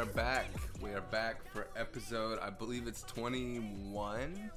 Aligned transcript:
are 0.00 0.06
back. 0.06 0.46
We 0.80 0.92
are 0.92 1.02
back 1.02 1.46
for 1.52 1.66
episode, 1.76 2.38
I 2.38 2.48
believe 2.48 2.86
it's 2.86 3.02
21. 3.02 4.50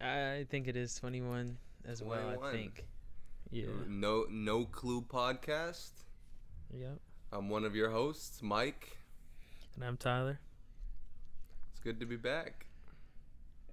I 0.00 0.46
think 0.48 0.66
it 0.66 0.76
is 0.76 0.94
21 0.94 1.58
as 1.86 2.02
well. 2.02 2.42
I 2.42 2.52
think. 2.52 2.86
Yeah. 3.50 3.66
No 3.86 4.24
No 4.30 4.64
Clue 4.64 5.02
podcast. 5.02 5.90
Yep. 6.72 6.98
I'm 7.30 7.50
one 7.50 7.64
of 7.64 7.76
your 7.76 7.90
hosts, 7.90 8.42
Mike. 8.42 8.96
And 9.74 9.84
I'm 9.84 9.98
Tyler. 9.98 10.40
It's 11.70 11.80
good 11.80 12.00
to 12.00 12.06
be 12.06 12.16
back. 12.16 12.64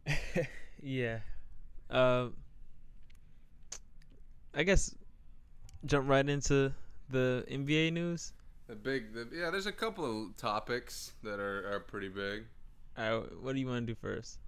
Yeah. 0.86 1.20
Um. 1.90 2.34
I 4.54 4.64
guess 4.64 4.94
jump 5.86 6.10
right 6.10 6.28
into 6.28 6.74
the 7.10 7.46
NBA 7.50 7.94
news. 7.94 8.34
The 8.68 8.76
big, 8.76 9.14
the, 9.14 9.28
yeah. 9.34 9.50
There's 9.50 9.66
a 9.66 9.72
couple 9.72 10.26
of 10.26 10.38
topics 10.38 11.12
that 11.24 11.40
are, 11.40 11.74
are 11.74 11.80
pretty 11.80 12.10
big. 12.10 12.46
All 12.98 13.20
right, 13.20 13.42
what 13.42 13.54
do 13.54 13.60
you 13.60 13.68
want 13.68 13.88
to 13.88 13.94
do 13.94 14.00
first? 14.00 14.40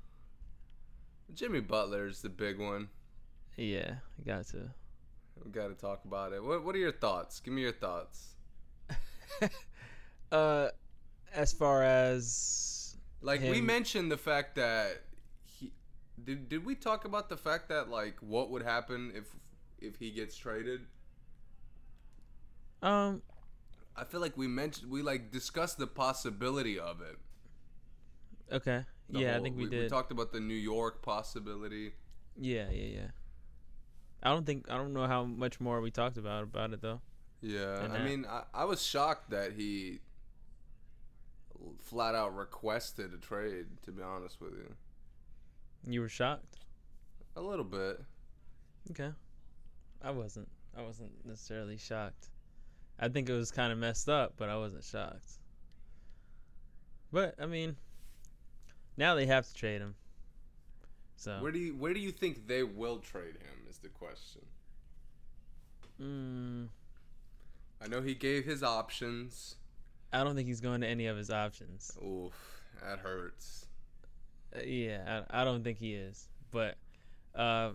Jimmy 1.33 1.59
Butler's 1.59 2.21
the 2.21 2.29
big 2.29 2.59
one. 2.59 2.89
Yeah, 3.57 3.95
got 4.25 4.47
to. 4.47 4.69
We 5.43 5.51
got 5.51 5.67
to 5.67 5.73
talk 5.73 6.05
about 6.05 6.33
it. 6.33 6.43
What 6.43 6.63
What 6.63 6.75
are 6.75 6.79
your 6.79 6.91
thoughts? 6.91 7.39
Give 7.39 7.53
me 7.53 7.61
your 7.61 7.73
thoughts. 7.73 8.35
Uh, 10.31 10.69
as 11.33 11.53
far 11.53 11.83
as 11.83 12.97
Like 13.22 13.41
we 13.41 13.61
mentioned 13.61 14.11
the 14.11 14.17
fact 14.17 14.55
that 14.55 15.03
he 15.45 15.72
did. 16.22 16.50
Did 16.50 16.66
we 16.66 16.75
talk 16.75 17.05
about 17.05 17.29
the 17.29 17.38
fact 17.38 17.69
that 17.69 17.89
like 17.89 18.16
what 18.22 18.50
would 18.50 18.63
happen 18.63 19.11
if 19.16 19.25
if 19.79 19.97
he 19.97 20.11
gets 20.11 20.35
traded? 20.35 20.81
um, 22.81 23.22
I 23.97 24.03
feel 24.03 24.19
like 24.21 24.35
we 24.38 24.47
mentioned 24.47 24.91
we 24.91 25.01
like 25.01 25.31
discussed 25.31 25.77
the 25.77 25.88
possibility 25.88 26.77
of 26.79 27.01
it. 27.01 27.17
okay, 28.51 28.83
The 29.09 29.19
yeah, 29.19 29.38
I 29.38 29.41
think 29.41 29.55
we, 29.57 29.63
we 29.63 29.69
did. 29.69 29.83
We 29.83 29.89
talked 29.89 30.11
about 30.11 30.31
the 30.33 30.39
New 30.39 30.53
York 30.73 31.01
possibility. 31.01 31.93
yeah, 32.38 32.69
yeah, 32.71 32.83
yeah. 32.99 33.07
I 34.23 34.29
don't 34.29 34.45
think 34.45 34.69
I 34.69 34.75
don't 34.77 34.93
know 34.93 35.07
how 35.07 35.23
much 35.23 35.59
more 35.59 35.79
we 35.81 35.91
talked 35.91 36.17
about 36.17 36.43
about 36.43 36.73
it 36.73 36.81
though. 36.81 37.01
Yeah, 37.41 37.83
And 37.83 37.93
I 37.93 37.97
that- 37.99 38.05
mean, 38.05 38.25
I, 38.27 38.43
I 38.53 38.66
was 38.66 38.81
shocked 38.83 39.29
that 39.31 39.53
he 39.53 39.99
flat 41.79 42.16
out 42.16 42.35
requested 42.35 43.13
a 43.13 43.17
trade. 43.17 43.67
To 43.83 43.91
be 43.91 44.01
honest 44.01 44.41
with 44.41 44.53
you, 44.53 44.73
You 45.88 46.01
were 46.01 46.09
shocked. 46.09 46.57
a 47.35 47.41
little 47.41 47.66
bit. 47.66 48.01
Okay. 48.91 49.11
I 50.03 50.11
wasn't. 50.11 50.47
I 50.77 50.81
wasn't 50.81 51.11
necessarily 51.25 51.77
shocked. 51.77 52.27
I 52.99 53.09
think 53.09 53.29
it 53.29 53.33
was 53.33 53.51
kind 53.51 53.71
of 53.71 53.77
messed 53.77 54.07
up, 54.09 54.33
but 54.38 54.49
I 54.49 54.57
wasn't 54.57 54.83
shocked. 54.83 55.39
But 57.11 57.35
I 57.39 57.45
mean, 57.45 57.75
now 58.97 59.15
they 59.15 59.25
have 59.25 59.47
to 59.47 59.53
trade 59.53 59.81
him. 59.81 59.95
So 61.17 61.38
Where 61.41 61.51
do 61.51 61.59
you 61.59 61.75
Where 61.75 61.93
do 61.93 61.99
you 61.99 62.11
think 62.11 62.47
they 62.47 62.63
will 62.63 62.99
trade 62.99 63.35
him? 63.35 63.67
Is 63.69 63.77
the 63.77 63.89
question. 63.89 64.41
mm, 66.01 66.67
I 67.81 67.88
know 67.88 68.01
he 68.01 68.16
gave 68.16 68.45
his 68.45 68.63
options. 68.63 69.55
I 70.13 70.23
don't 70.23 70.35
think 70.35 70.47
he's 70.47 70.61
going 70.61 70.81
to 70.81 70.88
any 70.88 71.07
of 71.07 71.17
his 71.17 71.29
options. 71.29 71.97
Oof, 72.01 72.34
that 72.81 73.00
hurts. 73.00 73.66
Uh, 74.55 74.61
yeah, 74.63 75.23
I, 75.29 75.41
I 75.41 75.44
don't 75.44 75.63
think 75.63 75.78
he 75.79 75.94
is. 75.94 76.29
But 76.51 76.75
uh, 77.34 77.72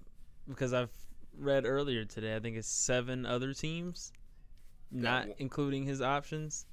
because 0.48 0.72
I've 0.72 0.92
read 1.38 1.66
earlier 1.66 2.04
today, 2.04 2.34
I 2.34 2.40
think 2.40 2.56
it's 2.56 2.68
seven 2.68 3.26
other 3.26 3.52
teams, 3.52 4.12
not 4.90 5.20
w- 5.28 5.34
including 5.38 5.84
his 5.84 6.00
options. 6.00 6.66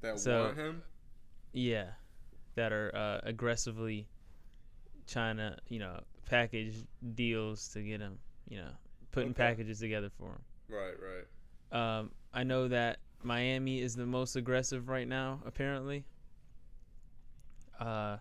That 0.00 0.18
So- 0.18 0.44
want 0.46 0.56
him. 0.56 0.82
Yeah, 1.52 1.92
that 2.56 2.72
are 2.72 2.94
uh, 2.94 3.20
aggressively 3.22 4.08
trying 5.06 5.36
to, 5.36 5.56
you 5.68 5.78
know, 5.78 6.00
package 6.26 6.84
deals 7.14 7.68
to 7.68 7.82
get 7.82 8.00
him, 8.00 8.18
you 8.48 8.58
know, 8.58 8.70
putting 9.12 9.30
Okay. 9.30 9.36
packages 9.42 9.78
together 9.80 10.10
for 10.10 10.32
him. 10.32 10.42
Right, 10.68 10.94
right. 11.00 11.26
Um, 11.98 12.10
I 12.32 12.42
know 12.44 12.68
that 12.68 12.98
Miami 13.22 13.80
is 13.80 13.94
the 13.94 14.06
most 14.06 14.34
aggressive 14.36 14.88
right 14.88 15.06
now, 15.06 15.40
apparently. 15.46 16.04
Uh, 17.78 18.18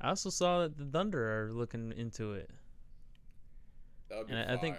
I 0.00 0.08
also 0.08 0.30
saw 0.30 0.60
that 0.62 0.76
the 0.76 0.84
Thunder 0.86 1.44
are 1.46 1.52
looking 1.52 1.92
into 1.92 2.32
it. 2.34 2.50
That 4.08 4.18
would 4.18 4.26
be 4.28 4.32
And. 4.34 4.50
I- 4.50 4.54
I 4.54 4.56
think- 4.56 4.76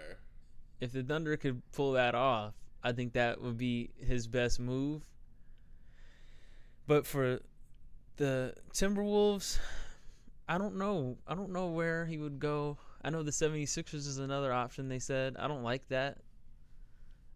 If 0.79 0.91
the 0.91 1.03
Thunder 1.03 1.37
could 1.37 1.61
pull 1.71 1.93
that 1.93 2.15
off, 2.15 2.53
I 2.83 2.91
think 2.91 3.13
that 3.13 3.41
would 3.41 3.57
be 3.57 3.91
his 3.99 4.27
best 4.27 4.59
move. 4.59 5.03
But 6.87 7.07
for 7.07 7.39
the 8.17 8.53
Timberwolves, 8.73 9.59
I 10.47 10.57
don't 10.57 10.75
know. 10.75 11.17
I 11.27 11.33
don't 11.33 11.51
know 11.51 11.67
where 11.67 12.05
he 12.05 12.17
would 12.17 12.39
go. 12.39 12.77
I 13.03 13.09
know 13.09 13.23
the 13.23 13.31
76ers 13.31 13.93
is 13.93 14.19
another 14.19 14.53
option 14.53 14.87
they 14.87 14.99
said. 14.99 15.35
I 15.37 15.47
don't 15.47 15.63
like 15.63 15.87
that. 15.89 16.17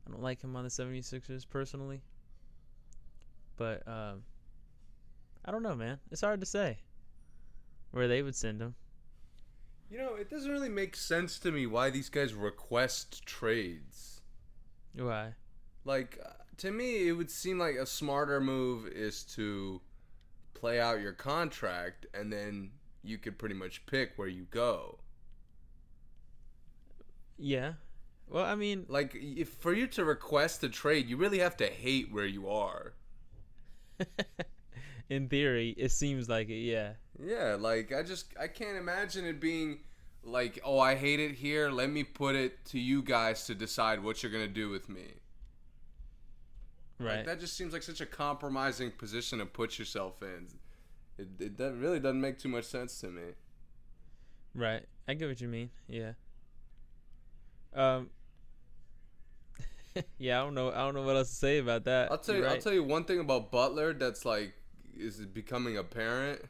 I 0.08 0.12
don't 0.12 0.22
like 0.22 0.42
him 0.42 0.56
on 0.56 0.64
the 0.64 0.70
76ers 0.70 1.48
personally. 1.48 2.02
But 3.58 3.88
um 3.88 4.24
I 5.46 5.52
don't 5.52 5.64
know, 5.64 5.76
man. 5.76 6.00
It's 6.12 6.22
hard 6.22 6.40
to 6.42 6.46
say 6.46 6.80
where 7.92 8.08
they 8.08 8.22
would 8.22 8.36
send 8.36 8.62
him. 8.62 8.76
You 9.90 9.98
know, 9.98 10.16
it 10.16 10.30
doesn't 10.30 10.52
really 10.52 10.70
make 10.70 10.96
sense 10.96 11.40
to 11.40 11.52
me 11.52 11.66
why 11.66 11.90
these 11.90 12.10
guys 12.10 12.34
request 12.34 13.26
trades. 13.26 14.22
Why? 14.94 15.34
Like, 15.84 16.20
uh, 16.24 16.30
to 16.58 16.72
me, 16.72 17.08
it 17.08 17.14
would 17.14 17.32
seem 17.32 17.58
like 17.60 17.76
a 17.76 17.86
smarter 17.86 18.40
move 18.40 18.88
is 18.88 19.24
to 19.36 19.82
play 20.54 20.80
out 20.80 21.02
your 21.02 21.14
contract 21.14 22.06
and 22.14 22.32
then 22.32 22.72
you 23.02 23.18
could 23.18 23.38
pretty 23.38 23.56
much 23.56 23.86
pick 23.86 24.14
where 24.18 24.28
you 24.28 24.46
go. 24.52 25.00
Yeah. 27.38 27.74
Well, 28.28 28.46
I 28.46 28.56
mean, 28.56 28.86
Like, 28.88 29.16
if 29.16 29.50
for 29.50 29.74
you 29.74 29.88
to 29.88 30.06
request 30.06 30.64
a 30.64 30.70
trade, 30.70 31.08
you 31.10 31.18
really 31.18 31.40
have 31.40 31.58
to 31.58 31.68
hate 31.68 32.12
where 32.12 32.26
you 32.26 32.48
are. 32.50 32.94
in 35.10 35.28
theory, 35.28 35.74
it 35.78 35.92
seems 35.92 36.30
like 36.30 36.50
it. 36.50 36.62
Yeah. 36.62 36.94
Yeah, 37.22 37.58
like 37.60 37.94
I 37.94 38.04
just 38.04 38.34
I 38.40 38.48
can't 38.48 38.78
imagine 38.78 39.26
it 39.26 39.42
being 39.42 39.80
like, 40.24 40.60
oh, 40.64 40.80
I 40.80 40.96
hate 40.96 41.20
it 41.20 41.34
here. 41.36 41.70
Let 41.70 41.90
me 41.90 42.04
put 42.04 42.36
it 42.36 42.64
to 42.66 42.80
you 42.80 43.02
guys 43.02 43.46
to 43.48 43.56
decide 43.56 44.04
what 44.04 44.22
you're 44.24 44.32
gonna 44.32 44.48
do 44.48 44.70
with 44.70 44.88
me. 44.88 45.16
Right. 47.00 47.18
Like, 47.18 47.26
that 47.26 47.40
just 47.40 47.58
seems 47.58 47.74
like 47.74 47.84
such 47.84 48.02
a 48.02 48.06
compromising 48.06 48.92
position 48.92 49.40
to 49.40 49.46
put 49.46 49.80
yourself 49.80 50.22
in. 50.22 50.48
It, 51.18 51.28
it 51.40 51.58
that 51.58 51.74
really 51.74 52.00
doesn't 52.00 52.22
make 52.22 52.38
too 52.38 52.50
much 52.50 52.66
sense 52.66 53.00
to 53.02 53.08
me. 53.08 53.24
right. 54.54 54.86
I 55.08 55.16
get 55.16 55.28
what 55.28 55.42
you 55.42 55.48
mean. 55.48 55.72
Yeah. 55.88 56.12
Um. 57.74 58.12
yeah, 60.20 60.40
I 60.40 60.46
don't 60.46 60.54
know. 60.54 60.70
I 60.70 60.78
don't 60.78 60.94
know 60.94 61.02
what 61.02 61.16
else 61.16 61.30
to 61.30 61.36
say 61.36 61.58
about 61.58 61.86
that. 61.86 62.12
I'll 62.12 62.20
tell 62.20 62.36
you. 62.36 62.46
I'll 62.46 62.62
tell 62.62 62.74
you 62.74 62.84
one 62.84 63.06
thing 63.06 63.20
about 63.20 63.52
Butler 63.52 63.94
that's 63.94 64.24
like 64.24 64.54
is 65.00 65.26
becoming 65.26 65.78
apparent 65.78 66.42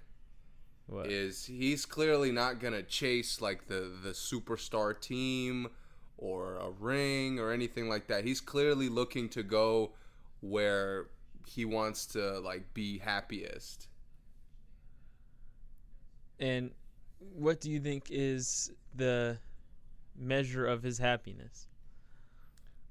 What? 0.88 1.08
is 1.08 1.46
he's 1.46 1.86
clearly 1.86 2.32
not 2.32 2.60
gonna 2.60 2.84
chase 2.84 3.42
like 3.42 3.68
the 3.68 3.92
the 4.04 4.12
superstar 4.12 5.00
team 5.00 5.70
or 6.18 6.58
a 6.58 6.70
ring 6.72 7.40
or 7.40 7.52
anything 7.52 7.88
like 7.90 8.08
that. 8.08 8.24
He's 8.26 8.42
clearly 8.42 8.90
looking 8.90 9.30
to 9.30 9.44
go 9.44 9.94
where 10.42 11.08
he 11.46 11.66
wants 11.66 12.06
to 12.08 12.40
like 12.40 12.74
be 12.74 12.98
happiest. 13.00 13.88
And 16.40 16.72
what 17.20 17.60
do 17.62 17.70
you 17.70 17.80
think 17.80 18.08
is 18.10 18.72
the 18.96 19.40
measure 20.18 20.66
of 20.66 20.84
his 20.84 20.98
happiness? 20.98 21.68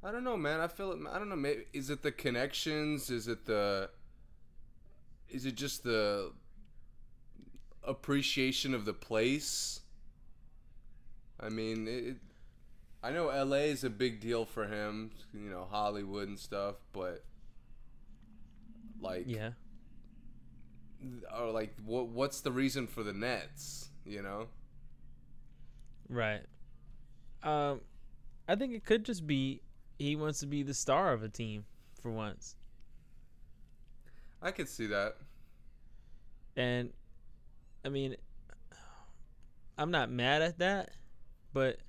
I 0.02 0.12
don't 0.12 0.24
know, 0.24 0.36
man. 0.36 0.60
I 0.60 0.68
feel 0.68 0.92
it. 0.92 0.98
I 1.10 1.18
don't 1.18 1.28
know. 1.28 1.36
Maybe 1.36 1.64
is 1.72 1.90
it 1.90 2.02
the 2.02 2.12
connections? 2.12 3.10
Is 3.10 3.26
it 3.28 3.44
the? 3.46 3.90
Is 5.30 5.44
it 5.46 5.54
just 5.54 5.82
the 5.84 6.32
appreciation 7.82 8.74
of 8.74 8.84
the 8.84 8.92
place? 8.94 9.80
I 11.40 11.48
mean, 11.48 11.86
it, 11.88 12.16
I 13.02 13.10
know 13.12 13.28
L.A. 13.28 13.70
is 13.70 13.84
a 13.84 13.90
big 13.90 14.20
deal 14.20 14.44
for 14.44 14.66
him. 14.66 15.10
You 15.32 15.50
know, 15.50 15.66
Hollywood 15.70 16.28
and 16.28 16.38
stuff, 16.38 16.76
but 16.92 17.24
like, 19.00 19.24
Yeah. 19.26 19.50
or 21.38 21.50
like, 21.50 21.74
what? 21.84 22.08
What's 22.08 22.40
the 22.40 22.50
reason 22.52 22.86
for 22.86 23.02
the 23.02 23.12
Nets? 23.12 23.90
You 24.04 24.22
know? 24.22 24.48
Right. 26.08 26.42
Um, 27.42 27.82
I 28.48 28.56
think 28.56 28.72
it 28.74 28.84
could 28.84 29.04
just 29.04 29.26
be 29.26 29.60
he 29.98 30.16
wants 30.16 30.40
to 30.40 30.46
be 30.46 30.62
the 30.62 30.74
star 30.74 31.12
of 31.12 31.22
a 31.22 31.28
team 31.28 31.64
for 32.00 32.10
once, 32.10 32.56
I 34.40 34.50
could 34.50 34.68
see 34.68 34.86
that. 34.86 35.16
and 36.56 36.90
I 37.84 37.88
mean, 37.88 38.16
I'm 39.76 39.90
not 39.90 40.10
mad 40.10 40.42
at 40.42 40.58
that, 40.58 40.90
but 41.52 41.74
it 41.74 41.80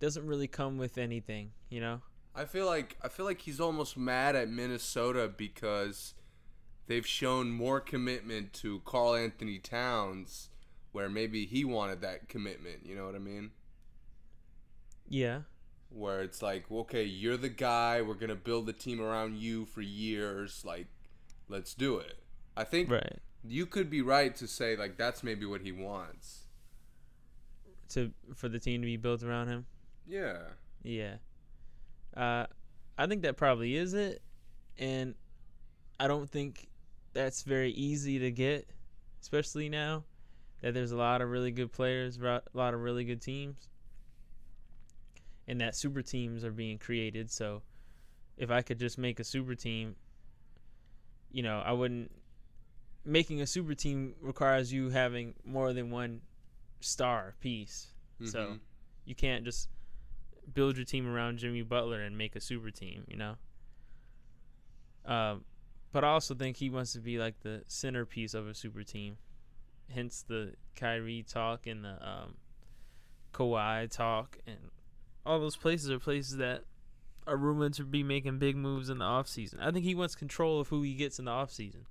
doesn't 0.00 0.26
really 0.26 0.48
come 0.48 0.78
with 0.78 0.98
anything, 0.98 1.50
you 1.68 1.80
know. 1.80 2.00
I 2.34 2.44
feel 2.44 2.66
like 2.66 2.96
I 3.02 3.08
feel 3.08 3.26
like 3.26 3.42
he's 3.42 3.60
almost 3.60 3.96
mad 3.96 4.36
at 4.36 4.48
Minnesota 4.48 5.30
because 5.34 6.14
they've 6.86 7.06
shown 7.06 7.50
more 7.50 7.80
commitment 7.80 8.52
to 8.54 8.80
Karl-Anthony 8.84 9.58
Towns 9.58 10.48
where 10.92 11.08
maybe 11.08 11.46
he 11.46 11.64
wanted 11.64 12.00
that 12.00 12.28
commitment, 12.28 12.84
you 12.84 12.96
know 12.96 13.06
what 13.06 13.14
I 13.14 13.18
mean? 13.18 13.50
Yeah. 15.08 15.40
Where 15.88 16.22
it's 16.22 16.42
like, 16.42 16.70
okay, 16.70 17.04
you're 17.04 17.36
the 17.36 17.48
guy, 17.48 18.00
we're 18.00 18.14
going 18.14 18.28
to 18.28 18.34
build 18.34 18.66
the 18.66 18.72
team 18.72 19.00
around 19.00 19.36
you 19.38 19.66
for 19.66 19.82
years, 19.82 20.62
like 20.64 20.86
let's 21.50 21.74
do 21.74 21.98
it. 21.98 22.18
I 22.56 22.64
think 22.64 22.90
Right. 22.90 23.18
you 23.44 23.66
could 23.66 23.90
be 23.90 24.00
right 24.02 24.34
to 24.36 24.46
say 24.46 24.76
like 24.76 24.96
that's 24.96 25.22
maybe 25.22 25.44
what 25.46 25.60
he 25.62 25.72
wants. 25.72 26.46
To 27.90 28.12
for 28.34 28.48
the 28.48 28.58
team 28.58 28.80
to 28.82 28.86
be 28.86 28.96
built 28.96 29.22
around 29.22 29.48
him. 29.48 29.66
Yeah. 30.06 30.38
Yeah. 30.82 31.16
Uh, 32.16 32.46
I 32.96 33.06
think 33.06 33.22
that 33.22 33.36
probably 33.36 33.76
is 33.76 33.94
it, 33.94 34.22
and 34.78 35.14
I 35.98 36.06
don't 36.06 36.28
think 36.30 36.68
that's 37.12 37.42
very 37.42 37.72
easy 37.72 38.18
to 38.20 38.30
get, 38.30 38.68
especially 39.20 39.68
now 39.68 40.04
that 40.60 40.74
there's 40.74 40.92
a 40.92 40.96
lot 40.96 41.20
of 41.22 41.30
really 41.30 41.50
good 41.50 41.72
players, 41.72 42.18
a 42.18 42.42
lot 42.52 42.74
of 42.74 42.80
really 42.80 43.04
good 43.04 43.20
teams, 43.22 43.68
and 45.48 45.60
that 45.60 45.74
super 45.74 46.02
teams 46.02 46.44
are 46.44 46.52
being 46.52 46.78
created. 46.78 47.30
So, 47.30 47.62
if 48.36 48.50
I 48.50 48.62
could 48.62 48.78
just 48.78 48.98
make 48.98 49.18
a 49.20 49.24
super 49.24 49.54
team, 49.54 49.96
you 51.32 51.42
know, 51.42 51.60
I 51.64 51.72
wouldn't. 51.72 52.10
Making 53.04 53.40
a 53.40 53.46
super 53.46 53.74
team 53.74 54.14
requires 54.20 54.72
you 54.72 54.90
having 54.90 55.34
more 55.44 55.72
than 55.72 55.90
one 55.90 56.20
star 56.80 57.34
piece. 57.40 57.92
So 58.24 58.38
Mhm. 58.38 58.60
you 59.06 59.14
can't 59.14 59.44
just 59.44 59.68
build 60.52 60.76
your 60.76 60.84
team 60.84 61.06
around 61.06 61.38
Jimmy 61.38 61.62
Butler 61.62 62.02
and 62.02 62.18
make 62.18 62.36
a 62.36 62.40
super 62.40 62.70
team, 62.70 63.04
you 63.08 63.16
know. 63.16 63.36
Um, 65.06 65.44
but 65.92 66.04
I 66.04 66.08
also 66.08 66.34
think 66.34 66.58
he 66.58 66.70
wants 66.70 66.92
to 66.92 67.00
be 67.00 67.18
like 67.18 67.40
the 67.40 67.62
centerpiece 67.66 68.34
of 68.34 68.46
a 68.46 68.54
super 68.54 68.82
team. 68.82 69.16
Hence 69.88 70.22
the 70.22 70.54
Kyrie 70.76 71.22
talk 71.22 71.66
and 71.66 71.84
the 71.84 72.06
um, 72.06 72.36
Kawhi 73.32 73.90
talk 73.90 74.38
and 74.46 74.70
all 75.26 75.40
those 75.40 75.56
places 75.56 75.90
are 75.90 75.98
places 75.98 76.36
that 76.36 76.64
are 77.30 77.36
rumored 77.36 77.72
to 77.74 77.84
be 77.84 78.02
making 78.02 78.38
big 78.38 78.56
moves 78.56 78.90
in 78.90 78.98
the 78.98 79.04
offseason. 79.04 79.60
I 79.60 79.70
think 79.70 79.84
he 79.84 79.94
wants 79.94 80.16
control 80.16 80.60
of 80.60 80.68
who 80.68 80.82
he 80.82 80.94
gets 80.94 81.20
in 81.20 81.26
the 81.26 81.30
offseason. 81.30 81.84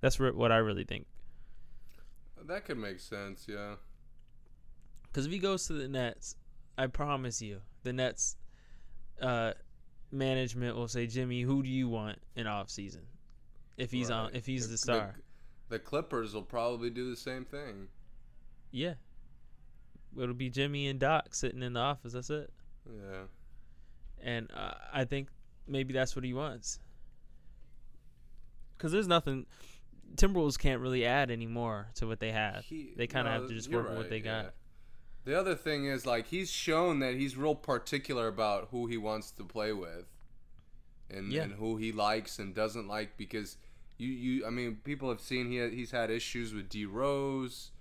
That's 0.00 0.18
what 0.18 0.50
I 0.50 0.56
really 0.56 0.84
think. 0.84 1.06
that 2.46 2.64
could 2.64 2.78
make 2.78 2.98
sense, 2.98 3.44
yeah. 3.46 3.74
Because 5.02 5.26
if 5.26 5.32
he 5.32 5.38
goes 5.38 5.66
to 5.66 5.74
the 5.74 5.88
Nets, 5.88 6.36
I 6.78 6.86
promise 6.86 7.42
you, 7.42 7.60
the 7.82 7.92
Nets 7.92 8.36
uh, 9.20 9.52
management 10.10 10.74
will 10.74 10.88
say, 10.88 11.06
Jimmy, 11.06 11.42
who 11.42 11.62
do 11.62 11.68
you 11.68 11.88
want 11.88 12.18
in 12.34 12.46
off 12.46 12.70
season? 12.70 13.02
If 13.76 13.90
he's 13.90 14.10
on, 14.10 14.34
if 14.34 14.46
he's 14.46 14.70
the, 14.70 14.78
star, 14.78 15.16
The, 15.68 15.78
Clippers 15.78 16.34
will 16.34 16.42
probably 16.42 16.90
do 16.90 17.10
the 17.10 17.16
same 17.16 17.44
thing. 17.44 17.88
yeah, 18.72 18.94
it'll 20.20 20.34
be 20.34 20.48
Jimmy 20.50 20.88
and 20.88 20.98
Doc 20.98 21.34
sitting 21.34 21.62
in 21.62 21.74
the 21.74 21.80
office. 21.80 22.14
That's 22.14 22.30
it. 22.30 22.50
Yeah. 22.86 23.24
And 24.22 24.50
uh, 24.54 24.74
I 24.92 25.04
think 25.04 25.28
maybe 25.66 25.92
that's 25.92 26.14
what 26.16 26.24
he 26.24 26.34
wants. 26.34 26.78
Because 28.76 28.92
there's 28.92 29.08
nothing, 29.08 29.46
Timberwolves 30.16 30.58
can't 30.58 30.80
really 30.80 31.04
add 31.04 31.30
anymore 31.30 31.88
to 31.96 32.06
what 32.06 32.20
they 32.20 32.32
have. 32.32 32.64
He- 32.64 32.92
They 32.96 33.06
kinda 33.06 33.24
no, 33.24 33.40
have 33.40 33.48
to 33.48 33.54
just 33.54 33.70
work 33.70 33.88
with 33.88 33.96
what 33.98 34.10
they 34.10 34.20
got. 34.20 34.54
The 35.24 35.38
other 35.38 35.54
thing 35.54 35.86
is 35.86 36.06
like 36.06 36.28
he's 36.28 36.50
shown 36.50 37.00
that 37.00 37.14
he's 37.14 37.36
real 37.36 37.54
particular 37.54 38.28
about 38.28 38.68
who 38.70 38.86
he 38.86 38.96
wants 38.96 39.30
to 39.32 39.44
play 39.44 39.72
with, 39.72 40.06
and 41.10 41.30
Yeah. 41.32 41.42
and 41.42 41.54
who 41.54 41.76
he 41.76 41.92
likes 41.92 42.38
and 42.38 42.54
doesn't 42.54 42.86
like 42.88 43.16
because 43.18 43.56
you 43.98 44.08
you 44.08 44.46
I 44.46 44.50
mean 44.50 44.76
people 44.84 45.08
have 45.10 45.20
seen 45.20 45.50
he 45.50 45.68
he's 45.70 45.90
had 45.90 46.10
issues 46.10 46.54
with 46.54 46.68
D 46.70 46.86
Rose, 46.86 47.72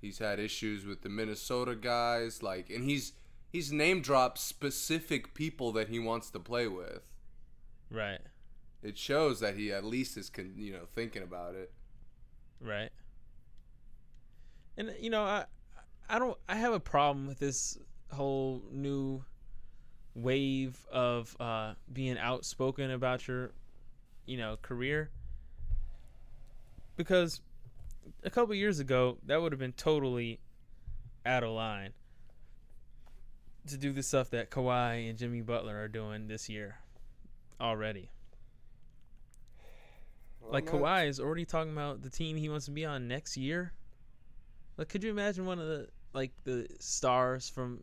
he's 0.00 0.18
had 0.18 0.38
issues 0.38 0.86
with 0.86 1.02
the 1.02 1.08
Minnesota 1.10 1.74
guys 1.74 2.42
like 2.42 2.70
and 2.70 2.84
he's 2.84 3.12
he's 3.52 3.72
name 3.72 4.00
dropped 4.02 4.38
specific 4.38 5.34
people 5.34 5.72
that 5.72 5.88
he 5.88 5.98
wants 5.98 6.30
to 6.30 6.40
play 6.40 6.66
with. 6.68 7.10
Right, 7.90 8.20
It 8.82 8.98
shows 8.98 9.40
that 9.40 9.56
he 9.56 9.72
at 9.72 9.84
least 9.84 10.16
is 10.16 10.28
con, 10.28 10.52
you 10.56 10.72
know 10.72 10.86
thinking 10.92 11.22
about 11.22 11.54
it. 11.54 11.72
right. 12.60 12.90
And 14.76 14.94
you 15.00 15.10
know, 15.10 15.22
I 15.24 15.46
I 16.08 16.18
don't 16.18 16.36
I 16.48 16.56
have 16.56 16.72
a 16.72 16.80
problem 16.80 17.26
with 17.26 17.38
this 17.38 17.78
whole 18.12 18.62
new 18.70 19.24
wave 20.14 20.86
of 20.90 21.36
uh, 21.40 21.74
being 21.92 22.18
outspoken 22.18 22.90
about 22.90 23.26
your 23.26 23.52
you 24.26 24.36
know 24.36 24.56
career 24.62 25.10
because 26.96 27.40
a 28.24 28.30
couple 28.30 28.54
years 28.54 28.78
ago 28.80 29.18
that 29.26 29.40
would 29.40 29.52
have 29.52 29.58
been 29.58 29.72
totally 29.72 30.40
out 31.24 31.42
of 31.44 31.50
line 31.50 31.92
to 33.68 33.76
do 33.78 33.92
the 33.92 34.02
stuff 34.02 34.30
that 34.30 34.50
Kawhi 34.50 35.08
and 35.08 35.18
Jimmy 35.18 35.40
Butler 35.40 35.76
are 35.78 35.88
doing 35.88 36.28
this 36.28 36.48
year 36.48 36.78
already. 37.60 38.10
Like 40.42 40.68
I'm 40.72 40.80
not- 40.80 40.88
Kawhi 40.88 41.08
is 41.08 41.20
already 41.20 41.44
talking 41.44 41.72
about 41.72 42.02
the 42.02 42.10
team 42.10 42.36
he 42.36 42.48
wants 42.48 42.66
to 42.66 42.70
be 42.72 42.84
on 42.84 43.08
next 43.08 43.36
year. 43.36 43.72
Like, 44.76 44.88
could 44.88 45.02
you 45.02 45.10
imagine 45.10 45.44
one 45.44 45.58
of 45.58 45.66
the 45.66 45.88
like 46.14 46.32
the 46.44 46.66
stars 46.78 47.48
from 47.48 47.82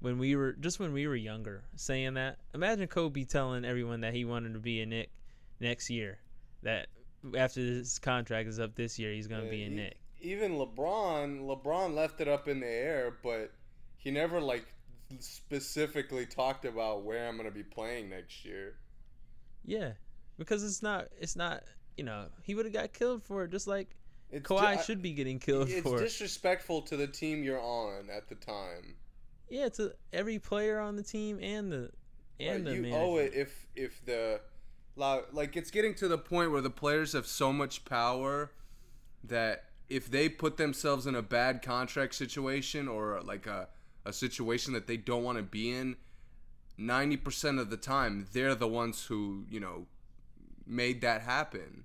when 0.00 0.18
we 0.18 0.36
were 0.36 0.52
just 0.52 0.78
when 0.78 0.92
we 0.92 1.06
were 1.06 1.16
younger 1.16 1.62
saying 1.76 2.14
that? 2.14 2.38
Imagine 2.54 2.86
Kobe 2.88 3.24
telling 3.24 3.64
everyone 3.64 4.00
that 4.00 4.12
he 4.12 4.24
wanted 4.24 4.52
to 4.54 4.58
be 4.58 4.80
a 4.82 4.86
Knick 4.86 5.10
next 5.60 5.88
year. 5.88 6.18
That 6.62 6.88
after 7.36 7.60
his 7.60 7.98
contract 7.98 8.48
is 8.48 8.58
up 8.60 8.74
this 8.74 8.98
year, 8.98 9.12
he's 9.12 9.26
gonna 9.28 9.44
Yeah, 9.44 9.50
be 9.50 9.62
a 9.62 9.66
e- 9.66 9.70
Knick. 9.70 9.96
Even 10.20 10.52
LeBron, 10.52 11.40
LeBron 11.46 11.94
left 11.94 12.20
it 12.20 12.28
up 12.28 12.48
in 12.48 12.60
the 12.60 12.66
air, 12.66 13.16
but 13.22 13.52
he 13.96 14.10
never 14.10 14.40
like 14.40 14.66
specifically 15.20 16.26
talked 16.26 16.64
about 16.64 17.04
where 17.04 17.28
I'm 17.28 17.36
gonna 17.36 17.50
be 17.50 17.62
playing 17.62 18.10
next 18.10 18.44
year. 18.44 18.74
Yeah, 19.64 19.92
because 20.38 20.64
it's 20.64 20.82
not 20.82 21.08
it's 21.20 21.36
not 21.36 21.64
you 21.96 22.04
know 22.04 22.26
he 22.42 22.54
would 22.54 22.66
have 22.66 22.74
got 22.74 22.92
killed 22.92 23.22
for 23.22 23.44
it 23.44 23.50
just 23.50 23.66
like 23.66 23.96
It's 24.30 24.46
Kawhi 24.48 24.76
ju- 24.76 24.82
should 24.82 25.02
be 25.02 25.12
getting 25.12 25.38
killed 25.38 25.68
It's 25.68 25.80
for 25.80 25.98
it. 25.98 26.02
It's 26.02 26.12
disrespectful 26.18 26.82
to 26.82 26.96
the 26.96 27.06
team 27.06 27.42
you're 27.42 27.60
on 27.60 28.08
at 28.10 28.28
the 28.28 28.34
time. 28.34 28.96
Yeah, 29.48 29.68
to 29.70 29.92
every 30.12 30.38
player 30.38 30.80
on 30.80 30.96
the 30.96 31.02
team 31.02 31.38
and 31.40 31.70
the 31.70 31.90
and 32.38 32.64
Right, 32.64 32.64
the 32.64 32.74
you 32.74 32.82
management. 32.82 33.02
owe 33.02 33.16
it 33.18 33.32
if 33.34 33.66
if 33.74 34.04
the 34.04 34.40
like 34.96 35.56
it's 35.56 35.70
getting 35.70 35.94
to 35.94 36.08
the 36.08 36.18
point 36.18 36.50
where 36.50 36.60
the 36.62 36.70
players 36.70 37.12
have 37.12 37.26
so 37.26 37.52
much 37.52 37.84
power 37.84 38.50
that 39.24 39.64
if 39.88 40.10
they 40.10 40.28
put 40.28 40.56
themselves 40.56 41.06
in 41.06 41.14
a 41.14 41.22
bad 41.22 41.62
contract 41.62 42.14
situation 42.14 42.88
or 42.88 43.20
like 43.22 43.46
a 43.46 43.68
a 44.06 44.12
situation 44.12 44.72
that 44.72 44.86
they 44.86 44.96
don't 44.96 45.24
want 45.24 45.36
to 45.36 45.42
be 45.42 45.70
in 45.70 45.96
90% 46.78 47.60
of 47.60 47.70
the 47.70 47.76
time 47.76 48.26
they're 48.32 48.54
the 48.54 48.68
ones 48.68 49.06
who 49.06 49.44
you 49.50 49.60
know 49.60 49.86
made 50.66 51.00
that 51.00 51.22
happen 51.22 51.84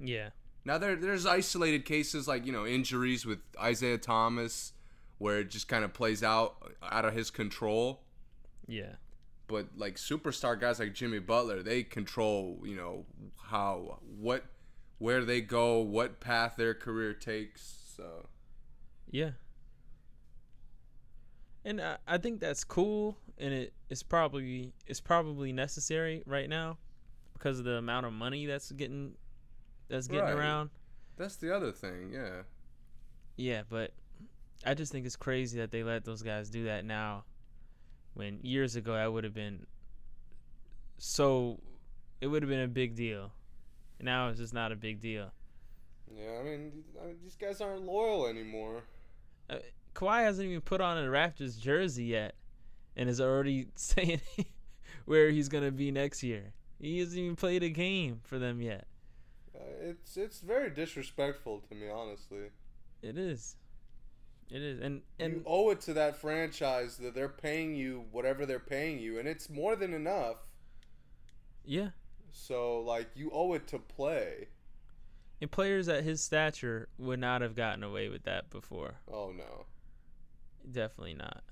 Yeah, 0.00 0.30
now 0.64 0.78
there 0.78 0.96
there's 0.96 1.26
isolated 1.26 1.84
cases 1.84 2.28
like 2.28 2.46
you 2.46 2.52
know 2.52 2.66
injuries 2.66 3.26
with 3.26 3.38
Isaiah 3.60 3.98
Thomas 3.98 4.72
where 5.18 5.40
it 5.40 5.50
just 5.50 5.66
kind 5.68 5.84
of 5.84 5.92
plays 5.92 6.22
out 6.22 6.56
uh, 6.82 6.94
out 6.94 7.04
of 7.04 7.14
his 7.14 7.30
control 7.30 8.02
yeah. 8.68 8.92
but 9.48 9.66
like 9.76 9.96
superstar 9.96 10.60
guys 10.60 10.78
like 10.78 10.94
Jimmy 10.94 11.18
Butler, 11.18 11.62
they 11.62 11.82
control, 11.82 12.60
you 12.64 12.76
know, 12.76 13.06
how 13.42 13.98
what 14.20 14.44
where 14.98 15.24
they 15.24 15.40
go, 15.40 15.78
what 15.78 16.20
path 16.20 16.54
their 16.56 16.74
career 16.74 17.14
takes. 17.14 17.94
So 17.96 18.26
Yeah. 19.10 19.30
And 21.68 21.82
I, 21.82 21.98
I 22.06 22.16
think 22.16 22.40
that's 22.40 22.64
cool 22.64 23.18
and 23.36 23.52
it 23.52 23.74
it's 23.90 24.02
probably 24.02 24.72
it's 24.86 25.02
probably 25.02 25.52
necessary 25.52 26.22
right 26.24 26.48
now 26.48 26.78
because 27.34 27.58
of 27.58 27.66
the 27.66 27.72
amount 27.74 28.06
of 28.06 28.12
money 28.14 28.46
that's 28.46 28.72
getting 28.72 29.12
that's 29.88 30.08
getting 30.08 30.24
Right. 30.24 30.32
around. 30.32 30.70
that's 31.18 31.36
the 31.36 31.54
other 31.54 31.70
thing, 31.70 32.10
yeah. 32.10 32.42
Yeah, 33.36 33.62
but 33.68 33.92
I 34.64 34.72
just 34.72 34.90
think 34.92 35.04
it's 35.04 35.14
crazy 35.16 35.58
that 35.58 35.70
they 35.70 35.82
let 35.84 36.04
those 36.06 36.22
guys 36.22 36.48
do 36.48 36.64
that 36.64 36.86
now 36.86 37.24
when 38.14 38.40
years 38.42 38.74
ago 38.74 38.94
that 38.94 39.12
would 39.12 39.24
have 39.24 39.34
been 39.34 39.66
so 40.96 41.60
it 42.22 42.28
would 42.28 42.42
have 42.42 42.48
been 42.50 42.60
a 42.60 42.68
big 42.68 42.94
deal. 42.96 43.30
Now 44.00 44.28
it's 44.28 44.38
just 44.38 44.54
not 44.54 44.72
a 44.72 44.76
big 44.76 45.00
deal. 45.00 45.30
Yeah, 46.16 46.38
I 46.40 46.42
mean, 46.44 46.72
I 47.02 47.06
mean, 47.08 47.16
these 47.22 47.36
guys 47.36 47.60
aren't 47.60 47.82
loyal 47.84 48.26
anymore. 48.26 48.84
Uh, 49.50 49.56
Kawhi 49.98 50.22
hasn't 50.22 50.48
even 50.48 50.60
put 50.60 50.80
on 50.80 50.96
a 50.96 51.08
Raptors 51.08 51.58
jersey 51.58 52.04
yet, 52.04 52.36
and 52.96 53.08
is 53.08 53.20
already 53.20 53.66
saying 53.74 54.20
where 55.06 55.30
he's 55.30 55.48
gonna 55.48 55.72
be 55.72 55.90
next 55.90 56.22
year. 56.22 56.52
He 56.80 57.00
hasn't 57.00 57.18
even 57.18 57.34
played 57.34 57.64
a 57.64 57.68
game 57.68 58.20
for 58.22 58.38
them 58.38 58.62
yet. 58.62 58.86
Uh, 59.52 59.64
it's 59.80 60.16
it's 60.16 60.38
very 60.38 60.70
disrespectful 60.70 61.64
to 61.68 61.74
me, 61.74 61.88
honestly. 61.90 62.50
It 63.02 63.18
is, 63.18 63.56
it 64.52 64.62
is, 64.62 64.80
and 64.80 65.02
and 65.18 65.32
you 65.32 65.42
owe 65.44 65.70
it 65.70 65.80
to 65.82 65.94
that 65.94 66.16
franchise 66.16 66.98
that 66.98 67.16
they're 67.16 67.28
paying 67.28 67.74
you 67.74 68.04
whatever 68.12 68.46
they're 68.46 68.60
paying 68.60 69.00
you, 69.00 69.18
and 69.18 69.26
it's 69.26 69.50
more 69.50 69.74
than 69.74 69.92
enough. 69.92 70.36
Yeah. 71.64 71.88
So 72.30 72.82
like 72.82 73.08
you 73.16 73.32
owe 73.32 73.52
it 73.54 73.66
to 73.68 73.80
play. 73.80 74.46
And 75.40 75.50
players 75.50 75.88
at 75.88 76.04
his 76.04 76.20
stature 76.20 76.88
would 76.98 77.18
not 77.18 77.42
have 77.42 77.56
gotten 77.56 77.82
away 77.82 78.08
with 78.08 78.22
that 78.24 78.48
before. 78.50 78.94
Oh 79.12 79.32
no. 79.36 79.66
Definitely 80.70 81.14
not. 81.14 81.42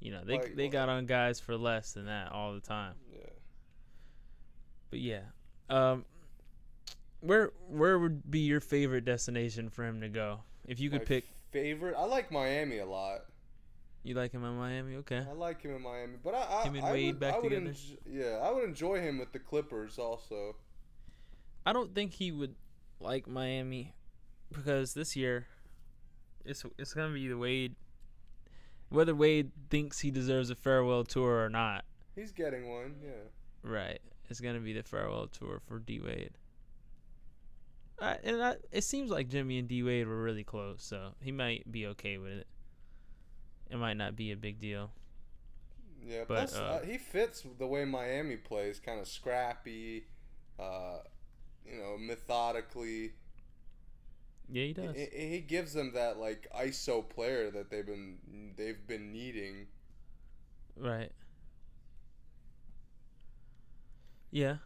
You 0.00 0.12
know, 0.12 0.22
they 0.24 0.34
Like, 0.34 0.56
they 0.56 0.68
got 0.68 0.88
on 0.88 1.06
guys 1.06 1.40
for 1.40 1.56
less 1.56 1.92
than 1.92 2.06
that 2.06 2.32
all 2.32 2.52
the 2.54 2.60
time. 2.60 2.94
Yeah. 3.12 3.30
But 4.90 5.00
yeah. 5.00 5.22
Um 5.68 6.04
where 7.20 7.52
where 7.68 7.98
would 7.98 8.30
be 8.30 8.40
your 8.40 8.60
favorite 8.60 9.04
destination 9.04 9.70
for 9.70 9.84
him 9.84 10.00
to 10.02 10.08
go? 10.08 10.40
If 10.66 10.78
you 10.80 10.90
could 10.90 11.00
My 11.02 11.04
pick 11.04 11.24
favorite. 11.50 11.94
I 11.96 12.04
like 12.04 12.30
Miami 12.30 12.78
a 12.78 12.86
lot. 12.86 13.20
you 14.02 14.14
like 14.14 14.32
him 14.32 14.44
in 14.44 14.56
Miami, 14.58 14.96
okay. 14.96 15.24
I 15.28 15.32
like 15.32 15.62
him 15.62 15.74
in 15.74 15.82
Miami, 15.82 16.16
but 16.22 16.34
I, 16.34 16.60
I 16.60 16.62
Him 16.64 16.74
and 16.76 16.84
I 16.84 16.92
Wade 16.92 17.06
would, 17.14 17.20
back 17.20 17.34
I 17.34 17.38
would 17.38 17.48
together? 17.50 17.74
yeah, 18.06 18.38
I 18.42 18.50
would 18.50 18.64
enjoy 18.64 19.00
him 19.00 19.18
with 19.18 19.32
the 19.32 19.38
Clippers 19.38 19.98
also. 19.98 20.56
I 21.66 21.72
don't 21.72 21.94
think 21.94 22.12
he 22.12 22.30
would 22.32 22.54
like 23.00 23.26
Miami 23.26 23.94
because 24.52 24.94
this 24.94 25.16
year 25.16 25.46
it's 26.44 26.64
it's 26.78 26.94
gonna 26.94 27.14
be 27.14 27.28
the 27.28 27.38
Wade 27.38 27.74
whether 28.90 29.14
Wade 29.14 29.50
thinks 29.70 30.00
he 30.00 30.10
deserves 30.10 30.50
a 30.50 30.54
farewell 30.54 31.04
tour 31.04 31.44
or 31.44 31.48
not. 31.48 31.84
He's 32.14 32.32
getting 32.32 32.68
one, 32.68 32.94
yeah. 33.02 33.28
Right. 33.62 34.00
It's 34.30 34.40
gonna 34.40 34.60
be 34.60 34.72
the 34.72 34.82
farewell 34.82 35.26
tour 35.26 35.60
for 35.66 35.78
D 35.78 36.00
Wade. 36.00 36.32
Uh, 37.98 38.14
and 38.22 38.42
I, 38.42 38.56
it 38.72 38.84
seems 38.84 39.10
like 39.10 39.28
Jimmy 39.28 39.58
and 39.58 39.68
D 39.68 39.82
Wade 39.82 40.06
were 40.06 40.22
really 40.22 40.44
close, 40.44 40.82
so 40.82 41.14
he 41.20 41.32
might 41.32 41.70
be 41.70 41.86
okay 41.88 42.18
with 42.18 42.32
it. 42.32 42.46
It 43.70 43.78
might 43.78 43.96
not 43.96 44.16
be 44.16 44.32
a 44.32 44.36
big 44.36 44.60
deal. 44.60 44.90
Yeah, 46.06 46.24
But, 46.28 46.48
plus 46.48 46.56
uh, 46.56 46.62
uh, 46.62 46.84
he 46.84 46.98
fits 46.98 47.44
the 47.58 47.66
way 47.66 47.84
Miami 47.84 48.36
plays, 48.36 48.78
kind 48.78 49.00
of 49.00 49.08
scrappy, 49.08 50.04
uh, 50.58 50.98
you 51.64 51.78
know, 51.78 51.96
methodically. 51.98 53.12
Yeah, 54.48 54.64
he 54.64 54.72
does. 54.72 54.94
He, 54.94 55.06
he 55.12 55.40
gives 55.40 55.72
them 55.72 55.92
that 55.94 56.18
like 56.18 56.46
ISO 56.56 57.08
player 57.08 57.50
that 57.50 57.70
they've 57.70 57.86
been 57.86 58.18
they've 58.56 58.86
been 58.86 59.12
needing. 59.12 59.68
right. 60.76 61.12
Yeah. 64.30 64.56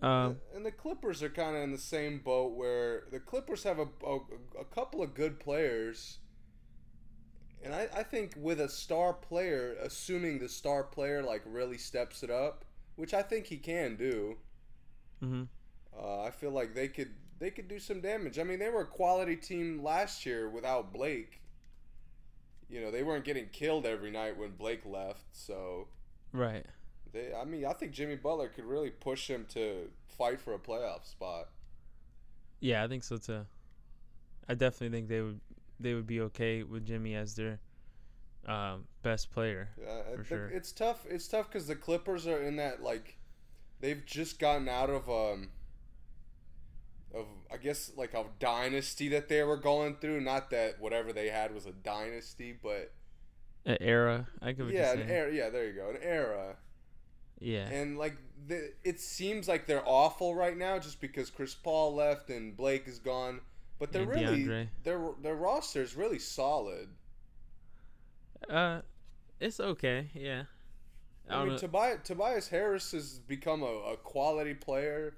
Um. 0.00 0.36
and 0.54 0.64
the 0.64 0.70
Clippers 0.70 1.22
are 1.22 1.28
kind 1.28 1.56
of 1.56 1.62
in 1.62 1.72
the 1.72 1.78
same 1.78 2.20
boat 2.20 2.52
where 2.54 3.04
the 3.10 3.18
Clippers 3.18 3.64
have 3.64 3.78
a, 3.80 3.88
a, 4.06 4.18
a 4.60 4.64
couple 4.64 5.02
of 5.02 5.14
good 5.14 5.40
players. 5.40 6.18
And 7.62 7.74
I, 7.74 7.88
I 7.94 8.02
think 8.04 8.34
with 8.36 8.60
a 8.60 8.68
star 8.68 9.12
player, 9.12 9.76
assuming 9.80 10.38
the 10.38 10.48
star 10.48 10.82
player 10.84 11.22
like 11.22 11.42
really 11.44 11.78
steps 11.78 12.22
it 12.22 12.30
up, 12.30 12.64
which 12.96 13.12
I 13.14 13.22
think 13.22 13.46
he 13.46 13.56
can 13.58 13.96
do, 13.96 14.38
hmm 15.20 15.44
uh, 15.96 16.22
I 16.22 16.30
feel 16.30 16.50
like 16.50 16.74
they 16.74 16.88
could 16.88 17.10
they 17.38 17.50
could 17.50 17.68
do 17.68 17.78
some 17.78 18.00
damage. 18.00 18.38
I 18.38 18.44
mean, 18.44 18.58
they 18.58 18.68
were 18.70 18.82
a 18.82 18.86
quality 18.86 19.36
team 19.36 19.82
last 19.82 20.26
year 20.26 20.48
without 20.48 20.92
Blake. 20.92 21.40
You 22.68 22.80
know, 22.80 22.90
they 22.90 23.02
weren't 23.02 23.24
getting 23.24 23.48
killed 23.52 23.86
every 23.86 24.10
night 24.10 24.36
when 24.36 24.50
Blake 24.50 24.84
left, 24.84 25.24
so 25.32 25.88
Right. 26.32 26.66
they. 27.12 27.32
I 27.34 27.44
mean, 27.44 27.64
I 27.64 27.72
think 27.72 27.92
Jimmy 27.92 28.16
Butler 28.16 28.48
could 28.48 28.64
really 28.64 28.90
push 28.90 29.28
them 29.28 29.46
to 29.50 29.88
fight 30.06 30.40
for 30.40 30.52
a 30.54 30.58
playoff 30.58 31.06
spot. 31.06 31.48
Yeah, 32.60 32.84
I 32.84 32.88
think 32.88 33.04
so 33.04 33.16
too. 33.16 33.46
I 34.48 34.54
definitely 34.54 34.96
think 34.96 35.08
they 35.08 35.20
would 35.22 35.40
they 35.80 35.94
would 35.94 36.06
be 36.06 36.20
okay 36.22 36.62
with 36.64 36.84
Jimmy 36.84 37.14
as 37.14 37.36
their 37.36 37.60
um, 38.46 38.84
best 39.02 39.30
player. 39.30 39.68
Yeah, 39.80 40.16
For 40.16 40.24
sure. 40.24 40.46
it's 40.48 40.72
tough. 40.72 41.06
It's 41.08 41.28
tough 41.28 41.48
because 41.50 41.66
the 41.68 41.76
Clippers 41.76 42.26
are 42.26 42.42
in 42.42 42.56
that 42.56 42.82
like, 42.82 43.16
they've 43.80 44.04
just 44.04 44.38
gotten 44.38 44.68
out 44.68 44.90
of 44.90 45.08
um, 45.08 45.48
of 47.14 47.26
I 47.52 47.56
guess 47.56 47.92
like 47.96 48.14
a 48.14 48.24
dynasty 48.38 49.08
that 49.10 49.28
they 49.28 49.42
were 49.42 49.56
going 49.56 49.96
through. 49.96 50.20
Not 50.20 50.50
that 50.50 50.80
whatever 50.80 51.12
they 51.12 51.28
had 51.28 51.54
was 51.54 51.66
a 51.66 51.72
dynasty, 51.72 52.52
but 52.62 52.92
An 53.64 53.78
era, 53.80 54.26
I 54.40 54.52
could 54.52 54.70
yeah, 54.70 54.92
an 54.92 55.02
era. 55.08 55.32
Yeah, 55.32 55.50
there 55.50 55.66
you 55.66 55.74
go, 55.74 55.90
an 55.90 55.98
era. 56.02 56.56
Yeah. 57.40 57.68
And 57.68 57.98
like, 57.98 58.16
the, 58.46 58.72
it 58.84 59.00
seems 59.00 59.46
like 59.48 59.66
they're 59.66 59.86
awful 59.86 60.34
right 60.34 60.56
now 60.56 60.78
just 60.78 61.00
because 61.00 61.30
Chris 61.30 61.54
Paul 61.54 61.94
left 61.94 62.30
and 62.30 62.56
Blake 62.56 62.88
is 62.88 62.98
gone. 62.98 63.40
But 63.78 63.92
they're 63.92 64.02
And 64.02 64.10
really 64.10 64.44
DeAndre. 64.44 64.68
their 64.82 65.00
their 65.22 65.36
roster 65.36 65.82
is 65.82 65.94
really 65.96 66.18
solid. 66.18 66.88
Uh, 68.48 68.80
it's 69.40 69.60
okay. 69.60 70.10
Yeah. 70.14 70.44
I 71.30 71.42
I, 71.42 71.44
mean. 71.44 71.56
Tobias, 71.56 72.00
Tobias 72.04 72.48
Harris 72.48 72.92
has 72.92 73.18
become 73.20 73.62
a, 73.62 73.66
a 73.92 73.96
quality 73.96 74.54
player. 74.54 75.16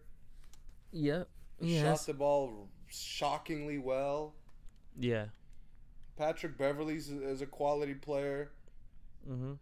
Yep. 0.93 1.29
Shot 1.63 2.07
the 2.07 2.15
ball 2.15 2.69
shockingly 2.89 3.79
well. 3.79 4.35
Yeah. 4.99 5.27
Patrick 6.17 6.59
Beverley's 6.59 7.09
is 7.11 7.41
a 7.43 7.47
quality 7.47 7.95
player. 7.95 8.51
Mhm. 9.29 9.59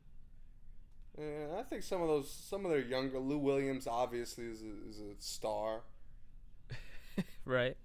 And 1.16 1.52
I 1.54 1.62
think 1.62 1.82
some 1.82 2.00
of 2.00 2.08
those, 2.08 2.30
some 2.30 2.64
of 2.64 2.70
their 2.70 2.80
younger, 2.80 3.18
Lou 3.18 3.38
Williams 3.38 3.86
obviously 3.86 4.44
is 4.44 4.62
a, 4.62 4.88
is 4.88 5.00
a 5.00 5.20
star. 5.20 5.82
Right. 7.44 7.76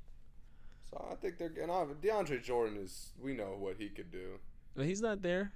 So 0.90 1.08
I 1.10 1.16
think 1.16 1.38
they're 1.38 1.52
and 1.62 1.72
uh, 1.72 1.86
DeAndre 2.02 2.44
Jordan 2.44 2.78
is. 2.78 3.14
We 3.20 3.34
know 3.34 3.56
what 3.58 3.78
he 3.78 3.90
could 3.90 4.12
do. 4.12 4.40
But 4.76 4.86
he's 4.86 5.02
not 5.02 5.22
there. 5.22 5.52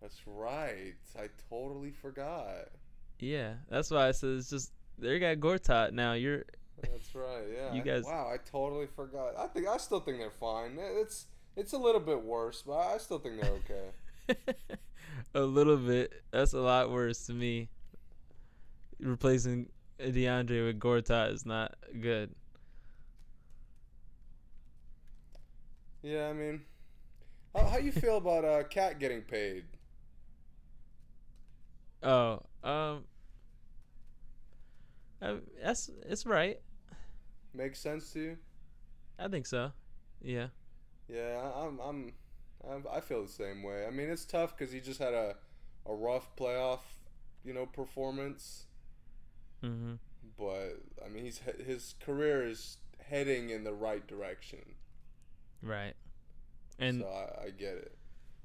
That's 0.00 0.20
right. 0.26 0.94
I 1.18 1.28
totally 1.50 1.90
forgot. 1.90 2.68
Yeah. 3.18 3.54
That's 3.68 3.90
why 3.90 4.08
I 4.08 4.12
said 4.12 4.30
it's 4.30 4.48
just 4.48 4.72
they 4.96 5.18
got 5.18 5.36
Gortat 5.38 5.92
now. 5.92 6.12
You're 6.14 6.44
That's 6.82 7.14
right. 7.14 7.44
Yeah. 7.54 7.72
You 7.74 7.82
guys- 7.82 8.04
Wow, 8.04 8.30
I 8.32 8.36
totally 8.38 8.86
forgot. 8.86 9.34
I 9.38 9.46
think 9.46 9.66
I 9.68 9.76
still 9.78 10.00
think 10.00 10.18
they're 10.18 10.30
fine. 10.30 10.76
It's 10.78 11.26
it's 11.56 11.72
a 11.72 11.78
little 11.78 12.00
bit 12.00 12.22
worse, 12.22 12.62
but 12.62 12.78
I 12.78 12.98
still 12.98 13.18
think 13.18 13.40
they're 13.40 13.52
okay. 13.52 14.36
a 15.34 15.40
little 15.42 15.76
bit. 15.76 16.12
That's 16.30 16.52
a 16.52 16.60
lot 16.60 16.90
worse 16.90 17.26
to 17.26 17.32
me. 17.32 17.68
Replacing 19.00 19.68
DeAndre 19.98 20.66
with 20.66 20.78
Gortat 20.78 21.32
is 21.32 21.44
not 21.46 21.74
good. 22.00 22.34
yeah, 26.02 26.28
I 26.28 26.32
mean, 26.32 26.62
how, 27.54 27.64
how 27.66 27.78
you 27.78 27.92
feel 27.92 28.16
about 28.16 28.44
uh, 28.44 28.62
KAT 28.70 28.98
getting 28.98 29.22
paid? 29.22 29.64
Oh, 32.02 32.40
um, 32.64 33.04
uh, 35.20 35.34
that's 35.62 35.90
it's 36.08 36.24
right. 36.24 36.60
Makes 37.52 37.80
sense 37.80 38.12
to 38.12 38.20
you? 38.20 38.38
I 39.18 39.28
think 39.28 39.46
so. 39.46 39.72
Yeah. 40.22 40.48
Yeah, 41.08 41.40
I- 41.54 41.66
I'm 41.66 41.78
I'm, 41.80 42.12
I'm 42.68 42.86
I 42.90 43.00
feel 43.00 43.22
the 43.22 43.28
same 43.28 43.62
way. 43.62 43.86
I 43.86 43.90
mean, 43.90 44.08
it's 44.10 44.24
tough 44.24 44.56
because 44.56 44.72
he 44.72 44.80
just 44.80 45.00
had 45.00 45.14
a 45.14 45.36
a 45.86 45.94
rough 45.94 46.34
playoff, 46.36 46.80
you 47.44 47.52
know, 47.52 47.66
performance. 47.66 48.66
Mm-hmm. 49.64 49.94
But 50.38 50.82
I 51.04 51.08
mean, 51.08 51.24
he's 51.24 51.40
his 51.66 51.94
career 52.00 52.46
is 52.46 52.78
heading 53.02 53.50
in 53.50 53.64
the 53.64 53.72
right 53.74 54.06
direction. 54.06 54.60
Right. 55.62 55.94
And 56.78 57.00
so 57.00 57.06
I, 57.08 57.46
I 57.46 57.50
get 57.50 57.74
it. 57.74 57.98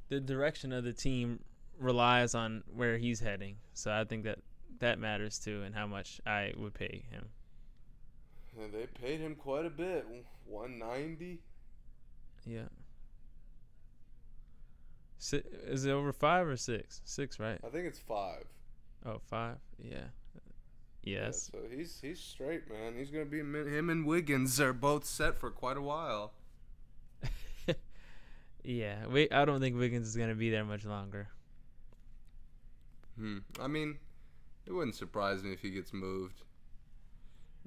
the 0.09 0.19
direction 0.19 0.73
of 0.73 0.83
the 0.83 0.91
team 0.93 1.39
relies 1.79 2.35
on 2.35 2.63
where 2.73 2.97
he's 2.97 3.19
heading. 3.19 3.57
So 3.73 3.91
I 3.91 4.03
think 4.03 4.23
that 4.25 4.39
that 4.79 4.99
matters 4.99 5.39
too, 5.39 5.61
and 5.63 5.73
how 5.75 5.87
much 5.87 6.19
I 6.25 6.53
would 6.57 6.73
pay 6.73 7.05
him. 7.11 7.29
And 8.61 8.71
they 8.73 8.85
paid 8.87 9.19
him 9.19 9.35
quite 9.35 9.65
a 9.65 9.69
bit, 9.69 10.05
one 10.45 10.77
ninety. 10.79 11.39
Yeah. 12.45 12.67
Is 15.31 15.85
it 15.85 15.91
over 15.91 16.13
five 16.13 16.47
or 16.47 16.55
six? 16.57 17.01
Six, 17.05 17.39
right? 17.39 17.59
I 17.65 17.69
think 17.69 17.85
it's 17.85 17.99
five. 17.99 18.43
Oh, 19.05 19.19
five. 19.29 19.57
Yeah. 19.81 20.03
Yeah, 21.03 21.25
Yes. 21.25 21.51
so 21.51 21.59
he's 21.69 21.99
he's 22.01 22.19
straight, 22.19 22.69
man. 22.69 22.95
He's 22.97 23.11
gonna 23.11 23.25
be 23.25 23.39
him 23.39 23.89
and 23.89 24.05
Wiggins 24.05 24.59
are 24.61 24.73
both 24.73 25.05
set 25.05 25.37
for 25.37 25.49
quite 25.51 25.77
a 25.77 25.81
while. 25.81 26.31
Yeah. 28.63 29.05
Wait. 29.07 29.31
I 29.31 29.45
don't 29.45 29.59
think 29.59 29.77
Wiggins 29.77 30.07
is 30.07 30.15
gonna 30.17 30.33
be 30.33 30.49
there 30.49 30.65
much 30.65 30.85
longer. 30.85 31.27
Hmm. 33.17 33.39
I 33.61 33.67
mean, 33.67 33.99
it 34.65 34.71
wouldn't 34.73 34.95
surprise 34.95 35.43
me 35.43 35.53
if 35.53 35.61
he 35.61 35.69
gets 35.69 35.93
moved. 35.93 36.41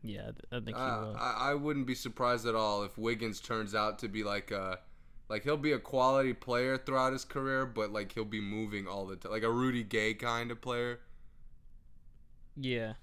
Yeah, 0.03 0.31
I 0.53 0.61
think 0.61 0.81
he 0.81 0.91
Uh, 0.91 0.93
will. 0.93 1.19
I, 1.19 1.51
I 1.51 1.55
wouldn't 1.55 1.87
be 1.87 1.95
surprised 1.95 2.47
at 2.47 2.55
all 2.55 2.83
if 2.83 2.97
Wiggins 2.99 3.41
turns 3.41 3.75
out 3.75 3.99
to 4.01 4.09
be 4.09 4.23
like 4.23 4.51
a, 4.51 4.81
like 5.29 5.45
he'll 5.45 5.57
be 5.57 5.73
a 5.73 5.79
quality 5.79 6.33
player 6.35 6.77
throughout 6.79 7.13
his 7.13 7.25
career, 7.25 7.67
but 7.67 7.93
like 7.93 8.13
he'll 8.13 8.25
be 8.25 8.41
moving 8.41 8.87
all 8.87 9.07
the 9.07 9.17
time, 9.17 9.33
like 9.33 9.43
a 9.43 9.51
Rudy 9.51 9.83
Gay 9.83 10.15
kind 10.15 10.51
of 10.51 10.61
player, 10.61 11.01
yeah. 12.57 12.95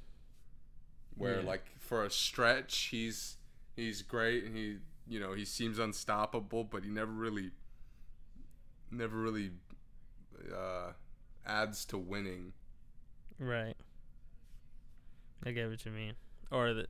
where 1.18 1.42
Yeah. 1.42 1.42
like 1.42 1.66
for 1.80 2.04
a 2.04 2.10
stretch 2.12 2.78
he's 2.92 3.38
he's 3.76 4.02
great 4.02 4.44
and 4.44 4.56
he 4.56 4.78
you 5.08 5.20
know 5.20 5.34
he 5.34 5.46
seems 5.46 5.80
unstoppable, 5.80 6.64
but 6.64 6.84
he 6.84 6.90
never 6.90 7.12
really, 7.12 7.52
never 8.92 9.18
really, 9.18 9.52
uh, 10.54 10.92
adds 11.46 11.86
to 11.86 11.98
winning. 11.98 12.54
Right. 13.40 13.76
I 15.46 15.52
get 15.52 15.70
what 15.70 15.86
you 15.86 15.92
mean. 15.92 16.16
Or 16.52 16.74
that 16.74 16.88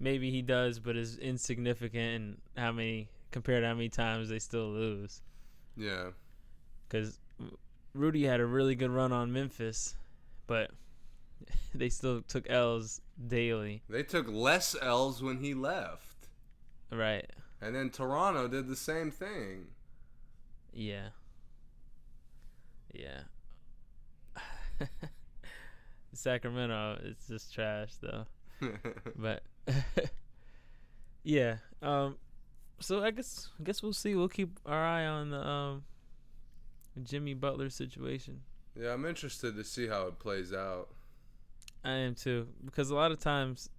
maybe 0.00 0.30
he 0.30 0.42
does, 0.42 0.78
but 0.78 0.96
is 0.96 1.18
insignificant 1.18 1.94
in 1.96 2.36
how 2.56 2.72
many 2.72 3.08
compared 3.30 3.62
to 3.62 3.68
how 3.68 3.74
many 3.74 3.88
times 3.88 4.28
they 4.28 4.38
still 4.38 4.68
lose. 4.68 5.22
Yeah. 5.76 6.10
Because 6.88 7.18
Rudy 7.94 8.24
had 8.24 8.40
a 8.40 8.46
really 8.46 8.74
good 8.74 8.90
run 8.90 9.12
on 9.12 9.32
Memphis, 9.32 9.94
but 10.46 10.70
they 11.74 11.88
still 11.88 12.22
took 12.22 12.48
L's 12.50 13.00
daily. 13.26 13.82
They 13.88 14.02
took 14.02 14.28
less 14.28 14.74
L's 14.80 15.22
when 15.22 15.38
he 15.38 15.54
left. 15.54 16.28
Right. 16.90 17.26
And 17.60 17.74
then 17.74 17.90
Toronto 17.90 18.48
did 18.48 18.68
the 18.68 18.76
same 18.76 19.10
thing. 19.10 19.66
Yeah. 20.72 21.08
Yeah. 22.92 23.22
Sacramento, 26.12 27.00
it's 27.04 27.26
just 27.28 27.52
trash 27.52 27.92
though. 28.00 28.26
but 29.16 29.42
yeah. 31.22 31.56
Um 31.82 32.16
so 32.80 33.02
I 33.02 33.10
guess 33.10 33.48
I 33.60 33.64
guess 33.64 33.82
we'll 33.82 33.92
see. 33.92 34.14
We'll 34.14 34.28
keep 34.28 34.58
our 34.66 34.84
eye 34.84 35.06
on 35.06 35.30
the 35.30 35.46
um 35.46 35.84
Jimmy 37.02 37.34
Butler 37.34 37.70
situation. 37.70 38.40
yeah, 38.78 38.92
I'm 38.92 39.04
interested 39.04 39.56
to 39.56 39.64
see 39.64 39.86
how 39.86 40.06
it 40.06 40.18
plays 40.18 40.52
out. 40.52 40.88
I 41.84 41.92
am 41.92 42.14
too 42.14 42.48
because 42.64 42.90
a 42.90 42.94
lot 42.94 43.12
of 43.12 43.20
times 43.20 43.70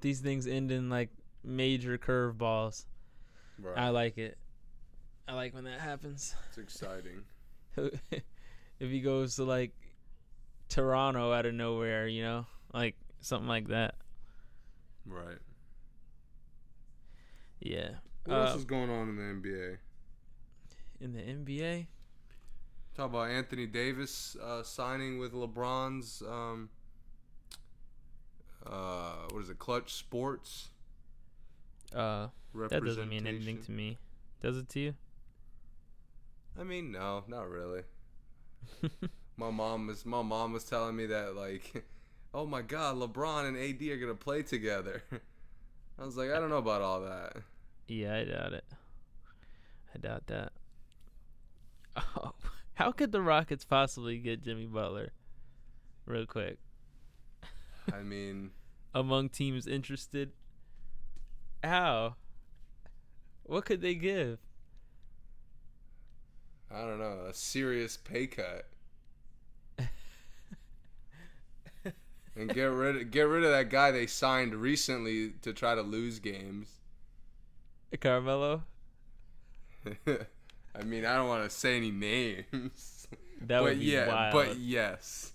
these 0.00 0.20
things 0.20 0.46
end 0.46 0.70
in 0.70 0.90
like 0.90 1.10
major 1.44 1.96
curveballs. 1.98 2.84
Right. 3.58 3.78
I 3.78 3.88
like 3.90 4.18
it. 4.18 4.36
I 5.28 5.34
like 5.34 5.54
when 5.54 5.64
that 5.64 5.80
happens. 5.80 6.34
it's 6.48 6.58
exciting. 6.58 7.22
if 7.76 8.90
he 8.90 9.00
goes 9.00 9.36
to 9.36 9.44
like 9.44 9.72
Toronto 10.68 11.32
out 11.32 11.46
of 11.46 11.54
nowhere, 11.54 12.06
you 12.06 12.22
know, 12.22 12.46
like 12.72 12.96
something 13.20 13.48
like 13.48 13.68
that. 13.68 13.94
Right. 15.06 15.38
Yeah. 17.60 17.90
What 18.24 18.34
else 18.38 18.54
Uh, 18.54 18.58
is 18.58 18.64
going 18.64 18.90
on 18.90 19.08
in 19.08 19.16
the 19.16 19.22
NBA? 19.48 19.76
in 21.00 21.12
the 21.12 21.20
NBA, 21.20 21.86
Talk 22.96 23.10
about 23.10 23.28
Anthony 23.30 23.66
Davis 23.66 24.34
uh, 24.42 24.62
signing 24.62 25.18
with 25.18 25.32
LeBron's. 25.34 26.22
Um, 26.22 26.70
uh, 28.64 29.26
what 29.30 29.42
is 29.42 29.50
it? 29.50 29.58
Klutch 29.58 29.92
Sports. 29.92 30.70
uh, 31.94 32.28
that 32.70 32.82
doesn't 32.82 33.08
mean 33.10 33.26
anything 33.26 33.62
to 33.62 33.70
me. 33.72 33.98
Does 34.42 34.56
it 34.56 34.68
to 34.70 34.80
you? 34.80 34.94
I 36.58 36.62
mean, 36.64 36.90
no, 36.92 37.24
not 37.28 37.50
really. 37.50 37.82
My 39.36 39.50
mom 39.50 39.88
was 39.88 40.06
my 40.06 40.22
mom 40.22 40.54
was 40.54 40.64
telling 40.64 40.96
me 40.96 41.04
that 41.06 41.36
like, 41.36 41.84
oh 42.36 42.44
my 42.44 42.60
God, 42.60 42.96
LeBron 42.96 43.48
and 43.48 43.56
AD 43.56 43.88
are 43.88 43.96
gonna 43.96 44.14
play 44.14 44.42
together. 44.42 45.02
I 45.98 46.04
was 46.04 46.18
like, 46.18 46.30
I 46.30 46.38
don't 46.38 46.50
know 46.50 46.58
about 46.58 46.82
all 46.82 47.00
that. 47.00 47.38
yeah, 47.88 48.14
I 48.14 48.24
doubt 48.24 48.52
it. 48.52 48.64
I 49.94 49.98
doubt 49.98 50.26
that. 50.28 50.52
Oh, 52.14 52.32
how 52.74 52.92
could 52.92 53.10
the 53.10 53.22
Rockets 53.22 53.64
possibly 53.64 54.18
get 54.18 54.42
Jimmy 54.42 54.66
Butler? 54.66 55.12
Real 56.04 56.26
quick, 56.26 56.58
I 57.92 58.02
mean, 58.02 58.50
among 58.94 59.30
teams 59.30 59.66
interested, 59.66 60.32
how? 61.64 62.16
What 63.44 63.64
could 63.64 63.80
they 63.80 63.94
give? 63.94 64.40
I 66.70 66.82
don't 66.82 66.98
know, 66.98 67.24
a 67.30 67.32
serious 67.32 67.96
pay 67.96 68.26
cut. 68.26 68.66
And 72.36 72.52
get 72.52 72.64
rid 72.64 72.96
of, 72.96 73.10
get 73.10 73.22
rid 73.22 73.44
of 73.44 73.50
that 73.50 73.70
guy 73.70 73.90
they 73.90 74.06
signed 74.06 74.54
recently 74.54 75.32
to 75.42 75.52
try 75.52 75.74
to 75.74 75.82
lose 75.82 76.18
games. 76.18 76.68
Carmelo? 78.00 78.62
I 80.06 80.82
mean, 80.84 81.06
I 81.06 81.14
don't 81.14 81.28
want 81.28 81.44
to 81.44 81.50
say 81.50 81.76
any 81.76 81.90
names. 81.90 82.92
That 83.42 83.62
would 83.62 83.78
be 83.78 83.84
yeah, 83.84 84.08
wild. 84.08 84.32
but 84.32 84.58
yes. 84.58 85.34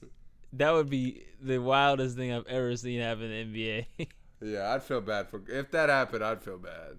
That 0.53 0.71
would 0.71 0.89
be 0.89 1.21
the 1.39 1.59
wildest 1.59 2.17
thing 2.17 2.33
I've 2.33 2.47
ever 2.47 2.75
seen 2.75 2.99
happen 2.99 3.29
in 3.31 3.53
the 3.53 3.85
NBA. 3.99 4.07
Yeah, 4.41 4.73
I'd 4.73 4.81
feel 4.81 5.01
bad 5.01 5.29
for 5.29 5.39
if 5.47 5.69
that 5.69 5.89
happened. 5.89 6.23
I'd 6.23 6.41
feel 6.41 6.57
bad. 6.57 6.97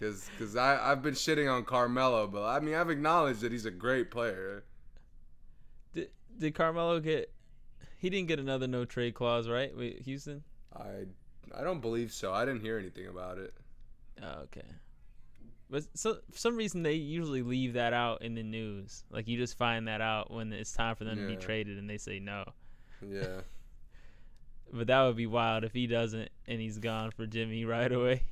Cause, 0.00 0.30
cause 0.38 0.56
I 0.56 0.90
I've 0.90 1.02
been 1.02 1.12
shitting 1.14 1.52
on 1.52 1.64
Carmelo, 1.64 2.26
but 2.26 2.42
I 2.42 2.58
mean 2.58 2.74
I've 2.74 2.88
acknowledged 2.88 3.42
that 3.42 3.52
he's 3.52 3.66
a 3.66 3.70
great 3.70 4.10
player. 4.10 4.64
did, 5.92 6.08
did 6.38 6.54
Carmelo 6.54 6.98
get? 7.00 7.30
He 8.00 8.08
didn't 8.10 8.28
get 8.28 8.40
another 8.40 8.66
no 8.66 8.84
trade 8.84 9.14
clause, 9.14 9.46
right? 9.48 9.76
With 9.76 10.04
Houston. 10.06 10.42
I 10.74 11.04
I 11.56 11.62
don't 11.62 11.80
believe 11.80 12.12
so. 12.12 12.32
I 12.32 12.44
didn't 12.44 12.62
hear 12.62 12.78
anything 12.78 13.06
about 13.06 13.38
it. 13.38 13.52
Oh, 14.22 14.40
okay. 14.44 14.66
But 15.68 15.84
so 15.94 16.18
for 16.32 16.38
some 16.38 16.56
reason 16.56 16.82
they 16.82 16.94
usually 16.94 17.42
leave 17.42 17.74
that 17.74 17.92
out 17.92 18.22
in 18.22 18.34
the 18.34 18.42
news. 18.42 19.04
Like 19.10 19.28
you 19.28 19.36
just 19.36 19.56
find 19.58 19.86
that 19.86 20.00
out 20.00 20.30
when 20.30 20.52
it's 20.52 20.72
time 20.72 20.96
for 20.96 21.04
them 21.04 21.16
to 21.18 21.26
be 21.28 21.36
traded, 21.36 21.78
and 21.78 21.88
they 21.88 21.98
say 21.98 22.18
no. 22.20 22.44
Yeah, 23.06 23.42
But 24.72 24.86
that 24.88 25.02
would 25.02 25.16
be 25.16 25.26
wild 25.26 25.64
if 25.64 25.72
he 25.72 25.86
doesn't 25.86 26.28
and 26.46 26.60
he's 26.60 26.78
gone 26.78 27.10
for 27.12 27.26
Jimmy 27.26 27.64
right 27.64 27.90
away. 27.92 28.22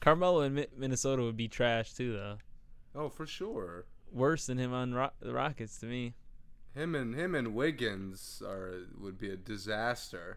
Carmelo 0.00 0.42
in 0.42 0.54
Mi- 0.54 0.66
Minnesota 0.76 1.22
would 1.22 1.36
be 1.36 1.48
trash 1.48 1.92
too, 1.94 2.12
though. 2.12 2.36
oh 2.94 3.08
for 3.08 3.26
sure. 3.26 3.86
Worse 4.12 4.46
than 4.46 4.58
him 4.58 4.72
on 4.72 4.94
Ro- 4.94 5.10
the 5.20 5.32
Rockets 5.32 5.78
to 5.80 5.86
me. 5.86 6.14
Him 6.76 6.94
and 6.94 7.14
him 7.14 7.34
and 7.34 7.54
Wiggins 7.54 8.42
are 8.44 8.80
would 8.98 9.18
be 9.18 9.30
a 9.30 9.36
disaster. 9.36 10.36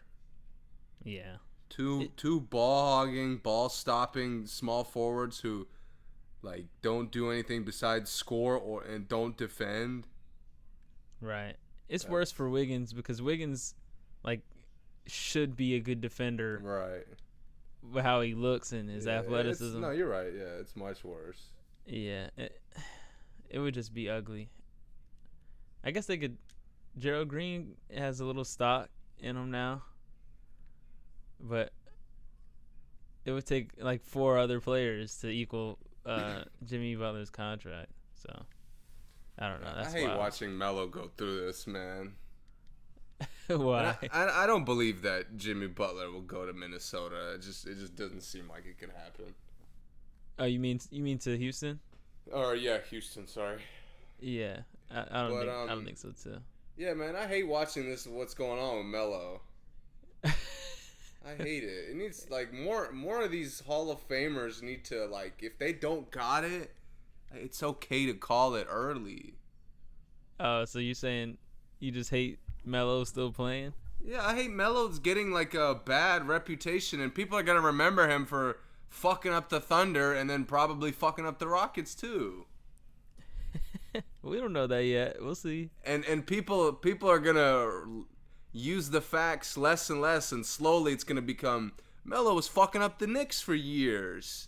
Yeah. 1.03 1.37
Two 1.69 2.03
It- 2.03 2.17
two 2.17 2.39
ball 2.39 3.05
hogging, 3.05 3.37
ball 3.37 3.67
stopping 3.69 4.45
small 4.47 4.83
forwards 4.83 5.41
who 5.41 5.67
like 6.41 6.67
don't 6.81 7.11
do 7.11 7.29
anything 7.29 7.65
besides 7.65 8.09
score 8.09 8.55
or 8.57 8.83
and 8.83 9.07
don't 9.07 9.35
defend. 9.37 10.07
Right. 11.19 11.57
It's 11.89 12.07
worse 12.07 12.31
for 12.31 12.49
Wiggins 12.49 12.93
because 12.93 13.21
Wiggins, 13.21 13.73
like, 14.23 14.41
should 15.07 15.57
be 15.57 15.75
a 15.75 15.79
good 15.79 15.99
defender. 16.01 16.59
Right. 16.63 17.05
How 18.03 18.21
he 18.21 18.35
looks 18.35 18.71
and 18.71 18.87
his 18.89 19.05
Yeah, 19.05 19.19
athleticism. 19.19 19.81
No, 19.81 19.89
you're 19.89 20.07
right. 20.07 20.31
Yeah, 20.33 20.59
it's 20.61 20.75
much 20.75 21.03
worse. 21.03 21.41
Yeah, 21.85 22.29
it, 22.37 22.61
it 23.49 23.57
would 23.59 23.73
just 23.73 23.93
be 23.93 24.07
ugly. 24.09 24.49
I 25.83 25.91
guess 25.91 26.05
they 26.05 26.17
could. 26.17 26.37
Gerald 26.97 27.27
Green 27.27 27.75
has 27.95 28.19
a 28.19 28.25
little 28.25 28.43
stock 28.43 28.89
in 29.19 29.35
him 29.37 29.51
now, 29.51 29.83
but 31.39 31.71
it 33.25 33.31
would 33.31 33.45
take 33.45 33.69
like 33.79 34.03
four 34.03 34.37
other 34.37 34.59
players 34.59 35.17
to 35.17 35.29
equal 35.29 35.77
uh, 36.05 36.43
Jimmy 36.65 36.95
Butler's 36.95 37.29
contract. 37.29 37.91
So 38.15 38.45
I 39.37 39.47
don't 39.49 39.61
know. 39.61 39.73
That's 39.75 39.93
I 39.93 39.99
hate 39.99 40.07
wild. 40.07 40.19
watching 40.19 40.57
Melo 40.57 40.87
go 40.87 41.09
through 41.15 41.45
this, 41.45 41.67
man. 41.67 42.13
Why? 43.47 43.97
I, 44.11 44.23
I, 44.23 44.43
I 44.43 44.47
don't 44.47 44.65
believe 44.65 45.01
that 45.03 45.37
Jimmy 45.37 45.67
Butler 45.67 46.11
will 46.11 46.21
go 46.21 46.45
to 46.45 46.53
Minnesota. 46.53 47.33
It 47.35 47.41
just 47.41 47.67
it 47.67 47.77
just 47.77 47.95
doesn't 47.95 48.21
seem 48.21 48.47
like 48.49 48.65
it 48.65 48.77
can 48.77 48.89
happen. 48.89 49.33
oh, 50.39 50.45
you 50.45 50.59
mean 50.59 50.79
you 50.91 51.03
mean 51.03 51.17
to 51.19 51.37
Houston? 51.37 51.79
Or 52.31 52.55
yeah, 52.55 52.79
Houston. 52.89 53.27
Sorry. 53.27 53.59
Yeah, 54.19 54.59
I, 54.91 55.05
I 55.11 55.21
don't 55.23 55.31
But, 55.31 55.39
think 55.41 55.51
I 55.51 55.61
um, 55.61 55.67
don't 55.67 55.85
think 55.85 55.97
so 55.97 56.11
too. 56.11 56.37
Yeah, 56.77 56.93
man. 56.93 57.15
I 57.15 57.27
hate 57.27 57.47
watching 57.47 57.89
this. 57.89 58.07
What's 58.07 58.33
going 58.33 58.59
on 58.59 58.77
with 58.77 58.85
Melo? 58.85 59.41
I 60.23 61.35
hate 61.35 61.63
it. 61.63 61.89
It 61.91 61.95
needs 61.95 62.27
like 62.29 62.53
more 62.53 62.91
more 62.91 63.21
of 63.21 63.31
these 63.31 63.59
Hall 63.61 63.91
of 63.91 64.07
Famers 64.07 64.61
need 64.61 64.85
to 64.85 65.05
like 65.05 65.41
if 65.41 65.57
they 65.59 65.73
don't 65.73 66.09
got 66.11 66.43
it, 66.43 66.73
it's 67.33 67.61
okay 67.61 68.05
to 68.05 68.13
call 68.13 68.55
it 68.55 68.67
early. 68.69 69.35
Oh, 70.39 70.63
so 70.65 70.79
you 70.79 70.93
saying 70.93 71.37
you 71.79 71.91
just 71.91 72.09
hate 72.09 72.39
Melo 72.65 73.03
still 73.03 73.31
playing? 73.31 73.73
Yeah, 74.03 74.25
I 74.25 74.33
hate 74.35 74.51
Melo's 74.51 74.99
getting 74.99 75.31
like 75.31 75.53
a 75.53 75.75
bad 75.85 76.27
reputation, 76.27 77.01
and 77.01 77.13
people 77.13 77.37
are 77.37 77.43
gonna 77.43 77.59
remember 77.61 78.07
him 78.09 78.25
for 78.25 78.59
fucking 78.87 79.33
up 79.33 79.49
the 79.49 79.59
Thunder 79.59 80.13
and 80.13 80.29
then 80.29 80.45
probably 80.45 80.91
fucking 80.91 81.25
up 81.25 81.39
the 81.39 81.47
Rockets 81.47 81.93
too. 81.93 82.45
we 84.21 84.37
don't 84.37 84.53
know 84.53 84.67
that 84.67 84.83
yet. 84.85 85.17
We'll 85.19 85.35
see. 85.35 85.69
And 85.83 86.05
and 86.05 86.25
people 86.25 86.73
people 86.73 87.09
are 87.09 87.19
gonna 87.19 88.03
use 88.51 88.89
the 88.89 89.01
facts 89.01 89.57
less 89.57 89.89
and 89.89 90.01
less, 90.01 90.31
and 90.31 90.45
slowly 90.45 90.93
it's 90.93 91.03
gonna 91.03 91.21
become 91.21 91.73
Melo 92.03 92.33
was 92.33 92.47
fucking 92.47 92.81
up 92.81 92.99
the 92.99 93.07
Knicks 93.07 93.41
for 93.41 93.53
years. 93.53 94.47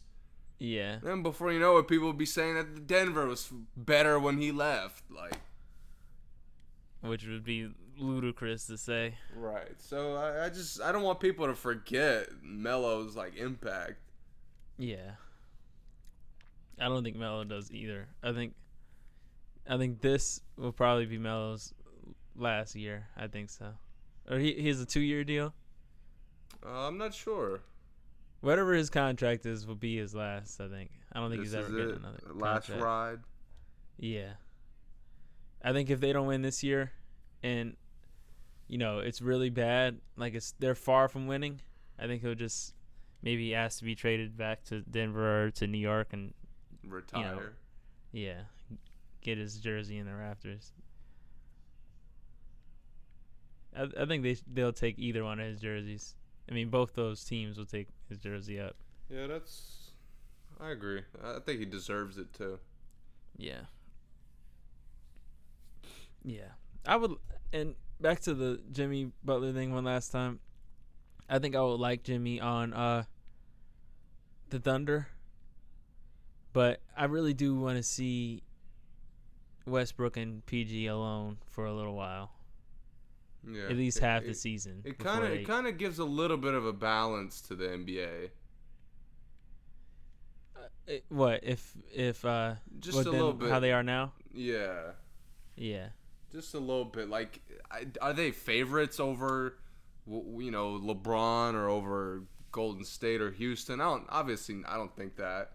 Yeah. 0.60 1.00
Then 1.02 1.24
before 1.24 1.52
you 1.52 1.60
know 1.60 1.78
it, 1.78 1.88
people 1.88 2.06
will 2.06 2.14
be 2.14 2.26
saying 2.26 2.56
that 2.56 2.88
Denver 2.88 3.26
was 3.26 3.52
better 3.76 4.20
when 4.20 4.40
he 4.40 4.52
left. 4.52 5.04
Like 5.10 5.38
which 7.02 7.26
would 7.26 7.44
be 7.44 7.70
ludicrous 7.98 8.68
to 8.68 8.78
say. 8.78 9.16
right. 9.36 9.80
So 9.80 10.16
I, 10.16 10.46
I 10.46 10.50
just 10.50 10.82
I 10.82 10.92
don't 10.92 11.04
want 11.04 11.20
people 11.20 11.48
to 11.48 11.56
forget 11.56 12.30
Melo's 12.44 13.16
like 13.16 13.36
impact. 13.38 13.96
Yeah. 14.78 15.12
I 16.80 16.86
don't 16.86 17.04
think 17.04 17.16
Melo 17.16 17.44
does 17.44 17.72
either. 17.72 18.08
I 18.24 18.32
think 18.32 18.56
I 19.72 19.78
think 19.78 20.02
this 20.02 20.42
will 20.58 20.74
probably 20.74 21.06
be 21.06 21.18
Melo's 21.18 21.74
last 22.36 22.76
year. 22.76 23.08
I 23.16 23.28
think 23.28 23.50
so. 23.50 23.68
Or 24.30 24.38
he 24.38 24.54
he 24.54 24.68
has 24.68 24.82
a 24.82 24.86
two 24.86 25.00
year 25.00 25.24
deal. 25.24 25.54
Uh, 26.66 26.88
I'm 26.88 26.98
not 26.98 27.14
sure. 27.14 27.62
Whatever 28.42 28.74
his 28.74 28.90
contract 28.90 29.46
is 29.46 29.66
will 29.66 29.76
be 29.76 29.98
his 29.98 30.14
last. 30.14 30.60
I 30.60 30.68
think. 30.68 30.92
I 31.14 31.20
don't 31.20 31.30
think 31.30 31.42
This 31.44 31.54
he's 31.54 31.56
ever 31.60 31.70
getting 31.70 31.96
another 31.96 32.20
last 32.34 32.68
contract. 32.68 32.84
ride. 32.84 33.20
Yeah. 33.98 34.34
I 35.64 35.72
think 35.74 35.90
if 35.90 36.00
they 36.02 36.12
don't 36.12 36.28
win 36.28 36.42
this 36.42 36.64
year, 36.64 36.92
and 37.42 37.78
you 38.68 38.78
know 38.78 39.00
it's 39.00 39.22
really 39.22 39.50
bad, 39.50 40.00
like 40.18 40.34
it's 40.34 40.54
they're 40.60 40.76
far 40.76 41.08
from 41.08 41.28
winning, 41.28 41.62
I 41.98 42.08
think 42.08 42.22
he'll 42.24 42.36
just 42.36 42.74
maybe 43.22 43.54
ask 43.56 43.80
to 43.80 43.86
be 43.86 43.96
traded 43.96 44.36
back 44.36 44.64
to 44.66 44.82
Denver 44.82 45.46
or 45.46 45.52
to 45.52 45.68
New 45.68 45.78
York 45.78 46.10
and 46.14 46.34
Retire. 46.84 47.54
yeah, 48.12 48.42
get 49.22 49.38
his 49.38 49.58
jersey 49.58 49.98
in 49.98 50.06
the 50.06 50.16
rafters. 50.16 50.74
I, 53.76 53.88
I 54.00 54.06
think 54.06 54.24
they 54.24 54.38
they'll 54.52 54.74
take 54.74 55.00
either 55.00 55.24
one 55.24 55.40
of 55.40 55.48
his 55.48 55.62
jerseys. 55.62 56.16
I 56.50 56.54
mean, 56.54 56.70
both 56.70 56.94
those 56.94 57.24
teams 57.24 57.58
will 57.58 57.66
take 57.66 57.88
his 58.10 58.18
jersey 58.20 58.60
up. 58.60 58.76
Yeah, 59.10 59.28
that's. 59.28 59.92
I 60.60 60.72
agree. 60.72 61.02
I 61.24 61.40
think 61.40 61.60
he 61.60 61.66
deserves 61.66 62.18
it 62.18 62.34
too. 62.34 62.60
Yeah. 63.38 63.62
Yeah. 66.24 66.52
I 66.86 66.98
would 66.98 67.16
and 67.54 67.76
back 68.00 68.20
to 68.22 68.34
the 68.34 68.62
Jimmy 68.72 69.12
Butler 69.24 69.54
thing 69.54 69.74
one 69.74 69.86
last 69.86 70.12
time. 70.12 70.40
I 71.30 71.40
think 71.40 71.56
I 71.56 71.62
would 71.62 71.80
like 71.80 72.04
Jimmy 72.04 72.40
on 72.40 72.74
uh 72.74 73.04
the 74.50 74.60
Thunder. 74.60 75.08
But 76.54 76.82
I 76.98 77.06
really 77.06 77.34
do 77.34 77.56
want 77.56 77.78
to 77.78 77.84
see 77.84 78.44
Westbrook 79.72 80.18
and 80.18 80.46
PG 80.46 80.88
alone 80.88 81.38
for 81.50 81.66
a 81.66 81.74
little 81.74 81.96
while. 81.96 82.32
Yeah. 83.50 83.64
At 83.70 83.76
least 83.78 83.98
it, 83.98 84.04
half 84.04 84.24
it, 84.24 84.28
the 84.28 84.34
season. 84.36 84.82
It 84.86 85.00
kind 85.00 85.26
of 85.26 85.32
it 85.32 85.48
kind 85.48 85.66
of 85.68 85.78
gives 85.78 85.98
a 86.00 86.06
little 86.06 86.38
bit 86.38 86.54
of 86.54 86.66
a 86.66 86.74
balance 86.74 87.42
to 87.44 87.56
the 87.56 87.66
NBA. 87.66 88.30
it- 90.88 91.06
what 91.10 91.40
if 91.44 91.76
if 91.94 92.24
uh 92.26 92.56
Just 92.80 93.00
a 93.00 93.04
then 93.04 93.14
little 93.14 93.34
bit. 93.34 93.50
how 93.50 93.60
they 93.60 93.72
are 93.72 93.84
now? 93.84 94.14
Yeah. 94.34 94.92
Yeah. 95.56 95.90
Just 96.32 96.54
a 96.54 96.60
little 96.60 96.86
bit. 96.86 97.10
Like, 97.10 97.42
I, 97.70 97.88
are 98.02 98.14
they 98.14 98.32
favorites 98.32 99.00
over, 99.02 99.58
you 100.08 100.50
know, 100.50 100.80
LeBron 100.80 101.56
or 101.56 101.68
over 101.68 102.24
Golden 102.54 102.86
State 102.86 103.20
or 103.22 103.32
Houston? 103.32 103.82
I 103.82 103.86
don't. 103.86 104.06
Obviously, 104.08 104.62
I 104.66 104.78
don't 104.78 104.96
think 104.96 105.18
that. 105.18 105.52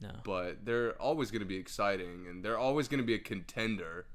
No. 0.00 0.10
But 0.24 0.64
they're 0.64 0.92
always 1.00 1.30
going 1.30 1.40
to 1.40 1.46
be 1.46 1.56
exciting, 1.56 2.26
and 2.28 2.44
they're 2.44 2.58
always 2.58 2.88
going 2.88 3.00
to 3.00 3.06
be 3.06 3.14
a 3.14 3.18
contender. 3.18 4.06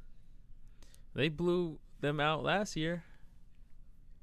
They 1.16 1.28
blew 1.30 1.80
them 2.02 2.20
out 2.20 2.44
last 2.44 2.76
year. 2.76 3.04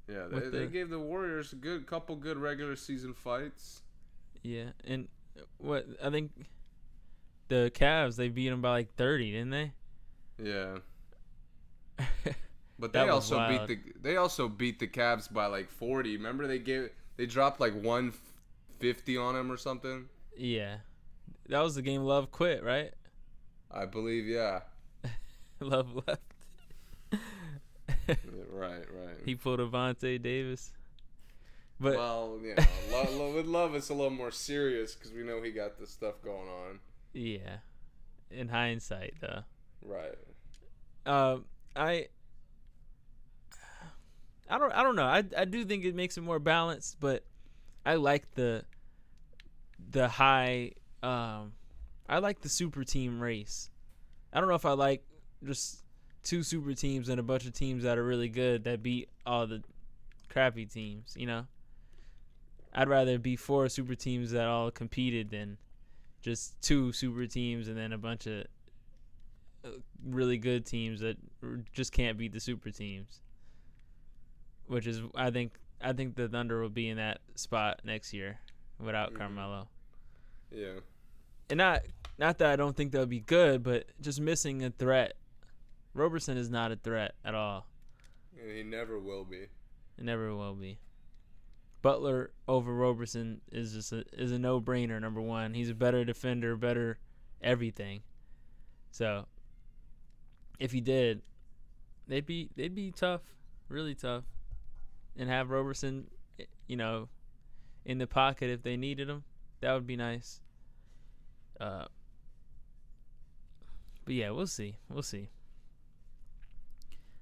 Yeah, 0.07 0.25
they, 0.29 0.35
With 0.35 0.51
they 0.51 0.65
gave 0.67 0.89
the 0.89 0.99
Warriors 0.99 1.53
a 1.53 1.55
good 1.55 1.85
couple 1.85 2.15
good 2.15 2.37
regular 2.37 2.75
season 2.75 3.13
fights. 3.13 3.81
Yeah, 4.41 4.71
and 4.85 5.07
what 5.57 5.85
I 6.03 6.09
think 6.09 6.31
the 7.49 7.71
Cavs 7.75 8.15
they 8.15 8.29
beat 8.29 8.49
them 8.49 8.61
by 8.61 8.71
like 8.71 8.95
thirty, 8.95 9.31
didn't 9.31 9.51
they? 9.51 9.71
Yeah, 10.41 10.77
but 12.79 12.93
they 12.93 13.07
also 13.07 13.37
wild. 13.37 13.67
beat 13.67 13.83
the 13.83 13.93
they 14.01 14.15
also 14.15 14.47
beat 14.47 14.79
the 14.79 14.87
Cavs 14.87 15.31
by 15.31 15.45
like 15.45 15.69
forty. 15.69 16.17
Remember 16.17 16.47
they 16.47 16.59
gave 16.59 16.89
they 17.17 17.25
dropped 17.25 17.59
like 17.59 17.79
one 17.79 18.13
fifty 18.79 19.17
on 19.17 19.35
them 19.35 19.51
or 19.51 19.57
something. 19.57 20.07
yeah, 20.37 20.77
that 21.49 21.61
was 21.61 21.75
the 21.75 21.81
game. 21.81 22.03
Love 22.03 22.31
quit, 22.31 22.63
right? 22.63 22.91
I 23.71 23.85
believe, 23.85 24.25
yeah. 24.25 24.61
Love 25.59 25.95
left. 26.07 26.21
Right, 28.51 28.85
right. 28.91 29.17
he 29.23 29.35
pulled 29.35 29.59
Avante 29.59 30.19
Davis, 30.21 30.71
but 31.79 31.95
well, 31.95 32.39
you 32.41 32.55
know, 32.57 32.63
lo- 32.91 33.07
lo- 33.11 33.35
with 33.35 33.45
love, 33.45 33.75
it's 33.75 33.89
a 33.89 33.93
little 33.93 34.09
more 34.09 34.31
serious 34.31 34.95
because 34.95 35.11
we 35.13 35.21
know 35.23 35.41
he 35.43 35.51
got 35.51 35.77
this 35.77 35.91
stuff 35.91 36.15
going 36.23 36.47
on. 36.49 36.79
yeah, 37.13 37.57
in 38.31 38.47
hindsight, 38.47 39.13
though, 39.21 39.43
Right. 39.85 40.15
um, 41.05 41.45
I. 41.75 42.07
I 44.49 44.57
don't. 44.57 44.71
I 44.73 44.81
don't 44.81 44.95
know. 44.95 45.05
I, 45.05 45.23
I 45.37 45.45
do 45.45 45.63
think 45.63 45.85
it 45.85 45.93
makes 45.93 46.17
it 46.17 46.21
more 46.21 46.39
balanced, 46.39 46.99
but 46.99 47.23
I 47.85 47.95
like 47.95 48.33
the 48.33 48.63
the 49.91 50.07
high. 50.07 50.71
Um, 51.01 51.53
I 52.07 52.19
like 52.19 52.41
the 52.41 52.49
super 52.49 52.83
team 52.83 53.19
race. 53.21 53.69
I 54.33 54.39
don't 54.39 54.49
know 54.49 54.55
if 54.55 54.65
I 54.65 54.71
like 54.73 55.03
just 55.43 55.83
two 56.23 56.43
super 56.43 56.73
teams 56.73 57.09
and 57.09 57.19
a 57.19 57.23
bunch 57.23 57.45
of 57.45 57.53
teams 57.53 57.83
that 57.83 57.97
are 57.97 58.03
really 58.03 58.29
good 58.29 58.63
that 58.65 58.83
beat 58.83 59.09
all 59.25 59.47
the 59.47 59.63
crappy 60.29 60.65
teams. 60.65 61.15
You 61.17 61.27
know, 61.27 61.47
I'd 62.73 62.89
rather 62.89 63.17
be 63.17 63.35
four 63.35 63.69
super 63.69 63.95
teams 63.95 64.31
that 64.31 64.47
all 64.47 64.71
competed 64.71 65.29
than 65.29 65.57
just 66.21 66.61
two 66.61 66.91
super 66.91 67.25
teams 67.25 67.67
and 67.67 67.77
then 67.77 67.93
a 67.93 67.97
bunch 67.97 68.27
of 68.27 68.43
uh, 69.63 69.69
really 70.05 70.37
good 70.37 70.65
teams 70.65 70.99
that 70.99 71.17
just 71.71 71.93
can't 71.93 72.17
beat 72.17 72.33
the 72.33 72.39
super 72.39 72.71
teams. 72.71 73.21
Which 74.67 74.85
is, 74.85 75.01
I 75.15 75.31
think, 75.31 75.53
I 75.81 75.93
think 75.93 76.15
the 76.15 76.27
Thunder 76.27 76.61
will 76.61 76.69
be 76.69 76.89
in 76.89 76.97
that 76.97 77.19
spot 77.35 77.81
next 77.83 78.13
year 78.13 78.39
without 78.79 79.13
Mhm. 79.13 79.17
Carmelo 79.17 79.67
Yeah. 80.51 80.79
and 81.49 81.57
not 81.57 81.81
not 82.17 82.37
that 82.39 82.49
I 82.51 82.55
don't 82.55 82.75
think 82.75 82.91
they'll 82.91 83.05
be 83.05 83.21
good, 83.21 83.63
but 83.63 83.85
just 84.01 84.19
missing 84.19 84.63
a 84.63 84.69
threat. 84.71 85.13
Roberson 85.93 86.37
is 86.37 86.49
not 86.49 86.71
a 86.71 86.75
threat 86.75 87.15
at 87.23 87.33
all. 87.33 87.65
And 88.39 88.51
he 88.51 88.63
never 88.63 88.99
will 88.99 89.23
be. 89.23 89.47
It 89.97 90.03
never 90.03 90.35
will 90.35 90.53
be. 90.53 90.79
Butler 91.81 92.31
over 92.47 92.73
Roberson 92.73 93.41
is 93.51 93.73
just 93.73 93.93
a, 93.93 94.03
is 94.11 94.31
a 94.31 94.39
no 94.39 94.59
brainer. 94.59 94.99
Number 94.99 95.21
one, 95.21 95.53
he's 95.53 95.69
a 95.69 95.73
better 95.73 96.03
defender, 96.03 96.55
better 96.57 96.99
everything. 97.41 98.01
So, 98.91 99.25
if 100.59 100.71
he 100.73 100.81
did, 100.81 101.21
they'd 102.07 102.25
be 102.25 102.49
they'd 102.55 102.75
be 102.75 102.91
tough, 102.91 103.21
really 103.69 103.95
tough, 103.95 104.23
and 105.17 105.29
have 105.29 105.49
Roberson, 105.51 106.07
you 106.67 106.75
know, 106.75 107.07
in 107.85 107.97
the 107.97 108.07
pocket 108.07 108.49
if 108.49 108.61
they 108.61 108.75
needed 108.75 109.09
him. 109.09 109.23
That 109.61 109.73
would 109.73 109.87
be 109.87 109.95
nice. 109.95 110.39
Uh, 111.59 111.85
but 114.05 114.13
yeah, 114.13 114.29
we'll 114.31 114.47
see. 114.47 114.75
We'll 114.89 115.03
see. 115.03 115.29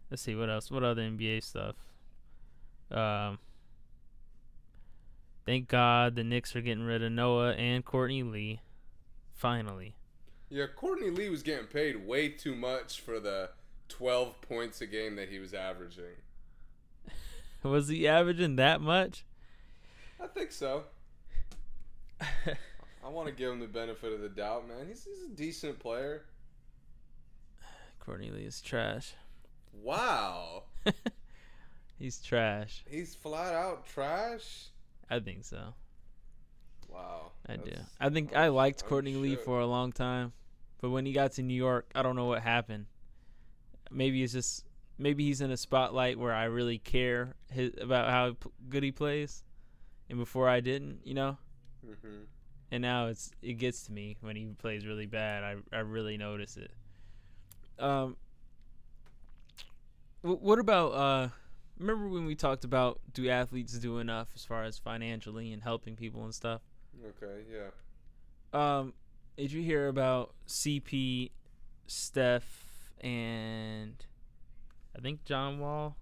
Let's 0.10 0.22
see 0.22 0.36
what 0.36 0.50
else. 0.50 0.72
What 0.72 0.84
other 0.84 1.02
NBA 1.02 1.44
stuff? 1.44 1.76
Um, 2.92 3.40
thank 5.46 5.68
God 5.68 6.16
the 6.16 6.24
Knicks 6.24 6.56
are 6.56 6.62
getting 6.62 6.84
rid 6.86 7.04
of 7.04 7.12
Noah 7.12 7.54
and 7.54 7.84
Courtney 7.84 8.24
Lee. 8.24 8.62
Finally. 9.34 9.96
Yeah, 10.50 10.66
Courtney 10.74 11.10
Lee 11.10 11.30
was 11.30 11.44
getting 11.44 11.68
paid 11.68 12.08
way 12.08 12.30
too 12.30 12.56
much 12.56 13.02
for 13.02 13.20
the 13.20 13.50
12 13.90 14.40
points 14.42 14.80
a 14.82 14.88
game 14.88 15.16
that 15.18 15.30
he 15.30 15.40
was 15.40 15.54
averaging. 15.54 16.16
Was 17.64 17.90
he 17.90 18.08
averaging 18.08 18.56
that 18.58 18.80
much? 18.80 19.26
I 20.22 20.28
think 20.28 20.52
so. 20.52 20.84
I 23.04 23.10
want 23.10 23.28
to 23.28 23.34
give 23.34 23.52
him 23.52 23.60
the 23.60 23.68
benefit 23.68 24.12
of 24.12 24.22
the 24.22 24.30
doubt, 24.30 24.68
man. 24.68 24.88
He's, 24.88 25.04
he's 25.06 25.24
a 25.24 25.36
decent 25.36 25.80
player. 25.80 26.26
Courtney 28.00 28.32
Lee 28.32 28.44
is 28.44 28.62
trash. 28.62 29.14
Wow. 29.74 30.64
He's 32.00 32.20
trash. 32.20 32.84
He's 32.88 33.16
flat 33.16 33.54
out 33.54 33.88
trash. 33.88 34.68
I 35.10 35.20
think 35.20 35.46
so. 35.46 35.74
Wow. 36.90 37.32
I 37.48 37.56
do. 37.58 37.72
I 38.00 38.10
think 38.10 38.36
I'm 38.36 38.44
I 38.44 38.48
liked 38.50 38.84
I'm 38.84 38.90
Courtney 38.90 39.16
Lee 39.16 39.36
for 39.36 39.60
a 39.60 39.66
long 39.66 39.92
time, 39.92 40.34
but 40.80 40.92
when 40.92 41.06
he 41.06 41.14
got 41.14 41.34
to 41.34 41.44
New 41.44 41.54
York, 41.54 41.90
I 41.96 42.04
don't 42.04 42.16
know 42.16 42.26
what 42.26 42.42
happened. 42.42 42.86
Maybe 43.90 44.24
it's 44.24 44.34
just 44.34 44.66
maybe 44.98 45.26
he's 45.26 45.42
in 45.42 45.52
a 45.52 45.58
spotlight 45.58 46.20
where 46.20 46.34
I 46.34 46.46
really 46.46 46.78
care 46.78 47.36
his, 47.52 47.72
about 47.82 48.10
how 48.10 48.36
good 48.70 48.84
he 48.84 48.92
plays, 48.92 49.44
and 50.10 50.20
before 50.20 50.48
I 50.48 50.60
didn't, 50.60 51.00
you 51.04 51.14
know. 51.14 51.38
Mhm. 51.88 52.26
And 52.72 52.82
now 52.82 53.08
it's 53.08 53.32
it 53.42 53.54
gets 53.54 53.84
to 53.84 53.92
me 53.92 54.18
when 54.22 54.36
he 54.36 54.46
plays 54.48 54.86
really 54.86 55.06
bad. 55.06 55.44
I 55.44 55.56
I 55.76 55.80
really 55.80 56.18
notice 56.18 56.58
it. 56.58 56.72
Um. 57.80 58.18
wh- 60.22 60.42
What 60.42 60.60
about 60.60 60.90
uh? 60.94 61.30
Remember 61.80 62.08
when 62.08 62.26
we 62.26 62.36
talked 62.36 62.64
about 62.64 63.00
do 63.14 63.30
athletes 63.30 63.74
do 63.78 64.00
enough 64.00 64.30
as 64.36 64.44
far 64.44 64.64
as 64.64 64.80
financially 64.80 65.54
and 65.54 65.62
helping 65.64 65.96
people 65.96 66.24
and 66.24 66.34
stuff? 66.34 66.62
Okay, 67.06 67.44
yeah. 67.52 67.70
Um, 68.54 68.94
did 69.38 69.52
you 69.52 69.62
hear 69.62 69.88
about 69.88 70.34
CP, 70.48 71.32
Steph, 71.86 72.90
and 73.02 73.94
I 74.96 75.02
think 75.02 75.24
John 75.26 75.60
Wall 75.60 75.98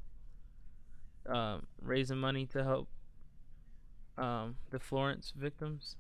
um, 1.27 1.65
raising 1.81 2.17
money 2.17 2.45
to 2.47 2.63
help 2.63 2.87
um, 4.17 4.55
the 4.71 4.79
Florence 4.79 5.33
victims? 5.35 5.95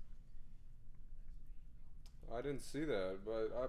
I 2.33 2.41
didn't 2.41 2.61
see 2.61 2.83
that, 2.83 3.19
but 3.25 3.51
I, 3.57 3.67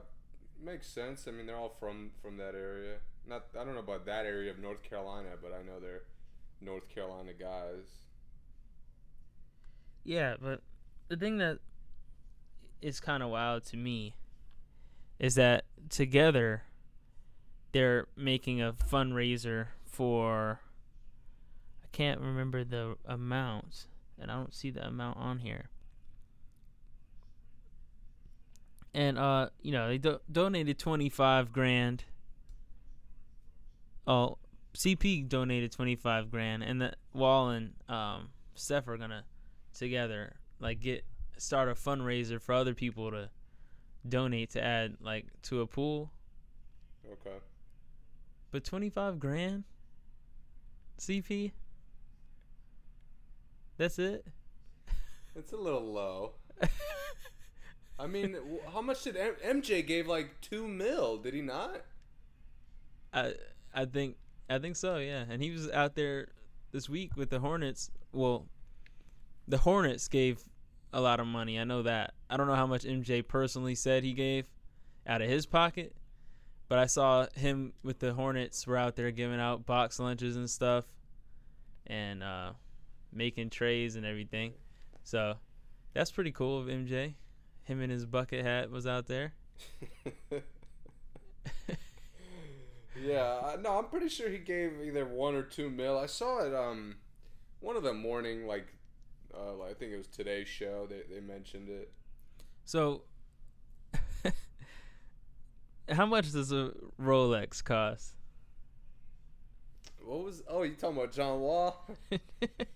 Makes 0.62 0.88
sense. 0.88 1.26
I 1.28 1.32
mean, 1.32 1.46
they're 1.46 1.56
all 1.56 1.76
from 1.78 2.10
from 2.22 2.38
that 2.38 2.54
area. 2.54 2.96
Not 3.28 3.44
I 3.58 3.64
don't 3.64 3.74
know 3.74 3.80
about 3.80 4.06
that 4.06 4.24
area 4.24 4.50
of 4.50 4.58
North 4.58 4.82
Carolina, 4.82 5.30
but 5.40 5.52
I 5.52 5.62
know 5.62 5.80
they're 5.80 6.02
North 6.60 6.88
Carolina 6.88 7.32
guys. 7.38 7.84
Yeah, 10.02 10.36
but 10.40 10.62
the 11.08 11.16
thing 11.16 11.38
that 11.38 11.58
is 12.80 13.00
kind 13.00 13.22
of 13.22 13.30
wild 13.30 13.64
to 13.66 13.76
me 13.76 14.14
is 15.18 15.34
that 15.34 15.64
together 15.90 16.62
they're 17.72 18.06
making 18.16 18.62
a 18.62 18.72
fundraiser 18.72 19.68
for 19.84 20.60
I 21.84 21.86
can't 21.92 22.20
remember 22.20 22.64
the 22.64 22.96
amount 23.04 23.86
and 24.20 24.30
I 24.30 24.34
don't 24.34 24.54
see 24.54 24.70
the 24.70 24.86
amount 24.86 25.18
on 25.18 25.38
here. 25.38 25.68
And 28.94 29.18
uh, 29.18 29.50
you 29.60 29.72
know, 29.72 29.88
they 29.88 29.98
do- 29.98 30.20
donated 30.30 30.78
25 30.78 31.52
grand. 31.52 32.04
Oh, 34.06 34.38
CP 34.74 35.28
donated 35.28 35.72
25 35.72 36.30
grand 36.30 36.62
and 36.62 36.80
the 36.80 36.92
Wall 37.12 37.50
and 37.50 37.72
um 37.88 38.28
Steph 38.54 38.88
are 38.88 38.96
going 38.96 39.10
to 39.10 39.24
together 39.74 40.36
like 40.60 40.80
get 40.80 41.04
start 41.38 41.68
a 41.68 41.74
fundraiser 41.74 42.40
for 42.40 42.54
other 42.54 42.74
people 42.74 43.10
to 43.10 43.30
donate 44.08 44.50
to 44.50 44.62
add 44.62 44.96
like 45.00 45.26
to 45.42 45.60
a 45.60 45.66
pool. 45.66 46.10
Okay. 47.06 47.36
But 48.50 48.64
25 48.64 49.18
grand? 49.18 49.64
CP? 50.98 51.52
That's 53.76 53.98
it? 53.98 54.26
It's 55.34 55.52
a 55.52 55.56
little 55.56 55.92
low. 55.92 56.32
I 57.98 58.06
mean, 58.06 58.36
how 58.72 58.80
much 58.82 59.04
did 59.04 59.16
M- 59.16 59.36
MJ 59.44 59.86
gave 59.86 60.06
like 60.06 60.40
two 60.40 60.66
mil? 60.66 61.18
Did 61.18 61.34
he 61.34 61.42
not? 61.42 61.82
I 63.12 63.34
I 63.74 63.84
think 63.84 64.16
I 64.48 64.58
think 64.58 64.76
so, 64.76 64.96
yeah. 64.98 65.24
And 65.28 65.42
he 65.42 65.50
was 65.50 65.70
out 65.70 65.94
there 65.94 66.28
this 66.72 66.88
week 66.88 67.16
with 67.16 67.30
the 67.30 67.40
Hornets. 67.40 67.90
Well, 68.12 68.46
the 69.48 69.58
Hornets 69.58 70.08
gave 70.08 70.42
a 70.92 71.00
lot 71.00 71.20
of 71.20 71.26
money. 71.26 71.58
I 71.58 71.64
know 71.64 71.82
that. 71.82 72.14
I 72.30 72.36
don't 72.36 72.46
know 72.46 72.54
how 72.54 72.66
much 72.66 72.84
MJ 72.84 73.26
personally 73.26 73.74
said 73.74 74.04
he 74.04 74.12
gave 74.12 74.48
out 75.06 75.22
of 75.22 75.28
his 75.28 75.46
pocket, 75.46 75.94
but 76.68 76.78
I 76.78 76.86
saw 76.86 77.26
him 77.34 77.72
with 77.82 77.98
the 77.98 78.14
Hornets 78.14 78.66
were 78.66 78.76
out 78.76 78.96
there 78.96 79.10
giving 79.10 79.40
out 79.40 79.66
box 79.66 79.98
lunches 79.98 80.36
and 80.36 80.48
stuff 80.48 80.84
and 81.86 82.22
uh, 82.22 82.52
making 83.12 83.50
trays 83.50 83.96
and 83.96 84.04
everything. 84.06 84.52
So 85.02 85.36
that's 85.94 86.10
pretty 86.10 86.32
cool 86.32 86.60
of 86.60 86.66
MJ. 86.66 87.14
Him 87.64 87.80
and 87.80 87.90
his 87.90 88.06
bucket 88.06 88.44
hat 88.44 88.70
was 88.70 88.86
out 88.86 89.06
there. 89.06 89.34
yeah, 93.00 93.40
I- 93.44 93.56
no, 93.56 93.78
I'm 93.78 93.86
pretty 93.86 94.08
sure 94.08 94.28
he 94.28 94.38
gave 94.38 94.72
either 94.84 95.04
one 95.04 95.34
or 95.34 95.42
two 95.42 95.70
mil. 95.70 95.98
I 95.98 96.06
saw 96.06 96.44
it 96.44 96.54
um 96.54 96.96
one 97.60 97.76
of 97.76 97.82
the 97.82 97.92
morning 97.94 98.46
like 98.46 98.68
uh, 99.34 99.62
I 99.64 99.74
think 99.74 99.92
it 99.92 99.98
was 99.98 100.06
today's 100.06 100.48
show. 100.48 100.86
They 100.88 101.02
they 101.12 101.20
mentioned 101.20 101.68
it. 101.68 101.92
So, 102.64 103.02
how 105.88 106.06
much 106.06 106.32
does 106.32 106.52
a 106.52 106.72
Rolex 107.00 107.62
cost? 107.62 108.14
What 110.04 110.24
was? 110.24 110.42
Oh, 110.48 110.62
you 110.62 110.74
talking 110.74 110.96
about 110.96 111.12
John 111.12 111.40
Wall? 111.40 111.86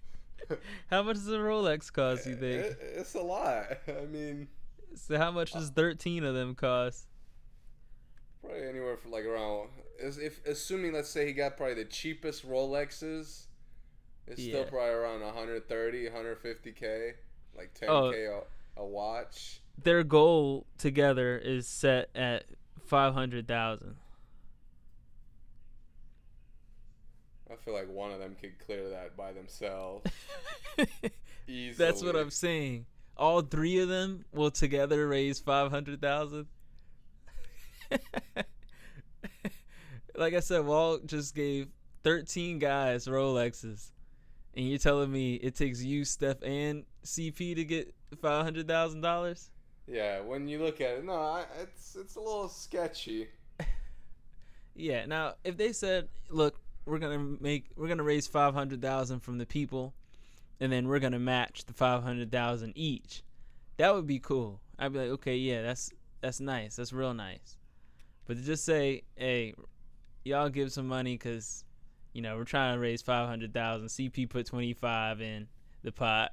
how 0.91 1.03
much 1.03 1.17
does 1.17 1.29
a 1.29 1.39
Rolex 1.39 1.93
cost? 1.93 2.27
You 2.27 2.37
think? 2.37 2.65
It, 2.65 2.79
it's 2.97 3.15
a 3.15 3.23
lot. 3.23 3.67
I 3.89 4.07
mean. 4.07 4.49
So 4.95 5.19
how 5.19 5.31
much 5.31 5.53
does 5.53 5.71
thirteen 5.71 6.25
of 6.25 6.35
them 6.35 6.55
cost? 6.55 7.07
Probably 8.41 8.67
anywhere 8.67 8.97
from 8.97 9.13
like 9.13 9.25
around. 9.25 9.69
If 9.99 10.45
assuming, 10.47 10.93
let's 10.93 11.11
say 11.11 11.27
he 11.27 11.33
got 11.33 11.57
probably 11.57 11.75
the 11.75 11.85
cheapest 11.85 12.49
Rolexes, 12.49 13.47
it's 14.27 14.41
yeah. 14.41 14.53
still 14.53 14.65
probably 14.65 14.91
around 14.91 15.21
130, 15.21 16.09
150k, 16.09 17.13
like 17.57 17.75
10k 17.75 17.89
oh, 17.89 18.45
a, 18.77 18.81
a 18.81 18.87
watch. 18.87 19.61
Their 19.83 20.03
goal 20.05 20.67
together 20.79 21.37
is 21.37 21.67
set 21.67 22.09
at 22.15 22.45
500,000. 22.87 23.97
I 27.51 27.57
feel 27.57 27.75
like 27.75 27.91
one 27.91 28.13
of 28.13 28.21
them 28.21 28.37
could 28.41 28.59
clear 28.65 28.89
that 28.91 29.17
by 29.17 29.33
themselves 29.33 30.09
easily. 31.49 31.75
That's 31.79 32.03
what 32.03 32.15
I'm 32.15 32.31
saying. 32.31 32.87
All 33.17 33.43
three 33.43 33.81
of 33.81 33.89
them 33.89 34.25
will 34.33 34.51
together 34.51 35.09
raise 35.09 35.41
five 35.41 35.71
hundred 35.71 36.01
thousand. 36.01 36.47
like 40.17 40.35
I 40.35 40.41
said, 40.41 40.65
Wall 40.65 40.99
just 41.05 41.35
gave 41.35 41.69
thirteen 42.05 42.59
guys 42.59 43.07
Rolexes, 43.07 43.91
and 44.55 44.69
you're 44.69 44.79
telling 44.79 45.11
me 45.11 45.35
it 45.35 45.57
takes 45.57 45.83
you, 45.83 46.05
Steph, 46.05 46.43
and 46.43 46.85
CP 47.05 47.57
to 47.57 47.65
get 47.65 47.93
five 48.23 48.45
hundred 48.45 48.69
thousand 48.69 49.01
dollars? 49.01 49.51
Yeah, 49.89 50.21
when 50.21 50.47
you 50.47 50.63
look 50.63 50.81
at 50.81 50.99
it, 50.99 51.05
no, 51.05 51.15
I, 51.15 51.45
it's 51.61 51.97
it's 51.97 52.15
a 52.15 52.21
little 52.21 52.49
sketchy. 52.49 53.29
Yeah. 54.77 55.05
Now, 55.05 55.35
if 55.45 55.57
they 55.57 55.73
said, 55.73 56.09
"Look, 56.31 56.60
we're 56.85 56.99
gonna 56.99 57.37
make, 57.41 57.67
we're 57.77 57.89
gonna 57.89 58.03
raise 58.03 58.27
five 58.27 58.55
hundred 58.55 58.83
thousand 58.83 59.21
from 59.21 59.39
the 59.39 59.47
people, 59.47 59.95
and 60.61 60.73
then 60.73 60.89
we're 60.89 60.99
gonna 60.99 61.19
match 61.19 61.65
the 61.65 61.73
five 61.73 62.03
hundred 62.03 62.31
thousand 62.31 62.73
each," 62.77 63.23
that 63.77 63.95
would 63.95 64.07
be 64.07 64.19
cool. 64.19 64.61
I'd 64.79 64.93
be 64.93 64.99
like, 64.99 65.09
"Okay, 65.11 65.37
yeah, 65.37 65.63
that's 65.63 65.91
that's 66.21 66.41
nice. 66.41 66.77
That's 66.77 66.93
real 66.93 67.15
nice." 67.15 67.57
But 68.27 68.37
to 68.37 68.43
just 68.43 68.65
say, 68.65 69.03
"Hey, 69.17 69.55
y'all 70.25 70.49
give 70.49 70.73
some 70.73 70.87
money 70.87 71.15
because, 71.15 71.65
you 72.13 72.23
know, 72.23 72.37
we're 72.37 72.45
trying 72.45 72.75
to 72.75 72.81
raise 72.81 73.03
five 73.03 73.29
hundred 73.29 73.53
thousand. 73.53 73.89
CP 73.89 74.29
put 74.29 74.47
twenty 74.47 74.73
five 74.73 75.21
in 75.21 75.49
the 75.83 75.93
pot." 75.93 76.33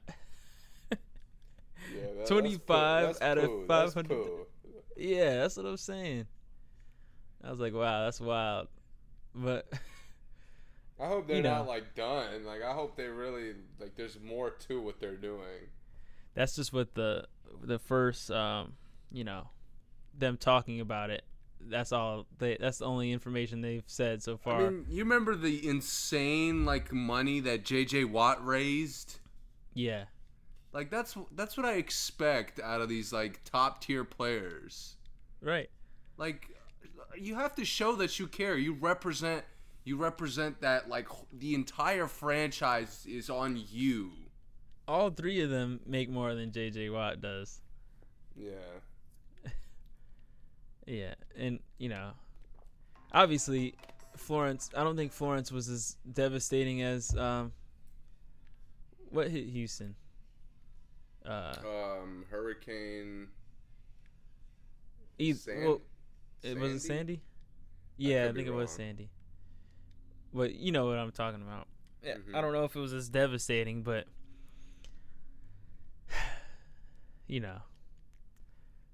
Yeah, 1.95 2.07
that, 2.17 2.27
25 2.27 2.67
poo. 2.67 2.73
That's 3.07 3.21
out 3.21 3.37
of 3.37 3.45
poo. 3.45 3.65
That's 3.67 3.93
500. 3.93 4.09
poo. 4.09 4.45
yeah, 4.97 5.37
that's 5.37 5.57
what 5.57 5.65
I'm 5.65 5.77
saying. 5.77 6.25
I 7.43 7.49
was 7.49 7.59
like, 7.59 7.73
"Wow, 7.73 8.03
that's 8.05 8.19
wild," 8.19 8.67
but. 9.33 9.67
I 10.99 11.07
hope 11.07 11.27
they're 11.27 11.37
You 11.37 11.43
not 11.43 11.67
like 11.67 11.93
done. 11.95 12.45
Like 12.45 12.61
I 12.63 12.73
hope 12.73 12.95
they 12.95 13.07
really 13.07 13.53
like. 13.79 13.95
There's 13.95 14.19
more 14.19 14.49
to 14.49 14.81
what 14.81 14.99
they're 14.99 15.15
doing. 15.15 15.69
that's 16.33 16.55
just 16.55 16.73
what 16.73 16.93
the 16.95 17.25
the 17.63 17.79
first 17.79 18.29
um 18.31 18.73
you 19.11 19.23
know 19.23 19.49
them 20.17 20.37
talking 20.37 20.79
about 20.81 21.09
it 21.09 21.23
that's 21.61 21.91
all 21.91 22.25
they 22.37 22.57
that's 22.59 22.79
the 22.79 22.85
only 22.85 23.11
information 23.11 23.61
they've 23.61 23.83
said 23.87 24.21
so 24.21 24.37
far 24.37 24.67
I 24.67 24.69
mean, 24.69 24.85
you 24.89 25.03
remember 25.03 25.35
the 25.35 25.67
insane 25.67 26.65
like 26.65 26.91
money 26.93 27.39
that 27.41 27.63
J.J. 27.63 28.03
Watt 28.05 28.45
raised? 28.45 29.19
yeah 29.73 30.05
Like 30.73 30.89
that's 30.91 31.15
that's 31.31 31.57
what 31.57 31.65
I 31.65 31.73
expect 31.73 32.59
out 32.59 32.81
of 32.81 32.89
these 32.89 33.11
like 33.13 33.41
top 33.43 33.81
tier 33.81 34.03
players. 34.03 34.95
right 35.41 35.69
Like 36.17 36.49
you 37.17 37.35
have 37.35 37.55
to 37.55 37.65
show 37.65 37.95
that 37.95 38.19
you 38.19 38.27
care. 38.27 38.55
You 38.57 38.73
represent 38.73 39.43
you 39.87 39.95
represent 39.95 40.59
that 40.59 40.89
like 40.89 41.07
the 41.31 41.55
entire 41.55 42.07
franchise 42.07 43.05
is 43.07 43.29
on 43.29 43.57
you. 43.71 44.11
all 44.87 45.09
three 45.09 45.39
of 45.41 45.49
them 45.49 45.79
make 45.85 46.09
more 46.09 46.35
than 46.35 46.51
jj 46.51 46.91
watt 46.91 47.21
does 47.21 47.61
Yeah. 48.35 48.51
yeah 50.85 51.13
and 51.37 51.59
you 51.77 51.87
know 51.89 52.11
obviously 53.13 53.75
florence 54.17 54.69
i 54.75 54.83
don't 54.83 54.97
think 54.97 55.11
florence 55.13 55.51
was 55.51 55.69
as 55.69 55.95
devastating 56.11 56.81
as 56.81 57.15
um 57.15 57.53
what 59.09 59.29
hit 59.29 59.45
houston 59.45 59.95
uh 61.25 61.53
Um, 61.63 62.25
Hurricane. 62.29 63.27
eith- 65.19 65.37
San- 65.37 65.63
well, 65.65 65.81
it 66.43 66.57
was 66.57 66.71
it 66.73 66.79
Sandy? 66.81 66.87
sandy 66.87 67.21
yeah 67.97 68.23
i, 68.23 68.27
could 68.27 68.35
be 68.35 68.41
think 68.41 68.53
it 68.53 68.57
was 68.57 68.71
sandy 68.71 69.09
but 70.33 70.53
you 70.55 70.71
know 70.71 70.85
what 70.87 70.97
i'm 70.97 71.11
talking 71.11 71.41
about 71.41 71.67
yeah 72.03 72.15
Mhm. 72.15 72.35
i 72.35 72.41
don't 72.41 72.53
know 72.53 72.63
if 72.63 72.75
it 72.75 72.79
was 72.79 72.93
as 72.93 73.09
devastating 73.09 73.83
but 73.83 74.05
you 77.27 77.39
know 77.39 77.57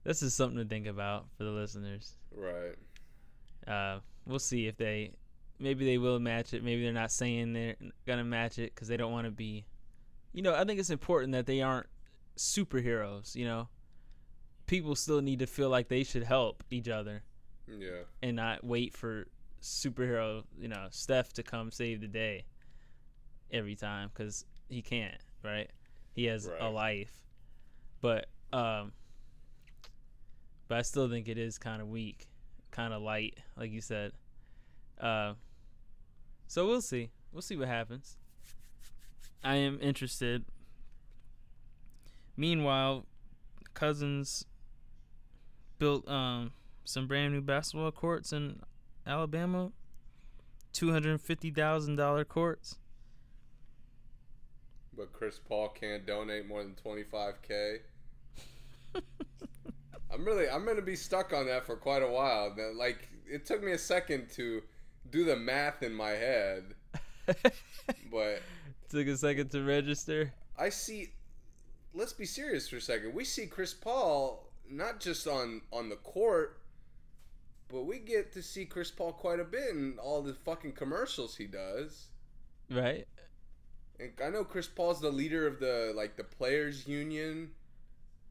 this 0.03 0.21
is 0.21 0.33
something 0.33 0.57
to 0.57 0.65
think 0.65 0.87
about 0.87 1.25
for 1.37 1.43
the 1.43 1.51
listeners 1.51 2.13
Right. 2.35 2.75
uh 3.67 3.99
we'll 4.25 4.39
see 4.39 4.67
if 4.67 4.77
they 4.77 5.11
maybe 5.59 5.85
they 5.85 5.97
will 5.97 6.19
match 6.19 6.53
it 6.53 6.63
maybe 6.63 6.83
they're 6.83 6.93
not 6.93 7.11
saying 7.11 7.53
they're 7.53 7.75
gonna 8.05 8.23
match 8.23 8.57
it 8.59 8.73
because 8.73 8.87
they 8.87 8.97
don't 8.97 9.11
want 9.11 9.25
to 9.25 9.31
be 9.31 9.65
you 10.33 10.41
know 10.41 10.53
i 10.55 10.63
think 10.63 10.79
it's 10.79 10.89
important 10.89 11.31
that 11.33 11.45
they 11.45 11.61
aren't 11.61 11.87
superheroes 12.37 13.35
you 13.35 13.45
know 13.45 13.67
people 14.65 14.95
still 14.95 15.21
need 15.21 15.39
to 15.39 15.45
feel 15.47 15.69
like 15.69 15.87
they 15.89 16.03
should 16.03 16.23
help 16.23 16.63
each 16.71 16.89
other 16.89 17.21
Yeah. 17.67 18.03
and 18.23 18.35
not 18.35 18.63
wait 18.63 18.93
for 18.95 19.27
superhero, 19.63 20.43
you 20.59 20.67
know, 20.67 20.87
Steph 20.91 21.33
to 21.33 21.43
come 21.43 21.71
save 21.71 22.01
the 22.01 22.07
day 22.07 22.43
every 23.51 23.75
time 23.75 24.11
because 24.13 24.45
he 24.69 24.81
can't, 24.81 25.21
right? 25.43 25.69
He 26.13 26.25
has 26.25 26.49
a 26.59 26.69
life, 26.69 27.11
but 28.01 28.27
um, 28.51 28.91
but 30.67 30.77
I 30.77 30.81
still 30.83 31.09
think 31.09 31.27
it 31.27 31.37
is 31.37 31.57
kind 31.57 31.81
of 31.81 31.89
weak 31.89 32.27
kind 32.71 32.93
of 32.93 33.01
light, 33.01 33.37
like 33.55 33.71
you 33.71 33.81
said. 33.81 34.11
Uh, 34.99 35.33
so 36.47 36.67
we'll 36.67 36.81
see. 36.81 37.09
We'll 37.31 37.41
see 37.41 37.55
what 37.55 37.67
happens. 37.67 38.17
I 39.43 39.55
am 39.55 39.79
interested. 39.81 40.43
Meanwhile, 42.35 43.05
Cousins 43.73 44.45
built 45.79 46.07
um 46.07 46.51
some 46.85 47.07
brand 47.07 47.33
new 47.33 47.41
basketball 47.41 47.91
courts 47.91 48.33
in 48.33 48.59
Alabama. 49.05 49.71
Two 50.71 50.91
hundred 50.91 51.21
fifty 51.21 51.51
thousand 51.51 51.95
dollar 51.97 52.25
courts. 52.25 52.77
But 54.95 55.13
Chris 55.13 55.39
Paul 55.39 55.69
can't 55.69 56.05
donate 56.05 56.47
more 56.47 56.63
than 56.63 56.75
twenty 56.75 57.03
five 57.03 57.41
k. 57.41 57.77
I'm 60.11 60.25
really 60.25 60.49
I'm 60.49 60.65
gonna 60.65 60.81
be 60.81 60.95
stuck 60.95 61.33
on 61.33 61.45
that 61.47 61.65
for 61.65 61.75
quite 61.75 62.01
a 62.01 62.07
while. 62.07 62.55
Like 62.75 63.07
it 63.29 63.45
took 63.45 63.63
me 63.63 63.71
a 63.71 63.77
second 63.77 64.29
to 64.31 64.61
do 65.09 65.25
the 65.25 65.35
math 65.35 65.83
in 65.83 65.93
my 65.93 66.11
head, 66.11 66.63
but 68.11 68.41
Took 68.93 69.07
a 69.07 69.17
second 69.17 69.49
to 69.49 69.63
register. 69.63 70.33
I 70.55 70.69
see. 70.69 71.13
Let's 71.95 72.13
be 72.13 72.25
serious 72.25 72.69
for 72.69 72.75
a 72.75 72.81
second. 72.81 73.15
We 73.15 73.25
see 73.25 73.47
Chris 73.47 73.73
Paul 73.73 74.51
not 74.69 74.99
just 74.99 75.27
on 75.27 75.61
on 75.71 75.89
the 75.89 75.95
court, 75.95 76.59
but 77.73 77.87
we 77.87 77.97
get 77.97 78.31
to 78.33 78.43
see 78.43 78.65
Chris 78.65 78.91
Paul 78.91 79.13
quite 79.13 79.39
a 79.39 79.43
bit 79.43 79.71
in 79.71 79.97
all 80.01 80.21
the 80.21 80.35
fucking 80.35 80.73
commercials 80.73 81.35
he 81.35 81.47
does. 81.47 82.05
Right. 82.69 83.07
And 83.99 84.11
I 84.23 84.29
know 84.29 84.43
Chris 84.43 84.67
Paul's 84.67 85.01
the 85.01 85.09
leader 85.09 85.47
of 85.47 85.59
the 85.59 85.91
like 85.95 86.15
the 86.15 86.23
players 86.23 86.87
union. 86.87 87.49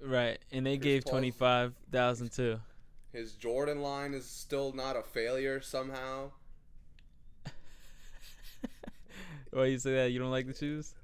Right. 0.01 0.39
And 0.53 0.65
they 0.65 0.77
Chris 0.77 0.85
gave 0.85 1.05
twenty 1.07 1.33
five 1.33 1.75
thousand 1.91 2.31
too. 2.31 2.61
His 3.13 3.33
Jordan 3.33 3.83
line 3.83 4.15
is 4.15 4.25
still 4.25 4.73
not 4.73 4.97
a 4.97 5.03
failure 5.03 5.61
somehow. 5.61 6.31
Why 9.51 9.67
you 9.67 9.79
say 9.79 9.97
that? 9.97 10.13
You 10.13 10.21
don't 10.21 10.31
like 10.31 10.47
the 10.47 10.55
shoes? 10.55 10.95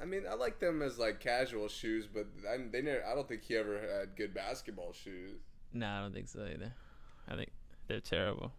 I 0.00 0.06
mean, 0.06 0.22
I 0.28 0.34
like 0.34 0.58
them 0.58 0.80
as 0.80 0.98
like 0.98 1.20
casual 1.20 1.68
shoes, 1.68 2.08
but 2.12 2.26
I, 2.50 2.56
they 2.72 2.80
never. 2.80 3.04
I 3.04 3.14
don't 3.14 3.28
think 3.28 3.42
he 3.42 3.56
ever 3.56 3.78
had 3.78 4.16
good 4.16 4.32
basketball 4.32 4.94
shoes. 4.94 5.38
Nah, 5.72 5.98
I 5.98 6.02
don't 6.02 6.14
think 6.14 6.28
so 6.28 6.40
either. 6.40 6.72
I 7.32 7.36
think 7.36 7.50
they're 7.88 8.00
terrible. 8.00 8.52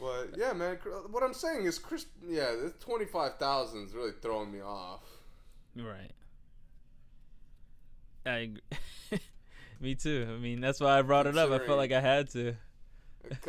But 0.00 0.34
yeah, 0.36 0.52
man. 0.52 0.78
What 1.10 1.22
I'm 1.22 1.34
saying 1.34 1.64
is, 1.66 1.78
Chris. 1.78 2.06
Yeah, 2.26 2.52
this 2.60 2.72
twenty 2.80 3.04
five 3.04 3.36
thousand 3.38 3.86
is 3.86 3.94
really 3.94 4.12
throwing 4.20 4.50
me 4.50 4.60
off. 4.60 5.02
Right. 5.76 6.10
I 8.26 8.36
agree. 8.38 8.60
Me 9.80 9.94
too. 9.94 10.26
I 10.30 10.38
mean, 10.38 10.60
that's 10.60 10.80
why 10.80 10.98
I 10.98 11.02
brought 11.02 11.26
it 11.26 11.36
up. 11.36 11.50
I 11.50 11.58
felt 11.58 11.78
like 11.78 11.92
I 11.92 12.00
had 12.00 12.30
to. 12.30 12.54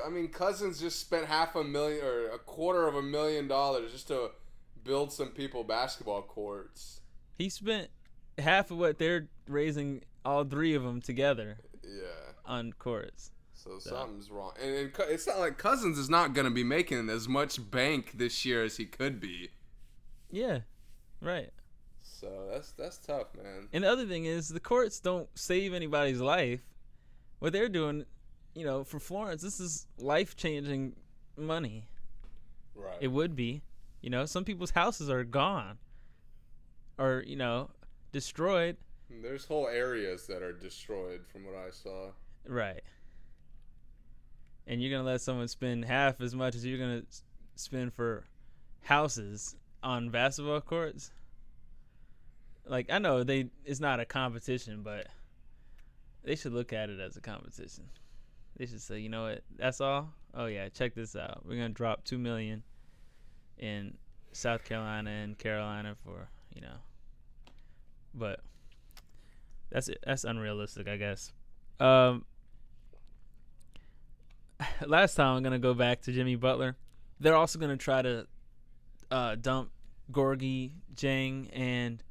I 0.05 0.09
mean, 0.09 0.29
Cousins 0.29 0.79
just 0.79 0.99
spent 0.99 1.25
half 1.25 1.55
a 1.55 1.63
million 1.63 2.03
or 2.03 2.29
a 2.29 2.39
quarter 2.39 2.87
of 2.87 2.95
a 2.95 3.01
million 3.01 3.47
dollars 3.47 3.91
just 3.91 4.07
to 4.07 4.31
build 4.83 5.11
some 5.11 5.29
people 5.29 5.63
basketball 5.63 6.21
courts. 6.21 7.01
He 7.37 7.49
spent 7.49 7.89
half 8.37 8.71
of 8.71 8.77
what 8.77 8.97
they're 8.99 9.27
raising 9.47 10.03
all 10.25 10.43
three 10.43 10.73
of 10.75 10.83
them 10.83 11.01
together 11.01 11.57
Yeah. 11.83 12.33
on 12.45 12.73
courts. 12.73 13.31
So 13.63 13.79
something's 13.79 14.29
wrong, 14.29 14.51
and, 14.61 14.75
and 14.75 14.91
it's 15.09 15.25
not 15.25 15.39
like 15.39 15.57
Cousins 15.57 15.97
is 15.97 16.09
not 16.09 16.33
going 16.33 16.43
to 16.43 16.51
be 16.51 16.65
making 16.65 17.09
as 17.09 17.29
much 17.29 17.71
bank 17.71 18.11
this 18.15 18.43
year 18.43 18.61
as 18.65 18.75
he 18.75 18.85
could 18.85 19.21
be. 19.21 19.51
Yeah. 20.29 20.59
Right. 21.21 21.51
So 22.01 22.49
that's 22.51 22.73
that's 22.73 22.97
tough, 22.97 23.27
man. 23.41 23.69
And 23.71 23.85
the 23.85 23.89
other 23.89 24.05
thing 24.05 24.25
is 24.25 24.49
the 24.49 24.59
courts 24.59 24.99
don't 24.99 25.29
save 25.35 25.73
anybody's 25.73 26.19
life. 26.19 26.59
What 27.39 27.53
they're 27.53 27.69
doing, 27.69 28.05
you 28.53 28.65
know, 28.65 28.83
for 28.83 28.99
Florence, 28.99 29.41
this 29.41 29.61
is 29.61 29.87
life-changing 29.97 30.97
money. 31.37 31.87
Right. 32.75 32.97
It 32.99 33.07
would 33.07 33.33
be. 33.33 33.61
You 34.01 34.09
know, 34.09 34.25
some 34.25 34.43
people's 34.43 34.71
houses 34.71 35.09
are 35.09 35.23
gone 35.23 35.77
or, 36.97 37.23
you 37.25 37.37
know, 37.37 37.69
destroyed. 38.11 38.75
There's 39.09 39.45
whole 39.45 39.67
areas 39.67 40.27
that 40.27 40.41
are 40.43 40.51
destroyed 40.51 41.21
from 41.31 41.45
what 41.45 41.55
I 41.55 41.69
saw. 41.69 42.11
Right. 42.45 42.81
And 44.65 44.81
you're 44.81 44.91
to 45.05 45.11
let 45.11 45.21
someone 45.21 45.47
spend 45.47 45.85
half 45.85 46.21
as 46.21 46.33
much 46.33 46.55
as 46.55 46.65
you're 46.65 46.77
to 47.01 47.05
spend 47.55 47.93
for 47.93 48.23
houses 48.81 49.55
on 49.81 50.09
basketball 50.09 50.61
courts? 50.61 51.11
Like 52.65 52.89
I 52.89 52.99
know 52.99 53.23
they 53.23 53.49
it's 53.65 53.81
not 53.81 53.99
a 53.99 54.05
competition, 54.05 54.83
but 54.83 55.07
they 56.23 56.35
should 56.35 56.53
look 56.53 56.71
at 56.71 56.89
it 56.89 56.99
as 56.99 57.17
a 57.17 57.21
competition. 57.21 57.85
They 58.55 58.65
should 58.65 58.81
say, 58.81 58.99
"You 58.99 59.09
know 59.09 59.23
what? 59.23 59.43
That's 59.57 59.81
all. 59.81 60.13
Oh 60.33 60.45
yeah, 60.45 60.69
check 60.69 60.95
this 60.95 61.15
out. 61.15 61.45
We're 61.45 61.57
to 61.57 61.69
drop 61.69 62.05
2 62.05 62.17
million 62.17 62.63
in 63.57 63.97
South 64.31 64.63
Carolina 64.63 65.09
and 65.09 65.37
Carolina 65.37 65.95
for, 66.03 66.29
you 66.53 66.61
know. 66.61 66.77
But 68.13 68.39
that's 69.69 69.89
it. 69.89 69.99
that's 70.05 70.23
unrealistic, 70.23 70.87
I 70.87 70.97
guess. 70.97 71.31
Um, 71.79 72.25
last 74.85 75.15
time 75.15 75.37
I'm 75.37 75.43
gonna 75.43 75.59
go 75.59 75.73
back 75.73 76.01
to 76.03 76.11
Jimmy 76.11 76.35
Butler. 76.35 76.75
They're 77.19 77.35
also 77.35 77.59
gonna 77.59 77.77
try 77.77 78.01
to 78.01 78.27
uh, 79.11 79.35
dump 79.35 79.71
Gorgui, 80.11 80.71
Dieng, 80.95 81.49
and 81.53 82.03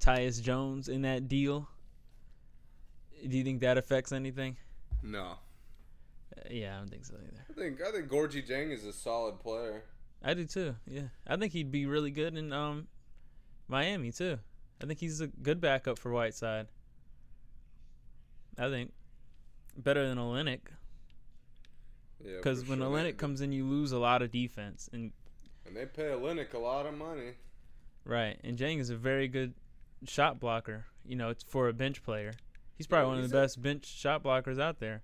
Tyus 0.00 0.42
Jones 0.42 0.88
in 0.88 1.02
that 1.02 1.28
deal. 1.28 1.68
Do 3.26 3.36
you 3.36 3.44
think 3.44 3.60
that 3.60 3.78
affects 3.78 4.12
anything? 4.12 4.56
No, 5.02 5.34
Uh, 6.36 6.42
yeah, 6.50 6.74
I 6.76 6.78
don't 6.78 6.90
think 6.90 7.04
so 7.04 7.14
either. 7.14 7.44
I 7.48 7.52
think 7.52 7.80
I 7.80 7.90
think 7.92 8.08
Gorgui 8.08 8.46
Dieng 8.46 8.72
is 8.72 8.84
a 8.84 8.92
solid 8.92 9.38
player. 9.40 9.84
I 10.22 10.34
do 10.34 10.44
too. 10.44 10.76
Yeah, 10.86 11.08
I 11.26 11.36
think 11.36 11.52
he'd 11.52 11.70
be 11.72 11.86
really 11.86 12.10
good 12.10 12.36
in 12.36 12.52
um 12.52 12.88
Miami 13.68 14.12
too. 14.12 14.38
I 14.80 14.86
think 14.86 14.98
he's 14.98 15.20
a 15.20 15.28
good 15.28 15.60
backup 15.60 15.98
for 15.98 16.10
Whiteside. 16.12 16.66
I 18.58 18.68
think 18.68 18.92
better 19.76 20.06
than 20.08 20.18
Olynyk 20.18 20.60
because 22.22 22.62
for 22.62 22.70
when 22.70 22.78
sure. 22.80 22.88
Olynyk 22.88 23.16
comes 23.16 23.40
in, 23.40 23.52
you 23.52 23.64
lose 23.64 23.92
a 23.92 23.98
lot 23.98 24.22
of 24.22 24.30
defense. 24.30 24.88
And 24.92 25.12
and 25.66 25.76
they 25.76 25.86
pay 25.86 26.04
Olynyk 26.04 26.54
a 26.54 26.58
lot 26.58 26.86
of 26.86 26.94
money. 26.96 27.32
right, 28.04 28.38
and 28.44 28.56
Dieng 28.58 28.78
is 28.80 28.90
a 28.90 28.96
very 28.96 29.28
good 29.28 29.54
shot 30.04 30.40
blocker. 30.40 30.86
You 31.04 31.16
know, 31.16 31.30
it's 31.30 31.42
for 31.44 31.68
a 31.68 31.72
bench 31.72 32.02
player. 32.02 32.32
He's 32.78 32.86
probably 32.86 33.06
Yeah, 33.06 33.14
one 33.16 33.24
of 33.24 33.30
the 33.30 33.38
a- 33.38 33.42
best 33.42 33.62
bench 33.62 33.86
shot 33.86 34.22
blockers 34.22 34.60
out 34.60 34.78
there. 34.80 35.02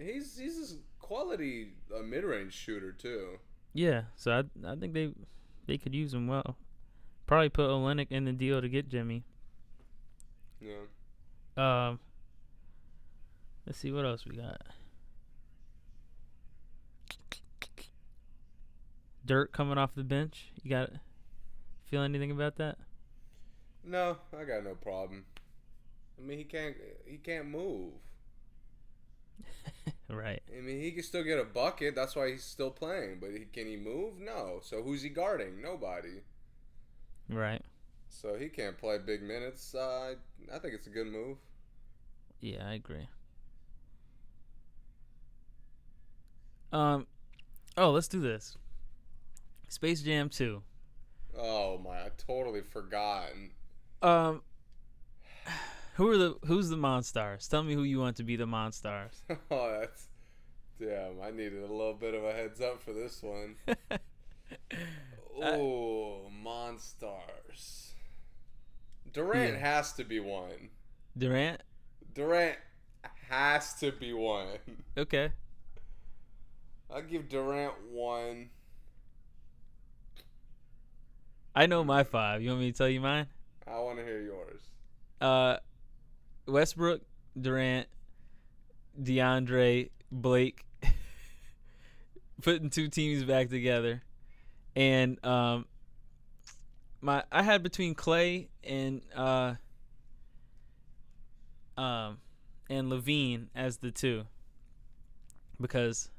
He's 0.00 0.36
he's 0.38 0.72
a 0.74 0.76
quality 0.98 1.72
uh, 1.94 2.02
mid 2.02 2.24
range 2.24 2.52
shooter 2.52 2.92
too. 2.92 3.38
Yeah, 3.72 4.02
so 4.16 4.30
I 4.64 4.70
I 4.72 4.76
think 4.76 4.92
they 4.94 5.12
they 5.66 5.78
could 5.78 5.94
use 5.94 6.12
him 6.14 6.26
well. 6.28 6.56
Probably 7.26 7.48
put 7.48 7.68
Olynyk 7.70 8.08
in 8.10 8.24
the 8.26 8.32
deal 8.32 8.60
to 8.60 8.68
get 8.68 8.88
Jimmy. 8.88 9.24
Yeah. 10.60 10.74
Um, 11.56 11.98
let's 13.66 13.78
see 13.78 13.92
what 13.92 14.04
else 14.04 14.24
we 14.26 14.36
got. 14.36 14.60
Dirk 19.24 19.52
coming 19.52 19.78
off 19.78 19.94
the 19.94 20.04
bench. 20.04 20.52
You 20.62 20.70
got 20.70 20.90
feel 21.86 22.02
anything 22.02 22.30
about 22.30 22.56
that? 22.56 22.78
No, 23.84 24.18
I 24.38 24.44
got 24.44 24.64
no 24.64 24.74
problem. 24.74 25.24
I 26.18 26.22
mean, 26.22 26.38
he 26.38 26.44
can't 26.44 26.76
he 27.06 27.16
can't 27.18 27.46
move. 27.46 27.92
right. 30.08 30.42
I 30.56 30.60
mean, 30.60 30.80
he 30.80 30.92
can 30.92 31.02
still 31.02 31.24
get 31.24 31.38
a 31.38 31.44
bucket. 31.44 31.94
That's 31.94 32.16
why 32.16 32.30
he's 32.30 32.44
still 32.44 32.70
playing. 32.70 33.18
But 33.20 33.30
he, 33.30 33.46
can 33.52 33.66
he 33.66 33.76
move? 33.76 34.18
No. 34.18 34.60
So 34.62 34.82
who's 34.82 35.02
he 35.02 35.08
guarding? 35.08 35.60
Nobody. 35.62 36.22
Right. 37.28 37.62
So 38.08 38.36
he 38.36 38.48
can't 38.48 38.78
play 38.78 38.98
big 38.98 39.22
minutes. 39.22 39.74
Uh, 39.74 40.14
I 40.52 40.58
think 40.58 40.74
it's 40.74 40.86
a 40.86 40.90
good 40.90 41.06
move. 41.06 41.38
Yeah, 42.40 42.66
I 42.66 42.74
agree. 42.74 43.08
Um, 46.72 47.06
oh, 47.76 47.90
let's 47.90 48.08
do 48.08 48.20
this. 48.20 48.56
Space 49.74 50.02
Jam 50.02 50.28
2. 50.28 50.62
Oh 51.36 51.78
my! 51.84 51.90
I 52.04 52.10
totally 52.16 52.60
forgotten. 52.62 53.50
Um, 54.02 54.42
who 55.94 56.08
are 56.08 56.16
the 56.16 56.36
who's 56.46 56.68
the 56.68 56.76
Monstars? 56.76 57.48
Tell 57.48 57.64
me 57.64 57.74
who 57.74 57.82
you 57.82 57.98
want 57.98 58.16
to 58.18 58.22
be 58.22 58.36
the 58.36 58.46
Monstars. 58.46 59.22
oh, 59.50 59.80
that's 59.80 60.06
damn. 60.80 61.20
I 61.20 61.32
needed 61.32 61.64
a 61.64 61.72
little 61.72 61.94
bit 61.94 62.14
of 62.14 62.22
a 62.22 62.32
heads 62.32 62.60
up 62.60 62.80
for 62.82 62.92
this 62.92 63.22
one. 63.22 63.56
Oh, 65.36 66.30
Monstars. 66.44 67.88
Durant 69.12 69.54
Yeah. 69.54 69.58
has 69.58 69.92
to 69.94 70.04
be 70.04 70.20
one. 70.20 70.70
Durant. 71.18 71.60
Durant 72.14 72.56
has 73.28 73.74
to 73.80 73.90
be 73.90 74.12
one. 74.12 74.46
Okay. 74.96 75.32
I'll 76.88 77.02
give 77.02 77.28
Durant 77.28 77.74
one. 77.90 78.50
I 81.54 81.66
know 81.66 81.84
my 81.84 82.04
five. 82.04 82.42
You 82.42 82.50
want 82.50 82.60
me 82.60 82.72
to 82.72 82.76
tell 82.76 82.88
you 82.88 83.00
mine? 83.00 83.26
I 83.66 83.78
want 83.78 83.98
to 83.98 84.04
hear 84.04 84.20
yours. 84.20 84.60
Uh, 85.20 85.56
Westbrook, 86.46 87.00
Durant, 87.40 87.86
DeAndre, 89.00 89.90
Blake, 90.10 90.64
putting 92.42 92.70
two 92.70 92.88
teams 92.88 93.24
back 93.24 93.48
together, 93.48 94.02
and 94.76 95.24
um, 95.24 95.66
my 97.00 97.22
I 97.30 97.42
had 97.42 97.62
between 97.62 97.94
Clay 97.94 98.48
and 98.62 99.00
uh, 99.14 99.54
um, 101.78 102.18
and 102.68 102.90
LaVine 102.90 103.46
as 103.54 103.78
the 103.78 103.90
two, 103.90 104.24
because 105.60 106.10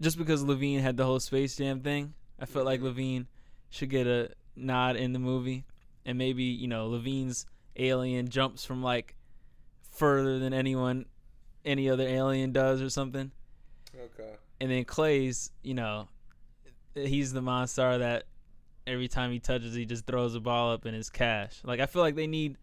just 0.00 0.18
because 0.18 0.44
LaVine 0.44 0.80
had 0.80 0.96
the 0.96 1.04
whole 1.04 1.20
Space 1.20 1.56
Jam 1.56 1.80
thing, 1.80 2.14
I 2.38 2.44
felt 2.46 2.66
like 2.66 2.80
Mhm. 2.80 3.26
Should 3.76 3.90
get 3.90 4.06
a 4.06 4.30
nod 4.56 4.96
in 4.96 5.12
the 5.12 5.18
movie, 5.18 5.64
and 6.04 6.16
maybe 6.16 6.44
you 6.44 6.66
know 6.66 6.88
LaVine's 6.88 7.46
alien 7.76 8.28
jumps 8.28 8.64
from 8.64 8.82
like 8.82 9.14
further 9.90 10.38
than 10.38 10.52
anyone 10.54 11.04
any 11.64 11.90
other 11.90 12.04
alien 12.06 12.52
does 12.52 12.80
or 12.80 12.88
something 12.88 13.30
Okay. 13.94 14.32
and 14.60 14.70
then 14.70 14.84
Clay's, 14.84 15.50
you 15.62 15.74
know, 15.74 16.08
he's 16.94 17.32
the 17.32 17.42
monster 17.42 17.98
that 17.98 18.24
every 18.86 19.08
time 19.08 19.30
he 19.32 19.40
touches, 19.40 19.74
he 19.74 19.84
just 19.84 20.06
throws 20.06 20.34
a 20.34 20.40
ball 20.40 20.72
up 20.72 20.86
in 20.86 20.94
his 20.94 21.10
cash. 21.10 21.60
Like 21.64 21.80
I 21.80 21.86
feel 21.86 22.02
like 22.02 22.14
they 22.14 22.26
need, 22.26 22.56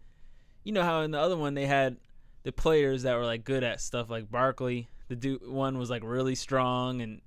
you 0.64 0.72
know, 0.72 0.82
how 0.82 1.02
in 1.02 1.10
the 1.10 1.18
other 1.18 1.36
one 1.36 1.54
they 1.54 1.66
had 1.66 1.96
the 2.44 2.52
players 2.52 3.02
that 3.02 3.16
were 3.16 3.24
like 3.24 3.44
good 3.44 3.62
at 3.62 3.80
stuff, 3.80 4.10
like 4.10 4.30
Barkley. 4.30 4.88
The 5.08 5.16
dude 5.16 5.46
one 5.46 5.76
was 5.78 5.90
like 5.90 6.02
really 6.04 6.34
strong 6.34 7.02
and 7.02 7.20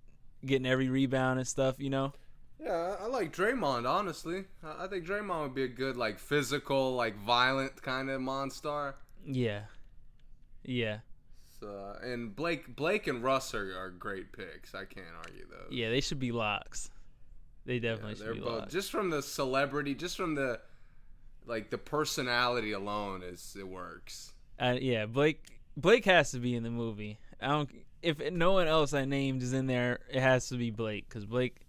getting 0.46 0.66
every 0.66 0.90
rebound 0.90 1.40
and 1.40 1.48
stuff. 1.48 1.80
You 1.80 1.90
know. 1.90 2.14
Yeah, 2.60 2.96
I 3.00 3.06
like 3.08 3.36
Draymond. 3.36 3.88
Honestly, 3.88 4.46
I 4.64 4.88
think 4.88 5.06
Draymond 5.06 5.44
would 5.44 5.54
be 5.56 5.64
a 5.64 5.68
good, 5.68 5.96
like, 5.96 6.18
physical, 6.20 6.96
like, 6.96 7.16
violent 7.18 7.82
kind 7.82 8.10
of 8.10 8.20
monster. 8.22 8.96
Yeah. 9.26 9.62
Yeah. 10.64 11.00
So, 11.60 11.96
and 12.02 12.36
Blake, 12.36 12.76
Blake 12.76 13.08
and 13.08 13.24
Russ 13.24 13.54
are, 13.54 13.78
are 13.78 13.90
great 13.92 14.32
picks. 14.32 14.74
I 14.76 14.86
can't 14.86 15.06
argue 15.18 15.46
those. 15.50 15.72
Yeah. 15.72 15.90
They 15.90 16.02
should 16.02 16.20
be 16.20 16.32
locks. 16.32 16.90
They 17.66 17.76
Yeah, 17.76 17.92
definitely 17.92 18.16
they're 18.16 18.28
should 18.34 18.36
be 18.36 18.40
both 18.42 18.60
locks. 18.62 18.74
just 18.74 18.92
from 18.92 19.10
the 19.10 19.22
celebrity, 19.22 19.94
just 19.94 20.18
from 20.18 20.36
the, 20.36 20.60
like, 21.46 21.70
the 21.70 21.78
personality 21.78 22.72
alone 22.72 23.22
is 23.24 23.56
it 23.60 23.68
works. 23.68 24.34
Uh, 24.60 24.78
yeah, 24.82 25.06
Blake 25.06 25.44
Blake 25.76 26.06
has 26.06 26.32
to 26.32 26.40
be 26.40 26.56
in 26.56 26.64
the 26.64 26.72
movie. 26.72 27.20
I 27.40 27.48
don't 27.50 27.70
if 28.02 28.20
no 28.32 28.54
one 28.54 28.68
else 28.68 28.94
I 28.94 29.06
named 29.06 29.44
is 29.44 29.54
in 29.54 29.68
there, 29.68 30.00
it 30.10 30.20
has 30.20 30.50
to 30.50 30.58
be 30.58 30.72
Blake 30.72 31.08
because 31.08 31.26
Blake. 31.26 31.67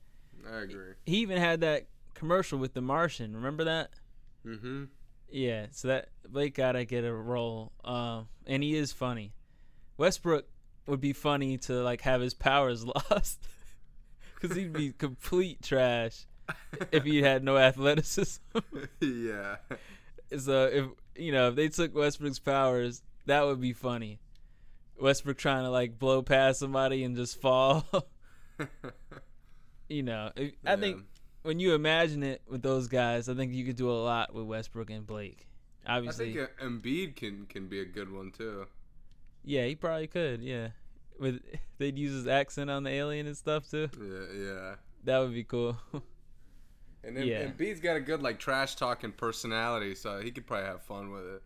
I 0.52 0.60
agree. 0.62 0.92
He 1.04 1.18
even 1.18 1.38
had 1.38 1.60
that 1.60 1.86
commercial 2.14 2.58
with 2.58 2.74
The 2.74 2.80
Martian. 2.80 3.34
Remember 3.34 3.64
that? 3.64 3.90
Mm-hmm. 4.46 4.84
Yeah. 5.30 5.66
So 5.70 5.88
that 5.88 6.08
Blake 6.28 6.54
gotta 6.54 6.84
get 6.84 7.04
a 7.04 7.12
role. 7.12 7.72
Um, 7.84 8.28
and 8.46 8.62
he 8.62 8.76
is 8.76 8.92
funny. 8.92 9.32
Westbrook 9.96 10.46
would 10.86 11.00
be 11.00 11.12
funny 11.12 11.58
to 11.58 11.74
like 11.82 12.00
have 12.02 12.20
his 12.20 12.34
powers 12.34 12.84
lost 13.10 13.46
because 14.34 14.56
he'd 14.56 14.72
be 14.72 14.92
complete 14.98 15.62
trash 15.62 16.26
if 16.92 17.04
he 17.04 17.22
had 17.22 17.44
no 17.44 17.56
athleticism. 17.56 18.40
yeah. 19.00 19.56
so 20.38 20.64
if 20.66 20.86
you 21.16 21.32
know 21.32 21.48
if 21.48 21.56
they 21.56 21.68
took 21.68 21.94
Westbrook's 21.94 22.38
powers, 22.38 23.02
that 23.26 23.44
would 23.44 23.60
be 23.60 23.72
funny. 23.72 24.18
Westbrook 25.00 25.36
trying 25.36 25.64
to 25.64 25.70
like 25.70 25.98
blow 25.98 26.22
past 26.22 26.60
somebody 26.60 27.04
and 27.04 27.16
just 27.16 27.40
fall. 27.40 27.86
You 29.88 30.02
know, 30.02 30.30
if- 30.36 30.54
I 30.66 30.76
think 30.76 31.02
when 31.42 31.58
you 31.60 31.74
imagine 31.74 32.22
it 32.22 32.42
with 32.46 32.62
those 32.62 32.88
guys, 32.88 33.28
I 33.28 33.34
think 33.34 33.52
you 33.54 33.64
could 33.64 33.76
do 33.76 33.90
a 33.90 33.92
lot 34.02 34.34
with 34.34 34.44
Westbrook 34.46 34.90
and 34.90 35.06
Blake. 35.06 35.46
Obviously, 35.86 36.32
I 36.32 36.34
think 36.46 36.50
uh, 36.60 36.64
Embiid 36.64 37.16
can 37.16 37.46
can 37.46 37.68
be 37.68 37.80
a 37.80 37.84
good 37.84 38.12
one 38.12 38.30
too. 38.30 38.66
yeah, 39.44 39.64
he 39.66 39.74
probably 39.74 40.06
could. 40.06 40.42
Yeah, 40.42 40.68
with 41.18 41.40
they'd 41.78 41.98
use 41.98 42.12
his 42.12 42.26
accent 42.26 42.70
on 42.70 42.82
the 42.82 42.90
alien 42.90 43.26
and 43.26 43.36
stuff 43.36 43.68
too. 43.70 43.88
Yeah, 43.98 44.38
yeah. 44.44 44.74
That 45.04 45.18
would 45.20 45.32
be 45.34 45.44
cool. 45.44 45.76
And 47.04 47.16
then 47.16 47.26
Yeah. 47.28 47.46
Embiid's 47.46 47.80
got 47.80 47.96
a 47.96 48.00
good 48.00 48.22
like 48.22 48.40
trash 48.40 48.74
talking 48.74 49.12
personality, 49.12 49.94
so 49.94 50.20
he 50.20 50.32
could 50.32 50.46
probably 50.46 50.66
have 50.66 50.82
fun 50.82 51.12
with 51.12 51.24
it. 51.26 51.42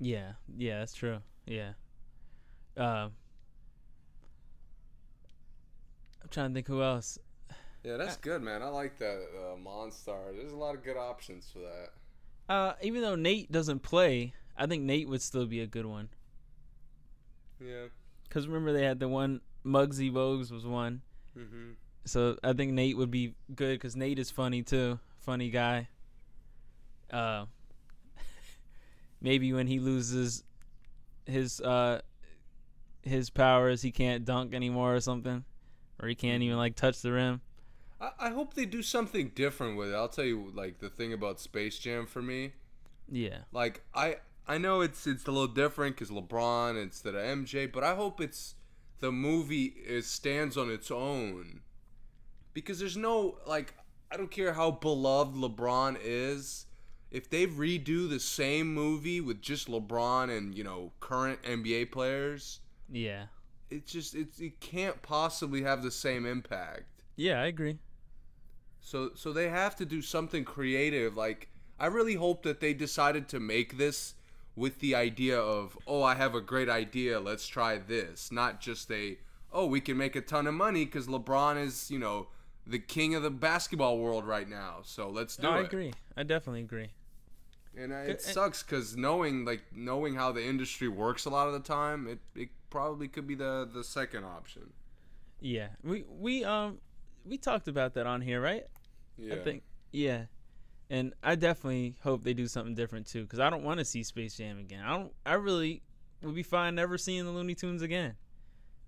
yeah, 0.00 0.32
yeah, 0.56 0.78
that's 0.78 0.94
true. 0.94 1.18
Yeah. 1.46 1.72
Um, 2.76 3.12
I'm 6.22 6.28
trying 6.30 6.50
to 6.50 6.54
think 6.54 6.66
who 6.66 6.82
else. 6.82 7.18
Yeah, 7.84 7.96
that's 7.96 8.16
good, 8.16 8.42
man. 8.42 8.62
I 8.62 8.68
like 8.68 8.98
that 8.98 9.18
uh, 9.36 9.56
Monstar. 9.56 10.34
There's 10.36 10.52
a 10.52 10.56
lot 10.56 10.74
of 10.74 10.82
good 10.82 10.96
options 10.96 11.48
for 11.52 11.60
that. 11.60 12.52
Uh, 12.52 12.72
even 12.82 13.02
though 13.02 13.14
Nate 13.14 13.50
doesn't 13.52 13.80
play, 13.80 14.32
I 14.56 14.66
think 14.66 14.82
Nate 14.82 15.08
would 15.08 15.22
still 15.22 15.46
be 15.46 15.60
a 15.60 15.66
good 15.66 15.86
one. 15.86 16.08
Yeah. 17.60 17.86
Cause 18.30 18.46
remember 18.46 18.72
they 18.72 18.84
had 18.84 19.00
the 19.00 19.08
one 19.08 19.40
Muggsy 19.64 20.12
Bogues 20.12 20.50
was 20.50 20.66
one, 20.66 21.02
Mm-hmm. 21.36 21.72
so 22.04 22.36
I 22.42 22.52
think 22.52 22.72
Nate 22.72 22.96
would 22.96 23.10
be 23.10 23.34
good 23.54 23.74
because 23.76 23.94
Nate 23.96 24.18
is 24.18 24.30
funny 24.30 24.62
too, 24.62 24.98
funny 25.20 25.50
guy. 25.50 25.88
Uh, 27.12 27.46
maybe 29.20 29.52
when 29.52 29.66
he 29.66 29.78
loses 29.80 30.44
his 31.26 31.60
uh 31.60 32.00
his 33.02 33.30
powers, 33.30 33.82
he 33.82 33.90
can't 33.90 34.24
dunk 34.24 34.52
anymore 34.54 34.94
or 34.94 35.00
something, 35.00 35.44
or 36.02 36.08
he 36.08 36.14
can't 36.14 36.42
even 36.42 36.56
like 36.56 36.74
touch 36.74 37.00
the 37.02 37.12
rim. 37.12 37.40
I, 38.00 38.10
I 38.18 38.30
hope 38.30 38.54
they 38.54 38.66
do 38.66 38.82
something 38.82 39.32
different 39.34 39.76
with 39.76 39.90
it. 39.90 39.94
I'll 39.94 40.08
tell 40.08 40.24
you, 40.24 40.50
like 40.54 40.78
the 40.78 40.88
thing 40.88 41.12
about 41.12 41.40
Space 41.40 41.78
Jam 41.78 42.06
for 42.06 42.22
me, 42.22 42.52
Yeah, 43.10 43.38
like 43.52 43.82
I 43.94 44.16
I 44.46 44.58
know 44.58 44.80
it's 44.80 45.06
it's 45.06 45.26
a 45.26 45.30
little 45.30 45.46
different 45.48 45.96
because 45.96 46.10
LeBron 46.10 46.80
instead 46.82 47.14
of 47.14 47.22
MJ, 47.22 47.70
but 47.70 47.84
I 47.84 47.94
hope 47.94 48.20
it's 48.20 48.54
the 49.00 49.12
movie 49.12 49.74
is 49.86 50.06
stands 50.06 50.56
on 50.56 50.70
its 50.70 50.90
own 50.90 51.60
because 52.54 52.78
there's 52.78 52.96
no 52.96 53.38
like 53.46 53.74
I 54.10 54.16
don't 54.16 54.30
care 54.30 54.54
how 54.54 54.70
beloved 54.70 55.36
LeBron 55.36 55.98
is. 56.02 56.66
If 57.10 57.30
they 57.30 57.46
redo 57.46 58.08
the 58.08 58.20
same 58.20 58.72
movie 58.74 59.20
with 59.20 59.40
just 59.40 59.66
LeBron 59.68 60.36
and 60.36 60.54
you 60.54 60.64
know 60.64 60.92
current 61.00 61.42
NBA 61.42 61.90
players, 61.90 62.60
yeah, 62.90 63.26
it 63.70 63.86
just 63.86 64.14
it's 64.14 64.40
it 64.40 64.60
can't 64.60 65.00
possibly 65.02 65.62
have 65.62 65.82
the 65.82 65.90
same 65.90 66.26
impact. 66.26 66.84
yeah. 67.16 67.40
I 67.42 67.46
agree. 67.46 67.78
So 68.88 69.10
so 69.14 69.34
they 69.34 69.50
have 69.50 69.76
to 69.76 69.84
do 69.84 70.00
something 70.00 70.44
creative. 70.44 71.14
Like 71.14 71.50
I 71.78 71.86
really 71.86 72.14
hope 72.14 72.42
that 72.44 72.60
they 72.60 72.72
decided 72.72 73.28
to 73.28 73.38
make 73.38 73.76
this 73.76 74.14
with 74.56 74.80
the 74.80 74.94
idea 74.94 75.38
of, 75.38 75.76
"Oh, 75.86 76.02
I 76.02 76.14
have 76.14 76.34
a 76.34 76.40
great 76.40 76.70
idea, 76.70 77.20
let's 77.20 77.46
try 77.46 77.76
this." 77.76 78.32
Not 78.32 78.62
just 78.62 78.90
a, 78.90 79.18
"Oh, 79.52 79.66
we 79.66 79.82
can 79.82 79.98
make 79.98 80.16
a 80.16 80.22
ton 80.22 80.46
of 80.46 80.54
money 80.54 80.86
cuz 80.86 81.06
LeBron 81.06 81.62
is, 81.62 81.90
you 81.90 81.98
know, 81.98 82.28
the 82.66 82.78
king 82.78 83.14
of 83.14 83.22
the 83.22 83.30
basketball 83.30 83.98
world 83.98 84.26
right 84.26 84.48
now. 84.48 84.80
So 84.84 85.10
let's 85.10 85.36
do 85.36 85.42
No, 85.42 85.50
I 85.50 85.60
it." 85.60 85.66
agree. 85.66 85.92
I 86.16 86.22
definitely 86.22 86.62
agree. 86.62 86.90
And 87.76 87.92
Good- 87.92 88.08
it 88.08 88.22
sucks 88.22 88.62
cuz 88.62 88.96
knowing 88.96 89.44
like 89.44 89.64
knowing 89.70 90.14
how 90.14 90.32
the 90.32 90.42
industry 90.42 90.88
works 90.88 91.26
a 91.26 91.30
lot 91.30 91.46
of 91.46 91.52
the 91.52 91.60
time, 91.60 92.08
it 92.08 92.20
it 92.34 92.48
probably 92.70 93.06
could 93.06 93.26
be 93.26 93.34
the 93.34 93.68
the 93.70 93.84
second 93.84 94.24
option. 94.24 94.72
Yeah, 95.40 95.68
we 95.84 96.04
we 96.08 96.42
um 96.42 96.80
we 97.26 97.36
talked 97.36 97.68
about 97.68 97.92
that 97.94 98.06
on 98.06 98.22
here, 98.22 98.40
right? 98.40 98.66
Yeah. 99.18 99.34
I 99.34 99.38
think 99.38 99.62
yeah, 99.92 100.24
and 100.90 101.14
I 101.22 101.34
definitely 101.34 101.96
hope 102.02 102.22
they 102.22 102.34
do 102.34 102.46
something 102.46 102.74
different 102.74 103.06
too, 103.06 103.22
because 103.22 103.40
I 103.40 103.50
don't 103.50 103.64
want 103.64 103.78
to 103.78 103.84
see 103.84 104.02
Space 104.02 104.36
Jam 104.36 104.58
again. 104.58 104.82
I 104.84 104.96
don't. 104.96 105.12
I 105.26 105.34
really 105.34 105.82
would 106.22 106.34
be 106.34 106.42
fine 106.42 106.74
never 106.74 106.98
seeing 106.98 107.24
the 107.24 107.30
Looney 107.30 107.54
Tunes 107.54 107.82
again 107.82 108.14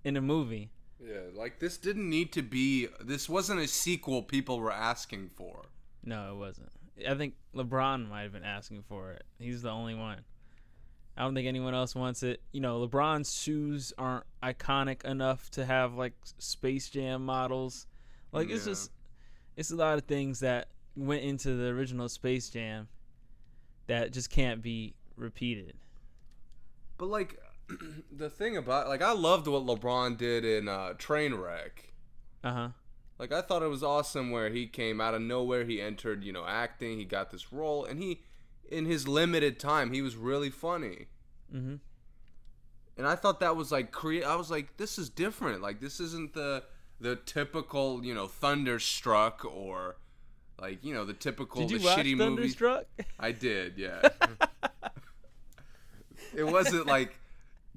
in 0.04 0.16
a 0.16 0.20
movie. 0.20 0.70
Yeah, 1.02 1.20
like 1.34 1.58
this 1.60 1.78
didn't 1.78 2.08
need 2.08 2.32
to 2.32 2.42
be 2.42 2.88
this 3.00 3.28
wasn't 3.28 3.60
a 3.60 3.68
sequel 3.68 4.22
people 4.22 4.60
were 4.60 4.72
asking 4.72 5.30
for. 5.30 5.66
No, 6.04 6.32
it 6.32 6.36
wasn't. 6.36 6.70
I 7.08 7.14
think 7.14 7.34
LeBron 7.54 8.08
might 8.08 8.22
have 8.22 8.32
been 8.32 8.44
asking 8.44 8.82
for 8.82 9.12
it. 9.12 9.24
He's 9.38 9.62
the 9.62 9.70
only 9.70 9.94
one. 9.94 10.18
I 11.16 11.22
don't 11.22 11.34
think 11.34 11.48
anyone 11.48 11.74
else 11.74 11.94
wants 11.94 12.22
it. 12.22 12.42
You 12.52 12.60
know, 12.60 12.86
LeBron's 12.86 13.34
shoes 13.34 13.92
aren't 13.98 14.24
iconic 14.42 15.04
enough 15.04 15.50
to 15.52 15.64
have 15.64 15.94
like 15.94 16.14
Space 16.38 16.88
Jam 16.88 17.24
models. 17.24 17.86
Like 18.32 18.50
it's 18.50 18.64
just 18.64 18.90
it's 19.60 19.70
a 19.70 19.76
lot 19.76 19.98
of 19.98 20.04
things 20.04 20.40
that 20.40 20.68
went 20.96 21.22
into 21.22 21.54
the 21.54 21.66
original 21.66 22.08
Space 22.08 22.48
Jam 22.48 22.88
that 23.88 24.10
just 24.10 24.30
can't 24.30 24.62
be 24.62 24.94
repeated. 25.16 25.74
But 26.96 27.10
like 27.10 27.38
the 28.10 28.30
thing 28.30 28.56
about 28.56 28.88
like 28.88 29.02
I 29.02 29.12
loved 29.12 29.46
what 29.46 29.66
LeBron 29.66 30.16
did 30.16 30.46
in 30.46 30.66
uh, 30.66 30.94
Trainwreck. 30.96 31.92
Uh 32.42 32.52
huh. 32.52 32.68
Like 33.18 33.32
I 33.32 33.42
thought 33.42 33.62
it 33.62 33.68
was 33.68 33.82
awesome 33.82 34.30
where 34.30 34.48
he 34.48 34.66
came 34.66 34.98
out 34.98 35.12
of 35.12 35.20
nowhere. 35.20 35.66
He 35.66 35.78
entered, 35.78 36.24
you 36.24 36.32
know, 36.32 36.46
acting. 36.46 36.96
He 36.96 37.04
got 37.04 37.30
this 37.30 37.52
role, 37.52 37.84
and 37.84 38.02
he, 38.02 38.22
in 38.70 38.86
his 38.86 39.06
limited 39.06 39.60
time, 39.60 39.92
he 39.92 40.00
was 40.00 40.16
really 40.16 40.48
funny. 40.48 41.08
Mm-hmm. 41.54 41.74
And 42.96 43.06
I 43.06 43.14
thought 43.14 43.40
that 43.40 43.56
was 43.56 43.70
like 43.70 43.92
create. 43.92 44.24
I 44.24 44.36
was 44.36 44.50
like, 44.50 44.78
this 44.78 44.98
is 44.98 45.10
different. 45.10 45.60
Like 45.60 45.82
this 45.82 46.00
isn't 46.00 46.32
the 46.32 46.62
the 47.00 47.16
typical, 47.16 48.04
you 48.04 48.14
know, 48.14 48.26
Thunderstruck 48.26 49.44
or 49.44 49.96
like 50.60 50.84
you 50.84 50.92
know 50.92 51.04
the 51.04 51.14
typical 51.14 51.62
Did 51.62 51.70
you 51.70 51.78
the 51.78 51.84
watch 51.86 51.98
shitty 51.98 52.16
movie. 52.16 52.36
Thunderstruck? 52.36 52.84
I 53.18 53.32
did, 53.46 53.78
yeah. 53.78 54.08
it 56.34 56.44
wasn't 56.44 56.86
like 56.86 57.18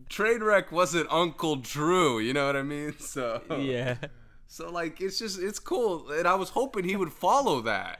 Trainwreck 0.10 0.72
wasn't 0.72 1.08
Uncle 1.12 1.56
Drew, 1.56 2.20
you 2.20 2.34
know 2.34 2.46
what 2.46 2.56
I 2.56 2.64
mean? 2.64 2.96
So 3.00 3.42
yeah. 3.60 3.96
So 4.48 4.70
like 4.70 5.02
it's 5.02 5.18
just 5.18 5.42
it's 5.42 5.60
cool, 5.60 6.12
and 6.12 6.28
I 6.28 6.36
was 6.36 6.50
hoping 6.50 6.84
he 6.84 6.96
would 6.96 7.14
follow 7.14 7.62
that. 7.62 8.00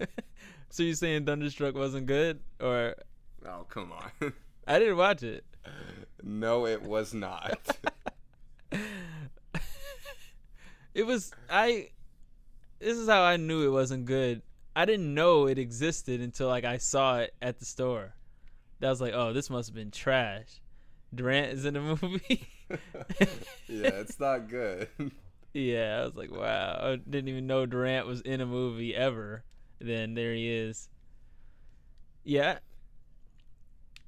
so 0.70 0.82
you 0.82 0.94
saying 0.94 1.24
Thunderstruck 1.24 1.74
wasn't 1.74 2.06
good, 2.06 2.40
or 2.60 2.96
Oh 3.46 3.64
come 3.68 3.92
on. 3.92 4.32
I 4.66 4.78
didn't 4.78 4.96
watch 4.96 5.22
it. 5.22 5.44
no, 6.22 6.66
it 6.66 6.82
was 6.82 7.14
not. 7.14 7.78
It 10.94 11.06
was 11.06 11.32
I. 11.50 11.90
This 12.78 12.96
is 12.98 13.08
how 13.08 13.22
I 13.22 13.36
knew 13.36 13.66
it 13.66 13.70
wasn't 13.70 14.06
good. 14.06 14.42
I 14.76 14.84
didn't 14.84 15.14
know 15.14 15.46
it 15.46 15.58
existed 15.58 16.20
until 16.20 16.48
like 16.48 16.64
I 16.64 16.78
saw 16.78 17.18
it 17.18 17.34
at 17.40 17.58
the 17.58 17.64
store. 17.64 18.14
That 18.80 18.90
was 18.90 19.00
like, 19.00 19.14
oh, 19.14 19.32
this 19.32 19.50
must 19.50 19.68
have 19.68 19.74
been 19.74 19.90
trash. 19.90 20.60
Durant 21.14 21.52
is 21.52 21.64
in 21.64 21.74
the 21.74 21.80
movie. 21.80 22.48
yeah, 23.68 23.88
it's 23.88 24.18
not 24.18 24.48
good. 24.48 24.88
yeah, 25.52 26.00
I 26.00 26.04
was 26.04 26.16
like, 26.16 26.32
wow, 26.32 26.78
I 26.82 26.96
didn't 26.96 27.28
even 27.28 27.46
know 27.46 27.66
Durant 27.66 28.06
was 28.06 28.20
in 28.22 28.40
a 28.40 28.46
movie 28.46 28.94
ever. 28.94 29.44
Then 29.80 30.14
there 30.14 30.34
he 30.34 30.50
is. 30.50 30.88
Yeah. 32.24 32.58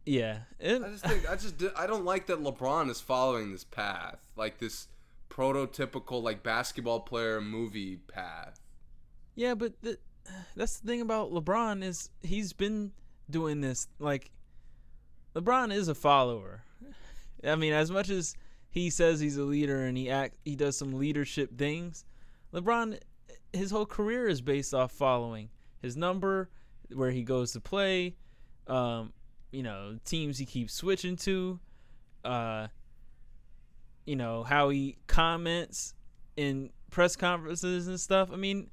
Yeah. 0.04 0.38
And, 0.60 0.84
I 0.84 0.88
just 0.90 1.04
think 1.04 1.30
I 1.30 1.36
just 1.36 1.62
I 1.76 1.86
don't 1.86 2.04
like 2.04 2.26
that 2.26 2.42
LeBron 2.42 2.90
is 2.90 3.00
following 3.00 3.52
this 3.52 3.64
path, 3.64 4.18
like 4.36 4.58
this 4.58 4.88
prototypical 5.36 6.22
like 6.22 6.42
basketball 6.42 7.00
player 7.00 7.40
movie 7.40 7.96
path. 7.96 8.60
Yeah, 9.34 9.54
but 9.54 9.80
the, 9.82 9.98
that's 10.54 10.78
the 10.78 10.86
thing 10.86 11.00
about 11.00 11.32
LeBron 11.32 11.82
is 11.82 12.10
he's 12.22 12.52
been 12.52 12.92
doing 13.28 13.60
this 13.60 13.88
like 13.98 14.30
LeBron 15.34 15.72
is 15.72 15.88
a 15.88 15.94
follower. 15.94 16.62
I 17.44 17.56
mean, 17.56 17.72
as 17.72 17.90
much 17.90 18.08
as 18.08 18.34
he 18.70 18.88
says 18.88 19.20
he's 19.20 19.36
a 19.36 19.42
leader 19.42 19.84
and 19.84 19.96
he 19.96 20.10
act 20.10 20.36
he 20.44 20.56
does 20.56 20.76
some 20.76 20.94
leadership 20.94 21.58
things, 21.58 22.04
LeBron 22.54 22.98
his 23.52 23.70
whole 23.70 23.86
career 23.86 24.26
is 24.26 24.40
based 24.40 24.72
off 24.74 24.92
following 24.92 25.50
his 25.82 25.96
number, 25.96 26.48
where 26.92 27.10
he 27.10 27.22
goes 27.22 27.52
to 27.52 27.60
play, 27.60 28.16
um, 28.66 29.12
you 29.50 29.62
know, 29.62 29.98
teams 30.04 30.38
he 30.38 30.46
keeps 30.46 30.72
switching 30.74 31.16
to, 31.16 31.60
uh, 32.24 32.68
you 34.06 34.16
know, 34.16 34.42
how 34.42 34.70
he 34.70 34.96
comments 35.06 35.94
in 36.36 36.70
press 36.90 37.16
conferences 37.16 37.88
and 37.88 38.00
stuff. 38.00 38.30
I 38.32 38.36
mean, 38.36 38.70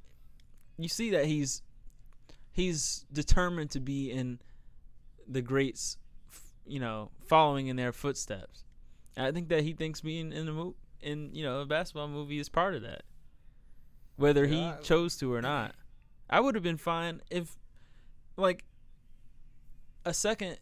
you 0.78 0.88
see 0.88 1.10
that 1.12 1.26
he's 1.26 1.62
he's 2.52 3.06
determined 3.12 3.72
to 3.72 3.80
be 3.80 4.12
in 4.12 4.40
the 5.28 5.42
greats 5.42 5.98
you 6.66 6.80
know, 6.80 7.10
following 7.26 7.68
in 7.68 7.76
their 7.76 7.92
footsteps. 7.92 8.64
And 9.16 9.26
I 9.26 9.32
think 9.32 9.50
that 9.50 9.64
he 9.64 9.74
thinks 9.74 10.02
being 10.02 10.32
in 10.32 10.48
a 10.48 10.52
mo- 10.52 10.76
in 11.02 11.34
you 11.34 11.44
know 11.44 11.62
a 11.62 11.66
basketball 11.66 12.08
movie 12.08 12.40
is 12.40 12.50
part 12.50 12.76
of 12.76 12.82
that, 12.84 13.04
whether 14.16 14.46
yeah, 14.46 14.78
he 14.78 14.84
chose 14.84 15.18
to 15.18 15.34
or 15.34 15.42
not. 15.42 15.76
I 16.30 16.40
would 16.40 16.56
have 16.56 16.64
been 16.64 16.78
fine 16.78 17.22
if, 17.30 17.58
like, 18.38 18.64
a 20.06 20.14
second. 20.14 20.58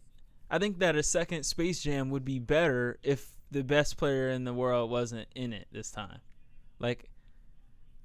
I 0.50 0.58
think 0.58 0.80
that 0.80 0.96
a 0.96 1.02
second 1.02 1.44
Space 1.44 1.82
Jam 1.82 2.10
would 2.10 2.24
be 2.24 2.38
better 2.38 2.98
if 3.02 3.38
the 3.52 3.62
best 3.62 3.96
player 3.96 4.30
in 4.30 4.44
the 4.44 4.54
world 4.54 4.90
wasn't 4.90 5.28
in 5.34 5.52
it 5.52 5.66
this 5.70 5.90
time. 5.90 6.20
Like, 6.78 7.10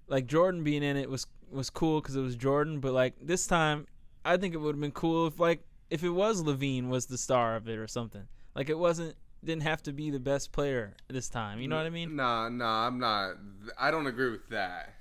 like 0.08 0.28
Jordan 0.28 0.64
being 0.64 0.84
in 0.84 0.98
it 0.98 1.10
was 1.10 1.26
was 1.50 1.70
cool 1.70 2.02
because 2.02 2.16
it 2.16 2.22
was 2.22 2.36
Jordan, 2.36 2.80
but 2.80 2.94
like 2.94 3.16
this 3.22 3.48
time, 3.48 3.88
I 4.26 4.38
think 4.38 4.54
it 4.54 4.58
would 4.58 4.76
have 4.76 4.82
been 4.82 4.92
cool 4.92 5.28
if 5.28 5.40
like 5.40 5.64
if 5.90 6.04
it 6.04 6.10
was 6.10 6.44
LaVine 6.44 6.90
was 6.90 7.06
the 7.06 7.18
star 7.18 7.56
of 7.56 7.68
it 7.68 7.80
or 7.80 7.88
something. 7.88 8.28
Like 8.56 8.70
it 8.70 8.78
wasn't 8.78 9.16
didn't 9.44 9.64
have 9.64 9.82
to 9.84 9.94
be 9.94 10.10
the 10.10 10.20
best 10.20 10.52
player 10.52 10.96
this 11.08 11.30
time. 11.30 11.60
You 11.60 11.68
know 11.68 11.78
what 11.78 11.86
I 11.86 11.90
mean? 11.90 12.16
Nah, 12.16 12.50
nah, 12.50 12.88
I'm 12.88 13.00
not. 13.00 13.36
I 13.80 13.92
don't 13.92 14.08
agree 14.08 14.32
with 14.32 14.50
that. 14.50 14.94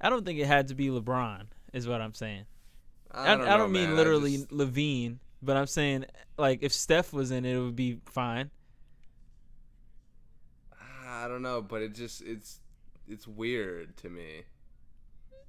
I 0.00 0.10
don't 0.10 0.24
think 0.24 0.40
it 0.40 0.46
had 0.46 0.68
to 0.68 0.74
be 0.74 0.88
LeBron. 0.88 1.46
Is 1.72 1.86
what 1.86 2.00
I'm 2.00 2.14
saying. 2.14 2.44
I 3.10 3.34
don't, 3.34 3.46
I, 3.46 3.54
I 3.54 3.56
don't 3.56 3.72
mean 3.72 3.90
man. 3.90 3.96
literally 3.96 4.38
just... 4.38 4.50
LaVine, 4.50 5.18
but 5.42 5.56
I'm 5.56 5.66
saying 5.66 6.06
like 6.36 6.62
if 6.62 6.72
Steph 6.72 7.12
was 7.12 7.30
in 7.30 7.44
it, 7.44 7.54
it 7.54 7.60
would 7.60 7.76
be 7.76 7.98
fine. 8.06 8.50
I 11.22 11.28
don't 11.28 11.42
know, 11.42 11.62
but 11.62 11.82
it 11.82 11.94
just 11.94 12.20
it's 12.22 12.58
it's 13.06 13.28
weird 13.28 13.96
to 13.98 14.10
me. 14.10 14.42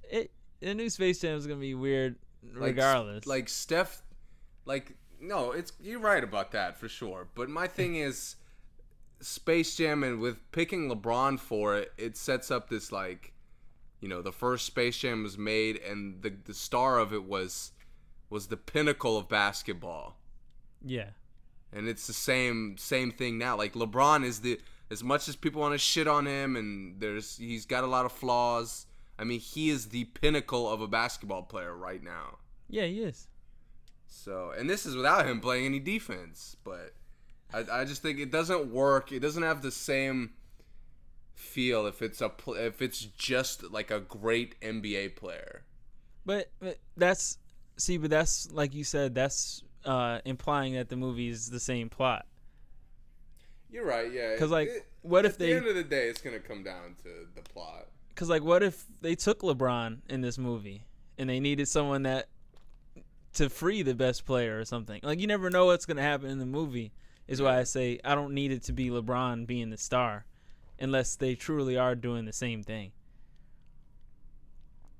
It 0.08 0.30
the 0.60 0.72
new 0.72 0.88
Space 0.88 1.20
Jam 1.20 1.36
is 1.36 1.48
gonna 1.48 1.58
be 1.58 1.74
weird 1.74 2.14
regardless. 2.52 3.26
Like, 3.26 3.38
like 3.38 3.48
Steph 3.48 4.02
like 4.66 4.96
no, 5.20 5.50
it's 5.50 5.72
you're 5.82 5.98
right 5.98 6.22
about 6.22 6.52
that 6.52 6.78
for 6.78 6.88
sure. 6.88 7.26
But 7.34 7.48
my 7.48 7.66
thing 7.66 7.94
is 7.96 8.36
Space 9.20 9.76
Jam 9.76 10.04
and 10.04 10.20
with 10.20 10.48
picking 10.52 10.88
LeBron 10.88 11.40
for 11.40 11.76
it, 11.76 11.92
it 11.98 12.16
sets 12.16 12.52
up 12.52 12.68
this 12.68 12.92
like 12.92 13.32
you 14.00 14.08
know, 14.08 14.22
the 14.22 14.32
first 14.32 14.66
Space 14.66 14.98
Jam 14.98 15.24
was 15.24 15.36
made 15.36 15.78
and 15.78 16.22
the 16.22 16.34
the 16.44 16.54
star 16.54 17.00
of 17.00 17.12
it 17.12 17.24
was 17.24 17.72
was 18.30 18.46
the 18.46 18.56
pinnacle 18.56 19.18
of 19.18 19.28
basketball. 19.28 20.18
Yeah. 20.84 21.10
And 21.72 21.88
it's 21.88 22.06
the 22.06 22.12
same 22.12 22.76
same 22.78 23.10
thing 23.10 23.38
now. 23.38 23.56
Like 23.56 23.72
LeBron 23.72 24.24
is 24.24 24.38
the 24.38 24.60
as 24.90 25.02
much 25.02 25.28
as 25.28 25.36
people 25.36 25.60
want 25.60 25.72
to 25.72 25.78
shit 25.78 26.06
on 26.06 26.26
him 26.26 26.56
and 26.56 27.00
there's 27.00 27.36
he's 27.36 27.66
got 27.66 27.84
a 27.84 27.86
lot 27.86 28.04
of 28.04 28.12
flaws. 28.12 28.86
I 29.18 29.24
mean, 29.24 29.40
he 29.40 29.70
is 29.70 29.88
the 29.88 30.04
pinnacle 30.04 30.68
of 30.68 30.80
a 30.80 30.88
basketball 30.88 31.42
player 31.42 31.74
right 31.74 32.02
now. 32.02 32.38
Yeah, 32.68 32.86
he 32.86 33.00
is. 33.00 33.28
So, 34.06 34.52
and 34.56 34.68
this 34.68 34.86
is 34.86 34.96
without 34.96 35.26
him 35.26 35.40
playing 35.40 35.66
any 35.66 35.78
defense, 35.78 36.56
but 36.64 36.94
I, 37.52 37.80
I 37.80 37.84
just 37.84 38.02
think 38.02 38.18
it 38.18 38.30
doesn't 38.30 38.72
work. 38.72 39.12
It 39.12 39.20
doesn't 39.20 39.42
have 39.42 39.62
the 39.62 39.70
same 39.70 40.32
feel 41.34 41.86
if 41.86 42.00
it's 42.00 42.20
a 42.20 42.30
if 42.48 42.80
it's 42.80 43.00
just 43.00 43.70
like 43.70 43.90
a 43.90 44.00
great 44.00 44.60
NBA 44.60 45.16
player. 45.16 45.62
But, 46.26 46.50
but 46.60 46.78
that's 46.96 47.38
see, 47.76 47.98
but 47.98 48.10
that's 48.10 48.50
like 48.52 48.74
you 48.74 48.84
said, 48.84 49.14
that's 49.14 49.62
uh, 49.84 50.20
implying 50.24 50.74
that 50.74 50.88
the 50.88 50.96
movie 50.96 51.28
is 51.28 51.50
the 51.50 51.60
same 51.60 51.88
plot. 51.88 52.26
You're 53.74 53.84
right, 53.84 54.10
yeah. 54.12 54.34
Because 54.34 54.52
like, 54.52 54.68
it, 54.68 54.86
what 55.02 55.24
if 55.26 55.32
at 55.32 55.38
they? 55.40 55.46
At 55.46 55.48
the 55.48 55.56
end 55.56 55.66
of 55.66 55.74
the 55.74 55.82
day, 55.82 56.08
it's 56.08 56.20
gonna 56.20 56.38
come 56.38 56.62
down 56.62 56.94
to 57.02 57.08
the 57.34 57.42
plot. 57.42 57.88
Because 58.08 58.28
like, 58.28 58.44
what 58.44 58.62
if 58.62 58.84
they 59.00 59.16
took 59.16 59.40
LeBron 59.40 59.98
in 60.08 60.20
this 60.20 60.38
movie 60.38 60.84
and 61.18 61.28
they 61.28 61.40
needed 61.40 61.66
someone 61.66 62.04
that 62.04 62.28
to 63.34 63.50
free 63.50 63.82
the 63.82 63.94
best 63.94 64.24
player 64.24 64.58
or 64.60 64.64
something. 64.64 65.00
Like 65.02 65.20
you 65.20 65.26
never 65.26 65.50
know 65.50 65.66
what's 65.66 65.86
gonna 65.86 66.02
happen 66.02 66.30
in 66.30 66.38
the 66.38 66.46
movie. 66.46 66.92
Is 67.26 67.42
why 67.42 67.58
I 67.58 67.64
say 67.64 67.98
I 68.04 68.14
don't 68.14 68.32
need 68.32 68.52
it 68.52 68.62
to 68.64 68.72
be 68.72 68.90
LeBron 68.90 69.46
being 69.46 69.70
the 69.70 69.76
star, 69.76 70.24
unless 70.78 71.16
they 71.16 71.34
truly 71.34 71.76
are 71.76 71.96
doing 71.96 72.26
the 72.26 72.32
same 72.32 72.62
thing. 72.62 72.92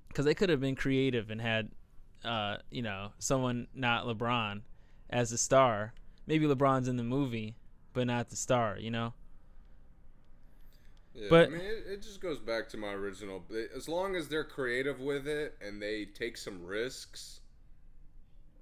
Because 0.09 0.25
they 0.25 0.35
could 0.35 0.49
have 0.49 0.61
been 0.61 0.75
creative 0.75 1.31
and 1.31 1.41
had, 1.41 1.71
uh, 2.25 2.57
you 2.71 2.83
know, 2.83 3.13
someone 3.19 3.69
not 3.73 4.07
LeBron 4.07 4.63
as 5.11 5.31
the 5.31 5.39
star. 5.39 5.93
Maybe 6.27 6.47
LeBron's 6.47 6.89
in 6.89 6.97
the 6.97 7.05
movie, 7.05 7.57
but 7.95 8.07
not 8.07 8.29
the 8.29 8.37
star. 8.37 8.77
You 8.79 8.91
know. 8.91 9.15
Yeah, 11.15 11.29
but 11.31 11.47
I 11.47 11.51
mean, 11.51 11.61
it, 11.61 11.85
it 11.87 12.03
just 12.03 12.21
goes 12.21 12.41
back 12.41 12.69
to 12.71 12.77
my 12.77 12.93
original. 12.93 13.43
As 13.75 13.89
long 13.89 14.17
as 14.17 14.29
they're 14.29 14.45
creative 14.45 15.01
with 15.01 15.29
it 15.29 15.57
and 15.65 15.81
they 15.81 16.07
take 16.07 16.37
some 16.37 16.65
risks, 16.65 17.41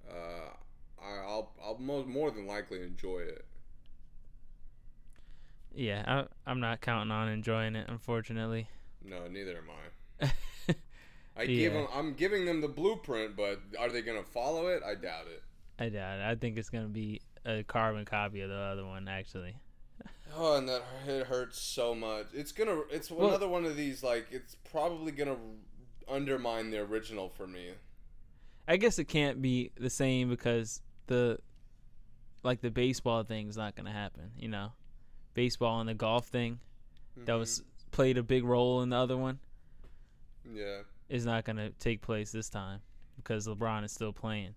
uh, 0.07 0.53
I, 1.03 1.25
will 1.25 1.51
I'll 1.63 1.77
more, 1.79 2.05
more 2.05 2.31
than 2.31 2.45
likely 2.45 2.83
enjoy 2.83 3.19
it. 3.19 3.45
Yeah, 5.75 6.03
I, 6.05 6.49
I'm 6.49 6.59
not 6.59 6.81
counting 6.81 7.11
on 7.11 7.27
enjoying 7.27 7.75
it, 7.75 7.87
unfortunately. 7.89 8.67
No, 9.03 9.27
neither 9.27 9.57
am 9.57 9.69
I. 10.21 10.31
I 11.35 11.43
yeah. 11.43 11.57
give 11.57 11.73
them, 11.73 11.87
I'm 11.91 12.13
giving 12.13 12.45
them 12.45 12.61
the 12.61 12.67
blueprint, 12.67 13.35
but 13.35 13.59
are 13.79 13.89
they 13.89 14.03
gonna 14.03 14.23
follow 14.23 14.67
it? 14.67 14.83
I 14.83 14.93
doubt 14.93 15.25
it. 15.27 15.41
I 15.79 15.89
doubt 15.89 16.19
it. 16.19 16.23
I 16.23 16.35
think 16.35 16.59
it's 16.59 16.69
gonna 16.69 16.87
be 16.87 17.21
a 17.45 17.63
carbon 17.63 18.05
copy 18.05 18.41
of 18.41 18.49
the 18.49 18.55
other 18.55 18.85
one, 18.85 19.07
actually. 19.07 19.55
Oh, 20.35 20.57
and 20.57 20.67
that 20.67 20.81
it 21.07 21.27
hurts 21.27 21.59
so 21.59 21.93
much. 21.93 22.27
It's 22.33 22.51
gonna. 22.51 22.81
It's 22.89 23.11
well, 23.11 23.29
another 23.29 23.47
one 23.47 23.65
of 23.65 23.75
these. 23.75 24.01
Like, 24.01 24.27
it's 24.31 24.55
probably 24.71 25.11
gonna 25.11 25.37
undermine 26.07 26.71
the 26.71 26.79
original 26.79 27.29
for 27.29 27.45
me. 27.45 27.71
I 28.67 28.77
guess 28.77 28.97
it 28.97 29.05
can't 29.05 29.41
be 29.41 29.71
the 29.77 29.89
same 29.89 30.29
because 30.29 30.81
the 31.07 31.37
like 32.43 32.61
the 32.61 32.71
baseball 32.71 33.23
thing 33.23 33.47
is 33.47 33.57
not 33.57 33.75
going 33.75 33.85
to 33.85 33.91
happen, 33.91 34.31
you 34.37 34.49
know. 34.49 34.73
Baseball 35.33 35.79
and 35.79 35.89
the 35.89 35.93
golf 35.93 36.27
thing 36.27 36.59
mm-hmm. 37.17 37.25
that 37.25 37.33
was 37.33 37.59
mm-hmm. 37.59 37.89
played 37.91 38.17
a 38.17 38.23
big 38.23 38.43
role 38.43 38.81
in 38.81 38.89
the 38.89 38.97
other 38.97 39.17
one. 39.17 39.39
Yeah. 40.53 40.81
Is 41.09 41.25
not 41.25 41.45
going 41.45 41.57
to 41.57 41.69
take 41.71 42.01
place 42.01 42.31
this 42.31 42.49
time 42.49 42.81
because 43.15 43.47
LeBron 43.47 43.83
is 43.83 43.91
still 43.91 44.13
playing. 44.13 44.55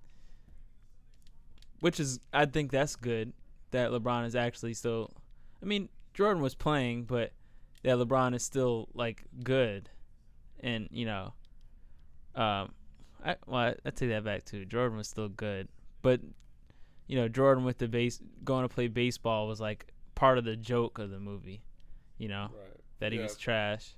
Which 1.81 2.01
is 2.01 2.20
I 2.33 2.47
think 2.47 2.70
that's 2.70 2.97
good 2.97 3.33
that 3.70 3.91
LeBron 3.91 4.27
is 4.27 4.35
actually 4.35 4.74
still 4.74 5.11
I 5.62 5.66
mean, 5.66 5.89
Jordan 6.14 6.43
was 6.43 6.55
playing, 6.55 7.05
but 7.05 7.33
that 7.83 7.97
LeBron 7.97 8.35
is 8.35 8.43
still 8.43 8.89
like 8.95 9.24
good 9.43 9.91
and, 10.61 10.89
you 10.91 11.05
know, 11.07 11.35
um 12.35 12.72
I 13.24 13.37
well, 13.47 13.61
I, 13.61 13.74
I 13.85 13.91
take 13.91 14.11
that 14.11 14.24
back 14.24 14.45
too. 14.45 14.64
Jordan 14.64 14.97
was 14.97 15.09
still 15.09 15.29
good, 15.29 15.68
but 16.03 16.20
you 17.07 17.16
know, 17.16 17.29
Jordan 17.29 17.64
with 17.64 17.79
the 17.79 17.89
base 17.89 18.20
going 18.45 18.68
to 18.68 18.74
play 18.74 18.89
baseball 18.89 19.47
was 19.47 19.61
like 19.61 19.87
part 20.14 20.39
of 20.39 20.45
the 20.45 20.57
joke 20.57 20.99
of 20.99 21.11
the 21.11 21.20
movie. 21.20 21.62
You 22.18 22.29
know, 22.29 22.51
right. 22.53 22.81
that 23.01 23.12
he 23.12 23.18
yeah. 23.18 23.24
was 23.24 23.37
trash. 23.37 23.95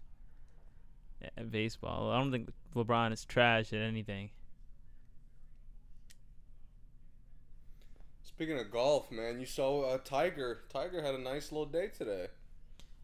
at 1.37 1.51
baseball. 1.51 2.11
I 2.11 2.19
don't 2.19 2.31
think 2.31 2.51
LeBron 2.75 3.13
is 3.13 3.25
trash 3.25 3.73
at 3.73 3.81
anything. 3.81 4.31
Speaking 8.39 8.61
of 8.61 8.71
golf, 8.71 9.11
man, 9.11 9.41
you 9.41 9.47
saw 9.47 9.83
uh, 9.83 9.99
Tiger. 10.05 10.61
Tiger 10.73 11.03
had 11.03 11.17
a 11.17 11.19
nice 11.19 11.51
little 11.51 11.67
day 11.67 11.89
today. 11.89 12.29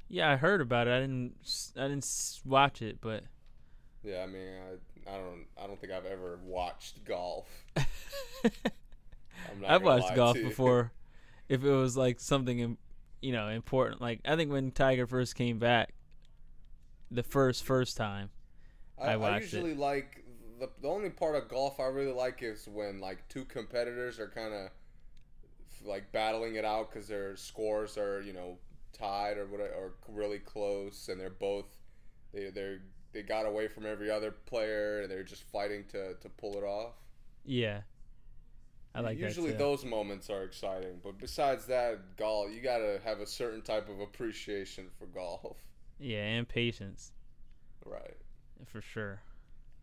Yeah, 0.09 0.31
I 0.31 0.37
heard 0.37 0.61
about 0.61 0.87
it. 0.87 0.93
I 0.93 1.01
didn't. 1.01 1.35
I 1.77 1.89
didn't 1.89 2.09
watch 2.45 2.81
it, 2.81 2.99
but 3.01 3.25
Yeah, 4.05 4.23
I 4.23 4.27
mean, 4.29 4.47
I, 4.47 5.11
I 5.13 5.17
don't, 5.17 5.47
I 5.61 5.67
don't 5.67 5.81
think 5.81 5.93
I've 5.93 6.07
ever 6.07 6.39
watched 6.45 7.05
golf. 7.05 7.49
Not 7.75 7.85
I've 9.67 9.83
watched 9.83 10.15
golf 10.15 10.37
before. 10.37 10.93
If 11.49 11.65
it 11.65 11.73
was 11.73 11.97
like 11.97 12.21
something, 12.21 12.79
you 13.21 13.33
know, 13.33 13.49
important. 13.49 14.01
Like 14.01 14.21
I 14.25 14.37
think 14.37 14.53
when 14.53 14.71
Tiger 14.71 15.09
first 15.09 15.35
came 15.35 15.59
back, 15.59 15.95
the 17.11 17.25
first 17.25 17.65
first 17.65 17.97
time. 17.97 18.31
I, 19.03 19.15
I 19.15 19.17
watched 19.17 19.53
it. 19.53 19.57
I 19.57 19.63
usually 19.63 19.75
like 19.75 20.25
the 20.61 20.71
the 20.81 20.87
only 20.87 21.11
part 21.11 21.35
of 21.35 21.49
golf 21.49 21.81
I 21.81 21.87
really 21.87 22.13
like 22.13 22.41
is 22.45 22.69
when 22.69 23.01
like 23.01 23.27
two 23.29 23.45
competitors 23.47 24.21
are 24.21 24.29
kind 24.29 24.55
of 24.55 24.71
like 25.85 26.11
battling 26.13 26.57
it 26.57 26.65
out 26.65 26.91
because 26.91 27.09
their 27.09 27.37
scores 27.37 27.97
are 27.99 28.21
you 28.23 28.33
know 28.33 28.59
tied 28.93 29.39
or 29.39 29.47
whatever 29.47 29.75
or 29.75 29.93
really 30.09 30.39
close 30.39 31.09
and 31.09 31.21
they're 31.21 31.31
both 31.31 31.67
they 32.33 32.51
they 32.51 32.79
they 33.13 33.23
got 33.23 33.47
away 33.47 33.69
from 33.69 33.87
every 33.87 34.11
other 34.11 34.31
player 34.31 35.01
and 35.03 35.11
they're 35.11 35.23
just 35.23 35.43
fighting 35.45 35.85
to 35.91 36.15
to 36.15 36.29
pull 36.29 36.57
it 36.59 36.65
off. 36.65 36.95
Yeah. 37.45 37.83
I 38.95 39.01
like 39.01 39.19
Usually 39.19 39.53
those 39.53 39.85
moments 39.85 40.31
are 40.31 40.45
exciting, 40.45 41.01
but 41.03 41.19
besides 41.19 41.67
that, 41.67 42.17
golf 42.17 42.51
you 42.53 42.61
gotta 42.61 43.01
have 43.05 43.21
a 43.21 43.27
certain 43.27 43.61
type 43.63 43.89
of 43.89 44.01
appreciation 44.01 44.87
for 44.99 45.07
golf, 45.07 45.57
Yeah, 45.99 46.23
and 46.25 46.49
patience 46.49 47.13
right? 47.85 48.17
for 48.67 48.81
sure. 48.81 49.21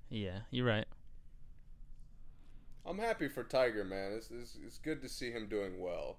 Yeah, 0.09 0.39
you're 0.49 0.65
right. 0.65 0.87
I'm 2.85 2.97
happy 2.97 3.27
for 3.27 3.43
Tiger, 3.43 3.83
man. 3.83 4.13
It's, 4.13 4.29
it's, 4.31 4.57
it's 4.65 4.77
good 4.77 5.01
to 5.01 5.09
see 5.09 5.31
him 5.31 5.47
doing 5.47 5.79
well. 5.79 6.17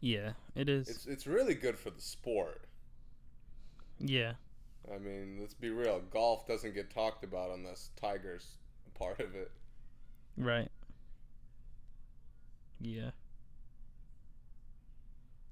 Yeah, 0.00 0.32
it 0.54 0.68
is. 0.68 0.88
It's 0.88 1.06
it's 1.06 1.26
really 1.26 1.54
good 1.54 1.78
for 1.78 1.90
the 1.90 2.00
sport. 2.00 2.66
yeah. 3.98 4.34
I 4.94 4.98
mean, 4.98 5.38
let's 5.40 5.54
be 5.54 5.70
real. 5.70 6.02
Golf 6.10 6.46
doesn't 6.46 6.74
get 6.74 6.90
talked 6.90 7.24
about 7.24 7.50
unless 7.52 7.88
Tiger's 7.98 8.58
a 8.86 8.98
part 8.98 9.18
of 9.20 9.34
it. 9.34 9.50
Right. 10.36 10.68
Yeah. 12.80 13.12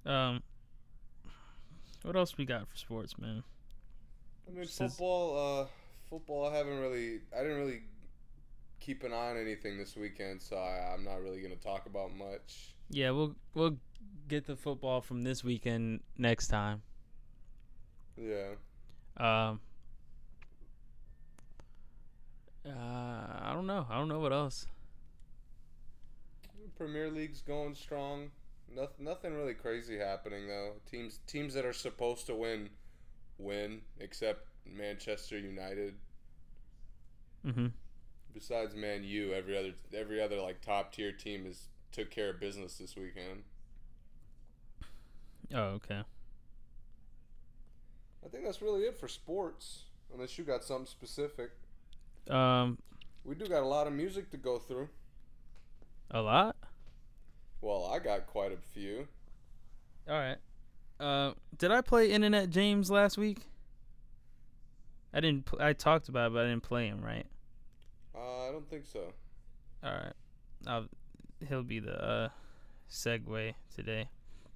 Um. 0.05 0.43
What 2.03 2.15
else 2.15 2.37
we 2.37 2.45
got 2.45 2.69
for 2.69 2.77
sports, 2.77 3.19
man? 3.19 3.43
I 4.47 4.51
mean, 4.51 4.67
football. 4.67 5.63
Uh, 5.63 5.67
football. 6.11 6.47
I 6.53 6.57
haven't 6.57 6.79
really. 6.79 7.21
I 7.35 7.41
didn't 7.41 7.57
really 7.57 7.85
keep 8.83 9.05
an 9.05 9.13
eye 9.13 9.31
on 9.31 9.37
anything 9.37 9.79
this 9.79 9.97
weekend, 9.97 10.43
so 10.43 10.57
I, 10.57 10.93
I'm 10.93 11.05
not 11.05 11.23
really 11.23 11.41
gonna 11.41 11.55
talk 11.57 11.87
about 11.87 12.15
much. 12.15 12.75
Yeah, 12.91 13.11
we'll 13.11 13.37
we'll 13.55 13.77
get 14.29 14.47
the 14.47 14.57
football 14.57 15.01
from 15.01 15.23
this 15.23 15.45
weekend 15.45 16.01
next 16.19 16.49
time. 16.49 16.83
Yeah. 18.17 18.55
Um. 19.17 19.61
Uh, 22.67 22.71
I 22.71 23.53
don't 23.55 23.67
know. 23.67 23.87
I 23.89 23.99
don't 23.99 24.09
know 24.09 24.21
what 24.21 24.33
else. 24.33 24.67
Premier 26.77 27.11
League's 27.11 27.43
going 27.43 27.75
strong. 27.75 28.31
Nothing, 28.75 29.05
nothing 29.05 29.35
really 29.35 29.55
crazy 29.55 29.99
happening 29.99 30.49
though. 30.49 30.73
Teams, 30.91 31.21
teams 31.27 31.55
that 31.55 31.65
are 31.65 31.73
supposed 31.73 32.27
to 32.27 32.35
win, 32.35 32.71
win. 33.39 33.83
Except 34.01 34.47
Manchester 34.67 35.39
United. 35.39 35.95
Mm-hmm. 37.47 37.67
Besides 38.35 38.75
Man 38.75 39.05
U, 39.05 39.33
every 39.33 39.57
other, 39.59 39.73
every 39.95 40.21
other 40.23 40.37
like 40.41 40.61
top 40.61 40.93
tier 40.93 41.13
team 41.13 41.47
is 41.47 41.69
took 41.93 42.11
care 42.11 42.31
of 42.31 42.41
business 42.41 42.79
this 42.79 42.97
weekend. 42.97 43.43
Oh, 45.55 45.75
okay. 45.77 46.03
I 48.25 48.29
think 48.29 48.45
that's 48.45 48.63
really 48.63 48.83
it 48.83 48.97
for 48.99 49.09
sports. 49.09 49.83
Unless 50.15 50.39
you 50.39 50.45
got 50.45 50.63
something 50.65 50.87
specific, 50.87 51.51
Um, 52.29 52.79
we 53.25 53.35
do 53.35 53.47
got 53.47 53.63
a 53.63 53.67
lot 53.67 53.87
of 53.87 53.93
music 53.93 54.31
to 54.31 54.37
go 54.37 54.59
through. 54.59 54.89
a 56.11 56.21
lot. 56.21 56.57
Well, 57.63 57.87
I 57.87 57.99
got 57.99 58.27
quite 58.27 58.53
a 58.53 58.57
few. 58.57 59.09
All 60.09 60.15
right. 60.19 60.37
Uh, 61.01 61.33
did 61.59 61.71
I 61.71 61.81
play 61.81 62.11
Internet 62.13 62.51
James 62.51 62.91
last 62.91 63.17
week? 63.17 63.47
I 65.15 65.21
didn't. 65.21 65.47
Pl- 65.47 65.61
I 65.63 65.73
talked 65.73 66.09
about 66.09 66.29
it, 66.29 66.35
but 66.35 66.45
I 66.45 66.49
didn't 66.49 66.63
play 66.63 66.87
him. 66.89 67.01
Right. 67.03 67.27
I 68.53 68.55
don't 68.55 68.69
think 68.69 68.85
so. 68.85 69.01
All 69.83 69.91
right. 69.91 70.13
I'll, 70.67 70.87
he'll 71.49 71.63
be 71.63 71.81
the 71.81 71.95
uh, 71.99 72.29
segue 72.91 73.55
today. 73.75 74.11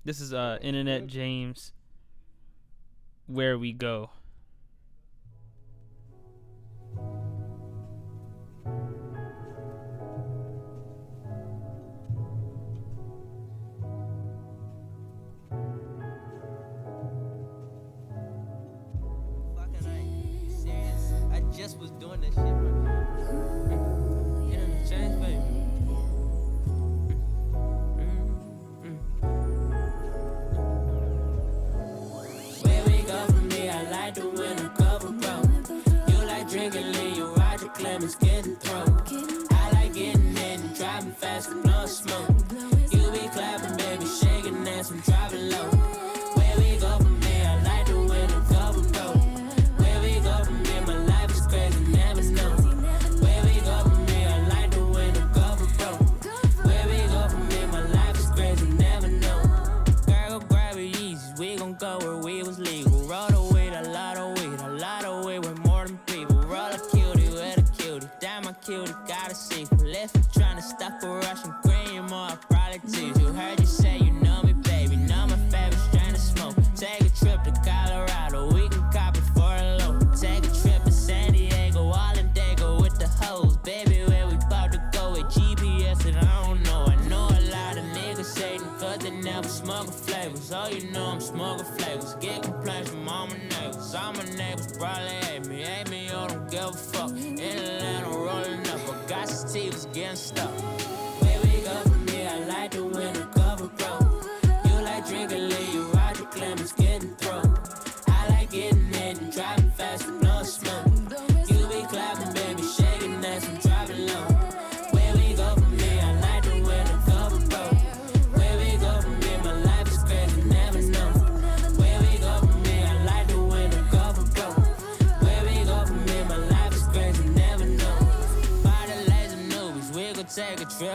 This 0.05 0.20
is 0.20 0.34
uh, 0.34 0.59
Internet 0.61 1.07
James. 1.07 1.72
Where 3.26 3.57
we 3.57 3.72
go. 3.72 4.11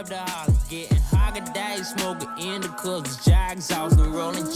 Trip 0.06 0.20
to 0.20 0.32
Holland. 0.32 0.58
Getting 0.70 0.98
Haagen-Dazs, 0.98 2.00
smoking 2.00 2.30
indicas, 2.38 3.24
jags 3.28 3.72
out, 3.72 3.92
the 3.92 4.04
rolling 4.04 4.51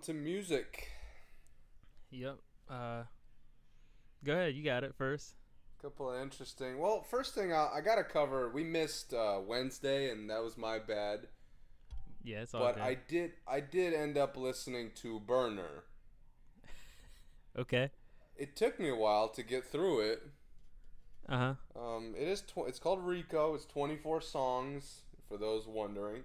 on 0.00 0.04
to 0.06 0.14
music. 0.14 0.88
Yep. 2.10 2.38
Uh, 2.70 3.02
go 4.24 4.32
ahead. 4.32 4.54
You 4.54 4.64
got 4.64 4.82
it 4.84 4.94
first. 4.96 5.34
Couple 5.82 6.10
of 6.10 6.20
interesting. 6.20 6.78
Well, 6.78 7.02
first 7.02 7.34
thing 7.34 7.52
I, 7.52 7.68
I 7.76 7.80
gotta 7.80 8.04
cover. 8.04 8.50
We 8.50 8.64
missed 8.64 9.12
uh, 9.14 9.38
Wednesday, 9.46 10.10
and 10.10 10.28
that 10.30 10.42
was 10.42 10.56
my 10.56 10.78
bad. 10.78 11.26
Yeah, 12.22 12.42
it's 12.42 12.54
all 12.54 12.60
But 12.60 12.76
good. 12.76 12.82
I 12.82 12.98
did 13.08 13.32
I 13.46 13.60
did 13.60 13.94
end 13.94 14.16
up 14.18 14.36
listening 14.36 14.90
to 14.96 15.20
Berner. 15.20 15.84
okay. 17.58 17.90
It 18.36 18.56
took 18.56 18.78
me 18.80 18.88
a 18.88 18.96
while 18.96 19.28
to 19.28 19.42
get 19.42 19.64
through 19.64 20.00
it. 20.00 20.22
Uh 21.28 21.54
huh. 21.76 21.80
Um, 21.80 22.14
it 22.18 22.28
is 22.28 22.42
tw- 22.42 22.66
it's 22.68 22.78
called 22.78 23.04
Rico. 23.04 23.54
It's 23.54 23.66
24 23.66 24.20
songs 24.22 25.02
for 25.28 25.36
those 25.38 25.66
wondering. 25.66 26.24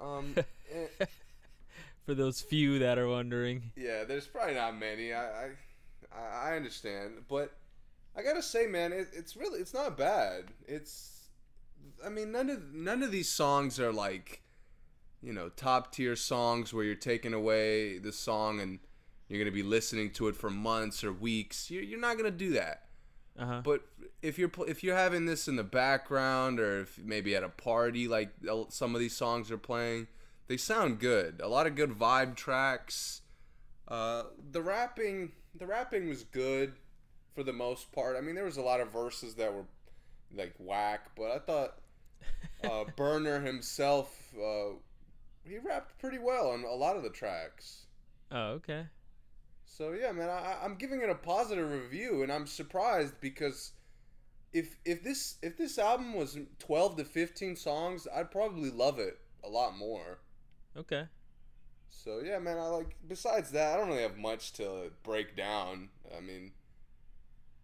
Um, 0.00 0.34
For 2.06 2.14
those 2.14 2.40
few 2.40 2.78
that 2.78 2.98
are 2.98 3.08
wondering. 3.08 3.72
yeah, 3.76 4.04
there's 4.04 4.26
probably 4.26 4.54
not 4.54 4.78
many. 4.78 5.12
I 5.12 5.46
I, 5.46 6.50
I 6.50 6.56
understand, 6.56 7.24
but 7.28 7.52
I 8.16 8.22
gotta 8.22 8.42
say, 8.42 8.66
man, 8.66 8.92
it, 8.92 9.08
it's 9.12 9.36
really 9.36 9.60
it's 9.60 9.74
not 9.74 9.98
bad. 9.98 10.44
It's 10.66 11.28
I 12.04 12.08
mean 12.08 12.32
none 12.32 12.48
of 12.48 12.72
none 12.72 13.02
of 13.02 13.10
these 13.10 13.28
songs 13.28 13.78
are 13.80 13.92
like 13.92 14.42
you 15.22 15.32
know 15.32 15.48
top 15.50 15.92
tier 15.92 16.16
songs 16.16 16.72
where 16.72 16.84
you're 16.84 16.94
taking 16.94 17.34
away 17.34 17.98
the 17.98 18.12
song 18.12 18.60
and 18.60 18.78
you're 19.28 19.40
gonna 19.40 19.50
be 19.50 19.64
listening 19.64 20.10
to 20.12 20.28
it 20.28 20.36
for 20.36 20.48
months 20.48 21.02
or 21.02 21.12
weeks. 21.12 21.70
You're, 21.70 21.82
you're 21.82 22.00
not 22.00 22.16
gonna 22.16 22.30
do 22.30 22.52
that. 22.52 22.84
Uh 23.38 23.46
huh. 23.46 23.60
But 23.64 23.82
if 24.22 24.38
you're 24.38 24.50
if 24.66 24.84
you're 24.84 24.96
having 24.96 25.26
this 25.26 25.48
in 25.48 25.56
the 25.56 25.64
background, 25.64 26.60
or 26.60 26.82
if 26.82 26.98
maybe 26.98 27.34
at 27.34 27.42
a 27.42 27.48
party, 27.48 28.08
like 28.08 28.30
uh, 28.48 28.64
some 28.68 28.94
of 28.94 29.00
these 29.00 29.14
songs 29.16 29.50
are 29.50 29.58
playing, 29.58 30.06
they 30.48 30.56
sound 30.56 31.00
good. 31.00 31.40
A 31.42 31.48
lot 31.48 31.66
of 31.66 31.74
good 31.74 31.90
vibe 31.90 32.36
tracks. 32.36 33.22
Uh, 33.88 34.24
the 34.50 34.62
rapping, 34.62 35.32
the 35.54 35.66
rapping 35.66 36.08
was 36.08 36.24
good 36.24 36.74
for 37.34 37.42
the 37.42 37.52
most 37.52 37.92
part. 37.92 38.16
I 38.16 38.20
mean, 38.20 38.34
there 38.34 38.44
was 38.44 38.56
a 38.56 38.62
lot 38.62 38.80
of 38.80 38.92
verses 38.92 39.34
that 39.34 39.52
were 39.52 39.64
like 40.34 40.54
whack, 40.58 41.10
but 41.16 41.30
I 41.30 41.38
thought 41.38 41.78
uh, 42.64 42.84
Berner 42.96 43.40
himself, 43.40 44.34
uh, 44.34 44.74
he 45.44 45.58
rapped 45.58 45.98
pretty 45.98 46.18
well 46.18 46.50
on 46.50 46.64
a 46.64 46.74
lot 46.74 46.96
of 46.96 47.02
the 47.02 47.10
tracks. 47.10 47.86
Oh, 48.32 48.52
okay. 48.52 48.86
So 49.64 49.92
yeah, 49.92 50.12
man, 50.12 50.30
I, 50.30 50.56
I'm 50.62 50.76
giving 50.76 51.02
it 51.02 51.10
a 51.10 51.14
positive 51.14 51.70
review, 51.70 52.22
and 52.22 52.32
I'm 52.32 52.46
surprised 52.46 53.20
because 53.20 53.72
if 54.52 54.76
if 54.84 55.02
this 55.04 55.36
if 55.42 55.56
this 55.56 55.78
album 55.78 56.14
was 56.14 56.38
12 56.60 56.96
to 56.96 57.04
15 57.04 57.56
songs, 57.56 58.08
I'd 58.14 58.30
probably 58.30 58.70
love 58.70 58.98
it 58.98 59.18
a 59.44 59.48
lot 59.48 59.76
more. 59.76 60.18
Okay. 60.76 61.04
So 61.88 62.20
yeah, 62.24 62.38
man, 62.38 62.58
I 62.58 62.66
like. 62.66 62.96
Besides 63.06 63.50
that, 63.52 63.74
I 63.74 63.76
don't 63.76 63.88
really 63.88 64.02
have 64.02 64.16
much 64.16 64.52
to 64.54 64.90
break 65.02 65.36
down. 65.36 65.88
I 66.16 66.20
mean, 66.20 66.52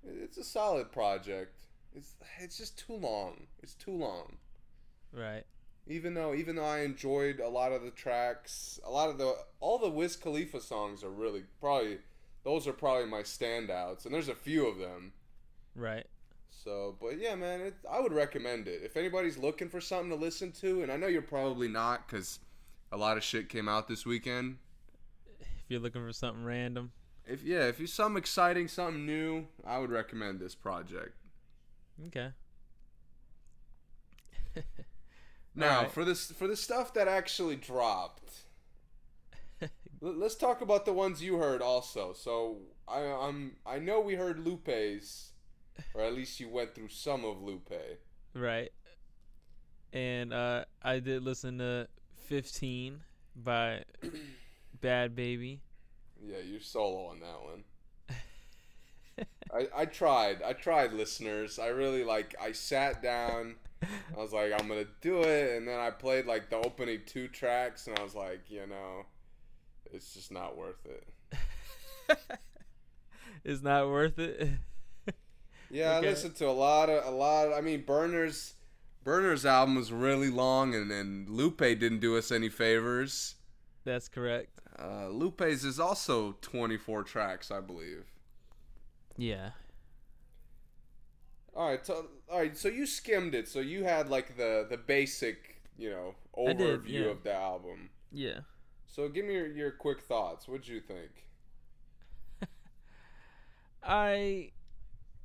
it's 0.04 0.38
a 0.38 0.44
solid 0.44 0.90
project. 0.92 1.66
It's 1.94 2.14
it's 2.38 2.58
just 2.58 2.78
too 2.78 2.94
long. 2.94 3.46
It's 3.62 3.74
too 3.74 3.92
long. 3.92 4.36
Right. 5.12 5.44
Even 5.86 6.14
though 6.14 6.34
even 6.34 6.56
though 6.56 6.64
I 6.64 6.80
enjoyed 6.80 7.40
a 7.40 7.48
lot 7.48 7.72
of 7.72 7.82
the 7.82 7.90
tracks, 7.90 8.80
a 8.84 8.90
lot 8.90 9.10
of 9.10 9.18
the 9.18 9.36
all 9.60 9.78
the 9.78 9.90
Wiz 9.90 10.16
Khalifa 10.16 10.60
songs 10.60 11.04
are 11.04 11.10
really 11.10 11.42
probably 11.60 11.98
those 12.44 12.66
are 12.66 12.72
probably 12.72 13.06
my 13.06 13.22
standouts, 13.22 14.04
and 14.04 14.14
there's 14.14 14.28
a 14.28 14.34
few 14.34 14.66
of 14.66 14.78
them. 14.78 15.12
Right. 15.74 16.06
So, 16.50 16.96
but 17.00 17.18
yeah, 17.18 17.34
man, 17.34 17.60
it, 17.60 17.74
I 17.90 18.00
would 18.00 18.12
recommend 18.12 18.68
it 18.68 18.82
if 18.84 18.96
anybody's 18.96 19.38
looking 19.38 19.68
for 19.68 19.80
something 19.80 20.10
to 20.10 20.16
listen 20.16 20.52
to, 20.52 20.82
and 20.82 20.92
I 20.92 20.96
know 20.96 21.08
you're 21.08 21.22
probably 21.22 21.68
not 21.68 22.06
because 22.06 22.38
a 22.92 22.96
lot 22.96 23.16
of 23.16 23.24
shit 23.24 23.48
came 23.48 23.68
out 23.68 23.88
this 23.88 24.06
weekend. 24.06 24.58
If 25.40 25.48
you're 25.68 25.80
looking 25.80 26.06
for 26.06 26.12
something 26.12 26.44
random. 26.44 26.92
If 27.26 27.42
yeah, 27.42 27.66
if 27.66 27.80
you 27.80 27.86
some 27.86 28.16
exciting, 28.16 28.68
something 28.68 29.06
new, 29.06 29.46
I 29.66 29.78
would 29.78 29.90
recommend 29.90 30.38
this 30.40 30.54
project. 30.54 31.16
Okay. 32.08 32.28
Now, 35.54 35.76
Alright. 35.78 35.92
for 35.92 36.04
this 36.04 36.30
for 36.32 36.46
the 36.46 36.56
stuff 36.56 36.94
that 36.94 37.08
actually 37.08 37.56
dropped, 37.56 38.32
l- 39.60 39.68
let's 40.00 40.34
talk 40.34 40.62
about 40.62 40.86
the 40.86 40.94
ones 40.94 41.22
you 41.22 41.36
heard 41.36 41.60
also. 41.60 42.14
So 42.14 42.58
I 42.88 43.00
I'm 43.00 43.56
I 43.66 43.78
know 43.78 44.00
we 44.00 44.14
heard 44.14 44.38
Lupe's, 44.38 45.32
or 45.92 46.00
at 46.00 46.14
least 46.14 46.40
you 46.40 46.48
went 46.48 46.74
through 46.74 46.88
some 46.88 47.24
of 47.26 47.42
Lupe. 47.42 47.70
Right. 48.34 48.72
And 49.92 50.32
uh, 50.32 50.64
I 50.82 51.00
did 51.00 51.22
listen 51.22 51.58
to 51.58 51.86
15 52.32 53.00
by 53.36 53.82
Bhad 54.82 55.10
Bhabie. 55.10 55.58
Yeah, 56.18 56.38
you're 56.42 56.60
solo 56.60 57.08
on 57.08 57.20
that 57.20 57.42
one. 57.42 59.26
I, 59.52 59.82
I 59.82 59.84
tried. 59.84 60.40
I 60.42 60.54
tried, 60.54 60.94
listeners. 60.94 61.58
I 61.58 61.66
really 61.66 62.04
like. 62.04 62.34
I 62.40 62.52
sat 62.52 63.02
down. 63.02 63.56
I 63.82 64.16
was 64.16 64.32
like, 64.32 64.50
I'm 64.58 64.66
gonna 64.66 64.86
do 65.02 65.20
it, 65.24 65.58
and 65.58 65.68
then 65.68 65.78
I 65.78 65.90
played 65.90 66.24
like 66.24 66.48
the 66.48 66.56
opening 66.56 67.00
two 67.04 67.28
tracks, 67.28 67.86
and 67.86 67.98
I 67.98 68.02
was 68.02 68.14
like, 68.14 68.50
you 68.50 68.66
know, 68.66 69.04
it's 69.92 70.14
just 70.14 70.32
not 70.32 70.56
worth 70.56 70.86
it. 70.86 71.38
it's 73.44 73.62
not 73.62 73.90
worth 73.90 74.18
it. 74.18 74.48
Yeah, 75.68 75.96
Okay. 75.98 76.06
I 76.06 76.10
listened 76.10 76.36
to 76.36 76.48
a 76.48 76.52
lot 76.52 76.88
of 76.88 77.04
a 77.12 77.14
lot. 77.14 77.48
Of, 77.48 77.52
I 77.52 77.60
mean, 77.60 77.84
Berner's 77.84 78.54
Berner's 79.04 79.44
album 79.44 79.74
was 79.74 79.92
really 79.92 80.30
long, 80.30 80.74
and 80.74 80.90
and 80.90 81.28
Lupe 81.28 81.58
didn't 81.58 82.00
do 82.00 82.16
us 82.16 82.30
any 82.30 82.48
favors. 82.48 83.36
That's 83.84 84.08
correct. 84.08 84.60
Uh, 84.78 85.08
Lupe's 85.08 85.64
is 85.64 85.78
also 85.78 86.36
24 86.40 87.02
tracks, 87.02 87.50
I 87.50 87.60
believe. 87.60 88.04
Yeah. 89.16 89.50
All 91.54 91.68
right, 91.68 91.84
so 91.84 92.06
all 92.30 92.38
right, 92.38 92.56
so 92.56 92.68
you 92.68 92.86
skimmed 92.86 93.34
it. 93.34 93.46
So 93.48 93.60
you 93.60 93.84
had 93.84 94.08
like 94.08 94.36
the 94.36 94.66
the 94.68 94.78
basic, 94.78 95.60
you 95.76 95.90
know, 95.90 96.14
I 96.48 96.54
did, 96.54 96.82
overview 96.82 97.04
yeah. 97.04 97.10
of 97.10 97.22
the 97.22 97.34
album. 97.34 97.90
Yeah. 98.10 98.40
So 98.86 99.08
give 99.08 99.26
me 99.26 99.34
your, 99.34 99.46
your 99.48 99.70
quick 99.70 100.00
thoughts. 100.00 100.48
What'd 100.48 100.66
you 100.66 100.80
think? 100.80 101.26
I 103.82 104.52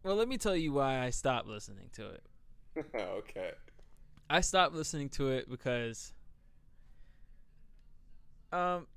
well, 0.03 0.15
let 0.15 0.27
me 0.27 0.37
tell 0.37 0.55
you 0.55 0.73
why 0.73 0.99
I 0.99 1.11
stopped 1.11 1.47
listening 1.47 1.89
to 1.93 2.09
it. 2.09 2.23
okay. 2.95 3.51
I 4.29 4.41
stopped 4.41 4.73
listening 4.75 5.09
to 5.11 5.29
it 5.29 5.49
because 5.49 6.13
um 8.51 8.87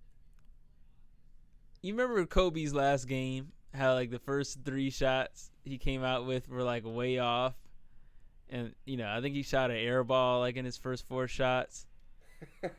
you 1.83 1.95
remember 1.95 2.24
Kobe's 2.26 2.74
last 2.74 3.07
game 3.07 3.53
how 3.74 3.95
like 3.95 4.11
the 4.11 4.18
first 4.18 4.59
3 4.64 4.91
shots 4.91 5.51
he 5.64 5.78
came 5.78 6.03
out 6.03 6.26
with 6.26 6.49
were 6.49 6.62
like 6.62 6.85
way 6.85 7.18
off 7.18 7.55
and 8.49 8.74
you 8.85 8.97
know, 8.97 9.09
I 9.09 9.20
think 9.20 9.35
he 9.37 9.43
shot 9.43 9.70
an 9.70 9.76
air 9.76 10.03
ball 10.03 10.41
like 10.41 10.57
in 10.57 10.64
his 10.64 10.76
first 10.76 11.07
4 11.07 11.28
shots 11.28 11.87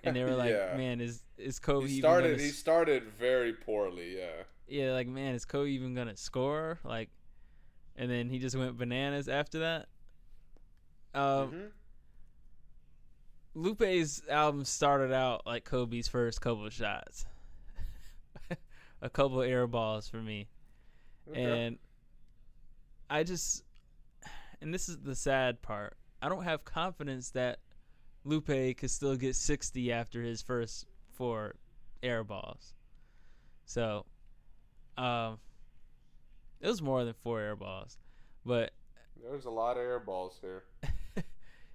and 0.04 0.16
they 0.16 0.24
were 0.24 0.36
like, 0.36 0.52
Yeah. 0.52 0.76
"Man, 0.76 1.00
is 1.02 1.24
is 1.38 1.60
Kobe 1.60 1.88
he 1.88 2.00
started. 2.00 2.40
He 2.40 2.50
started 2.50 3.04
very 3.20 3.54
poorly. 3.54 4.18
Yeah. 4.18 4.44
yeah, 4.68 4.92
like 4.92 5.08
man, 5.08 5.36
is 5.36 5.46
Kobe 5.46 5.70
even 5.70 5.94
gonna 5.94 6.18
score? 6.18 6.80
Like, 6.84 7.10
and 7.96 8.10
then 8.12 8.30
he 8.30 8.40
just 8.40 8.56
went 8.56 8.78
bananas 8.78 9.30
after 9.30 9.60
that. 9.60 9.88
Um, 11.14 11.52
Mhm. 11.52 11.72
Lupe's 13.54 14.22
album 14.30 14.64
started 14.66 15.12
out 15.12 15.46
like 15.46 15.66
Kobe's 15.66 16.08
first 16.08 16.40
couple 16.42 16.66
of 16.66 16.74
shots, 16.74 17.26
a 19.02 19.10
couple 19.10 19.42
of 19.42 19.50
air 19.50 19.68
balls 19.68 20.08
for 20.08 20.18
me, 20.18 20.48
Okay. 21.30 21.42
and 21.44 21.78
I 23.10 23.24
just, 23.24 23.64
and 24.62 24.74
this 24.74 24.88
is 24.88 24.98
the 25.00 25.16
sad 25.16 25.62
part. 25.62 25.96
I 26.22 26.30
don't 26.30 26.44
have 26.44 26.64
confidence 26.64 27.32
that 27.32 27.60
Lupe 28.24 28.78
could 28.78 28.90
still 28.92 29.16
get 29.16 29.36
60 29.36 29.92
after 29.92 30.22
his 30.22 30.42
first 30.42 30.86
four 31.12 31.56
air 32.02 32.24
balls. 32.24 32.74
So, 33.66 34.06
um, 34.98 35.40
it 36.62 36.68
was 36.68 36.82
more 36.82 37.04
than 37.04 37.16
four 37.16 37.42
air 37.42 37.56
balls, 37.56 37.98
but 38.46 38.72
There's 39.22 39.46
a 39.46 39.50
lot 39.50 39.72
of 39.78 39.84
air 39.84 40.00
balls 40.00 40.38
here. 40.42 40.64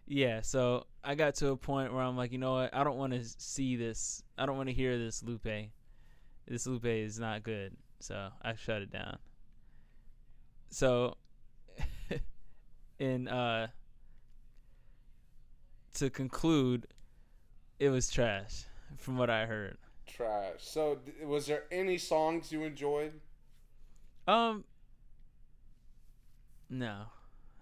Yeah. 0.06 0.40
So 0.40 0.86
I 1.04 1.14
got 1.14 1.34
to 1.36 1.48
a 1.48 1.56
point 1.56 1.92
where 1.92 2.02
I'm 2.02 2.16
like, 2.16 2.32
you 2.32 2.38
know 2.38 2.54
what? 2.54 2.74
I 2.74 2.84
don't 2.84 2.96
want 2.96 3.12
to 3.12 3.24
see 3.24 3.76
this. 3.76 4.22
I 4.38 4.46
don't 4.46 4.56
want 4.56 4.68
to 4.68 4.74
hear 4.74 4.98
this 4.98 5.22
Lupe. 5.22 5.70
This 6.46 6.66
Lupe 6.66 6.84
is 6.86 7.18
not 7.18 7.42
good. 7.42 7.76
So 8.00 8.28
I 8.42 8.54
shut 8.54 8.82
it 8.82 8.90
down. 8.90 9.18
So, 10.68 11.16
in 12.98 13.28
uh, 13.28 13.68
to 15.94 16.10
conclude, 16.10 16.86
it 17.78 17.90
was 17.90 18.10
trash 18.10 18.64
from 18.98 19.16
what 19.16 19.30
I 19.30 19.46
heard. 19.46 19.78
Trash. 20.06 20.58
So, 20.58 20.98
was 21.24 21.46
there 21.46 21.64
any 21.70 21.98
songs 21.98 22.52
you 22.52 22.64
enjoyed? 22.64 23.12
Um, 24.26 24.64
no. 26.68 27.02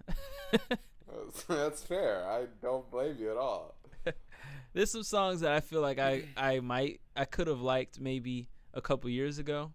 That's 1.48 1.82
fair. 1.82 2.26
I 2.28 2.46
don't 2.62 2.90
blame 2.90 3.16
you 3.18 3.30
at 3.30 3.36
all. 3.36 3.76
There's 4.72 4.90
some 4.90 5.02
songs 5.02 5.40
that 5.40 5.52
I 5.52 5.60
feel 5.60 5.80
like 5.80 5.98
I 5.98 6.24
I 6.36 6.60
might 6.60 7.00
I 7.16 7.24
could 7.24 7.46
have 7.46 7.60
liked 7.60 8.00
maybe 8.00 8.48
a 8.72 8.80
couple 8.80 9.10
years 9.10 9.38
ago, 9.38 9.72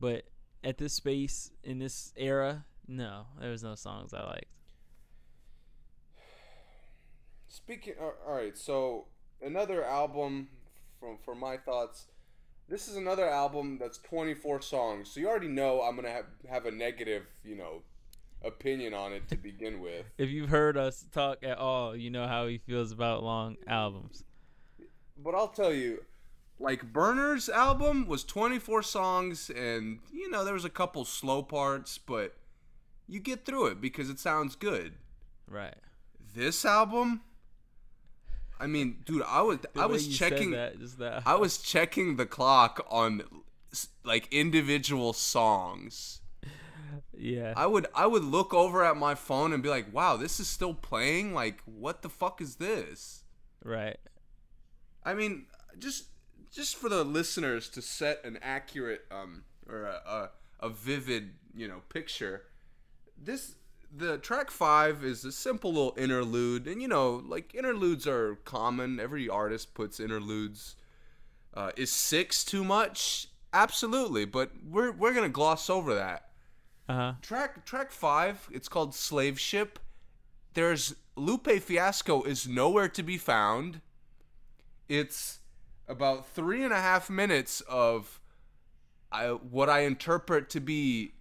but 0.00 0.24
at 0.64 0.78
this 0.78 0.94
space 0.94 1.50
in 1.62 1.78
this 1.78 2.12
era, 2.16 2.64
no, 2.86 3.26
there 3.40 3.50
was 3.50 3.62
no 3.62 3.74
songs 3.74 4.14
I 4.14 4.24
liked. 4.24 4.46
Speaking. 7.48 7.94
all 8.00 8.34
right. 8.34 8.56
So 8.56 9.06
another 9.42 9.84
album 9.84 10.48
from 10.98 11.18
for 11.24 11.34
my 11.34 11.56
thoughts. 11.56 12.06
This 12.68 12.88
is 12.88 12.96
another 12.96 13.28
album 13.28 13.76
that's 13.78 13.98
24 13.98 14.62
songs. 14.62 15.10
So 15.10 15.20
you 15.20 15.28
already 15.28 15.48
know 15.48 15.82
I'm 15.82 15.96
gonna 15.96 16.08
have, 16.08 16.26
have 16.48 16.64
a 16.64 16.70
negative, 16.70 17.24
you 17.44 17.56
know, 17.56 17.82
opinion 18.44 18.94
on 18.94 19.12
it 19.12 19.28
to 19.28 19.36
begin 19.36 19.80
with. 19.80 20.04
If 20.18 20.30
you've 20.30 20.48
heard 20.50 20.76
us 20.76 21.04
talk 21.12 21.42
at 21.42 21.58
all, 21.58 21.96
you 21.96 22.10
know 22.10 22.26
how 22.26 22.46
he 22.46 22.58
feels 22.58 22.92
about 22.92 23.22
long 23.22 23.56
albums. 23.66 24.24
But 25.16 25.34
I'll 25.34 25.48
tell 25.48 25.72
you, 25.72 26.04
like 26.58 26.92
Berner's 26.92 27.48
album 27.48 28.06
was 28.06 28.24
24 28.24 28.82
songs, 28.82 29.50
and 29.50 29.98
you 30.12 30.30
know 30.30 30.44
there 30.44 30.54
was 30.54 30.64
a 30.64 30.70
couple 30.70 31.04
slow 31.04 31.42
parts, 31.42 31.98
but 31.98 32.36
you 33.08 33.20
get 33.20 33.44
through 33.44 33.66
it 33.66 33.80
because 33.80 34.08
it 34.10 34.18
sounds 34.18 34.56
good. 34.56 34.94
Right. 35.48 35.74
This 36.34 36.64
album, 36.64 37.20
I 38.58 38.66
mean, 38.66 38.98
dude, 39.04 39.22
I 39.26 39.42
was 39.42 39.58
The 39.58 39.80
I 39.80 39.86
was 39.86 40.08
checking. 40.08 40.52
that, 40.52 40.78
just 40.78 40.98
that. 40.98 41.22
I 41.26 41.34
was 41.34 41.58
checking 41.58 42.16
the 42.16 42.26
clock 42.26 42.84
on 42.90 43.22
like 44.04 44.28
individual 44.32 45.12
songs. 45.12 46.20
Yeah. 47.16 47.54
I 47.56 47.66
would 47.66 47.86
I 47.94 48.06
would 48.06 48.24
look 48.24 48.54
over 48.54 48.84
at 48.84 48.96
my 48.96 49.14
phone 49.14 49.52
and 49.52 49.62
be 49.62 49.68
like, 49.68 49.92
"Wow, 49.92 50.16
this 50.16 50.40
is 50.40 50.46
still 50.48 50.74
playing? 50.74 51.34
Like, 51.34 51.62
what 51.64 52.02
the 52.02 52.08
fuck 52.08 52.40
is 52.40 52.56
this?" 52.56 53.24
right. 53.64 53.98
I 55.04 55.14
mean, 55.14 55.46
just 55.78 56.06
just 56.52 56.76
for 56.76 56.88
the 56.88 57.04
listeners 57.04 57.68
to 57.70 57.82
set 57.82 58.24
an 58.24 58.38
accurate 58.42 59.02
um 59.10 59.44
or 59.68 59.84
a, 59.84 60.00
a, 60.60 60.66
a 60.66 60.68
vivid 60.70 61.30
you 61.54 61.68
know 61.68 61.82
picture. 61.88 62.42
This 63.16 63.54
the 63.94 64.18
track 64.18 64.50
five 64.50 65.04
is 65.04 65.24
a 65.24 65.32
simple 65.32 65.72
little 65.72 65.94
interlude, 65.96 66.66
and 66.66 66.80
you 66.80 66.88
know 66.88 67.22
like 67.26 67.54
interludes 67.54 68.06
are 68.06 68.36
common. 68.44 68.98
Every 68.98 69.28
artist 69.28 69.74
puts 69.74 70.00
interludes. 70.00 70.76
Uh, 71.54 71.70
is 71.76 71.92
six 71.92 72.44
too 72.44 72.64
much? 72.64 73.28
Absolutely, 73.52 74.24
but 74.24 74.50
we're 74.66 74.92
we're 74.92 75.12
gonna 75.12 75.28
gloss 75.28 75.68
over 75.68 75.94
that. 75.94 76.28
Uh 76.88 76.94
huh. 76.94 77.12
Track 77.22 77.64
track 77.64 77.90
five, 77.90 78.48
it's 78.52 78.68
called 78.68 78.94
Slave 78.94 79.38
Ship. 79.38 79.78
There's 80.54 80.94
Lupe 81.16 81.48
Fiasco 81.60 82.22
is 82.22 82.46
nowhere 82.48 82.88
to 82.88 83.02
be 83.02 83.16
found. 83.18 83.80
It's 84.88 85.38
about 85.88 86.26
three 86.26 86.62
and 86.64 86.72
a 86.72 86.80
half 86.80 87.08
minutes 87.08 87.60
of 87.62 88.20
I 89.10 89.28
what 89.28 89.68
I 89.70 89.80
interpret 89.80 90.50
to 90.50 90.60
be 90.60 91.12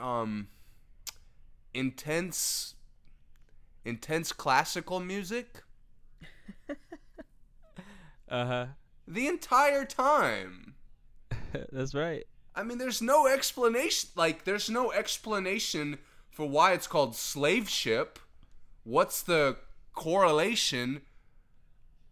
um 0.00 0.48
intense 1.74 2.74
intense 3.84 4.32
classical 4.32 5.00
music 5.00 5.62
Uh 8.28 8.46
huh. 8.46 8.66
the 9.08 9.26
entire 9.26 9.84
time. 9.84 10.74
That's 11.72 11.94
right. 11.94 12.26
I 12.54 12.62
mean, 12.62 12.78
there's 12.78 13.00
no 13.00 13.26
explanation. 13.26 14.10
Like, 14.16 14.44
there's 14.44 14.68
no 14.68 14.92
explanation 14.92 15.98
for 16.30 16.48
why 16.48 16.72
it's 16.72 16.86
called 16.86 17.14
slave 17.16 17.68
ship. 17.68 18.18
What's 18.84 19.22
the 19.22 19.56
correlation? 19.94 21.02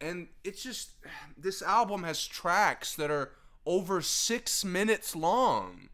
And 0.01 0.29
it's 0.45 0.63
just 0.63 0.91
this 1.37 1.61
album 1.63 2.05
has 2.05 2.27
tracks 2.27 2.95
that 2.97 3.11
are 3.11 3.33
over 3.67 4.01
six 4.01 4.65
minutes 4.65 5.17
long. 5.17 5.89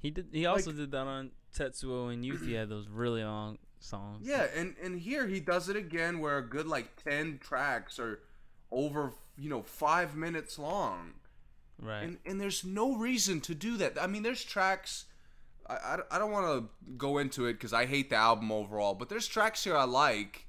He 0.00 0.10
did. 0.10 0.28
He 0.32 0.46
also 0.46 0.72
did 0.72 0.90
that 0.92 1.06
on 1.06 1.32
Tetsuo 1.54 2.12
and 2.12 2.24
Youth. 2.24 2.44
He 2.44 2.54
had 2.54 2.70
those 2.70 2.88
really 2.88 3.22
long 3.22 3.58
songs. 3.78 4.26
Yeah, 4.26 4.46
and 4.56 4.74
and 4.82 4.98
here 4.98 5.26
he 5.26 5.40
does 5.40 5.68
it 5.68 5.76
again, 5.76 6.20
where 6.20 6.38
a 6.38 6.48
good 6.48 6.66
like 6.66 6.96
ten 6.96 7.38
tracks 7.38 7.98
are 7.98 8.20
over, 8.70 9.12
you 9.36 9.50
know, 9.50 9.62
five 9.62 10.16
minutes 10.16 10.58
long. 10.58 11.12
Right. 11.82 12.02
and 12.02 12.18
and 12.26 12.40
there's 12.40 12.64
no 12.64 12.94
reason 12.94 13.40
to 13.42 13.54
do 13.54 13.76
that. 13.78 14.00
I 14.00 14.06
mean, 14.06 14.22
there's 14.22 14.44
tracks. 14.44 15.06
I, 15.68 15.74
I, 15.74 15.98
I 16.12 16.18
don't 16.18 16.30
want 16.30 16.46
to 16.46 16.92
go 16.96 17.18
into 17.18 17.46
it 17.46 17.54
because 17.54 17.72
I 17.72 17.86
hate 17.86 18.10
the 18.10 18.16
album 18.16 18.52
overall, 18.52 18.94
but 18.94 19.08
there's 19.08 19.26
tracks 19.26 19.64
here 19.64 19.76
I 19.76 19.84
like. 19.84 20.46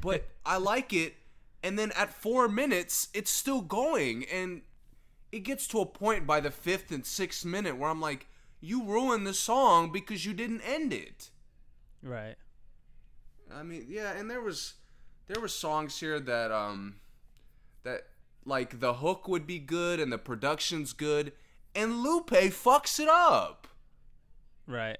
But 0.00 0.28
I 0.46 0.58
like 0.58 0.92
it, 0.92 1.14
and 1.62 1.78
then 1.78 1.92
at 1.96 2.12
four 2.12 2.48
minutes, 2.48 3.08
it's 3.12 3.30
still 3.30 3.60
going, 3.60 4.24
and 4.32 4.62
it 5.32 5.40
gets 5.40 5.66
to 5.68 5.80
a 5.80 5.86
point 5.86 6.26
by 6.26 6.40
the 6.40 6.50
fifth 6.50 6.90
and 6.92 7.04
sixth 7.04 7.44
minute 7.44 7.76
where 7.76 7.90
I'm 7.90 8.00
like, 8.00 8.26
you 8.60 8.84
ruined 8.84 9.26
the 9.26 9.34
song 9.34 9.90
because 9.90 10.24
you 10.24 10.32
didn't 10.32 10.60
end 10.60 10.92
it. 10.92 11.30
right. 12.02 12.36
I 13.54 13.62
mean, 13.62 13.86
yeah, 13.88 14.12
and 14.16 14.30
there 14.30 14.40
was 14.40 14.74
there 15.26 15.40
were 15.40 15.48
songs 15.48 15.98
here 16.00 16.18
that 16.20 16.50
um 16.50 16.96
that 17.82 18.06
like 18.44 18.80
the 18.80 18.94
hook 18.94 19.28
would 19.28 19.46
be 19.46 19.58
good 19.58 20.00
and 20.00 20.12
the 20.12 20.18
production's 20.18 20.92
good 20.92 21.32
and 21.74 22.02
Lupe 22.02 22.30
fucks 22.30 23.00
it 23.00 23.08
up. 23.08 23.68
Right. 24.66 24.98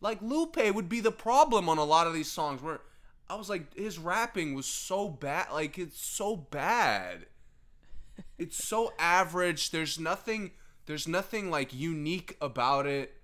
Like 0.00 0.20
Lupe 0.20 0.74
would 0.74 0.88
be 0.88 1.00
the 1.00 1.12
problem 1.12 1.68
on 1.68 1.78
a 1.78 1.84
lot 1.84 2.06
of 2.06 2.14
these 2.14 2.30
songs 2.30 2.62
where 2.62 2.80
I 3.28 3.34
was 3.34 3.48
like 3.48 3.74
his 3.74 3.98
rapping 3.98 4.54
was 4.54 4.66
so 4.66 5.08
bad 5.08 5.46
like 5.52 5.78
it's 5.78 6.04
so 6.04 6.36
bad. 6.36 7.26
It's 8.38 8.66
so 8.66 8.92
average. 8.98 9.70
There's 9.70 9.98
nothing 9.98 10.52
there's 10.86 11.06
nothing 11.06 11.50
like 11.50 11.72
unique 11.72 12.36
about 12.40 12.86
it. 12.86 13.16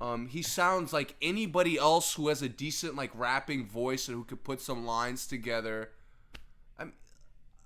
Um, 0.00 0.28
he 0.28 0.42
sounds 0.42 0.92
like 0.92 1.16
anybody 1.20 1.76
else 1.76 2.14
who 2.14 2.28
has 2.28 2.40
a 2.40 2.48
decent 2.48 2.94
like 2.94 3.10
rapping 3.14 3.66
voice 3.66 4.06
and 4.06 4.16
who 4.16 4.24
could 4.24 4.44
put 4.44 4.60
some 4.60 4.86
lines 4.86 5.26
together. 5.26 5.90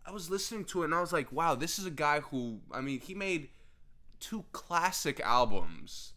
I'm, 0.07 0.15
was 0.15 0.31
listening 0.31 0.65
to 0.67 0.83
it 0.83 0.87
and 0.87 0.95
I 0.95 1.01
was 1.01 1.13
like, 1.13 1.31
wow, 1.33 1.55
this 1.55 1.79
is 1.79 1.87
a 1.87 1.91
guy 1.91 2.21
who 2.21 2.61
I 2.73 2.81
mean, 2.81 3.01
he 3.01 3.15
made 3.15 3.49
two 4.21 4.45
classic 4.53 5.21
albums, 5.21 6.13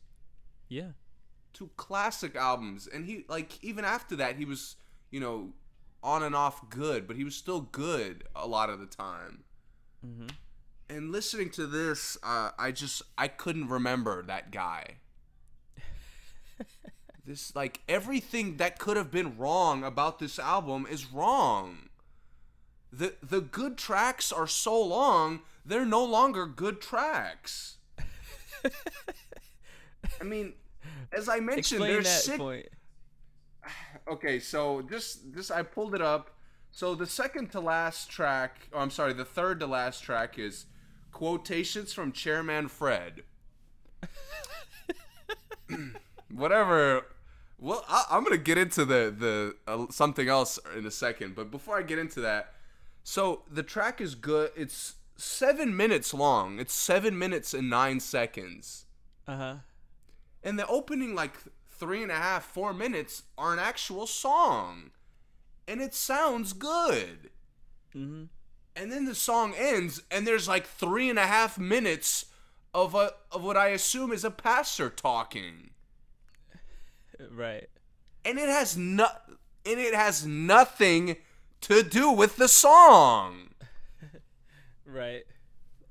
Yeah. 0.70 0.92
two 1.54 1.70
classic 1.78 2.36
albums, 2.36 2.88
and 2.88 3.06
he 3.06 3.26
like 3.28 3.64
even 3.64 3.86
after 3.86 4.16
that 4.18 4.38
he 4.38 4.46
was 4.46 4.76
you 5.12 5.20
know 5.20 5.54
on 6.04 6.22
and 6.24 6.36
off 6.36 6.70
good, 6.70 7.08
but 7.08 7.16
he 7.16 7.24
was 7.24 7.36
still 7.36 7.62
good 7.62 8.24
a 8.36 8.48
lot 8.48 8.70
of 8.70 8.80
the 8.80 8.86
time. 8.86 9.44
Mhm. 10.06 10.30
And 10.88 11.12
listening 11.12 11.50
to 11.52 11.66
this, 11.66 12.16
uh, 12.22 12.52
I 12.60 12.72
just 12.72 13.02
I 13.18 13.28
couldn't 13.28 13.70
remember 13.70 14.22
that 14.24 14.52
guy. 14.52 14.98
this 17.26 17.56
like 17.56 17.82
everything 17.90 18.58
that 18.58 18.78
could 18.78 18.98
have 18.98 19.10
been 19.12 19.38
wrong 19.38 19.84
about 19.84 20.20
this 20.20 20.38
album 20.38 20.86
is 20.90 21.12
wrong. 21.12 21.90
The 22.98 23.16
the 23.22 23.41
good 23.41 23.78
tracks 23.78 24.32
are 24.32 24.48
so 24.48 24.82
long 24.82 25.41
they're 25.66 25.86
no 25.86 26.04
longer 26.04 26.46
good 26.46 26.80
tracks. 26.80 27.78
I 30.22 30.24
mean, 30.24 30.54
as 31.12 31.28
I 31.28 31.39
mentioned, 31.39 31.82
Explain 31.82 31.93
there's 31.93 32.08
six. 32.08 32.38
point. 32.38 32.68
Okay, 34.08 34.38
so 34.39 34.84
just 34.84 35.34
just 35.34 35.50
I 35.52 35.64
pulled 35.64 35.96
it 35.96 36.02
up. 36.02 36.30
So 36.72 36.93
the 36.93 37.08
second 37.08 37.52
to 37.54 37.60
last 37.60 38.08
track, 38.08 38.70
oh, 38.72 38.78
I'm 38.78 38.91
sorry, 38.91 39.14
the 39.14 39.26
third 39.26 39.60
to 39.62 39.66
last 39.66 40.04
track 40.04 40.38
is 40.38 40.68
quotations 41.12 41.91
from 41.91 42.12
Chairman 42.12 42.68
Fred. 42.68 43.24
Whatever. 46.30 47.08
Well, 47.58 47.84
I, 47.89 48.06
I'm 48.12 48.24
gonna 48.24 48.38
get 48.38 48.60
into 48.60 48.86
the 48.86 49.12
the 49.18 49.56
uh, 49.68 49.88
something 49.89 50.30
else 50.30 50.60
in 50.78 50.86
a 50.86 50.91
second, 50.91 51.34
but 51.34 51.50
before 51.50 51.76
I 51.76 51.82
get 51.82 51.98
into 51.98 52.22
that, 52.22 52.54
so 53.08 53.43
the 53.49 53.62
track 53.64 54.01
is 54.01 54.16
good. 54.16 54.49
It's 54.58 54.95
seven 55.16 55.78
minutes 55.78 56.12
long. 56.12 56.60
It's 56.60 56.74
seven 56.74 57.18
minutes 57.20 57.53
and 57.53 57.70
nine 57.70 57.99
seconds 57.99 58.86
Uh 59.28 59.38
huh. 59.38 59.56
and 60.43 60.58
the 60.60 60.66
opening 60.68 61.14
like 61.16 61.36
three 61.70 62.01
and 62.01 62.12
a 62.12 62.16
half 62.16 62.43
four 62.45 62.74
minutes 62.74 63.24
are 63.38 63.53
an 63.53 63.60
actual 63.60 64.08
song 64.08 64.91
and 65.68 65.82
it 65.82 65.93
sounds 65.93 66.51
good 66.53 67.30
Mm-hmm. 67.95 68.24
and 68.76 68.91
then 68.91 69.06
the 69.06 69.16
song 69.16 69.53
ends 69.58 70.01
and 70.12 70.26
there's 70.28 70.47
like 70.47 70.66
three 70.68 71.10
and 71.10 71.20
a 71.20 71.28
half 71.28 71.58
minutes 71.60 72.26
of 72.74 72.93
a 72.95 73.12
of 73.32 73.41
what 73.43 73.56
i 73.56 73.68
assume 73.70 74.12
is 74.12 74.24
a 74.26 74.32
pastor 74.32 74.89
talking 74.89 75.70
Right. 77.32 77.70
and 78.26 78.38
it 78.38 78.49
has 78.49 78.76
no 78.78 79.08
and 79.66 79.80
it 79.80 79.93
has 79.93 80.26
nothing 80.26 81.16
to 81.68 81.84
do 81.84 82.11
with 82.11 82.38
the 82.38 82.47
song 82.47 83.49
Right. 84.86 85.24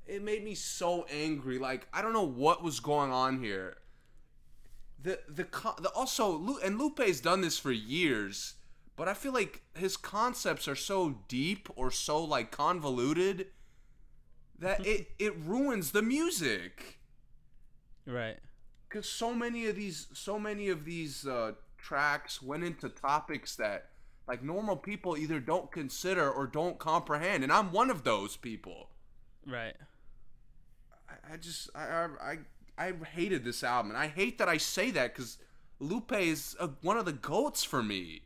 it 0.05 0.21
made 0.23 0.43
me 0.43 0.55
so 0.55 1.05
angry. 1.11 1.57
Like 1.59 1.87
I 1.93 2.01
don't 2.01 2.13
know 2.13 2.23
what 2.27 2.63
was 2.63 2.79
going 2.79 3.11
on 3.11 3.39
here. 3.43 3.77
The 5.01 5.19
the, 5.27 5.43
co- 5.43 5.75
the 5.81 5.89
also 5.89 6.29
Lu- 6.31 6.59
and 6.63 6.79
Lupe's 6.79 7.19
done 7.21 7.41
this 7.41 7.57
for 7.59 7.71
years, 7.71 8.55
but 8.95 9.07
I 9.07 9.13
feel 9.13 9.33
like 9.33 9.61
his 9.75 9.97
concepts 9.97 10.67
are 10.67 10.75
so 10.75 11.19
deep 11.27 11.69
or 11.75 11.91
so 11.91 12.23
like 12.23 12.51
convoluted 12.51 13.47
that 14.59 14.85
it 14.85 15.09
it 15.19 15.35
ruins 15.37 15.91
the 15.91 16.01
music. 16.01 16.99
Right. 18.05 18.37
Cuz 18.89 19.09
so 19.09 19.33
many 19.33 19.67
of 19.67 19.75
these 19.75 20.07
so 20.13 20.39
many 20.39 20.69
of 20.69 20.85
these 20.85 21.27
uh, 21.27 21.53
tracks 21.77 22.41
went 22.41 22.63
into 22.63 22.87
topics 22.89 23.55
that 23.57 23.89
like 24.27 24.43
normal 24.43 24.75
people 24.75 25.17
either 25.17 25.39
don't 25.39 25.71
consider 25.71 26.29
or 26.31 26.47
don't 26.47 26.79
comprehend, 26.79 27.43
and 27.43 27.51
I'm 27.51 27.71
one 27.71 27.89
of 27.89 28.03
those 28.03 28.35
people. 28.37 28.89
Right. 29.45 29.75
I, 31.09 31.33
I 31.33 31.37
just 31.37 31.69
I, 31.75 32.07
I 32.21 32.37
I 32.77 32.93
hated 33.13 33.43
this 33.43 33.63
album, 33.63 33.91
and 33.91 33.97
I 33.97 34.07
hate 34.07 34.37
that 34.39 34.49
I 34.49 34.57
say 34.57 34.91
that 34.91 35.13
because 35.13 35.37
Lupe 35.79 36.13
is 36.13 36.55
a, 36.59 36.67
one 36.81 36.97
of 36.97 37.05
the 37.05 37.13
goats 37.13 37.63
for 37.63 37.83
me. 37.83 38.21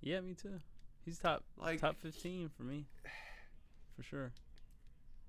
Yeah, 0.00 0.20
me 0.20 0.34
too. 0.34 0.60
He's 1.04 1.18
top 1.18 1.44
Like- 1.56 1.80
top 1.80 1.96
fifteen 2.00 2.50
for 2.56 2.62
me. 2.64 2.86
For 3.96 4.02
sure. 4.04 4.32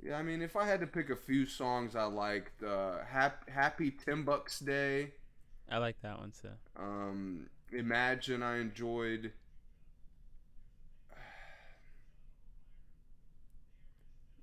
Yeah, 0.01 0.15
I 0.17 0.21
mean, 0.21 0.43
if 0.43 0.55
I 0.55 0.65
had 0.67 0.79
to 0.81 0.85
pick 0.87 1.09
a 1.09 1.15
few 1.15 1.47
songs 1.47 1.95
I 1.95 2.03
liked, 2.03 2.61
uh, 2.61 2.99
Happy, 3.03 3.51
Happy 3.51 3.89
Timbuk's 3.91 4.59
Day, 4.59 5.11
I 5.71 5.79
like 5.79 5.95
that 6.03 6.19
one 6.19 6.31
too. 6.39 6.49
um, 6.77 7.49
Imagine 7.71 8.43
I 8.43 8.59
enjoyed. 8.59 9.31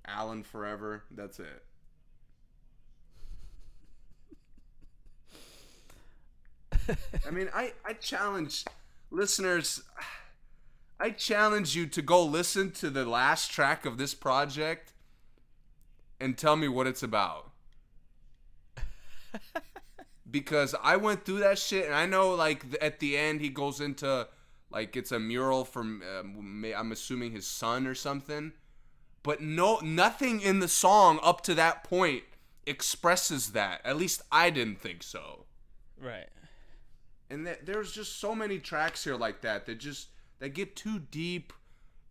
Alan 0.07 0.43
Forever, 0.43 1.03
that's 1.11 1.39
it. 1.39 1.63
I 7.27 7.31
mean, 7.31 7.49
I, 7.53 7.73
I 7.85 7.93
challenge 7.93 8.65
listeners. 9.11 9.83
I 10.99 11.11
challenge 11.11 11.75
you 11.75 11.85
to 11.87 12.01
go 12.01 12.23
listen 12.23 12.71
to 12.71 12.89
the 12.89 13.05
last 13.05 13.51
track 13.51 13.85
of 13.85 13.97
this 13.97 14.13
project 14.13 14.93
and 16.19 16.37
tell 16.37 16.55
me 16.55 16.67
what 16.67 16.87
it's 16.87 17.03
about. 17.03 17.51
because 20.29 20.75
I 20.83 20.97
went 20.97 21.25
through 21.25 21.39
that 21.39 21.57
shit 21.57 21.85
and 21.85 21.95
I 21.95 22.05
know 22.05 22.33
like 22.35 22.63
at 22.81 22.99
the 22.99 23.17
end 23.17 23.41
he 23.41 23.49
goes 23.49 23.79
into 23.79 24.27
like 24.69 24.95
it's 24.95 25.11
a 25.11 25.19
mural 25.19 25.63
from 25.65 26.01
um, 26.19 26.61
ma- 26.61 26.75
I'm 26.77 26.91
assuming 26.91 27.31
his 27.31 27.47
son 27.47 27.87
or 27.87 27.95
something. 27.95 28.53
But 29.27 29.41
no 29.41 29.79
nothing 29.79 30.39
in 30.39 30.59
the 30.59 30.69
song 30.69 31.19
up 31.21 31.41
to 31.41 31.53
that 31.55 31.83
point 31.83 32.23
expresses 32.65 33.51
that. 33.51 33.81
At 33.83 33.97
least 33.97 34.21
I 34.31 34.49
didn't 34.49 34.79
think 34.79 35.03
so 35.03 35.43
Right. 36.01 36.29
and 37.29 37.45
th- 37.45 37.59
there's 37.65 37.91
just 37.91 38.21
so 38.21 38.33
many 38.33 38.57
tracks 38.57 39.03
here 39.03 39.17
like 39.17 39.41
that 39.41 39.65
that 39.65 39.79
just 39.79 40.07
that 40.39 40.53
get 40.53 40.77
too 40.77 40.99
deep 40.99 41.51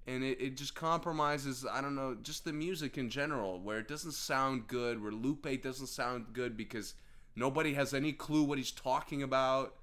and 0.06 0.22
it, 0.22 0.38
it 0.40 0.56
just 0.58 0.74
compromises 0.74 1.64
i 1.72 1.80
don't 1.80 1.94
know 1.94 2.16
just 2.20 2.44
the 2.44 2.52
music 2.52 2.98
in 2.98 3.08
general 3.08 3.60
where 3.60 3.78
it 3.78 3.88
doesn't 3.88 4.12
sound 4.12 4.66
good 4.66 5.02
where 5.02 5.12
lupe 5.12 5.62
doesn't 5.62 5.86
sound 5.86 6.26
good 6.34 6.54
because 6.54 6.94
nobody 7.34 7.72
has 7.72 7.94
any 7.94 8.12
clue 8.12 8.42
what 8.42 8.58
he's 8.58 8.72
talking 8.72 9.22
about 9.22 9.76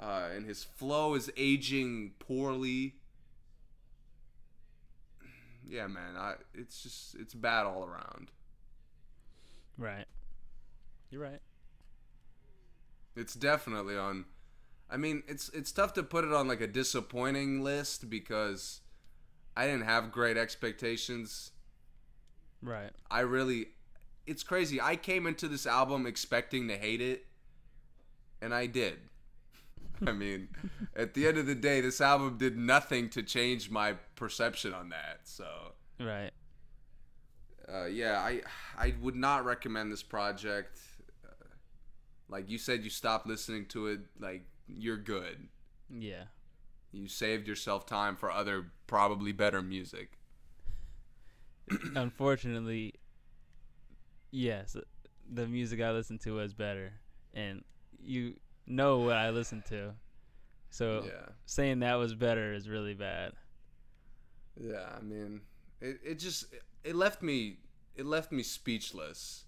uh, 0.00 0.28
and 0.34 0.46
his 0.46 0.64
flow 0.64 1.14
is 1.14 1.30
aging 1.36 2.12
poorly 2.18 2.94
yeah 5.68 5.86
man 5.86 6.16
I, 6.16 6.34
it's 6.54 6.82
just 6.82 7.14
it's 7.14 7.34
bad 7.34 7.66
all 7.66 7.84
around 7.84 8.30
Right. 9.78 10.06
You're 11.10 11.22
right. 11.22 11.40
It's 13.16 13.34
definitely 13.34 13.96
on. 13.96 14.26
I 14.90 14.96
mean, 14.96 15.22
it's 15.26 15.48
it's 15.50 15.72
tough 15.72 15.92
to 15.94 16.02
put 16.02 16.24
it 16.24 16.32
on 16.32 16.48
like 16.48 16.60
a 16.60 16.66
disappointing 16.66 17.62
list 17.62 18.08
because 18.08 18.80
I 19.56 19.66
didn't 19.66 19.84
have 19.84 20.12
great 20.12 20.36
expectations. 20.36 21.50
Right. 22.62 22.90
I 23.10 23.20
really, 23.20 23.68
it's 24.26 24.42
crazy. 24.42 24.80
I 24.80 24.96
came 24.96 25.26
into 25.26 25.48
this 25.48 25.66
album 25.66 26.06
expecting 26.06 26.68
to 26.68 26.76
hate 26.76 27.00
it, 27.00 27.26
and 28.40 28.54
I 28.54 28.66
did. 28.66 28.98
I 30.06 30.12
mean, 30.12 30.48
at 30.96 31.14
the 31.14 31.26
end 31.26 31.38
of 31.38 31.46
the 31.46 31.54
day, 31.54 31.80
this 31.80 32.00
album 32.00 32.38
did 32.38 32.56
nothing 32.56 33.08
to 33.10 33.22
change 33.22 33.70
my 33.70 33.94
perception 34.16 34.72
on 34.74 34.88
that. 34.90 35.20
So, 35.24 35.72
Right. 36.00 36.30
uh, 37.72 37.86
yeah, 37.86 38.18
I 38.18 38.42
I 38.76 38.94
would 39.00 39.16
not 39.16 39.44
recommend 39.44 39.92
this 39.92 40.02
project. 40.02 40.78
Uh, 41.24 41.44
like 42.28 42.48
you 42.50 42.58
said, 42.58 42.82
you 42.84 42.90
stopped 42.90 43.26
listening 43.26 43.66
to 43.66 43.86
it. 43.88 44.00
Like 44.18 44.44
you're 44.68 44.96
good. 44.98 45.48
Yeah. 45.88 46.24
You 46.90 47.08
saved 47.08 47.48
yourself 47.48 47.86
time 47.86 48.16
for 48.16 48.30
other 48.30 48.72
probably 48.86 49.32
better 49.32 49.62
music. 49.62 50.18
Unfortunately, 51.96 52.94
yes, 54.30 54.76
the 55.32 55.46
music 55.46 55.80
I 55.80 55.90
listened 55.92 56.20
to 56.22 56.32
was 56.34 56.52
better, 56.52 56.92
and 57.34 57.62
you 58.02 58.34
know 58.72 58.98
what 58.98 59.16
I 59.16 59.30
listened 59.30 59.64
to, 59.66 59.94
so 60.70 61.04
Yeah, 61.06 61.26
saying 61.46 61.80
that 61.80 61.94
was 61.96 62.14
better 62.14 62.52
is 62.54 62.68
really 62.68 62.94
bad. 62.94 63.32
yeah. 64.56 64.88
I 64.98 65.02
mean, 65.02 65.42
it, 65.80 66.00
it 66.04 66.18
just 66.18 66.46
it 66.84 66.94
left 66.94 67.22
me 67.22 67.58
it 67.96 68.06
left 68.06 68.32
me 68.32 68.42
speechless. 68.42 69.44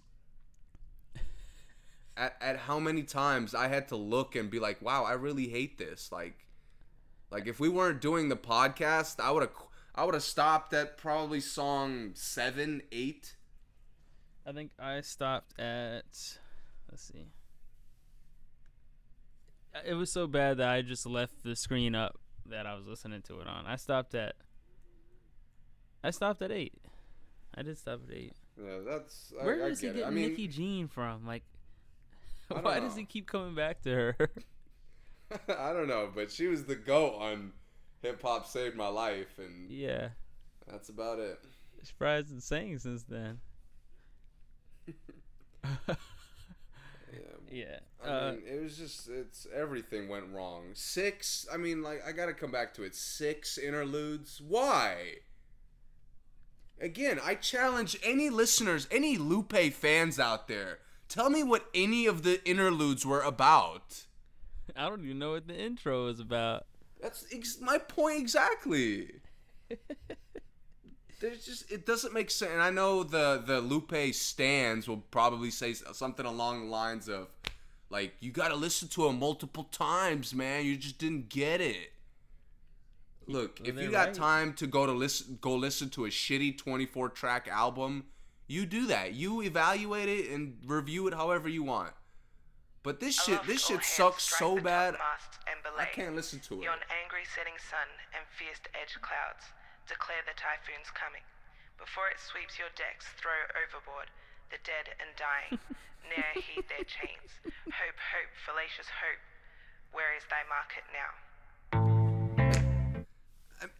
At 2.17 2.35
at 2.39 2.57
how 2.59 2.79
many 2.79 3.03
times 3.03 3.53
I 3.53 3.67
had 3.67 3.87
to 3.89 3.95
look 3.97 4.35
and 4.35 4.49
be 4.49 4.59
like, 4.59 4.81
wow, 4.81 5.03
I 5.03 5.13
really 5.13 5.49
hate 5.49 5.77
this. 5.77 6.11
Like, 6.11 6.47
like 7.29 7.45
if 7.47 7.59
we 7.59 7.67
weren't 7.69 8.01
doing 8.01 8.29
the 8.29 8.37
podcast, 8.37 9.19
I 9.19 9.31
would 9.31 9.41
have 9.43 9.51
I 9.93 10.03
would 10.05 10.13
have 10.13 10.23
stopped 10.23 10.73
at 10.73 10.97
probably 10.97 11.39
song 11.41 12.11
seven, 12.15 12.83
eight. 12.91 13.35
I 14.45 14.51
think 14.53 14.71
I 14.79 15.01
stopped 15.01 15.59
at 15.59 16.03
let's 16.89 17.03
see. 17.13 17.25
It 19.85 19.93
was 19.95 20.11
so 20.11 20.27
bad 20.27 20.57
that 20.57 20.69
I 20.69 20.81
just 20.81 21.05
left 21.05 21.43
the 21.43 21.55
screen 21.55 21.95
up 21.95 22.19
that 22.45 22.65
I 22.65 22.75
was 22.75 22.85
listening 22.85 23.21
to 23.23 23.41
it 23.41 23.47
on. 23.47 23.65
I 23.65 23.75
stopped 23.75 24.15
at 24.15 24.35
I 26.03 26.11
stopped 26.11 26.41
at 26.41 26.51
8. 26.51 26.73
I 27.57 27.61
did 27.63 27.77
stop 27.77 28.01
at 28.07 28.15
8. 28.15 28.33
Yeah, 28.57 28.71
that's 28.87 29.33
I, 29.41 29.45
Where 29.45 29.65
I 29.65 29.69
does 29.69 29.79
he 29.79 29.87
get 29.87 29.95
get. 29.97 30.07
I 30.07 30.09
mean, 30.11 30.29
Nikki 30.29 30.47
Jean 30.47 30.87
from? 30.87 31.25
Like 31.25 31.43
why 32.47 32.79
does 32.79 32.95
he 32.95 33.05
keep 33.05 33.27
coming 33.27 33.55
back 33.55 33.81
to 33.83 33.89
her? 33.89 34.15
I 35.59 35.73
don't 35.73 35.87
know, 35.87 36.09
but 36.13 36.31
she 36.31 36.47
was 36.47 36.65
the 36.65 36.75
goat 36.75 37.15
on 37.19 37.51
Hip 38.01 38.21
Hop 38.21 38.45
Saved 38.45 38.75
My 38.75 38.87
Life, 38.87 39.39
and 39.39 39.69
yeah. 39.69 40.09
that's 40.69 40.89
about 40.89 41.19
it. 41.19 41.39
She 41.83 41.93
probably 41.97 42.23
hasn't 42.23 42.43
sang 42.43 42.77
since 42.79 43.03
then. 43.03 43.39
Yeah. 47.51 47.79
I 48.03 48.07
Uh, 48.07 48.31
mean, 48.33 48.43
it 48.47 48.61
was 48.61 48.77
just 48.77 49.07
it's 49.09 49.47
everything 49.53 50.07
went 50.09 50.31
wrong. 50.33 50.71
Six. 50.73 51.47
I 51.51 51.57
mean, 51.57 51.81
like 51.81 52.01
I 52.05 52.11
gotta 52.11 52.33
come 52.33 52.51
back 52.51 52.73
to 52.75 52.83
it. 52.83 52.95
Six 52.95 53.57
interludes. 53.57 54.41
Why? 54.41 55.15
Again, 56.79 57.19
I 57.23 57.35
challenge 57.35 57.97
any 58.03 58.29
listeners, 58.29 58.87
any 58.91 59.17
Lupe 59.17 59.53
fans 59.73 60.19
out 60.19 60.47
there. 60.47 60.79
Tell 61.07 61.29
me 61.29 61.41
what 61.43 61.67
any 61.73 62.05
of 62.05 62.23
the 62.23 62.43
interludes 62.47 63.05
were 63.05 63.21
about. 63.21 64.05
I 64.75 64.89
don't 64.89 65.03
even 65.05 65.19
know 65.19 65.31
what 65.31 65.47
the 65.47 65.57
intro 65.57 66.07
is 66.07 66.19
about. 66.19 66.65
That's 67.01 67.25
ex- 67.31 67.59
my 67.61 67.77
point 67.77 68.19
exactly. 68.19 69.11
There's 71.19 71.45
just 71.45 71.71
it 71.71 71.85
doesn't 71.85 72.13
make 72.13 72.29
sense. 72.29 72.51
And 72.51 72.61
I 72.61 72.69
know 72.69 73.03
the 73.03 73.41
the 73.45 73.61
Lupe 73.61 74.13
stands 74.13 74.87
will 74.87 75.03
probably 75.11 75.49
say 75.51 75.73
something 75.73 76.25
along 76.25 76.65
the 76.65 76.71
lines 76.71 77.07
of, 77.07 77.27
like, 77.89 78.15
you 78.19 78.31
got 78.31 78.49
to 78.49 78.55
listen 78.55 78.87
to 78.89 79.07
him 79.07 79.19
multiple 79.19 79.65
times, 79.65 80.33
man. 80.33 80.65
You 80.65 80.75
just 80.77 80.97
didn't 80.97 81.29
get 81.29 81.61
it. 81.61 81.91
Look, 83.27 83.59
Well, 83.59 83.69
if 83.69 83.79
you 83.81 83.89
got 83.89 84.07
right. 84.07 84.15
time 84.15 84.53
to 84.53 84.67
go 84.67 84.85
to 84.85 84.91
listen 84.91 85.37
go 85.41 85.55
listen 85.55 85.89
to 85.91 86.05
a 86.05 86.09
shitty 86.09 86.57
24 86.57 87.09
track 87.09 87.47
album, 87.47 88.05
you 88.47 88.65
do 88.65 88.87
that. 88.87 89.13
You 89.13 89.41
evaluate 89.41 90.09
it 90.09 90.29
and 90.29 90.57
review 90.65 91.07
it 91.07 91.13
however 91.13 91.49
you 91.49 91.63
want. 91.63 91.93
But 92.83 92.99
this 92.99 93.15
shit 93.15 93.41
this 93.47 93.65
shit 93.65 93.83
sucks 93.83 94.23
so 94.23 94.59
bad. 94.59 94.95
and 95.47 95.59
I 95.79 95.85
can't 95.85 96.15
listen 96.15 96.39
to 96.41 96.61
it. 96.61 96.65
Yon 96.65 96.77
angry 97.03 97.23
setting 97.35 97.57
sun 97.57 97.87
and 98.13 98.23
fierce 98.37 98.59
edge 98.79 99.01
clouds 99.01 99.45
declare 99.87 100.21
the 100.25 100.35
typhoon's 100.37 100.89
coming. 100.93 101.23
Before 101.77 102.07
it 102.09 102.19
sweeps 102.21 102.57
your 102.57 102.71
decks, 102.73 103.05
throw 103.17 103.35
overboard 103.53 104.09
the 104.49 104.57
dead 104.63 104.93
and 104.97 105.11
dying. 105.17 105.59
Ne'er 106.09 106.37
heed 106.37 106.65
their 106.69 106.85
chains. 106.85 107.31
Hope, 107.43 107.97
hope, 107.97 108.31
fallacious 108.45 108.89
hope. 109.01 109.21
Where 109.91 110.15
is 110.15 110.23
thy 110.29 110.45
market 110.45 110.85
now? 110.93 111.11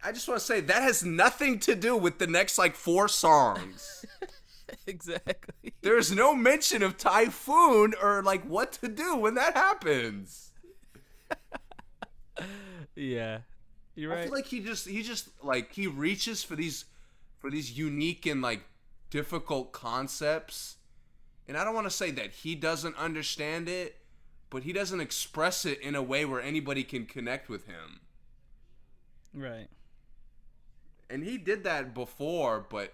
I 0.04 0.12
just 0.12 0.28
want 0.28 0.40
to 0.40 0.46
say 0.46 0.62
that 0.62 0.82
has 0.82 1.04
nothing 1.04 1.60
to 1.60 1.76
do 1.76 1.96
with 1.96 2.18
the 2.18 2.28
next 2.28 2.58
like 2.58 2.76
four 2.76 3.08
songs. 3.08 4.06
exactly. 4.88 5.74
There's 5.82 6.12
no 6.12 6.34
mention 6.34 6.82
of 6.82 6.98
typhoon 6.98 7.94
or 8.02 8.24
like 8.24 8.44
what 8.46 8.74
to 8.74 8.88
do 8.88 9.16
when 9.16 9.36
that 9.36 9.56
happens. 9.56 10.52
Yeah. 12.98 13.40
You're 13.96 14.14
I 14.14 14.16
right. 14.16 14.24
feel 14.24 14.34
like 14.34 14.48
he 14.48 14.60
just 14.62 14.88
he 14.88 15.04
just 15.04 15.30
like 15.44 15.74
he 15.74 15.88
reaches 15.88 16.44
for 16.44 16.56
these 16.56 16.86
for 17.40 17.50
these 17.50 17.78
unique 17.78 18.26
and 18.26 18.42
like 18.42 18.64
difficult 19.10 19.72
concepts. 19.72 20.78
And 21.48 21.58
I 21.58 21.64
don't 21.64 21.76
want 21.76 21.88
to 21.88 21.92
say 21.92 22.12
that 22.12 22.32
he 22.32 22.56
doesn't 22.56 22.98
understand 22.98 23.70
it, 23.70 23.98
but 24.50 24.64
he 24.64 24.74
doesn't 24.74 25.00
express 25.02 25.66
it 25.66 25.80
in 25.82 25.96
a 25.96 26.02
way 26.02 26.26
where 26.26 26.42
anybody 26.42 26.84
can 26.84 27.06
connect 27.06 27.50
with 27.50 27.66
him. 27.68 28.02
right. 29.34 29.68
and 31.10 31.24
he 31.24 31.38
did 31.38 31.64
that 31.64 31.94
before, 31.94 32.60
but 32.70 32.94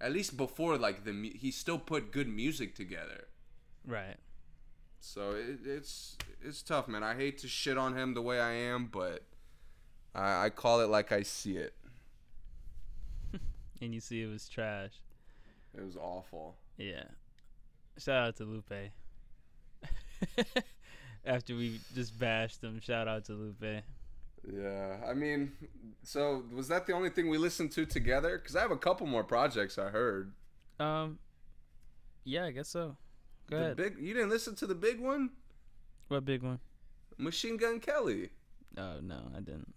at 0.00 0.12
least 0.12 0.36
before, 0.36 0.76
like 0.78 1.04
the 1.04 1.32
he 1.34 1.50
still 1.50 1.78
put 1.78 2.12
good 2.12 2.28
music 2.28 2.74
together. 2.74 3.26
Right. 3.84 4.16
So 5.00 5.32
it, 5.32 5.60
it's 5.64 6.16
it's 6.42 6.62
tough, 6.62 6.88
man. 6.88 7.02
I 7.02 7.14
hate 7.14 7.38
to 7.38 7.48
shit 7.48 7.78
on 7.78 7.96
him 7.96 8.14
the 8.14 8.22
way 8.22 8.40
I 8.40 8.52
am, 8.52 8.86
but 8.86 9.24
I, 10.14 10.46
I 10.46 10.50
call 10.50 10.80
it 10.80 10.88
like 10.88 11.12
I 11.12 11.22
see 11.22 11.56
it. 11.56 11.74
And 13.82 13.94
you 13.94 14.00
see 14.00 14.22
it 14.22 14.26
was 14.26 14.46
trash. 14.48 14.92
It 15.74 15.82
was 15.82 15.96
awful. 15.96 16.56
Yeah. 16.76 17.04
Shout 17.96 18.28
out 18.28 18.36
to 18.36 18.44
Lupe. 18.44 18.90
After 21.24 21.54
we 21.54 21.80
just 21.94 22.18
bashed 22.18 22.62
him, 22.62 22.80
shout 22.80 23.08
out 23.08 23.24
to 23.26 23.32
Lupe. 23.32 23.82
Yeah, 24.50 24.96
I 25.06 25.14
mean, 25.14 25.52
so 26.02 26.44
was 26.54 26.68
that 26.68 26.86
the 26.86 26.92
only 26.92 27.10
thing 27.10 27.28
we 27.30 27.38
listened 27.38 27.72
to 27.72 27.84
together? 27.86 28.38
Because 28.38 28.56
I 28.56 28.60
have 28.60 28.70
a 28.70 28.76
couple 28.76 29.06
more 29.06 29.24
projects 29.24 29.78
I 29.78 29.88
heard. 29.90 30.32
Um, 30.78 31.18
yeah, 32.24 32.44
I 32.46 32.50
guess 32.50 32.68
so. 32.68 32.96
Go 33.50 33.56
the 33.58 33.62
ahead. 33.64 33.76
big, 33.76 33.96
you 33.98 34.14
didn't 34.14 34.30
listen 34.30 34.54
to 34.56 34.66
the 34.66 34.74
big 34.74 34.98
one, 35.00 35.30
what 36.08 36.24
big 36.24 36.42
one? 36.42 36.58
Machine 37.18 37.56
Gun 37.58 37.80
Kelly. 37.80 38.30
Oh 38.78 39.00
no, 39.02 39.30
I 39.36 39.40
didn't. 39.40 39.74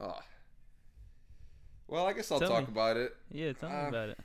Oh. 0.00 0.18
Well, 1.86 2.06
I 2.06 2.12
guess 2.12 2.32
I'll 2.32 2.40
Tell 2.40 2.48
talk 2.48 2.68
me. 2.68 2.72
about 2.72 2.96
it. 2.96 3.16
Yeah, 3.30 3.52
tell 3.52 3.68
me 3.68 3.74
Uh, 3.76 3.88
about 3.88 4.08
it. 4.10 4.18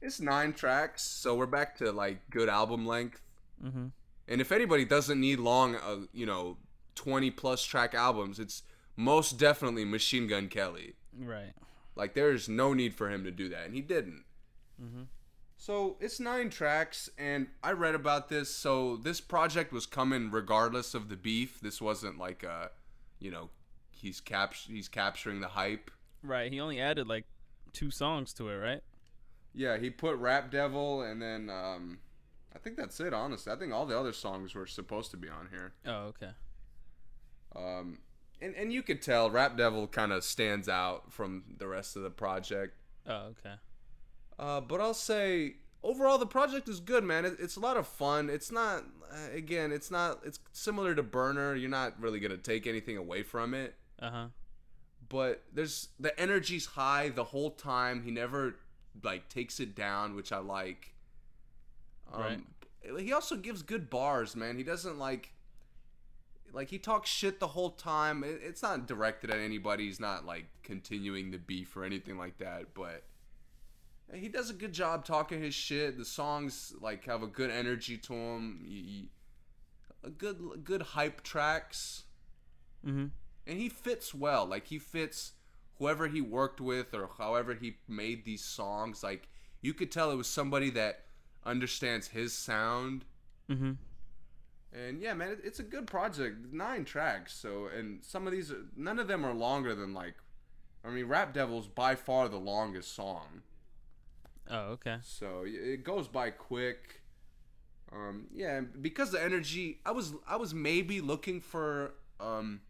It's 0.00 0.20
nine 0.20 0.52
tracks, 0.52 1.02
so 1.02 1.34
we're 1.34 1.46
back 1.46 1.76
to 1.78 1.90
like 1.92 2.28
good 2.30 2.48
album 2.48 2.86
length. 2.86 3.20
Mm-hmm. 3.64 3.86
And 4.28 4.40
if 4.40 4.52
anybody 4.52 4.84
doesn't 4.84 5.18
need 5.20 5.38
long, 5.40 5.74
uh, 5.76 6.06
you 6.12 6.26
know, 6.26 6.58
twenty 6.94 7.30
plus 7.30 7.64
track 7.64 7.94
albums, 7.94 8.38
it's 8.38 8.62
most 8.96 9.38
definitely 9.38 9.84
Machine 9.84 10.26
Gun 10.28 10.48
Kelly. 10.48 10.94
Right. 11.18 11.52
Like 11.96 12.14
there's 12.14 12.48
no 12.48 12.74
need 12.74 12.94
for 12.94 13.10
him 13.10 13.24
to 13.24 13.30
do 13.30 13.48
that, 13.48 13.64
and 13.66 13.74
he 13.74 13.80
didn't. 13.80 14.24
Mm-hmm. 14.80 15.02
So 15.56 15.96
it's 15.98 16.20
nine 16.20 16.50
tracks, 16.50 17.10
and 17.18 17.48
I 17.64 17.72
read 17.72 17.96
about 17.96 18.28
this. 18.28 18.54
So 18.54 18.96
this 18.96 19.20
project 19.20 19.72
was 19.72 19.86
coming 19.86 20.30
regardless 20.30 20.94
of 20.94 21.08
the 21.08 21.16
beef. 21.16 21.58
This 21.60 21.80
wasn't 21.80 22.18
like 22.18 22.44
a, 22.44 22.70
you 23.18 23.32
know, 23.32 23.50
he's 23.98 24.20
cap 24.20 24.54
he's 24.54 24.88
capturing 24.88 25.40
the 25.40 25.48
hype. 25.48 25.90
Right. 26.22 26.52
He 26.52 26.60
only 26.60 26.80
added 26.80 27.06
like 27.06 27.24
two 27.72 27.90
songs 27.90 28.32
to 28.34 28.48
it, 28.48 28.56
right? 28.56 28.82
Yeah, 29.54 29.78
he 29.78 29.90
put 29.90 30.16
Rap 30.16 30.50
Devil, 30.50 31.02
and 31.02 31.20
then 31.20 31.50
um, 31.50 31.98
I 32.54 32.58
think 32.58 32.76
that's 32.76 33.00
it. 33.00 33.12
Honestly, 33.12 33.52
I 33.52 33.56
think 33.56 33.72
all 33.72 33.86
the 33.86 33.98
other 33.98 34.12
songs 34.12 34.54
were 34.54 34.66
supposed 34.66 35.10
to 35.12 35.16
be 35.16 35.28
on 35.28 35.48
here. 35.50 35.72
Oh, 35.86 36.12
okay. 36.14 36.30
Um, 37.56 37.98
and 38.40 38.54
and 38.54 38.72
you 38.72 38.82
could 38.82 39.02
tell 39.02 39.30
Rap 39.30 39.56
Devil 39.56 39.86
kind 39.86 40.12
of 40.12 40.22
stands 40.22 40.68
out 40.68 41.12
from 41.12 41.44
the 41.58 41.66
rest 41.66 41.96
of 41.96 42.02
the 42.02 42.10
project. 42.10 42.74
Oh, 43.06 43.32
okay. 43.38 43.54
Uh, 44.38 44.60
but 44.60 44.80
I'll 44.80 44.94
say 44.94 45.54
overall 45.82 46.18
the 46.18 46.26
project 46.26 46.68
is 46.68 46.80
good, 46.80 47.04
man. 47.04 47.24
It, 47.24 47.36
it's 47.40 47.56
a 47.56 47.60
lot 47.60 47.76
of 47.76 47.86
fun. 47.86 48.30
It's 48.30 48.52
not 48.52 48.84
uh, 49.10 49.34
again, 49.34 49.72
it's 49.72 49.90
not. 49.90 50.20
It's 50.24 50.38
similar 50.52 50.94
to 50.94 51.02
Burner. 51.02 51.54
You're 51.54 51.70
not 51.70 52.00
really 52.00 52.20
gonna 52.20 52.36
take 52.36 52.66
anything 52.66 52.96
away 52.96 53.22
from 53.22 53.54
it. 53.54 53.74
Uh 54.00 54.10
huh. 54.10 54.26
But 55.08 55.42
there's 55.52 55.88
the 55.98 56.18
energy's 56.20 56.66
high 56.66 57.08
the 57.08 57.24
whole 57.24 57.50
time. 57.52 58.02
He 58.02 58.10
never 58.10 58.56
like 59.02 59.28
takes 59.28 59.58
it 59.60 59.74
down, 59.74 60.14
which 60.14 60.32
I 60.32 60.38
like. 60.38 60.94
Um, 62.12 62.20
Right. 62.22 62.40
He 63.00 63.12
also 63.12 63.36
gives 63.36 63.62
good 63.62 63.90
bars, 63.90 64.34
man. 64.36 64.56
He 64.56 64.62
doesn't 64.62 64.98
like. 64.98 65.32
Like 66.52 66.70
he 66.70 66.78
talks 66.78 67.10
shit 67.10 67.40
the 67.40 67.48
whole 67.48 67.70
time. 67.70 68.24
It, 68.24 68.40
it's 68.42 68.62
not 68.62 68.86
directed 68.86 69.30
at 69.30 69.38
anybody. 69.38 69.84
He's 69.86 70.00
not 70.00 70.24
like 70.24 70.46
continuing 70.62 71.30
the 71.30 71.38
beef 71.38 71.76
or 71.76 71.84
anything 71.84 72.16
like 72.16 72.38
that. 72.38 72.72
But 72.74 73.04
he 74.14 74.28
does 74.28 74.48
a 74.48 74.54
good 74.54 74.72
job 74.72 75.04
talking 75.04 75.42
his 75.42 75.54
shit. 75.54 75.98
The 75.98 76.04
songs 76.06 76.72
like 76.80 77.04
have 77.04 77.22
a 77.22 77.26
good 77.26 77.50
energy 77.50 77.98
to 77.98 78.12
them. 78.12 78.64
You, 78.66 78.80
you- 78.82 79.08
a 80.04 80.10
good 80.10 80.38
good 80.64 80.80
hype 80.82 81.22
tracks 81.24 82.04
Mm-hmm. 82.86 83.06
And 83.48 83.58
he 83.58 83.68
fits 83.68 84.14
well. 84.14 84.46
Like 84.46 84.66
he 84.66 84.78
fits 84.78 85.32
whoever 85.78 86.06
he 86.06 86.20
worked 86.20 86.60
with 86.60 86.94
or 86.94 87.08
however 87.18 87.54
he 87.54 87.78
made 87.88 88.24
these 88.24 88.44
songs. 88.44 89.02
Like 89.02 89.28
you 89.62 89.72
could 89.74 89.90
tell 89.90 90.10
it 90.12 90.16
was 90.16 90.28
somebody 90.28 90.70
that 90.70 91.06
understands 91.44 92.08
his 92.08 92.32
sound. 92.32 93.04
Mm-hmm. 93.50 93.72
And 94.70 95.00
yeah, 95.00 95.14
man, 95.14 95.30
it, 95.30 95.40
it's 95.42 95.58
a 95.58 95.64
good 95.64 95.86
project. 95.86 96.52
Nine 96.52 96.84
tracks. 96.84 97.34
So 97.34 97.68
and 97.74 98.04
some 98.04 98.26
of 98.26 98.32
these, 98.32 98.52
are, 98.52 98.66
none 98.76 98.98
of 98.98 99.08
them 99.08 99.24
are 99.24 99.34
longer 99.34 99.74
than 99.74 99.94
like. 99.94 100.14
I 100.84 100.90
mean, 100.90 101.06
Rap 101.06 101.34
Devil's 101.34 101.66
by 101.66 101.96
far 101.96 102.28
the 102.28 102.38
longest 102.38 102.94
song. 102.94 103.42
Oh, 104.48 104.72
okay. 104.72 104.98
So 105.02 105.44
it 105.44 105.82
goes 105.84 106.06
by 106.06 106.30
quick. 106.30 107.02
Um, 107.90 108.26
yeah, 108.32 108.60
because 108.60 109.10
the 109.10 109.22
energy, 109.22 109.80
I 109.84 109.92
was 109.92 110.12
I 110.26 110.36
was 110.36 110.54
maybe 110.54 111.00
looking 111.00 111.40
for 111.40 111.94
um 112.20 112.60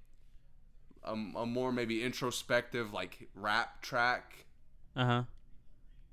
a, 1.08 1.38
a 1.40 1.46
more 1.46 1.72
maybe 1.72 2.02
introspective 2.04 2.92
like 2.92 3.28
rap 3.34 3.82
track, 3.82 4.46
Uh 4.94 5.04
huh. 5.04 5.22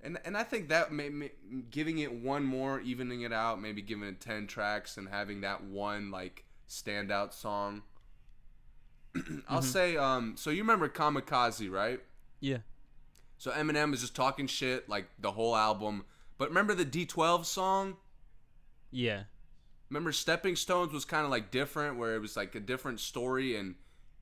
and 0.04 0.18
and 0.26 0.36
I 0.38 0.44
think 0.44 0.70
that 0.70 0.92
may, 0.92 1.10
may 1.10 1.32
giving 1.70 2.00
it 2.00 2.14
one 2.14 2.44
more, 2.44 2.80
evening 2.80 3.22
it 3.22 3.34
out, 3.34 3.62
maybe 3.62 3.82
giving 3.82 4.08
it 4.08 4.22
ten 4.22 4.48
tracks 4.48 4.98
and 4.98 5.10
having 5.10 5.42
that 5.42 5.64
one 5.64 6.12
like 6.12 6.46
standout 6.70 7.34
song. 7.34 7.84
I'll 9.48 9.62
say 9.62 9.98
um. 9.98 10.36
So 10.38 10.50
you 10.50 10.62
remember 10.62 10.90
Kamikaze, 10.90 11.70
right? 11.72 12.00
Yeah. 12.40 12.60
So 13.38 13.52
Eminem 13.52 13.94
is 13.94 14.02
just 14.02 14.16
talking 14.16 14.48
shit 14.48 14.88
like 14.90 15.08
the 15.20 15.32
whole 15.34 15.56
album. 15.56 16.06
But 16.38 16.50
remember 16.50 16.74
the 16.74 16.86
D12 16.86 17.46
song? 17.46 17.98
Yeah. 18.92 19.24
Remember 19.90 20.12
Stepping 20.12 20.56
Stones 20.56 20.92
was 20.92 21.06
kind 21.06 21.24
of 21.26 21.32
like 21.32 21.52
different, 21.52 21.98
where 21.98 22.16
it 22.16 22.20
was 22.20 22.36
like 22.36 22.56
a 22.56 22.60
different 22.60 23.00
story, 23.00 23.56
and 23.56 23.76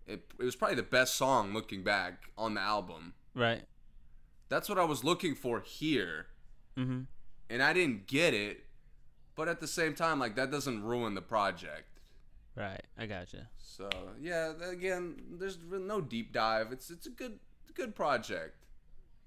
it, 0.08 0.32
it 0.40 0.44
was 0.44 0.56
probably 0.56 0.76
the 0.76 0.84
best 0.84 1.16
song 1.16 1.54
looking 1.54 1.84
back 1.84 2.24
on 2.38 2.54
the 2.56 2.62
album. 2.62 3.14
Right. 3.34 3.64
That's 4.50 4.70
what 4.70 4.78
I 4.78 4.84
was 4.84 5.04
looking 5.04 5.36
for 5.36 5.60
here, 5.62 6.28
Mm-hmm. 6.78 7.02
and 7.50 7.64
I 7.64 7.74
didn't 7.74 8.08
get 8.08 8.34
it. 8.34 8.66
But 9.36 9.48
at 9.48 9.60
the 9.62 9.68
same 9.68 9.96
time, 9.96 10.20
like 10.20 10.36
that 10.36 10.52
doesn't 10.52 10.84
ruin 10.84 11.16
the 11.16 11.22
project. 11.22 12.00
Right. 12.56 12.82
I 12.98 13.08
gotcha. 13.08 13.48
So 13.58 13.90
yeah, 14.22 14.52
again, 14.70 15.22
there's 15.40 15.58
no 15.68 16.02
deep 16.02 16.32
dive. 16.34 16.72
It's 16.72 16.90
it's 16.92 17.08
a 17.08 17.10
good 17.10 17.40
good 17.74 17.96
project. 17.96 18.56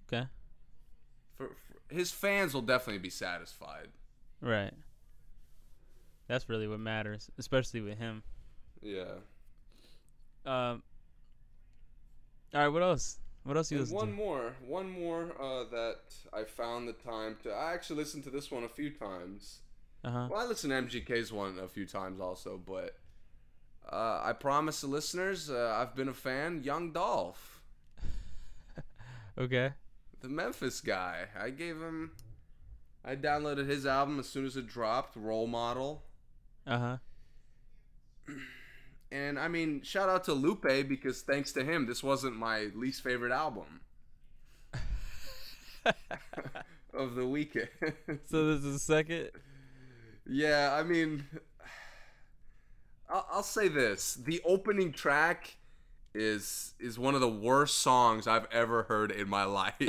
Okay. 0.07 0.27
for, 1.35 1.49
for 1.49 1.95
his 1.95 2.13
fans 2.13 2.55
will 2.55 2.63
definitely 2.63 3.01
be 3.01 3.11
satisfied. 3.11 3.89
Right. 4.41 4.73
That's 6.29 6.49
really 6.49 6.69
what 6.69 6.79
matters, 6.81 7.29
especially 7.39 7.81
with 7.81 7.99
him. 7.99 8.23
Yeah. 8.83 9.15
Um. 10.47 10.83
All 12.55 12.61
right. 12.61 12.69
What 12.69 12.83
else? 12.83 13.19
What 13.45 13.57
else 13.57 13.71
you 13.71 13.79
listen 13.79 13.95
one 13.97 14.09
to? 14.09 14.13
more, 14.15 14.55
one 14.67 14.91
more 14.91 15.31
uh, 15.41 15.65
that 15.71 15.99
I 16.33 16.45
found 16.45 16.89
the 16.89 16.93
time 16.95 17.37
to. 17.45 17.51
I 17.53 17.73
actually 17.75 17.97
listened 17.97 18.25
to 18.25 18.31
this 18.31 18.51
one 18.51 18.65
a 18.65 18.69
few 18.69 18.91
times. 18.91 19.61
Uh 20.05 20.11
huh. 20.11 20.29
Well, 20.31 20.41
I 20.41 20.45
listened 20.47 20.73
to 20.73 21.01
MGK's 21.01 21.33
one 21.33 21.59
a 21.63 21.69
few 21.69 21.87
times 21.87 22.21
also, 22.21 22.59
but 22.65 22.97
uh, 23.91 24.21
I 24.25 24.33
promise 24.33 24.81
the 24.81 24.89
listeners, 24.89 25.49
uh, 25.51 25.77
I've 25.81 25.95
been 25.95 26.09
a 26.09 26.15
fan. 26.15 26.63
Young 26.65 26.93
Dolph, 26.93 27.63
Okay. 29.39 29.73
the 30.21 30.29
Memphis 30.29 30.81
guy. 30.81 31.27
I 31.39 31.51
gave 31.51 31.77
him. 31.81 32.13
I 33.05 33.15
downloaded 33.15 33.69
his 33.69 33.87
album 33.87 34.19
as 34.19 34.29
soon 34.29 34.45
as 34.47 34.57
it 34.57 34.67
dropped, 34.67 35.15
Role 35.17 35.47
Model. 35.47 36.03
Uh 36.67 36.79
huh. 36.79 36.97
And 39.13 39.39
I 39.39 39.49
mean, 39.49 39.83
shout 39.83 40.09
out 40.09 40.25
to 40.25 40.33
Lupe 40.33 40.89
because 40.89 41.23
thanks 41.23 41.53
to 41.53 41.65
him, 41.65 41.87
this 41.87 42.03
wasn't 42.03 42.37
my 42.37 42.71
least 42.75 43.03
favorite 43.03 43.33
album 43.33 43.81
of 46.95 47.15
the 47.15 47.27
weekend. 47.27 47.69
So 48.27 48.55
this 48.55 48.65
is 48.65 48.73
the 48.73 48.79
second. 48.79 49.31
yeah, 50.29 50.77
I 50.79 50.83
mean, 50.83 51.25
I'll, 53.09 53.27
I'll 53.31 53.43
say 53.43 53.69
this: 53.69 54.15
the 54.15 54.41
opening 54.45 54.93
track 54.93 55.57
is 56.15 56.75
is 56.81 56.99
one 56.99 57.15
of 57.15 57.21
the 57.21 57.29
worst 57.29 57.79
songs 57.79 58.27
I've 58.27 58.47
ever 58.51 58.85
heard 58.85 59.13
in 59.13 59.29
my 59.29 59.45
life. 59.45 59.75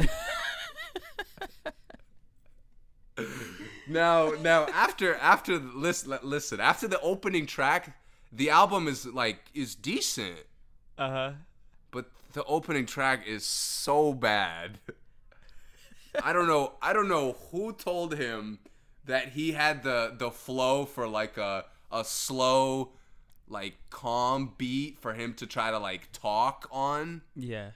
now, 3.87 4.33
now 4.41 4.65
after 4.67 5.15
after 5.15 5.57
listen 5.57 6.17
listen 6.21 6.59
after 6.59 6.87
the 6.87 6.99
opening 7.01 7.47
track, 7.47 7.97
the 8.31 8.49
album 8.49 8.87
is 8.87 9.05
like 9.05 9.39
is 9.53 9.75
decent. 9.75 10.39
Uh 10.97 11.09
huh. 11.11 11.31
but 11.91 12.09
the 12.33 12.43
opening 12.45 12.85
track 12.85 13.27
is 13.27 13.45
so 13.45 14.13
bad. 14.13 14.79
I 16.23 16.33
don't 16.33 16.47
know. 16.47 16.73
I 16.81 16.93
don't 16.93 17.07
know 17.07 17.37
who 17.51 17.71
told 17.73 18.15
him 18.15 18.59
that 19.05 19.29
he 19.29 19.51
had 19.51 19.83
the 19.83 20.13
the 20.17 20.31
flow 20.31 20.85
for 20.85 21.07
like 21.07 21.37
a 21.37 21.65
a 21.91 22.03
slow, 22.03 22.93
like 23.47 23.75
calm 23.89 24.53
beat 24.57 24.97
for 24.99 25.13
him 25.13 25.33
to 25.35 25.45
try 25.45 25.71
to 25.71 25.77
like 25.79 26.11
talk 26.11 26.67
on. 26.71 27.21
Yeah. 27.35 27.71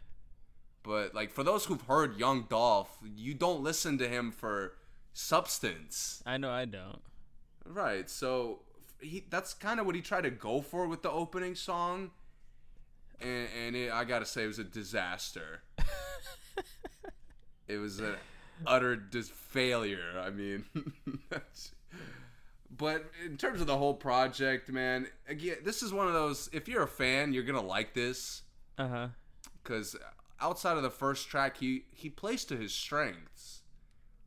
But 0.83 1.13
like 1.13 1.31
for 1.31 1.43
those 1.43 1.65
who've 1.65 1.81
heard 1.83 2.17
Young 2.19 2.47
Dolph, 2.49 2.97
you 3.15 3.35
don't 3.35 3.61
listen 3.61 3.99
to 3.99 4.07
him 4.07 4.31
for 4.31 4.73
substance. 5.13 6.23
I 6.25 6.37
know. 6.37 6.49
I 6.49 6.65
don't. 6.65 7.01
Right. 7.63 8.09
So 8.09 8.61
he 9.01 9.25
that's 9.29 9.53
kind 9.53 9.79
of 9.79 9.85
what 9.85 9.95
he 9.95 10.01
tried 10.01 10.21
to 10.23 10.31
go 10.31 10.61
for 10.61 10.87
with 10.87 11.01
the 11.01 11.11
opening 11.11 11.55
song. 11.55 12.11
And, 13.19 13.47
and 13.65 13.75
it, 13.75 13.91
I 13.91 14.03
gotta 14.03 14.25
say, 14.25 14.43
it 14.43 14.47
was 14.47 14.59
a 14.59 14.63
disaster. 14.63 15.61
it 17.67 17.77
was 17.77 17.99
an 17.99 18.15
utter 18.65 18.95
dis- 18.95 19.29
failure. 19.29 20.19
I 20.19 20.29
mean, 20.31 20.65
but 22.69 23.05
in 23.25 23.37
terms 23.37 23.61
of 23.61 23.67
the 23.67 23.77
whole 23.77 23.93
project, 23.93 24.69
man, 24.69 25.07
again, 25.27 25.57
this 25.63 25.83
is 25.83 25.93
one 25.93 26.07
of 26.07 26.13
those. 26.13 26.49
If 26.53 26.67
you're 26.67 26.83
a 26.83 26.87
fan, 26.87 27.33
you're 27.33 27.43
gonna 27.43 27.61
like 27.61 27.93
this 27.93 28.43
Uh 28.77 28.87
huh. 28.87 29.07
because 29.61 29.95
outside 30.39 30.77
of 30.77 30.83
the 30.83 30.89
first 30.89 31.27
track, 31.29 31.57
he 31.57 31.83
he 31.93 32.09
plays 32.09 32.45
to 32.45 32.57
his 32.57 32.73
strengths, 32.73 33.61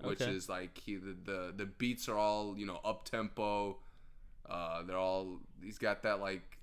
which 0.00 0.20
Okay. 0.22 0.30
is 0.30 0.48
like 0.48 0.78
he 0.78 0.96
the, 0.96 1.16
the 1.24 1.52
the 1.56 1.66
beats 1.66 2.08
are 2.08 2.16
all 2.16 2.56
you 2.56 2.66
know 2.66 2.80
up 2.84 3.04
tempo. 3.04 3.78
Uh, 4.48 4.82
they're 4.82 4.98
all 4.98 5.40
he's 5.62 5.78
got 5.78 6.02
that 6.02 6.20
like 6.20 6.58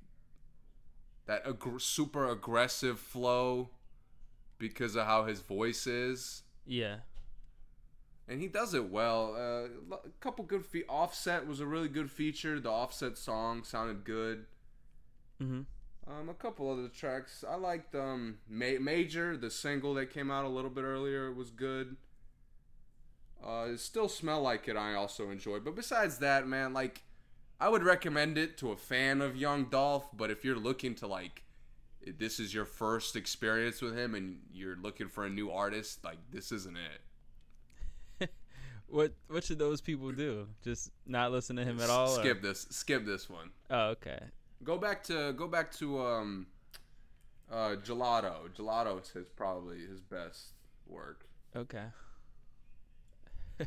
that 1.26 1.44
aggr- 1.46 1.82
super 1.82 2.28
aggressive 2.30 3.00
flow 3.00 3.70
because 4.58 4.96
of 4.96 5.06
how 5.08 5.26
his 5.26 5.40
voice 5.42 5.88
is, 5.88 6.44
Yeah. 6.66 7.00
and 8.28 8.40
he 8.42 8.48
does 8.48 8.74
it 8.76 8.90
well. 8.90 9.36
Uh, 9.36 9.96
a 9.96 10.10
couple 10.20 10.46
good 10.46 10.66
fe- 10.66 10.84
offset 10.88 11.48
was 11.48 11.60
a 11.60 11.66
really 11.66 11.90
good 11.90 12.12
feature. 12.12 12.60
The 12.60 12.70
offset 12.70 13.18
song 13.18 13.64
sounded 13.64 14.04
good. 14.04 14.46
Mhm. 15.42 15.66
Um, 16.08 16.30
a 16.30 16.34
couple 16.36 16.70
other 16.70 16.88
tracks 16.90 17.44
I 17.48 17.56
liked. 17.56 17.96
Um, 17.96 18.40
Ma- 18.48 18.80
Major, 18.80 19.36
the 19.38 19.50
single 19.50 19.94
that 19.96 20.08
came 20.12 20.30
out 20.30 20.46
a 20.46 20.50
little 20.50 20.70
bit 20.72 20.84
earlier, 20.84 21.32
was 21.32 21.50
good. 21.50 21.98
Uh, 23.44 23.70
it 23.72 23.80
still 23.80 24.08
smell 24.10 24.42
like 24.42 24.68
it. 24.68 24.76
I 24.76 24.94
also 24.94 25.32
enjoyed, 25.32 25.64
but 25.64 25.76
besides 25.76 26.20
that, 26.20 26.48
man, 26.48 26.74
like, 26.74 27.04
I 27.62 27.70
would 27.70 27.84
recommend 27.84 28.40
it 28.40 28.58
to 28.58 28.72
a 28.72 28.76
fan 28.76 29.22
of 29.22 29.36
Young 29.38 29.66
Dolph. 29.66 30.08
But 30.18 30.32
if 30.32 30.44
you're 30.44 30.58
looking 30.58 30.96
to 30.96 31.08
like, 31.08 31.44
this 32.18 32.40
is 32.40 32.54
your 32.54 32.66
first 32.66 33.16
experience 33.16 33.82
with 33.84 33.96
him, 33.96 34.16
and 34.16 34.40
you're 34.52 34.76
looking 34.76 35.08
for 35.08 35.26
a 35.26 35.30
new 35.30 35.52
artist, 35.52 36.04
like, 36.04 36.18
this 36.32 36.52
isn't 36.52 36.76
it. 36.76 38.30
What 38.88 39.14
What 39.30 39.44
should 39.46 39.60
those 39.60 39.80
people 39.80 40.12
do? 40.12 40.48
Just 40.64 40.92
not 41.06 41.32
listen 41.32 41.56
to 41.56 41.64
him 41.64 41.80
at 41.80 41.90
all? 41.90 42.10
or- 42.10 42.20
Skip 42.20 42.42
this. 42.42 42.68
Skip 42.72 43.06
this 43.06 43.30
one. 43.30 43.52
Oh, 43.70 43.90
okay. 43.92 44.20
Go 44.64 44.78
back 44.78 45.04
to 45.06 45.32
go 45.34 45.48
back 45.48 45.72
to 45.74 46.02
um, 46.02 46.48
uh, 47.50 47.76
Gelato. 47.86 48.50
Gelato 48.58 49.02
is 49.02 49.10
his 49.10 49.28
probably 49.36 49.78
his 49.86 50.02
best 50.02 50.54
work. 50.88 51.26
Okay. 51.56 51.86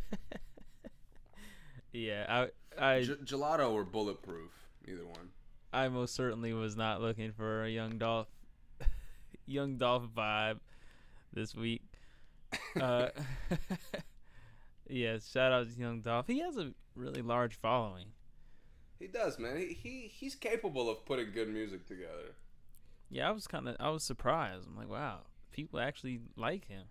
yeah, 1.95 2.27
I 2.29 2.97
I 2.97 3.03
G- 3.03 3.15
gelato 3.25 3.73
or 3.73 3.85
bulletproof, 3.85 4.51
either 4.87 5.07
one. 5.07 5.31
I 5.73 5.89
most 5.89 6.15
certainly 6.15 6.53
was 6.53 6.77
not 6.77 7.01
looking 7.01 7.33
for 7.33 7.65
a 7.65 7.71
young 7.71 7.99
Dolph 7.99 8.29
young 9.47 9.77
Dolph 9.77 10.05
vibe 10.15 10.59
this 11.33 11.55
week. 11.55 11.83
Uh, 12.81 13.09
yeah, 14.89 15.19
shout 15.19 15.53
out 15.53 15.69
to 15.69 15.81
young 15.81 16.01
Dolph. 16.01 16.27
He 16.29 16.39
has 16.41 16.57
a 16.57 16.73
really 16.95 17.23
large 17.23 17.57
following. 17.57 18.07
He 18.99 19.09
does, 19.09 19.39
man. 19.39 19.57
He, 19.57 19.75
he 19.75 20.11
he's 20.12 20.35
capable 20.35 20.89
of 20.89 21.05
putting 21.05 21.33
good 21.33 21.49
music 21.49 21.87
together. 21.87 22.35
Yeah, 23.11 23.29
I 23.29 23.33
was 23.33 23.47
kind 23.47 23.69
of 23.69 23.77
I 23.81 23.91
was 23.91 24.05
surprised. 24.05 24.66
I'm 24.69 24.77
like, 24.77 24.89
wow, 24.89 25.21
people 25.51 25.81
actually 25.81 26.21
like 26.37 26.69
him. 26.69 26.85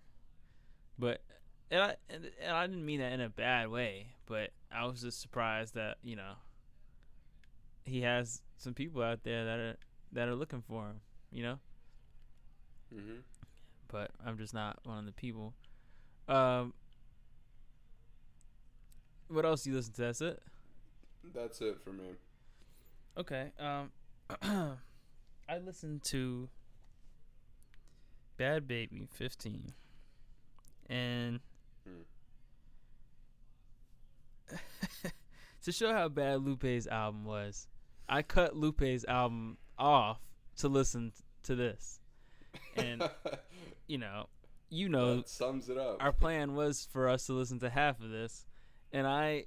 But 0.98 1.22
and 1.70 1.82
I 1.82 1.94
and, 2.10 2.30
and 2.42 2.52
I 2.52 2.66
didn't 2.66 2.84
mean 2.84 3.00
that 3.00 3.12
in 3.12 3.20
a 3.20 3.28
bad 3.28 3.68
way, 3.68 4.08
but 4.26 4.50
I 4.72 4.86
was 4.86 5.00
just 5.02 5.20
surprised 5.20 5.74
that 5.74 5.98
you 6.02 6.16
know 6.16 6.32
he 7.84 8.00
has 8.02 8.42
some 8.56 8.74
people 8.74 9.02
out 9.02 9.22
there 9.24 9.44
that 9.44 9.58
are 9.58 9.76
that 10.12 10.28
are 10.28 10.34
looking 10.34 10.62
for 10.62 10.86
him. 10.88 11.00
You 11.30 11.42
know, 11.42 11.58
Mm-hmm. 12.94 13.16
but 13.88 14.10
I'm 14.24 14.38
just 14.38 14.54
not 14.54 14.78
one 14.84 14.98
of 14.98 15.04
the 15.06 15.12
people. 15.12 15.52
Um, 16.28 16.72
what 19.28 19.44
else 19.44 19.64
do 19.64 19.70
you 19.70 19.76
listen 19.76 19.92
to? 19.94 20.02
That's 20.02 20.20
it. 20.20 20.40
That's 21.34 21.60
it 21.60 21.78
for 21.82 21.90
me. 21.90 22.04
Okay. 23.18 23.50
Um, 23.58 23.90
I 25.48 25.58
listened 25.58 26.04
to 26.04 26.48
Bhad 28.38 28.62
Bhabie 28.66 29.08
15, 29.10 29.72
and 30.88 31.40
to 35.64 35.72
show 35.72 35.92
how 35.92 36.08
bad 36.08 36.42
Lupe's 36.42 36.86
album 36.86 37.24
was, 37.24 37.68
I 38.08 38.22
cut 38.22 38.56
Lupe's 38.56 39.04
album 39.06 39.56
off 39.78 40.20
to 40.56 40.68
listen 40.68 41.12
to 41.44 41.54
this, 41.54 42.00
and 42.76 43.02
you 43.86 43.98
know, 43.98 44.28
you 44.68 44.88
know, 44.88 45.16
that 45.16 45.28
sums 45.28 45.68
it 45.68 45.78
up. 45.78 45.96
our 46.00 46.12
plan 46.12 46.54
was 46.54 46.86
for 46.92 47.08
us 47.08 47.26
to 47.26 47.32
listen 47.32 47.58
to 47.60 47.70
half 47.70 48.00
of 48.00 48.10
this, 48.10 48.46
and 48.92 49.06
I, 49.06 49.46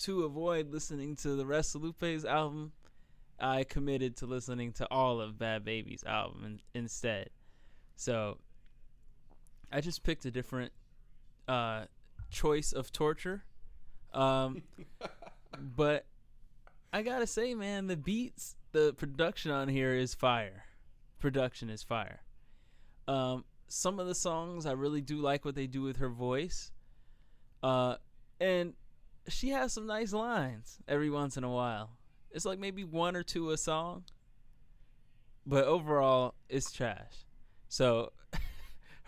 to 0.00 0.24
avoid 0.24 0.72
listening 0.72 1.16
to 1.16 1.36
the 1.36 1.46
rest 1.46 1.74
of 1.74 1.82
Lupe's 1.82 2.24
album, 2.24 2.72
I 3.38 3.64
committed 3.64 4.16
to 4.18 4.26
listening 4.26 4.72
to 4.74 4.86
all 4.90 5.20
of 5.20 5.34
Bhad 5.34 5.64
Bhabie's 5.64 6.04
album 6.04 6.44
in, 6.44 6.60
instead. 6.80 7.30
So, 7.96 8.38
I 9.70 9.80
just 9.80 10.02
picked 10.02 10.24
a 10.24 10.30
different 10.30 10.72
uh, 11.48 11.86
choice 12.30 12.72
of 12.72 12.92
torture, 12.92 13.44
um, 14.12 14.62
but 15.58 16.06
I 16.92 17.02
gotta 17.02 17.26
say, 17.26 17.54
man, 17.54 17.86
the 17.86 17.96
beats, 17.96 18.56
the 18.72 18.92
production 18.94 19.50
on 19.50 19.68
here 19.68 19.94
is 19.94 20.14
fire. 20.14 20.64
Production 21.18 21.70
is 21.70 21.82
fire. 21.82 22.20
Um, 23.06 23.44
some 23.68 23.98
of 23.98 24.06
the 24.06 24.14
songs 24.14 24.66
I 24.66 24.72
really 24.72 25.00
do 25.00 25.18
like 25.18 25.44
what 25.44 25.54
they 25.54 25.66
do 25.66 25.82
with 25.82 25.96
her 25.98 26.08
voice. 26.08 26.70
Uh, 27.62 27.96
and 28.40 28.74
she 29.28 29.50
has 29.50 29.72
some 29.72 29.86
nice 29.86 30.12
lines 30.12 30.78
every 30.88 31.10
once 31.10 31.36
in 31.36 31.44
a 31.44 31.50
while. 31.50 31.90
It's 32.30 32.44
like 32.44 32.58
maybe 32.58 32.84
one 32.84 33.16
or 33.16 33.22
two 33.22 33.50
a 33.50 33.56
song, 33.56 34.04
but 35.46 35.64
overall 35.64 36.34
it's 36.48 36.72
trash. 36.72 37.26
So 37.68 38.12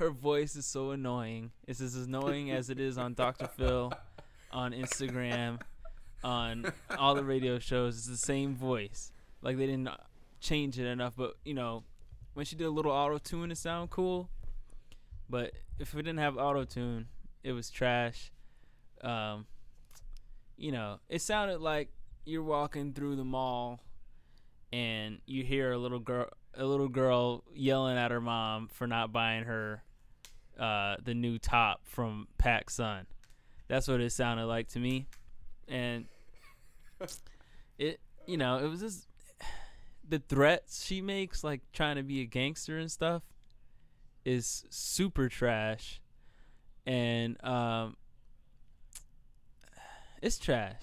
her 0.00 0.10
voice 0.10 0.56
is 0.56 0.64
so 0.64 0.92
annoying. 0.92 1.52
It's 1.68 1.82
as 1.82 1.94
annoying 1.94 2.50
as 2.50 2.70
it 2.70 2.80
is 2.80 2.96
on 2.96 3.12
Dr. 3.12 3.46
Phil, 3.56 3.92
on 4.50 4.72
Instagram, 4.72 5.60
on 6.24 6.72
all 6.98 7.14
the 7.14 7.22
radio 7.22 7.58
shows. 7.58 7.98
It's 7.98 8.06
the 8.06 8.16
same 8.16 8.56
voice. 8.56 9.12
Like 9.42 9.58
they 9.58 9.66
didn't 9.66 9.90
change 10.40 10.78
it 10.78 10.86
enough, 10.86 11.12
but 11.16 11.36
you 11.44 11.52
know, 11.52 11.84
when 12.32 12.46
she 12.46 12.56
did 12.56 12.64
a 12.64 12.70
little 12.70 12.90
auto 12.90 13.18
tune, 13.18 13.50
it 13.50 13.58
sounded 13.58 13.90
cool. 13.90 14.30
But 15.28 15.52
if 15.78 15.92
we 15.92 16.00
didn't 16.00 16.20
have 16.20 16.38
auto 16.38 16.64
tune, 16.64 17.08
it 17.44 17.52
was 17.52 17.68
trash. 17.68 18.32
Um, 19.02 19.46
you 20.56 20.72
know, 20.72 21.00
it 21.10 21.20
sounded 21.20 21.60
like 21.60 21.90
you're 22.24 22.42
walking 22.42 22.94
through 22.94 23.16
the 23.16 23.24
mall 23.24 23.80
and 24.72 25.18
you 25.26 25.44
hear 25.44 25.72
a 25.72 25.78
little 25.78 25.98
girl 25.98 26.28
a 26.54 26.64
little 26.64 26.88
girl 26.88 27.44
yelling 27.54 27.98
at 27.98 28.10
her 28.10 28.20
mom 28.20 28.68
for 28.68 28.86
not 28.86 29.12
buying 29.12 29.44
her 29.44 29.82
uh, 30.60 30.96
the 31.02 31.14
new 31.14 31.38
top 31.38 31.80
from 31.84 32.28
Pac 32.38 32.70
Sun. 32.70 33.06
That's 33.66 33.88
what 33.88 34.00
it 34.00 34.12
sounded 34.12 34.46
like 34.46 34.68
to 34.68 34.78
me. 34.78 35.06
And 35.66 36.06
it 37.78 38.00
you 38.26 38.36
know, 38.36 38.58
it 38.58 38.68
was 38.68 38.80
just 38.80 39.06
the 40.08 40.18
threats 40.18 40.84
she 40.84 41.00
makes 41.00 41.42
like 41.42 41.62
trying 41.72 41.96
to 41.96 42.02
be 42.02 42.20
a 42.20 42.26
gangster 42.26 42.78
and 42.78 42.90
stuff 42.90 43.22
is 44.24 44.64
super 44.68 45.28
trash. 45.28 46.00
And 46.86 47.42
um 47.44 47.96
it's 50.20 50.38
trash. 50.38 50.82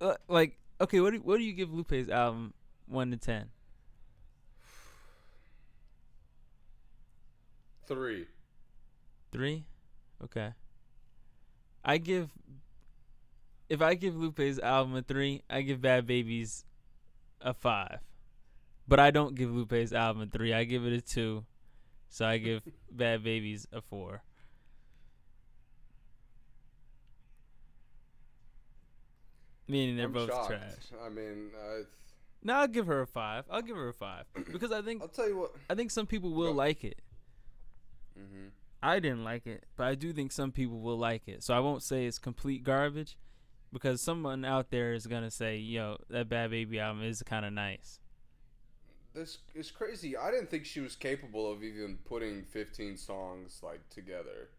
Uh, 0.00 0.16
like, 0.28 0.58
okay, 0.80 1.00
what 1.00 1.12
do 1.12 1.20
what 1.20 1.38
do 1.38 1.44
you 1.44 1.54
give 1.54 1.72
Lupe's 1.72 2.10
album 2.10 2.52
one 2.86 3.10
to 3.10 3.16
ten? 3.16 3.46
Three. 7.86 8.26
Three? 9.32 9.64
Okay. 10.22 10.50
I 11.84 11.98
give 11.98 12.30
if 13.68 13.80
I 13.82 13.94
give 13.94 14.14
Lupe's 14.16 14.58
album 14.58 14.94
a 14.96 15.02
three, 15.02 15.42
I 15.50 15.62
give 15.62 15.80
Bhad 15.80 16.02
Bhabie's 16.06 16.64
a 17.40 17.52
five. 17.54 17.98
But 18.86 19.00
I 19.00 19.10
don't 19.10 19.34
give 19.34 19.50
Lupe's 19.50 19.92
album 19.92 20.22
a 20.22 20.26
three. 20.26 20.52
I 20.52 20.64
give 20.64 20.84
it 20.86 20.92
a 20.92 21.00
two. 21.00 21.44
So 22.08 22.26
I 22.26 22.38
give 22.38 22.62
Bhad 22.96 23.22
Bhabie's 23.24 23.66
a 23.72 23.80
four. 23.80 24.22
Meaning 29.66 29.96
they're 29.96 30.06
I'm 30.06 30.12
both 30.12 30.28
shocked. 30.28 30.48
trash. 30.48 30.72
I 31.04 31.08
mean, 31.08 31.50
uh, 31.58 31.84
No, 32.42 32.54
I'll 32.54 32.68
give 32.68 32.86
her 32.86 33.00
a 33.00 33.06
five. 33.06 33.44
I'll 33.50 33.62
give 33.62 33.76
her 33.76 33.88
a 33.88 33.94
five 33.94 34.24
because 34.52 34.72
I 34.72 34.82
think 34.82 35.00
I'll 35.02 35.08
tell 35.08 35.28
you 35.28 35.38
what. 35.38 35.52
I 35.70 35.74
think 35.74 35.90
some 35.90 36.06
people 36.06 36.32
will 36.32 36.50
Go. 36.52 36.58
like 36.58 36.84
it. 36.84 36.98
Hmm 38.16 38.48
I 38.84 39.00
didn't 39.00 39.24
like 39.24 39.46
it, 39.46 39.64
but 39.76 39.84
I 39.86 39.94
do 39.94 40.12
think 40.12 40.30
some 40.30 40.52
people 40.52 40.78
will 40.78 40.98
like 40.98 41.26
it. 41.26 41.42
So 41.42 41.54
I 41.54 41.58
won't 41.60 41.82
say 41.82 42.04
it's 42.04 42.18
complete 42.18 42.62
garbage 42.64 43.16
because 43.72 44.02
someone 44.02 44.44
out 44.44 44.68
there 44.70 44.92
is 44.92 45.06
gonna 45.06 45.30
say, 45.30 45.56
"Yo, 45.56 46.04
that 46.10 46.28
Bhad 46.28 46.50
Bhabie 46.50 46.78
album 46.78 47.02
is 47.02 47.22
kind 47.22 47.46
of 47.46 47.54
nice." 47.54 47.98
This 49.14 49.38
is 49.54 49.70
crazy. 49.70 50.18
I 50.18 50.30
didn't 50.30 50.50
think 50.50 50.66
she 50.66 50.80
was 50.80 50.96
capable 50.96 51.50
of 51.50 51.64
even 51.64 51.96
putting 52.04 52.44
15 52.44 52.98
songs 52.98 53.60
like 53.62 53.88
together. 53.88 54.50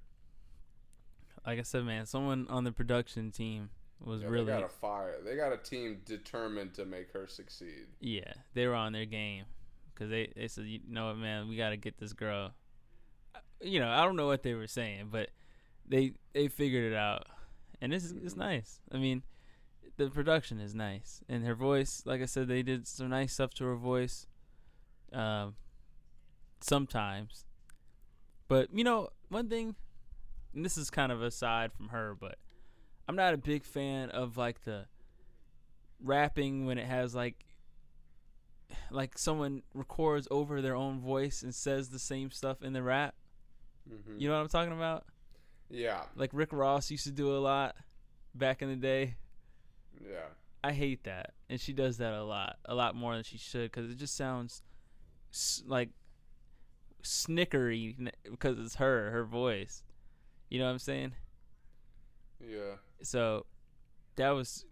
Like 1.46 1.60
I 1.60 1.64
said, 1.64 1.84
man, 1.86 2.08
someone 2.08 2.48
on 2.50 2.64
the 2.64 2.72
production 2.72 3.32
team 3.32 3.70
was 4.00 4.24
Yeah, 4.24 4.30
really 4.30 4.46
They 4.46 4.52
got 4.54 4.64
a 4.64 4.70
fire. 4.70 5.22
They 5.24 5.36
got 5.36 5.54
a 5.54 5.58
team 5.58 6.02
determined 6.04 6.74
to 6.76 6.86
make 6.86 7.12
her 7.12 7.28
succeed. 7.28 7.86
yeah, 8.00 8.34
they 8.56 8.66
were 8.66 8.74
on 8.74 8.94
their 8.94 9.06
game 9.06 9.46
because 9.94 10.10
they 10.10 10.34
they 10.36 10.48
said, 10.48 10.66
"You 10.66 10.80
know 10.88 11.08
what, 11.08 11.18
man, 11.18 11.48
we 11.48 11.56
got 11.58 11.70
to 11.70 11.78
get 11.78 12.00
this 12.00 12.14
girl." 12.14 12.56
You 13.62 13.80
know, 13.80 13.90
I 13.90 14.04
don't 14.04 14.16
know 14.16 14.28
what 14.28 14.44
they 14.44 14.54
were 14.54 14.68
saying, 14.68 15.10
but 15.12 15.30
they 15.88 16.14
they 16.34 16.48
figured 16.48 16.92
it 16.92 16.96
out, 16.96 17.28
and 17.82 17.94
it's 17.94 18.12
it's 18.12 18.36
nice. 18.36 18.80
I 18.92 18.98
mean, 18.98 19.24
the 19.98 20.10
production 20.10 20.60
is 20.60 20.76
nice, 20.76 21.22
and 21.30 21.46
her 21.46 21.56
voice, 21.56 22.04
like 22.06 22.22
I 22.22 22.26
said, 22.26 22.48
they 22.48 22.64
did 22.64 22.88
some 22.88 23.10
nice 23.10 23.34
stuff 23.34 23.54
to 23.56 23.66
her 23.66 23.76
voice. 23.76 24.28
Um, 25.14 25.56
sometimes, 26.60 27.46
but 28.48 28.70
you 28.74 28.84
know, 28.84 29.10
one 29.30 29.50
thing, 29.50 29.76
and 30.54 30.66
this 30.66 30.78
is 30.78 30.90
kind 30.90 31.12
of 31.12 31.22
aside 31.22 31.72
from 31.72 31.90
her, 31.90 32.16
but 32.20 32.38
I'm 33.08 33.16
not 33.16 33.34
a 33.34 33.38
big 33.38 33.64
fan 33.64 34.10
of 34.10 34.38
like 34.38 34.64
the 34.64 34.86
rapping 36.04 36.66
when 36.66 36.78
it 36.78 36.86
has 36.86 37.16
like 37.16 37.46
like 38.90 39.18
someone 39.18 39.62
records 39.74 40.28
over 40.32 40.62
their 40.62 40.76
own 40.76 41.00
voice 41.00 41.44
and 41.44 41.54
says 41.54 41.90
the 41.90 42.00
same 42.00 42.32
stuff 42.32 42.62
in 42.62 42.74
the 42.74 42.84
rap. 42.84 43.16
Hmm 43.88 44.20
You 44.20 44.28
know 44.30 44.36
what 44.36 44.42
I'm 44.42 44.50
talking 44.50 44.74
about? 44.74 45.06
Yeah, 45.70 46.04
Like 46.16 46.30
Rick 46.34 46.54
Ross 46.54 46.92
used 46.92 47.06
to 47.06 47.12
do 47.12 47.36
a 47.36 47.40
lot 47.40 47.76
back 48.34 48.62
in 48.62 48.70
the 48.70 48.76
day. 48.76 49.16
yeah. 50.00 50.28
I 50.64 50.72
hate 50.74 51.04
that, 51.04 51.34
and 51.50 51.60
she 51.62 51.74
does 51.74 51.98
that 51.98 52.14
a 52.14 52.24
lot, 52.24 52.58
a 52.66 52.74
lot 52.74 52.96
more 52.96 53.14
than 53.14 53.24
she 53.24 53.38
should, 53.38 53.72
because 53.72 53.90
it 53.92 53.98
just 53.98 54.16
sounds 54.16 54.64
like 55.68 55.90
snickery 57.04 58.10
because 58.30 58.58
it's 58.60 58.76
her, 58.76 59.12
her 59.12 59.24
voice. 59.26 59.84
You 60.50 60.60
know 60.60 60.66
what 60.66 60.72
I'm 60.72 60.80
saying? 60.80 61.14
Yeah. 62.40 62.76
So 63.02 63.46
that 64.16 64.30
was 64.32 64.66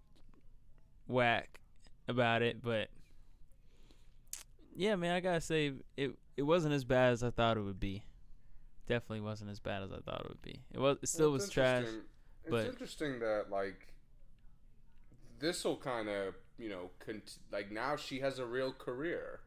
whack 1.08 1.60
about 2.08 2.42
it, 2.42 2.62
but 2.62 2.90
yeah, 4.76 4.96
man, 4.96 5.14
I 5.16 5.20
gotta 5.20 5.42
say 5.42 5.74
it 5.98 6.12
it 6.36 6.44
wasn't 6.44 6.74
as 6.74 6.84
bad 6.84 7.12
as 7.14 7.24
I 7.24 7.30
thought 7.30 7.58
it 7.58 7.62
would 7.62 7.80
be. 7.80 8.04
Definitely 8.88 9.22
wasn't 9.22 9.50
as 9.50 9.60
bad 9.60 9.82
as 9.84 9.92
I 9.92 10.00
thought 10.00 10.22
it 10.22 10.30
would 10.30 10.42
be. 10.42 10.62
It 10.74 10.80
was 10.80 10.98
it 11.02 11.08
still 11.08 11.28
Well, 11.28 11.34
was 11.40 11.50
trash. 11.50 11.86
It's 11.86 12.50
but- 12.50 12.66
interesting 12.66 13.20
that 13.20 13.46
like 13.50 13.94
this 15.40 15.64
will 15.64 15.78
kind 15.78 16.10
of 16.10 16.36
you 16.58 16.70
know 16.70 16.90
cont- 17.06 17.38
like 17.52 17.72
now 17.72 17.96
she 17.96 18.20
has 18.20 18.40
a 18.40 18.46
real 18.46 18.74
career. 18.74 19.40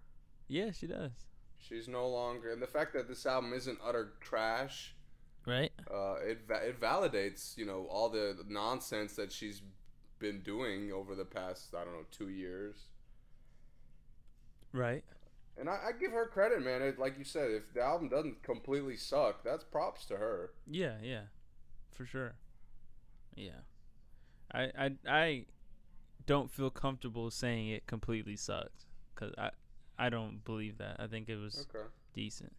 Yeah, 0.48 0.70
she 0.70 0.86
does. 0.86 1.12
She's 1.58 1.88
no 1.88 2.08
longer, 2.08 2.52
and 2.52 2.62
the 2.62 2.66
fact 2.66 2.92
that 2.94 3.08
this 3.08 3.26
album 3.26 3.52
isn't 3.52 3.78
utter 3.84 4.12
trash, 4.20 4.94
Right? 5.46 5.72
uh, 5.92 6.14
it 6.22 6.42
va- 6.46 6.66
it 6.68 6.80
validates 6.80 7.56
you 7.58 7.66
know 7.66 7.86
all 7.90 8.08
the 8.08 8.38
nonsense 8.48 9.16
that 9.16 9.32
she's 9.32 9.62
been 10.18 10.40
doing 10.42 10.92
over 10.92 11.14
the 11.14 11.24
past 11.26 11.74
I 11.74 11.84
don't 11.84 11.92
know 11.92 12.06
two 12.10 12.28
years. 12.30 12.86
Right. 14.72 15.04
And 15.58 15.70
I, 15.70 15.78
I 15.88 15.92
give 15.98 16.12
her 16.12 16.26
credit, 16.26 16.62
man. 16.62 16.82
It, 16.82 16.98
like 16.98 17.18
you 17.18 17.24
said, 17.24 17.50
if 17.50 17.72
the 17.72 17.82
album 17.82 18.08
doesn't 18.08 18.42
completely 18.42 18.96
suck, 18.96 19.42
that's 19.42 19.64
props 19.64 20.04
to 20.06 20.16
her. 20.16 20.50
Yeah, 20.66 20.96
yeah. 21.02 21.22
For 21.92 22.04
sure. 22.04 22.34
Yeah. 23.34 23.60
I 24.52 24.70
I 24.78 24.90
I 25.08 25.44
don't 26.26 26.50
feel 26.50 26.70
comfortable 26.70 27.30
saying 27.30 27.68
it 27.68 27.86
completely 27.86 28.36
sucked 28.36 28.84
cuz 29.14 29.32
I 29.38 29.50
I 29.98 30.10
don't 30.10 30.44
believe 30.44 30.78
that. 30.78 30.96
I 30.98 31.06
think 31.06 31.28
it 31.28 31.36
was 31.36 31.66
Okay. 31.74 31.86
decent. 32.12 32.54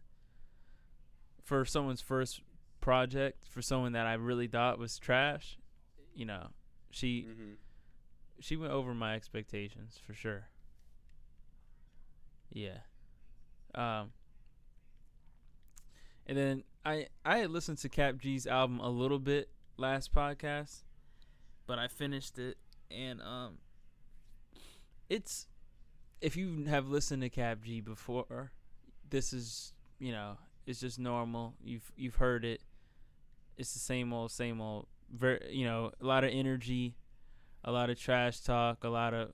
For 1.44 1.64
someone's 1.64 2.00
first 2.00 2.42
project, 2.80 3.46
for 3.46 3.62
someone 3.62 3.92
that 3.92 4.06
I 4.06 4.14
really 4.14 4.48
thought 4.48 4.78
was 4.78 4.98
trash, 4.98 5.56
you 6.14 6.24
know, 6.26 6.48
she 6.90 7.22
hmm 7.22 7.54
she 8.40 8.56
went 8.56 8.72
over 8.72 8.94
my 8.94 9.14
expectations 9.14 9.98
for 10.04 10.14
sure. 10.14 10.48
Yeah. 12.50 12.78
Um 13.74 14.12
and 16.26 16.36
then 16.36 16.64
I 16.84 17.06
I 17.24 17.38
had 17.38 17.50
listened 17.50 17.78
to 17.78 17.88
Kap 17.88 18.18
G's 18.18 18.46
album 18.46 18.80
a 18.80 18.88
little 18.88 19.18
bit 19.18 19.50
last 19.76 20.14
podcast, 20.14 20.82
but 21.66 21.78
I 21.78 21.88
finished 21.88 22.38
it 22.38 22.56
and 22.90 23.20
um 23.22 23.58
it's 25.08 25.46
if 26.20 26.36
you 26.36 26.64
have 26.64 26.88
listened 26.88 27.22
to 27.22 27.30
Kap 27.30 27.62
G 27.62 27.80
before, 27.80 28.52
this 29.08 29.32
is, 29.32 29.72
you 29.98 30.12
know, 30.12 30.36
it's 30.66 30.80
just 30.80 30.98
normal. 30.98 31.54
You've 31.62 31.92
you've 31.96 32.16
heard 32.16 32.44
it. 32.44 32.60
It's 33.56 33.72
the 33.72 33.78
same 33.78 34.12
old 34.12 34.30
same 34.30 34.60
old 34.60 34.86
very, 35.10 35.40
you 35.50 35.64
know, 35.64 35.92
a 36.00 36.04
lot 36.04 36.24
of 36.24 36.30
energy, 36.32 36.96
a 37.64 37.72
lot 37.72 37.90
of 37.90 37.98
trash 37.98 38.40
talk, 38.40 38.84
a 38.84 38.88
lot 38.88 39.14
of 39.14 39.30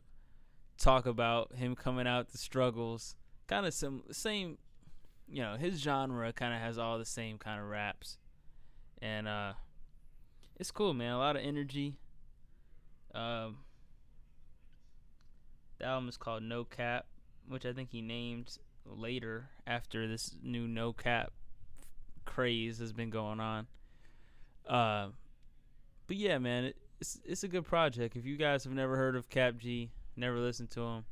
talk 0.79 1.07
about 1.07 1.55
him 1.55 1.75
coming 1.75 2.07
out 2.07 2.31
the 2.31 2.39
struggles. 2.39 3.17
Kind 3.47 3.67
of 3.67 3.75
some 3.75 4.03
same, 4.11 4.59
you 5.29 5.43
know, 5.43 5.57
his 5.57 5.81
genre 5.81 6.33
kind 6.33 6.55
of 6.55 6.61
has 6.61 6.79
all 6.79 6.99
the 6.99 7.05
same 7.05 7.39
kind 7.39 7.61
of 7.61 7.67
raps, 7.67 8.19
and 9.03 9.29
uh, 9.29 9.53
it's 10.59 10.71
cool, 10.71 10.95
man. 10.95 11.13
A 11.13 11.19
lot 11.19 11.37
of 11.37 11.43
energy. 11.43 11.97
Um, 13.15 13.59
the 15.79 15.87
album 15.87 16.09
is 16.09 16.17
called 16.17 16.43
No 16.43 16.65
Cap, 16.65 17.07
which 17.49 17.67
I 17.67 17.73
think 17.73 17.91
he 17.91 18.01
named 18.01 18.59
later 18.87 19.51
after 19.67 20.09
this 20.09 20.35
new 20.43 20.67
No 20.67 20.93
Cap 20.93 21.33
craze 22.25 22.79
has 22.79 22.93
been 22.93 23.11
going 23.11 23.41
on. 23.41 23.67
Uh, 24.67 25.09
but 26.07 26.17
yeah, 26.17 26.39
man, 26.39 26.65
it, 26.65 26.77
it's 27.01 27.21
it's 27.25 27.45
a 27.45 27.49
good 27.49 27.65
project. 27.65 28.17
If 28.17 28.25
you 28.25 28.37
guys 28.37 28.65
have 28.65 28.73
never 28.73 28.97
heard 28.97 29.17
of 29.17 29.29
Kap 29.29 29.59
G, 29.59 29.91
never 30.17 30.39
listened 30.39 30.71
to 30.71 30.81
him, 30.81 31.05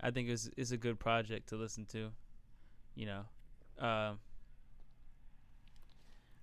I 0.00 0.10
think 0.10 0.28
it's 0.28 0.50
it's 0.56 0.70
a 0.70 0.76
good 0.76 0.98
project 0.98 1.48
to 1.50 1.56
listen 1.56 1.84
to. 1.86 2.10
You 2.94 3.06
know, 3.06 3.20
um, 3.78 4.18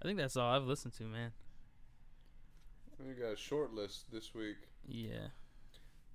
I 0.01 0.05
think 0.05 0.17
that's 0.17 0.37
all 0.37 0.51
I've 0.51 0.63
listened 0.63 0.93
to, 0.95 1.03
man. 1.03 1.31
We 2.99 3.13
got 3.13 3.33
a 3.33 3.37
short 3.37 3.73
list 3.73 4.11
this 4.11 4.33
week. 4.33 4.57
Yeah. 4.87 5.27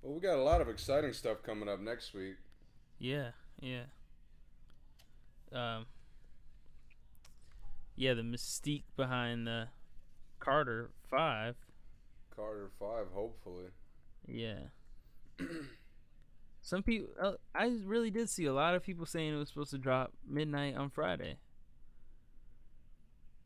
Well, 0.01 0.13
we 0.13 0.19
got 0.19 0.37
a 0.37 0.43
lot 0.43 0.59
of 0.59 0.67
exciting 0.67 1.13
stuff 1.13 1.41
coming 1.43 1.69
up 1.69 1.79
next 1.79 2.13
week. 2.13 2.35
Yeah, 2.99 3.31
yeah. 3.61 3.83
Um 5.51 5.85
Yeah, 7.95 8.13
the 8.13 8.21
mystique 8.21 8.83
behind 8.97 9.47
the 9.47 9.67
Carter 10.39 10.89
5. 11.09 11.55
Carter 12.35 12.69
Five, 12.79 13.07
hopefully. 13.13 13.67
Yeah. 14.27 14.59
Some 16.61 16.81
people 16.81 17.09
uh, 17.21 17.33
I 17.53 17.77
really 17.85 18.09
did 18.09 18.29
see 18.29 18.45
a 18.45 18.53
lot 18.53 18.75
of 18.75 18.83
people 18.83 19.05
saying 19.05 19.33
it 19.33 19.37
was 19.37 19.49
supposed 19.49 19.71
to 19.71 19.77
drop 19.77 20.13
midnight 20.27 20.77
on 20.77 20.89
Friday. 20.89 21.37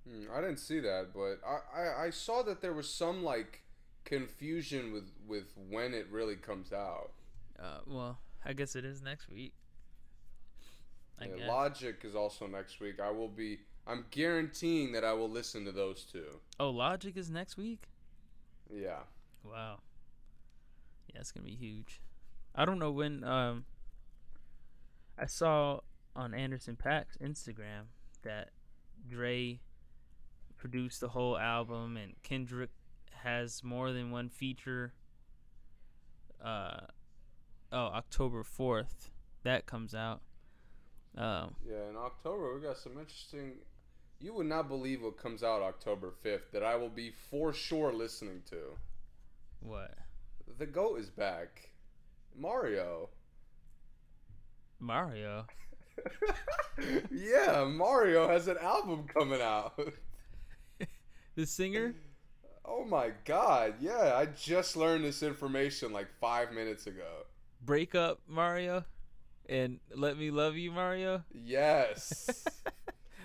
Hmm, 0.07 0.25
I 0.33 0.41
didn't 0.41 0.59
see 0.59 0.79
that, 0.79 1.07
but 1.13 1.39
I, 1.45 1.81
I, 1.81 2.05
I 2.05 2.09
saw 2.11 2.43
that 2.43 2.61
there 2.61 2.73
was 2.73 2.89
some 2.89 3.23
like 3.23 3.63
confusion 4.05 4.93
with 4.93 5.11
with 5.27 5.53
when 5.69 5.93
it 5.93 6.07
really 6.11 6.35
comes 6.35 6.71
out. 6.71 7.11
Uh 7.59 7.79
well, 7.87 8.19
I 8.45 8.53
guess 8.53 8.75
it 8.75 8.85
is 8.85 9.01
next 9.01 9.29
week. 9.29 9.53
I 11.19 11.25
Yeah. 11.25 11.47
Logic 11.47 11.99
is 12.03 12.15
also 12.15 12.47
next 12.47 12.79
week. 12.79 12.99
I 12.99 13.09
will 13.09 13.27
be. 13.27 13.59
I'm 13.85 14.05
guaranteeing 14.11 14.91
that 14.91 15.03
I 15.03 15.13
will 15.13 15.29
listen 15.29 15.65
to 15.65 15.71
those 15.71 16.03
two. 16.03 16.39
Oh, 16.59 16.69
Logic 16.69 17.15
is 17.15 17.29
next 17.29 17.57
week? 17.57 17.83
Yeah. 18.69 18.99
Wow. 19.43 19.79
It's 21.19 21.31
gonna 21.31 21.45
be 21.45 21.55
huge. 21.55 22.01
I 22.55 22.65
don't 22.65 22.79
know 22.79 22.91
when. 22.91 23.23
Um, 23.23 23.65
I 25.17 25.25
saw 25.25 25.79
on 26.15 26.33
Anderson 26.33 26.75
.Paak's 26.75 27.17
Instagram 27.17 27.85
that 28.23 28.49
Dre 29.07 29.59
produced 30.57 31.01
the 31.01 31.09
whole 31.09 31.37
album, 31.37 31.97
and 31.97 32.13
Kendrick 32.23 32.69
has 33.23 33.63
more 33.63 33.91
than 33.91 34.11
one 34.11 34.29
feature. 34.29 34.93
Uh, 36.43 36.81
oh, 37.71 37.77
October 37.77 38.43
fourth, 38.43 39.11
that 39.43 39.65
comes 39.65 39.95
out. 39.95 40.21
Um, 41.17 41.55
Yeah, 41.67 41.89
in 41.89 41.95
October 41.97 42.53
we 42.55 42.61
got 42.61 42.77
some 42.77 42.97
interesting. 42.99 43.53
You 44.19 44.33
would 44.33 44.47
not 44.47 44.67
believe 44.67 45.03
what 45.03 45.17
comes 45.17 45.43
out 45.43 45.61
October 45.61 46.11
5th 46.23 46.49
that 46.51 46.63
I 46.63 46.75
will 46.75 46.89
be 46.89 47.11
for 47.11 47.53
sure 47.53 47.93
listening 47.93 48.41
to. 48.49 48.77
what? 49.59 49.95
The 50.57 50.65
GOAT 50.65 50.99
is 50.99 51.09
back. 51.09 51.71
Mario. 52.35 53.09
Mario. 54.79 55.45
yeah, 57.11 57.65
Mario 57.65 58.27
has 58.27 58.47
an 58.47 58.57
album 58.61 59.05
coming 59.07 59.41
out. 59.41 59.79
The 61.35 61.45
singer? 61.45 61.93
oh 62.65 62.83
my 62.83 63.11
god, 63.23 63.75
yeah, 63.79 64.13
I 64.15 64.25
just 64.25 64.75
learned 64.75 65.05
this 65.05 65.21
information 65.21 65.93
like 65.93 66.07
five 66.19 66.51
minutes 66.51 66.87
ago. 66.87 67.25
Break 67.63 67.93
up 67.93 68.21
Mario, 68.27 68.85
and 69.47 69.79
let 69.93 70.17
me 70.17 70.31
love 70.31 70.57
you 70.57 70.71
Mario. 70.71 71.23
Yes. 71.31 72.43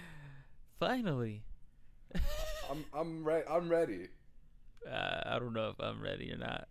Finally. 0.78 1.42
I'm 2.70 2.84
I'm 2.92 3.24
re- 3.24 3.44
I'm 3.48 3.70
ready. 3.70 4.08
Uh, 4.86 5.20
I 5.24 5.38
don't 5.38 5.54
know 5.54 5.70
if 5.70 5.80
I'm 5.80 6.02
ready 6.02 6.30
or 6.32 6.36
not. 6.36 6.68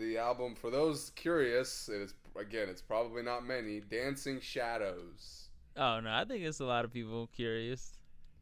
The 0.00 0.16
album 0.16 0.54
for 0.54 0.70
those 0.70 1.12
curious, 1.14 1.90
it's 1.92 2.14
again, 2.34 2.68
it's 2.70 2.80
probably 2.80 3.22
not 3.22 3.44
many. 3.46 3.80
Dancing 3.80 4.40
Shadows. 4.40 5.50
Oh 5.76 6.00
no, 6.00 6.10
I 6.10 6.24
think 6.24 6.42
it's 6.42 6.60
a 6.60 6.64
lot 6.64 6.86
of 6.86 6.92
people 6.92 7.28
curious. 7.36 7.98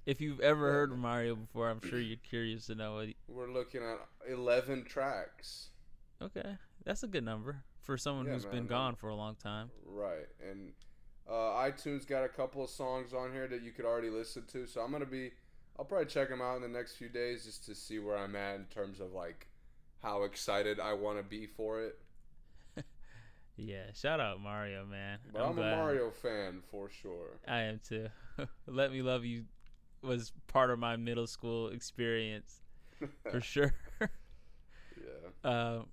If 0.07 0.21
you've 0.21 0.39
ever 0.41 0.71
heard 0.73 0.93
of 0.93 0.99
Mario 0.99 1.35
before, 1.35 1.69
I'm 1.69 1.81
sure 1.87 1.99
you're 1.99 2.17
curious 2.19 2.67
to 2.67 2.77
know 2.77 2.95
what. 2.95 3.09
He, 3.09 3.17
We're 3.27 3.51
looking 3.51 3.83
at 3.83 3.99
11 4.33 4.85
tracks. 4.85 5.71
okay, 6.23 6.57
that's 6.85 7.03
a 7.03 7.09
good 7.09 7.25
number 7.25 7.65
for 7.83 7.99
someone 7.99 8.27
Yeah, 8.27 8.35
who's 8.35 8.45
man, 8.45 8.53
been 8.53 8.63
man. 8.63 8.69
gone 8.69 8.95
for 8.95 9.09
a 9.09 9.17
long 9.17 9.35
time. 9.35 9.71
Right. 9.85 10.29
And 10.49 10.73
uh, 11.29 11.33
iTunes 11.59 12.07
got 12.07 12.23
a 12.25 12.29
couple 12.29 12.63
of 12.63 12.71
songs 12.71 13.13
on 13.13 13.33
here 13.33 13.49
that 13.49 13.63
you 13.63 13.73
could 13.73 13.85
already 13.85 14.11
listen 14.11 14.45
to. 14.53 14.67
So 14.67 14.81
I'm 14.81 14.93
to 14.99 15.05
be, 15.07 15.33
I'll 15.79 15.85
probably 15.85 16.07
check 16.07 16.29
them 16.29 16.41
out 16.41 16.55
in 16.57 16.63
the 16.63 16.69
next 16.69 16.95
few 16.95 17.09
days 17.09 17.45
just 17.45 17.67
to 17.67 17.75
see 17.75 17.99
where 17.99 18.17
I'm 18.17 18.37
at 18.37 18.57
in 18.57 18.65
terms 18.67 19.01
of 19.01 19.13
like 19.13 19.49
how 20.03 20.23
excited 20.23 20.81
I 20.81 20.93
want 20.95 21.19
to 21.19 21.23
be 21.25 21.47
for 21.47 21.83
it. 21.83 21.99
Yeah, 23.61 23.91
shout 23.93 24.21
out 24.21 24.41
Mario, 24.41 24.87
man. 24.87 25.19
But 25.33 25.43
I'm, 25.43 25.51
a 25.51 25.55
glad. 25.55 25.77
Mario 25.77 26.13
fan 26.13 26.63
for 26.71 26.89
sure. 26.89 27.41
I 27.49 27.63
am 27.63 27.81
too. 27.85 28.07
Let 28.69 28.93
me 28.93 29.03
love 29.03 29.25
you 29.25 29.47
was 30.01 30.33
part 30.47 30.71
of 30.71 30.79
my 30.79 30.97
middle 30.97 31.27
school 31.27 31.71
experience 31.71 32.61
for 33.31 33.41
sure. 33.41 33.75
Yeah. 34.01 35.77
Um, 35.81 35.87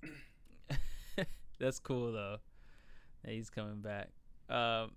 that's 1.60 1.80
cool 1.80 2.12
though. 2.12 2.38
He's 3.26 3.50
coming 3.50 3.82
back. 3.82 4.10
Um, 4.50 4.92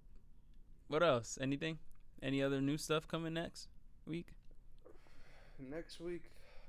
what 0.88 1.02
else? 1.02 1.38
Anything? 1.40 1.78
Any 2.22 2.42
other 2.42 2.60
new 2.60 2.76
stuff 2.76 3.08
coming 3.08 3.34
next 3.34 3.68
week? 4.06 4.28
Next 5.58 6.00
week, 6.00 6.24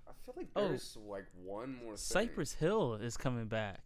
I 0.10 0.14
feel 0.26 0.34
like 0.38 0.48
Oh. 0.56 0.78
like 1.08 1.26
one 1.44 1.76
more 1.76 1.92
thing. 1.92 1.98
Cypress 1.98 2.54
Hill 2.56 2.96
is 2.96 3.16
coming 3.18 3.46
back. 3.48 3.82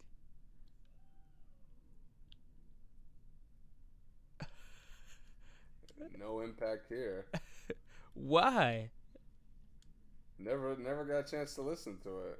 No 6.20 6.42
impact 6.42 6.88
here. 6.90 7.26
Why? 8.14 8.90
Never, 10.38 10.76
never 10.78 11.06
got 11.06 11.28
a 11.28 11.32
chance 11.32 11.56
to 11.56 11.62
listen 11.62 11.98
to 12.04 12.10
it. 12.28 12.40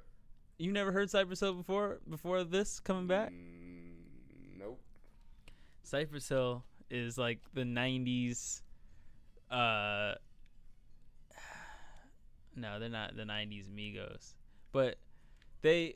You 0.58 0.72
never 0.72 0.92
heard 0.92 1.10
Cypress 1.10 1.40
Hill 1.40 1.54
before? 1.54 2.00
Before 2.08 2.44
this 2.44 2.78
coming 2.80 3.06
back? 3.06 3.30
Mm, 3.30 4.58
nope. 4.58 4.80
Cypress 5.82 6.28
Hill 6.28 6.64
is 6.90 7.18
like 7.18 7.40
the 7.54 7.62
'90s. 7.62 8.62
Uh, 9.50 10.14
no, 12.56 12.78
they're 12.78 12.88
not 12.88 13.16
the 13.16 13.24
'90s 13.24 13.68
Migos, 13.68 14.34
but 14.72 14.96
they 15.62 15.94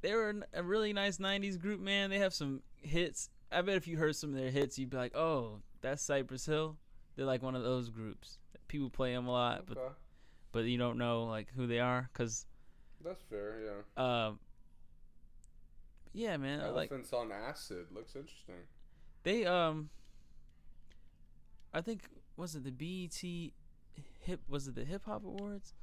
they 0.00 0.14
were 0.14 0.34
a 0.52 0.62
really 0.62 0.92
nice 0.92 1.18
'90s 1.18 1.58
group. 1.60 1.80
Man, 1.80 2.10
they 2.10 2.18
have 2.18 2.34
some 2.34 2.62
hits. 2.80 3.28
I 3.50 3.60
bet 3.62 3.76
if 3.76 3.86
you 3.86 3.98
heard 3.98 4.16
some 4.16 4.30
of 4.30 4.36
their 4.36 4.50
hits, 4.50 4.78
you'd 4.78 4.90
be 4.90 4.96
like, 4.96 5.14
"Oh, 5.16 5.60
that's 5.80 6.02
Cypress 6.02 6.46
Hill." 6.46 6.76
They're 7.16 7.26
like 7.26 7.42
one 7.42 7.54
of 7.54 7.62
those 7.62 7.90
groups. 7.90 8.38
People 8.68 8.88
play 8.90 9.12
them 9.14 9.26
a 9.26 9.30
lot, 9.30 9.66
but 9.66 9.76
Okay. 9.78 9.94
but 10.52 10.64
you 10.64 10.78
don't 10.78 10.96
know 10.98 11.24
like 11.24 11.48
who 11.54 11.66
they 11.66 11.78
are, 11.80 12.08
cause 12.14 12.46
That's 13.04 13.22
fair, 13.22 13.60
yeah. 13.96 14.26
um, 14.28 14.38
yeah, 16.14 16.36
man, 16.36 16.60
I 16.60 16.68
like 16.68 16.90
Elephants 16.90 17.12
on 17.12 17.30
acid 17.32 17.86
looks 17.92 18.16
interesting. 18.16 18.66
They 19.24 19.44
um 19.44 19.90
I 21.74 21.80
think 21.80 22.02
was 22.36 22.54
it 22.54 22.64
the 22.64 22.70
BET 22.70 23.52
hip 24.20 24.40
was 24.48 24.68
it 24.68 24.74
the 24.74 24.84
hip 24.84 25.04
hop 25.04 25.24
awards? 25.24 25.74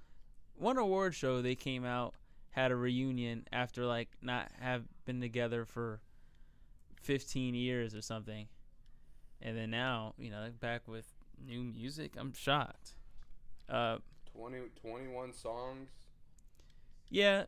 One 0.60 0.78
award 0.78 1.16
show 1.16 1.42
they 1.42 1.56
came 1.56 1.86
out 1.86 2.14
had 2.52 2.72
a 2.72 2.76
reunion 2.76 3.48
after 3.54 3.86
like 3.86 4.10
not 4.22 4.52
have 4.60 4.84
been 5.06 5.22
together 5.22 5.66
for 5.66 6.02
15 7.02 7.56
years 7.56 7.96
or 7.96 8.02
something. 8.02 8.48
And 9.42 9.58
then 9.58 9.72
now, 9.72 10.14
you 10.18 10.30
know, 10.30 10.42
they're 10.42 10.52
back 10.52 10.88
with 10.88 11.06
new 11.44 11.64
music. 11.64 12.12
I'm 12.18 12.34
shocked. 12.34 12.94
Uh 13.70 13.98
20, 14.36 14.58
21 14.82 15.34
songs. 15.34 15.90
yeah. 17.10 17.44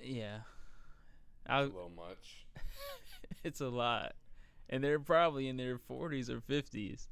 Yeah. 0.00 0.38
I, 1.46 1.60
A 1.60 1.64
little 1.64 1.90
much. 1.96 2.46
it's 3.44 3.60
a 3.60 3.68
lot. 3.68 4.12
And 4.68 4.84
they're 4.84 5.00
probably 5.00 5.48
in 5.48 5.56
their 5.56 5.78
40s 5.78 6.28
or 6.28 6.40
50s. 6.40 7.08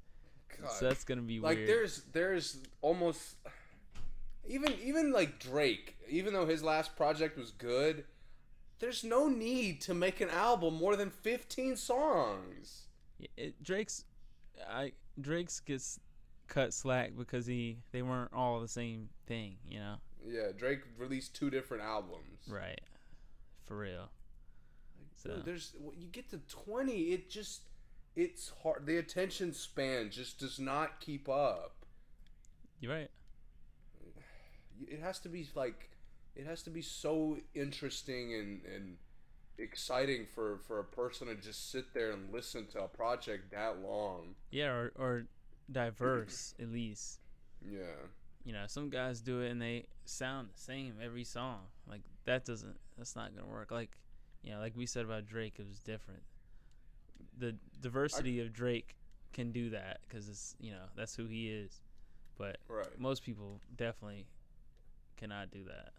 God. 0.61 0.71
So 0.73 0.89
that's 0.89 1.05
going 1.05 1.19
to 1.19 1.25
be 1.25 1.41
like 1.41 1.57
weird. 1.57 1.69
there's 1.69 2.03
there's 2.13 2.59
almost 2.83 3.37
even 4.49 4.75
even 4.83 5.13
like 5.13 5.39
Drake, 5.39 5.97
even 6.09 6.33
though 6.33 6.47
his 6.47 6.63
last 6.63 6.97
project 6.97 7.37
was 7.37 7.51
good, 7.51 8.05
there's 8.79 9.05
no 9.05 9.29
need 9.29 9.81
to 9.83 9.95
make 9.95 10.21
an 10.21 10.31
album 10.31 10.75
more 10.75 10.97
than 10.97 11.11
15 11.11 11.77
songs. 11.77 12.87
Yeah, 13.19 13.29
it, 13.37 13.63
Drake's 13.63 14.05
I 14.71 14.93
Drake's 15.21 15.61
gets 15.61 16.01
cut 16.49 16.73
slack 16.73 17.13
because 17.17 17.47
he 17.47 17.79
they 17.93 18.03
weren't 18.03 18.33
all 18.33 18.61
the 18.61 18.69
same 18.69 19.09
thing, 19.27 19.57
you 19.69 19.79
know. 19.79 19.97
Yeah, 20.27 20.49
Drake 20.57 20.81
released 20.99 21.35
two 21.35 21.51
different 21.51 21.83
albums. 21.83 22.49
Right. 22.49 22.81
For 23.65 23.77
real. 23.77 24.11
So 25.17 25.37
Dude, 25.37 25.45
there's 25.45 25.73
when 25.81 25.99
you 26.01 26.09
get 26.09 26.31
to 26.31 26.39
20, 26.39 26.93
it 26.93 27.31
just 27.31 27.63
it's 28.15 28.53
hard. 28.63 28.87
The 28.87 28.97
attention 28.99 29.53
span 29.53 30.11
just 30.11 30.39
does 30.39 30.59
not 30.59 31.01
keep 31.01 31.29
up. 31.29 31.85
you're 32.81 32.93
right. 32.93 33.11
It 34.89 35.01
has 35.01 35.19
to 35.21 35.29
be 35.29 35.49
like 35.55 35.91
it 36.35 36.47
has 36.47 36.63
to 36.65 36.71
be 36.71 36.83
so 36.83 37.39
interesting 37.55 38.35
and 38.35 38.61
and 38.65 38.97
exciting 39.59 40.27
for 40.27 40.59
for 40.67 40.79
a 40.79 40.85
person 40.85 41.29
to 41.29 41.35
just 41.35 41.71
sit 41.71 41.95
there 41.95 42.11
and 42.11 42.31
listen 42.33 42.67
to 42.69 42.83
a 42.85 42.89
project 42.89 43.51
that 43.53 43.79
long. 43.81 44.35
Yeah, 44.51 44.69
or 44.69 44.93
or 44.97 45.27
diverse 45.71 46.55
at 46.61 46.69
least. 46.71 47.21
Yeah. 47.69 47.81
you 48.45 48.53
know, 48.53 48.65
some 48.69 48.91
guys 48.91 49.21
do 49.21 49.41
it 49.41 49.51
and 49.51 49.61
they 49.61 49.87
sound 50.05 50.51
the 50.55 50.61
same 50.61 50.95
every 51.03 51.25
song. 51.25 51.63
Like 51.89 52.03
that 52.27 52.45
doesn't. 52.45 52.79
That's 52.97 53.17
not 53.17 53.35
gonna 53.35 53.49
work. 53.49 53.71
Like, 53.71 53.97
you 54.43 54.53
know, 54.53 54.61
like 54.61 54.77
we 54.77 54.87
said 54.87 55.05
about 55.05 55.27
Drake, 55.27 55.55
it 55.59 55.67
was 55.67 55.81
different. 55.81 56.23
The 57.39 57.57
diversity 57.81 58.41
of 58.41 58.53
Drake 58.53 58.97
can 59.33 59.53
do 59.53 59.71
that 59.71 60.01
because 60.07 60.29
it's 60.29 60.55
you 60.61 60.71
know 60.73 60.85
that's 60.97 61.17
who 61.17 61.27
he 61.27 61.49
is. 61.51 61.81
But 62.39 62.59
Right. 62.69 62.99
most 62.99 63.23
people 63.25 63.61
definitely 63.75 64.27
cannot 65.17 65.51
do 65.51 65.65
that. 65.65 65.93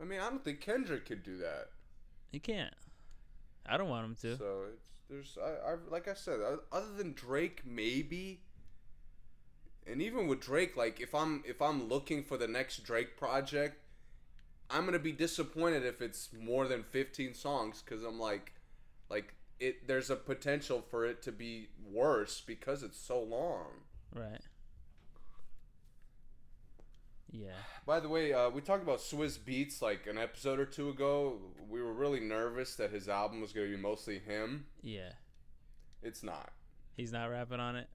I 0.00 0.04
mean, 0.04 0.20
I 0.20 0.28
don't 0.28 0.44
think 0.44 0.60
Kendrick 0.60 1.06
could 1.06 1.22
do 1.22 1.38
that. 1.38 1.68
He 2.32 2.40
can't. 2.40 2.74
I 3.66 3.76
don't 3.76 3.88
want 3.88 4.06
him 4.06 4.16
to. 4.22 4.36
So 4.36 4.64
it's 4.72 4.94
there's 5.08 5.38
I, 5.42 5.72
I 5.72 5.76
like 5.90 6.08
I 6.08 6.14
said 6.14 6.40
other 6.72 6.92
than 6.96 7.12
Drake 7.12 7.62
maybe 7.64 8.40
and 9.86 10.00
even 10.00 10.28
with 10.28 10.40
Drake 10.40 10.76
like 10.76 11.00
if 11.00 11.14
I'm 11.14 11.42
if 11.46 11.60
I'm 11.60 11.88
looking 11.88 12.22
for 12.22 12.36
the 12.36 12.48
next 12.48 12.84
Drake 12.84 13.16
project 13.16 13.80
I'm 14.70 14.82
going 14.82 14.94
to 14.94 14.98
be 14.98 15.12
disappointed 15.12 15.84
if 15.84 16.00
it's 16.00 16.30
more 16.32 16.66
than 16.66 16.82
15 16.82 17.34
songs 17.34 17.82
cuz 17.84 18.02
I'm 18.02 18.18
like 18.18 18.52
like 19.10 19.34
it 19.60 19.86
there's 19.86 20.10
a 20.10 20.16
potential 20.16 20.82
for 20.90 21.04
it 21.04 21.22
to 21.22 21.32
be 21.32 21.68
worse 21.90 22.40
because 22.40 22.82
it's 22.82 22.98
so 22.98 23.22
long. 23.22 23.82
Right. 24.14 24.40
Yeah. 27.34 27.50
By 27.84 27.98
the 27.98 28.08
way, 28.08 28.32
uh, 28.32 28.48
we 28.50 28.60
talked 28.60 28.84
about 28.84 28.98
Swizz 28.98 29.38
Beatz 29.38 29.82
like 29.82 30.06
an 30.06 30.16
episode 30.16 30.60
or 30.60 30.66
two 30.66 30.88
ago. 30.88 31.38
We 31.68 31.82
were 31.82 31.92
really 31.92 32.20
nervous 32.20 32.76
that 32.76 32.92
his 32.92 33.08
album 33.08 33.40
was 33.40 33.52
going 33.52 33.68
to 33.68 33.76
be 33.76 33.82
mostly 33.82 34.20
him. 34.20 34.66
Yeah. 34.82 35.10
It's 36.00 36.22
not. 36.22 36.52
He's 36.96 37.12
not 37.12 37.26
rapping 37.26 37.58
on 37.58 37.74
it. 37.74 37.88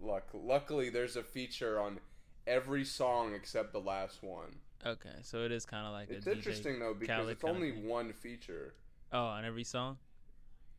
Luck, 0.00 0.28
luckily, 0.34 0.90
there's 0.90 1.14
a 1.14 1.22
feature 1.22 1.78
on 1.78 2.00
every 2.48 2.84
song 2.84 3.32
except 3.32 3.72
the 3.72 3.80
last 3.80 4.24
one. 4.24 4.56
Okay, 4.84 5.14
so 5.22 5.44
it 5.44 5.52
is 5.52 5.64
kind 5.64 5.86
of 5.86 5.92
like 5.92 6.10
It's 6.10 6.26
a 6.26 6.30
DJ 6.30 6.32
It's 6.32 6.46
interesting 6.46 6.80
though 6.80 6.94
because 6.94 7.16
Khaled 7.16 7.30
it's 7.30 7.44
only 7.44 7.70
one 7.70 8.12
feature. 8.12 8.74
Oh, 9.12 9.26
on 9.26 9.44
every 9.44 9.64
song. 9.64 9.98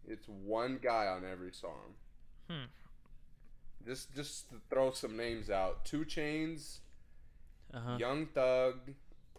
It's 0.05 0.27
one 0.27 0.79
guy 0.81 1.07
on 1.07 1.23
every 1.29 1.51
song. 1.53 1.95
Hmm. 2.49 2.65
Just 3.85 4.13
just 4.13 4.49
to 4.49 4.55
throw 4.69 4.91
some 4.91 5.15
names 5.15 5.49
out: 5.49 5.85
2 5.85 6.05
Chainz, 6.05 6.79
Uh 7.73 7.79
huh. 7.79 7.97
Young 7.99 8.25
Thug, 8.27 8.79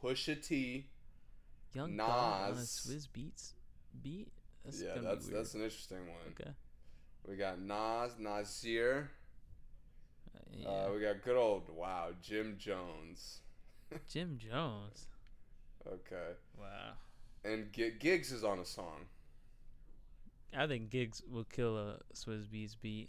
Pusha 0.03 0.41
T. 0.47 0.87
Young 1.75 1.97
Thug 1.97 2.09
on 2.09 2.53
a 2.53 2.55
Nas. 2.55 2.81
Swizz 2.87 3.09
Beatz 3.09 3.53
beat. 4.03 4.29
That's 4.65 4.83
yeah, 4.83 4.99
that's 5.03 5.27
that's 5.29 5.55
an 5.55 5.63
interesting 5.63 5.99
one. 6.09 6.35
okay. 6.41 6.51
We 7.29 7.37
got 7.37 7.61
Nas, 7.61 8.13
Nasir. 8.19 9.11
Uh, 10.35 10.41
yeah. 10.53 10.69
Uh, 10.69 10.91
we 10.95 11.01
got 11.01 11.23
good 11.23 11.37
old 11.37 11.69
wow, 11.75 12.09
Jim 12.23 12.57
Jones. 12.59 13.41
Jim 14.09 14.39
Jones. 14.39 15.07
Okay, 15.87 16.35
Wow. 16.59 16.93
and 17.45 17.73
G- 17.73 17.93
Giggs 17.99 18.31
is 18.33 18.45
on 18.45 18.59
a 18.59 18.65
song. 18.67 19.07
I 20.57 20.67
think 20.67 20.91
Giggs 20.91 21.23
will 21.31 21.45
kill 21.45 21.79
a 21.79 21.97
Swizz 22.15 22.47
Beatz 22.49 22.77
beat. 22.81 23.09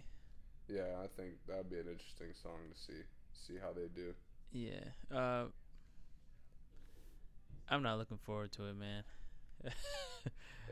Yeah, 0.68 0.86
I 1.04 1.08
think 1.08 1.34
that'd 1.48 1.70
be 1.70 1.78
an 1.78 1.88
interesting 1.90 2.28
song 2.42 2.58
to 2.74 2.80
see 2.80 3.02
see 3.34 3.56
how 3.62 3.72
they 3.74 3.88
do. 3.94 4.14
Yeah. 4.52 5.16
Uh, 5.16 5.46
I'm 7.70 7.84
not 7.84 7.98
looking 7.98 8.20
forward 8.26 8.52
to 8.54 8.66
it, 8.66 8.76
man. 8.76 9.04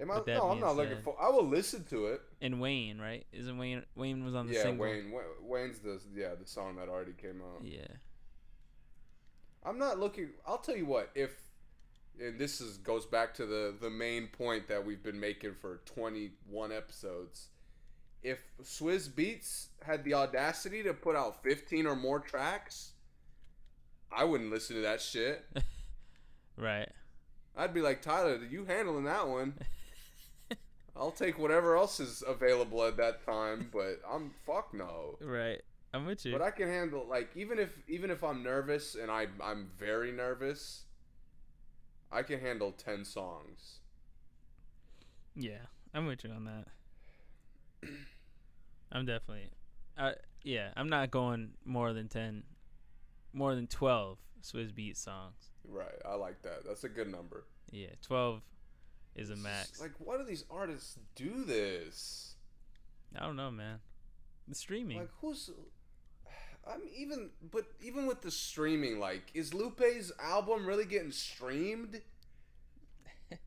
Am 0.01 0.11
I, 0.11 0.21
no, 0.27 0.49
I'm 0.49 0.59
not 0.59 0.77
looking 0.77 1.01
for. 1.03 1.15
I 1.21 1.29
will 1.29 1.45
listen 1.45 1.83
to 1.85 2.07
it. 2.07 2.21
and 2.41 2.61
Wayne, 2.61 2.99
right? 2.99 3.25
Isn't 3.33 3.57
Wayne? 3.57 3.83
Wayne 3.95 4.23
was 4.23 4.33
on 4.33 4.47
the 4.47 4.53
yeah, 4.53 4.63
single. 4.63 4.85
Wayne. 4.85 5.13
Wayne's 5.41 5.79
the 5.79 5.99
yeah 6.15 6.35
the 6.39 6.47
song 6.47 6.77
that 6.77 6.87
already 6.87 7.11
came 7.13 7.41
out. 7.41 7.65
Yeah. 7.65 7.87
I'm 9.63 9.77
not 9.77 9.99
looking. 9.99 10.29
I'll 10.47 10.57
tell 10.57 10.77
you 10.77 10.85
what. 10.85 11.09
If 11.15 11.31
and 12.19 12.39
this 12.39 12.61
is 12.61 12.77
goes 12.77 13.05
back 13.05 13.33
to 13.35 13.45
the 13.45 13.73
the 13.79 13.89
main 13.89 14.27
point 14.27 14.67
that 14.67 14.85
we've 14.85 15.03
been 15.03 15.19
making 15.19 15.55
for 15.55 15.81
21 15.85 16.71
episodes. 16.71 17.47
If 18.21 18.39
Swizz 18.61 19.09
Beatz 19.09 19.67
had 19.83 20.03
the 20.03 20.13
audacity 20.13 20.83
to 20.83 20.93
put 20.93 21.15
out 21.15 21.41
15 21.41 21.87
or 21.87 21.95
more 21.95 22.19
tracks, 22.19 22.91
I 24.11 24.23
wouldn't 24.23 24.51
listen 24.51 24.75
to 24.77 24.81
that 24.83 25.01
shit. 25.01 25.45
Right. 26.59 26.89
I'd 27.55 27.73
be 27.73 27.81
like, 27.81 28.01
Tyler, 28.01 28.37
you 28.43 28.65
handling 28.65 29.05
that 29.05 29.27
one? 29.27 29.53
I'll 30.95 31.11
take 31.11 31.39
whatever 31.39 31.77
else 31.77 32.01
is 32.01 32.21
available 32.27 32.83
at 32.83 32.97
that 32.97 33.25
time, 33.25 33.69
but 33.71 34.01
I'm 34.09 34.31
fuck 34.45 34.73
no. 34.73 35.17
Right. 35.21 35.61
I'm 35.93 36.05
with 36.05 36.25
you. 36.25 36.33
But 36.33 36.41
I 36.41 36.51
can 36.51 36.67
handle 36.67 37.05
like 37.09 37.29
even 37.35 37.59
if 37.59 37.69
even 37.87 38.11
if 38.11 38.23
I'm 38.23 38.43
nervous 38.43 38.95
and 38.95 39.09
I 39.09 39.27
I'm 39.41 39.69
very 39.77 40.11
nervous, 40.11 40.83
I 42.11 42.23
can 42.23 42.39
handle 42.39 42.71
ten 42.73 43.05
songs. 43.05 43.79
Yeah, 45.35 45.67
I'm 45.93 46.05
with 46.05 46.23
you 46.23 46.31
on 46.31 46.43
that. 46.45 47.89
I'm 48.91 49.05
definitely, 49.05 49.49
I 49.97 50.13
yeah, 50.43 50.71
I'm 50.75 50.89
not 50.89 51.09
going 51.09 51.51
more 51.65 51.93
than 51.93 52.09
ten, 52.09 52.43
more 53.33 53.55
than 53.55 53.67
twelve 53.67 54.17
Swizz 54.41 54.73
Beat 54.73 54.97
songs. 54.97 55.49
Right, 55.67 55.87
I 56.07 56.15
like 56.15 56.41
that. 56.43 56.65
That's 56.65 56.83
a 56.83 56.89
good 56.89 57.11
number. 57.11 57.45
Yeah, 57.71 57.89
twelve 58.01 58.41
is 59.15 59.29
a 59.29 59.35
max. 59.35 59.79
Like, 59.79 59.93
why 59.99 60.17
do 60.17 60.23
these 60.23 60.45
artists 60.49 60.97
do 61.15 61.43
this? 61.43 62.35
I 63.15 63.25
don't 63.25 63.35
know, 63.35 63.51
man. 63.51 63.79
The 64.47 64.55
streaming. 64.55 64.99
Like, 64.99 65.09
who's? 65.21 65.49
I'm 66.67 66.81
even, 66.95 67.29
but 67.51 67.65
even 67.81 68.05
with 68.05 68.21
the 68.21 68.31
streaming, 68.31 68.99
like, 68.99 69.31
is 69.33 69.53
Lupe's 69.53 70.11
album 70.21 70.65
really 70.65 70.85
getting 70.85 71.11
streamed? 71.11 72.01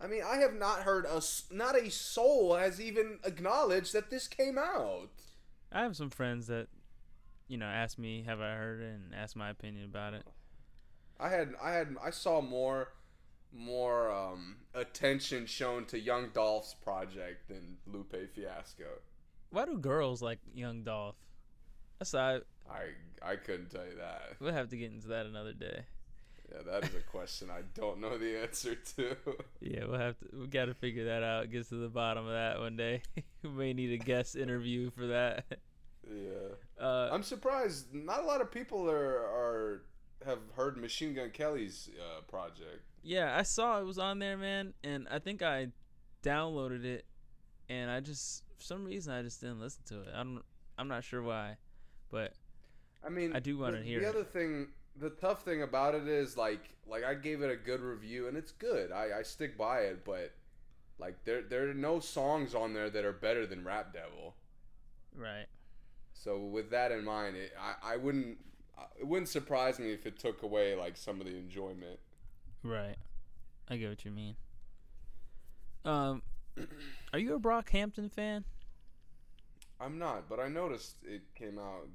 I 0.00 0.06
mean, 0.06 0.22
I 0.26 0.36
have 0.36 0.54
not 0.54 0.80
heard 0.80 1.04
a 1.04 1.20
not 1.50 1.76
a 1.76 1.90
soul 1.90 2.54
has 2.54 2.80
even 2.80 3.18
acknowledged 3.24 3.92
that 3.92 4.10
this 4.10 4.26
came 4.26 4.58
out. 4.58 5.10
I 5.70 5.82
have 5.82 5.96
some 5.96 6.10
friends 6.10 6.46
that, 6.48 6.68
you 7.52 7.58
know, 7.58 7.66
ask 7.66 7.98
me 7.98 8.22
have 8.26 8.40
I 8.40 8.54
heard 8.54 8.80
it 8.80 8.94
and 8.94 9.14
ask 9.14 9.36
my 9.36 9.50
opinion 9.50 9.84
about 9.84 10.14
it. 10.14 10.26
I 11.20 11.28
had 11.28 11.50
I 11.62 11.72
had 11.72 11.96
I 12.02 12.08
saw 12.08 12.40
more 12.40 12.88
more 13.52 14.10
um, 14.10 14.56
attention 14.74 15.44
shown 15.44 15.84
to 15.86 16.00
Young 16.00 16.30
Dolph's 16.32 16.72
project 16.72 17.48
than 17.48 17.76
Lupe 17.86 18.16
Fiasco. 18.34 18.86
Why 19.50 19.66
do 19.66 19.76
girls 19.76 20.22
like 20.22 20.38
Young 20.54 20.82
Dolph? 20.82 21.16
That's 21.98 22.14
I. 22.14 22.38
I 22.70 22.86
I 23.22 23.36
couldn't 23.36 23.70
tell 23.70 23.84
you 23.84 23.96
that. 23.98 24.36
We'll 24.40 24.54
have 24.54 24.70
to 24.70 24.78
get 24.78 24.90
into 24.90 25.08
that 25.08 25.26
another 25.26 25.52
day. 25.52 25.82
Yeah, 26.50 26.62
that 26.62 26.84
is 26.84 26.94
a 26.94 27.00
question 27.00 27.50
I 27.50 27.60
don't 27.74 28.00
know 28.00 28.16
the 28.16 28.40
answer 28.42 28.76
to. 28.96 29.16
Yeah, 29.60 29.84
we'll 29.84 30.00
have 30.00 30.18
to. 30.20 30.26
We 30.40 30.46
got 30.46 30.66
to 30.66 30.74
figure 30.74 31.04
that 31.04 31.22
out. 31.22 31.50
Get 31.50 31.68
to 31.68 31.74
the 31.74 31.88
bottom 31.90 32.26
of 32.26 32.32
that 32.32 32.60
one 32.60 32.76
day. 32.76 33.02
we 33.42 33.50
may 33.50 33.72
need 33.74 33.92
a 33.92 34.02
guest 34.02 34.36
interview 34.36 34.90
for 34.90 35.08
that. 35.08 35.44
Yeah, 36.10 36.84
Uh, 36.84 37.08
I'm 37.12 37.22
surprised. 37.22 37.94
Not 37.94 38.20
a 38.20 38.26
lot 38.26 38.40
of 38.40 38.50
people 38.50 38.88
are 38.90 39.18
are 39.18 39.82
have 40.24 40.38
heard 40.56 40.76
Machine 40.76 41.14
Gun 41.14 41.30
Kelly's 41.30 41.90
uh, 42.00 42.20
project. 42.22 42.82
yeah, 43.02 43.36
I 43.36 43.42
saw 43.42 43.80
it 43.80 43.84
was 43.84 43.98
on 43.98 44.18
there, 44.18 44.36
man, 44.36 44.74
and 44.84 45.06
I 45.10 45.18
think 45.18 45.42
I 45.42 45.68
downloaded 46.22 46.84
it, 46.84 47.04
and 47.68 47.90
I 47.90 48.00
just 48.00 48.44
for 48.56 48.62
some 48.64 48.84
reason 48.84 49.12
I 49.12 49.22
just 49.22 49.40
didn't 49.40 49.60
listen 49.60 49.82
to 49.86 50.02
it. 50.02 50.08
I 50.14 50.18
don't. 50.22 50.42
I'm 50.78 50.88
not 50.88 51.04
sure 51.04 51.22
why, 51.22 51.56
but 52.10 52.32
I 53.04 53.08
mean, 53.08 53.32
I 53.34 53.40
do 53.40 53.58
wanna 53.58 53.82
hear 53.82 54.00
The 54.00 54.06
it. 54.06 54.08
other 54.08 54.24
thing, 54.24 54.68
the 54.96 55.10
tough 55.10 55.44
thing 55.44 55.62
about 55.62 55.94
it 55.94 56.08
is 56.08 56.36
like, 56.36 56.70
like 56.86 57.04
I 57.04 57.14
gave 57.14 57.42
it 57.42 57.50
a 57.50 57.56
good 57.56 57.80
review 57.80 58.26
and 58.28 58.36
it's 58.36 58.52
good. 58.52 58.90
I, 58.92 59.18
I 59.18 59.22
stick 59.22 59.56
by 59.58 59.80
it, 59.80 60.04
but 60.04 60.32
like 60.98 61.24
there 61.24 61.42
there 61.42 61.68
are 61.68 61.74
no 61.74 61.98
songs 62.00 62.54
on 62.54 62.72
there 62.74 62.88
that 62.90 63.04
are 63.04 63.12
better 63.12 63.46
than 63.46 63.64
Rap 63.64 63.92
Devil. 63.92 64.34
right. 65.16 65.46
So 66.22 66.38
with 66.38 66.70
that 66.70 66.92
in 66.92 67.04
mind, 67.04 67.36
it, 67.36 67.52
I 67.58 67.94
I 67.94 67.96
wouldn't 67.96 68.38
it 68.98 69.06
wouldn't 69.06 69.28
surprise 69.28 69.78
me 69.78 69.92
if 69.92 70.06
it 70.06 70.18
took 70.18 70.42
away 70.42 70.76
like 70.76 70.96
some 70.96 71.20
of 71.20 71.26
the 71.26 71.36
enjoyment. 71.36 71.98
Right. 72.62 72.96
I 73.68 73.76
get 73.76 73.88
what 73.88 74.04
you 74.04 74.12
mean. 74.12 74.36
Um, 75.84 76.22
are 77.12 77.18
you 77.18 77.34
a 77.34 77.40
Brockhampton 77.40 78.12
fan? 78.12 78.44
I'm 79.80 79.98
not, 79.98 80.28
but 80.28 80.38
I 80.38 80.46
noticed 80.46 80.96
it 81.04 81.22
came 81.34 81.58
out. 81.58 81.88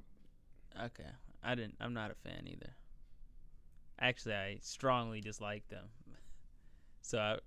Okay, 0.78 1.08
I 1.42 1.54
didn't. 1.54 1.76
I'm 1.80 1.94
not 1.94 2.10
a 2.10 2.14
fan 2.14 2.46
either. 2.46 2.74
Actually, 3.98 4.34
I 4.34 4.58
strongly 4.60 5.20
dislike 5.20 5.68
them. 5.68 5.86
So 7.00 7.18
I, 7.18 7.38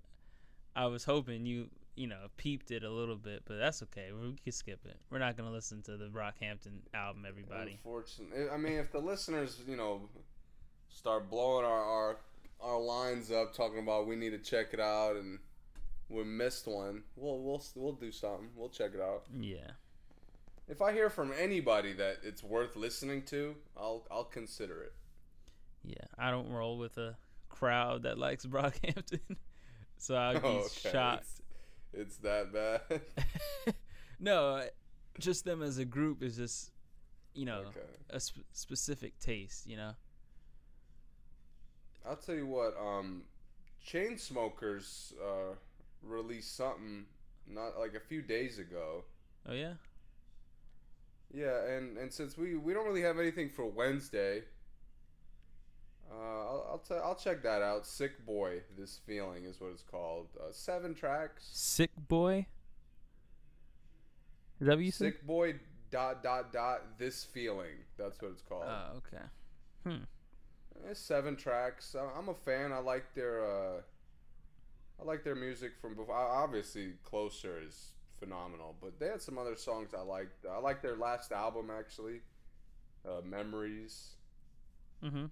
I 0.74 0.86
was 0.86 1.04
hoping 1.04 1.46
you, 1.46 1.68
you 1.94 2.06
know, 2.06 2.28
peeped 2.36 2.70
it 2.70 2.84
a 2.84 2.90
little 2.90 3.16
bit, 3.16 3.42
but 3.44 3.58
that's 3.58 3.82
okay. 3.84 4.10
We 4.12 4.34
can 4.42 4.52
skip 4.52 4.80
it. 4.86 4.96
We're 5.10 5.18
not 5.18 5.36
gonna 5.36 5.50
listen 5.50 5.82
to 5.82 5.96
the 5.96 6.06
Brockhampton 6.06 6.78
album, 6.94 7.24
everybody. 7.28 7.72
Unfortunately, 7.72 8.48
I 8.50 8.56
mean, 8.56 8.74
if 8.74 8.90
the 8.92 8.98
listeners, 8.98 9.60
you 9.66 9.76
know, 9.76 10.08
start 10.88 11.28
blowing 11.30 11.64
our, 11.64 11.82
our 11.82 12.16
our 12.60 12.80
lines 12.80 13.30
up, 13.30 13.52
talking 13.54 13.80
about 13.80 14.06
we 14.06 14.16
need 14.16 14.30
to 14.30 14.38
check 14.38 14.68
it 14.72 14.80
out, 14.80 15.16
and 15.16 15.38
we 16.08 16.24
missed 16.24 16.66
one, 16.66 17.02
we'll 17.16 17.38
we'll 17.40 17.62
we'll 17.74 17.92
do 17.92 18.10
something. 18.12 18.48
We'll 18.56 18.68
check 18.70 18.92
it 18.94 19.00
out. 19.00 19.24
Yeah. 19.38 19.72
If 20.68 20.80
I 20.80 20.92
hear 20.92 21.10
from 21.10 21.32
anybody 21.38 21.92
that 21.94 22.18
it's 22.22 22.42
worth 22.42 22.76
listening 22.76 23.22
to, 23.24 23.54
I'll 23.76 24.06
I'll 24.10 24.24
consider 24.24 24.80
it. 24.82 24.92
Yeah, 25.84 26.06
I 26.16 26.30
don't 26.30 26.48
roll 26.48 26.78
with 26.78 26.96
a 26.98 27.16
crowd 27.48 28.04
that 28.04 28.16
likes 28.16 28.46
Brockhampton, 28.46 29.18
so 29.98 30.16
I'd 30.16 30.40
be 30.40 30.48
Oh, 30.48 30.50
okay. 30.66 30.90
shocked. 30.90 31.26
It's, 31.92 32.16
that 32.18 32.52
bad. 32.52 33.00
no, 34.20 34.64
just 35.18 35.44
them 35.44 35.62
as 35.62 35.78
a 35.78 35.84
group 35.84 36.22
is 36.22 36.36
just, 36.36 36.70
you 37.34 37.44
know, 37.44 37.64
okay. 37.68 37.80
a 38.10 38.20
sp- 38.20 38.48
specific 38.52 39.18
taste. 39.18 39.66
You 39.66 39.76
know. 39.76 39.92
I'll 42.08 42.16
tell 42.16 42.34
you 42.34 42.46
what. 42.46 42.74
Um, 42.80 43.22
Chainsmokers 43.86 45.12
uh 45.20 45.54
released 46.02 46.56
something 46.56 47.04
not 47.48 47.78
like 47.78 47.94
a 47.94 48.00
few 48.00 48.22
days 48.22 48.58
ago. 48.58 49.04
Oh 49.48 49.52
yeah. 49.52 49.74
Yeah, 51.32 51.64
and 51.64 51.96
and 51.96 52.12
since 52.12 52.36
we 52.36 52.56
we 52.56 52.72
don't 52.74 52.86
really 52.86 53.02
have 53.02 53.18
anything 53.18 53.48
for 53.48 53.66
Wednesday, 53.66 54.42
uh, 56.12 56.20
I'll 56.22 56.66
I'll, 56.72 56.78
t- 56.78 57.02
I'll 57.02 57.14
check 57.14 57.42
that 57.42 57.62
out. 57.62 57.86
Sick 57.86 58.24
boy, 58.26 58.60
this 58.78 59.00
feeling 59.06 59.44
is 59.44 59.60
what 59.60 59.70
it's 59.72 59.82
called. 59.82 60.28
Uh, 60.38 60.52
seven 60.52 60.94
tracks. 60.94 61.48
Sick 61.52 61.90
boy. 62.08 62.46
Is 64.60 64.66
that 64.66 64.76
what 64.76 64.84
you 64.84 64.92
said? 64.92 65.06
Sick 65.14 65.26
boy 65.26 65.54
dot 65.90 66.22
dot 66.22 66.52
dot 66.52 66.98
this 66.98 67.24
feeling. 67.24 67.74
That's 67.98 68.20
what 68.20 68.32
it's 68.32 68.42
called. 68.42 68.64
Oh, 68.66 68.98
okay. 68.98 69.24
Hmm. 69.86 70.04
It's 70.90 71.00
seven 71.00 71.36
tracks. 71.36 71.94
I- 71.94 72.18
I'm 72.18 72.28
a 72.28 72.34
fan. 72.34 72.72
I 72.72 72.78
like 72.78 73.14
their 73.14 73.44
uh, 73.44 73.80
I 75.00 75.04
like 75.04 75.24
their 75.24 75.34
music 75.34 75.72
from 75.80 75.94
before. 75.94 76.14
Obviously, 76.14 76.92
Closer 77.04 77.60
is 77.66 77.88
phenomenal, 78.20 78.76
but 78.80 78.98
they 79.00 79.06
had 79.06 79.20
some 79.20 79.36
other 79.38 79.56
songs 79.56 79.94
I 79.96 80.02
liked. 80.02 80.46
I 80.50 80.58
like 80.58 80.80
their 80.82 80.96
last 80.96 81.32
album 81.32 81.70
actually, 81.76 82.20
uh, 83.08 83.20
Memories, 83.24 84.10
Mm-hmm. 85.04 85.24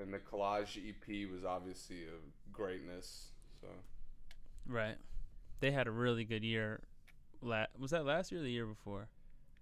And 0.00 0.12
the 0.12 0.18
Collage 0.18 0.76
EP 0.78 1.30
was 1.30 1.44
obviously 1.44 2.04
a 2.04 2.52
greatness. 2.52 3.28
So 3.60 3.68
Right. 4.66 4.96
They 5.60 5.70
had 5.70 5.86
a 5.86 5.90
really 5.90 6.24
good 6.24 6.42
year. 6.44 6.80
La- 7.40 7.66
was 7.78 7.90
that 7.92 8.04
last 8.04 8.32
year 8.32 8.40
or 8.40 8.44
the 8.44 8.50
year 8.50 8.66
before? 8.66 9.08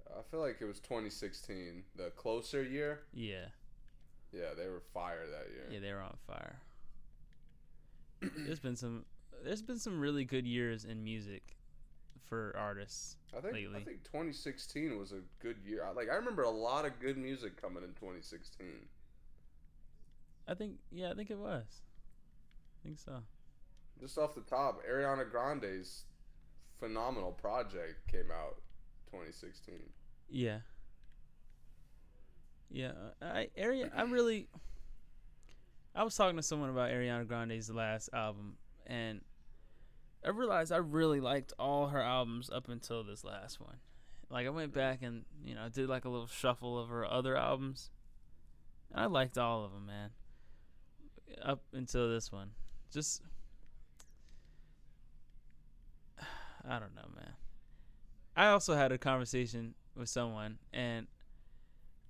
I 0.09 0.23
feel 0.31 0.41
like 0.41 0.59
it 0.61 0.65
was 0.67 0.79
2016, 0.81 1.85
the 1.97 2.11
Closer 2.11 2.63
year. 2.63 3.01
Yeah. 3.13 3.47
Yeah, 4.33 4.55
they 4.57 4.69
were 4.69 4.81
fire 4.95 5.27
that 5.27 5.51
year. 5.53 5.67
Yeah, 5.71 5.81
they 5.81 5.93
were 5.93 6.01
on 6.03 6.17
fire. 6.27 6.61
there's 8.21 8.61
been 8.61 8.77
some 8.77 9.05
there's 9.45 9.63
been 9.63 9.79
some 9.79 9.99
really 9.99 10.25
good 10.25 10.47
years 10.47 10.85
in 10.85 11.03
music 11.03 11.57
for 12.29 12.55
artists. 12.57 13.17
I 13.37 13.41
think 13.41 13.55
lately. 13.55 13.81
I 13.81 13.85
think 13.85 14.05
2016 14.05 14.97
was 14.99 15.13
a 15.13 15.21
good 15.41 15.57
year. 15.67 15.85
I- 15.85 15.91
Like 15.91 16.09
I 16.09 16.15
remember 16.15 16.43
a 16.43 16.51
lot 16.51 16.85
of 16.87 16.99
good 17.01 17.17
music 17.19 17.61
coming 17.61 17.83
in 17.83 17.91
2016. 17.95 18.67
I 20.47 20.55
think 20.55 20.74
yeah, 20.90 21.10
I 21.10 21.14
think 21.14 21.31
it 21.31 21.39
was. 21.39 21.64
I 21.70 22.89
think 22.89 22.98
so. 22.98 23.23
Just 24.01 24.19
off 24.19 24.35
the 24.35 24.40
top, 24.40 24.82
Ariana 24.90 25.31
Grande's 25.31 26.05
phenomenal 26.78 27.32
project 27.32 28.06
came 28.10 28.31
out 28.32 28.60
2016. 29.10 29.74
Yeah. 30.28 30.59
Yeah, 32.70 32.93
I 33.20 33.48
area 33.56 33.90
I 33.94 34.02
really 34.02 34.48
I 35.94 36.05
was 36.05 36.16
talking 36.16 36.36
to 36.36 36.43
someone 36.43 36.70
about 36.70 36.90
Ariana 36.90 37.28
Grande's 37.28 37.70
last 37.70 38.09
album 38.14 38.56
and 38.86 39.20
I 40.24 40.31
realized 40.31 40.73
I 40.73 40.77
really 40.77 41.20
liked 41.20 41.52
all 41.59 41.89
her 41.89 42.01
albums 42.01 42.48
up 42.51 42.69
until 42.69 43.02
this 43.02 43.24
last 43.24 43.60
one. 43.60 43.77
Like 44.31 44.47
I 44.47 44.51
went 44.51 44.73
back 44.73 45.02
and, 45.02 45.24
you 45.44 45.55
know, 45.55 45.69
did 45.69 45.89
like 45.89 46.05
a 46.05 46.09
little 46.09 46.28
shuffle 46.28 46.78
of 46.78 46.89
her 46.89 47.05
other 47.05 47.36
albums. 47.36 47.90
And 48.90 49.01
I 49.01 49.06
liked 49.06 49.36
all 49.36 49.64
of 49.64 49.73
them, 49.73 49.86
man. 49.86 50.10
Up 51.43 51.63
until 51.73 52.11
this 52.11 52.31
one. 52.33 52.51
Just 52.93 53.23
I 56.69 56.79
don't 56.79 56.95
know, 56.95 57.09
man. 57.15 57.35
I 58.37 58.49
also 58.49 58.75
had 58.75 58.93
a 58.93 58.99
conversation 58.99 59.75
with 59.95 60.09
someone, 60.09 60.59
and 60.73 61.07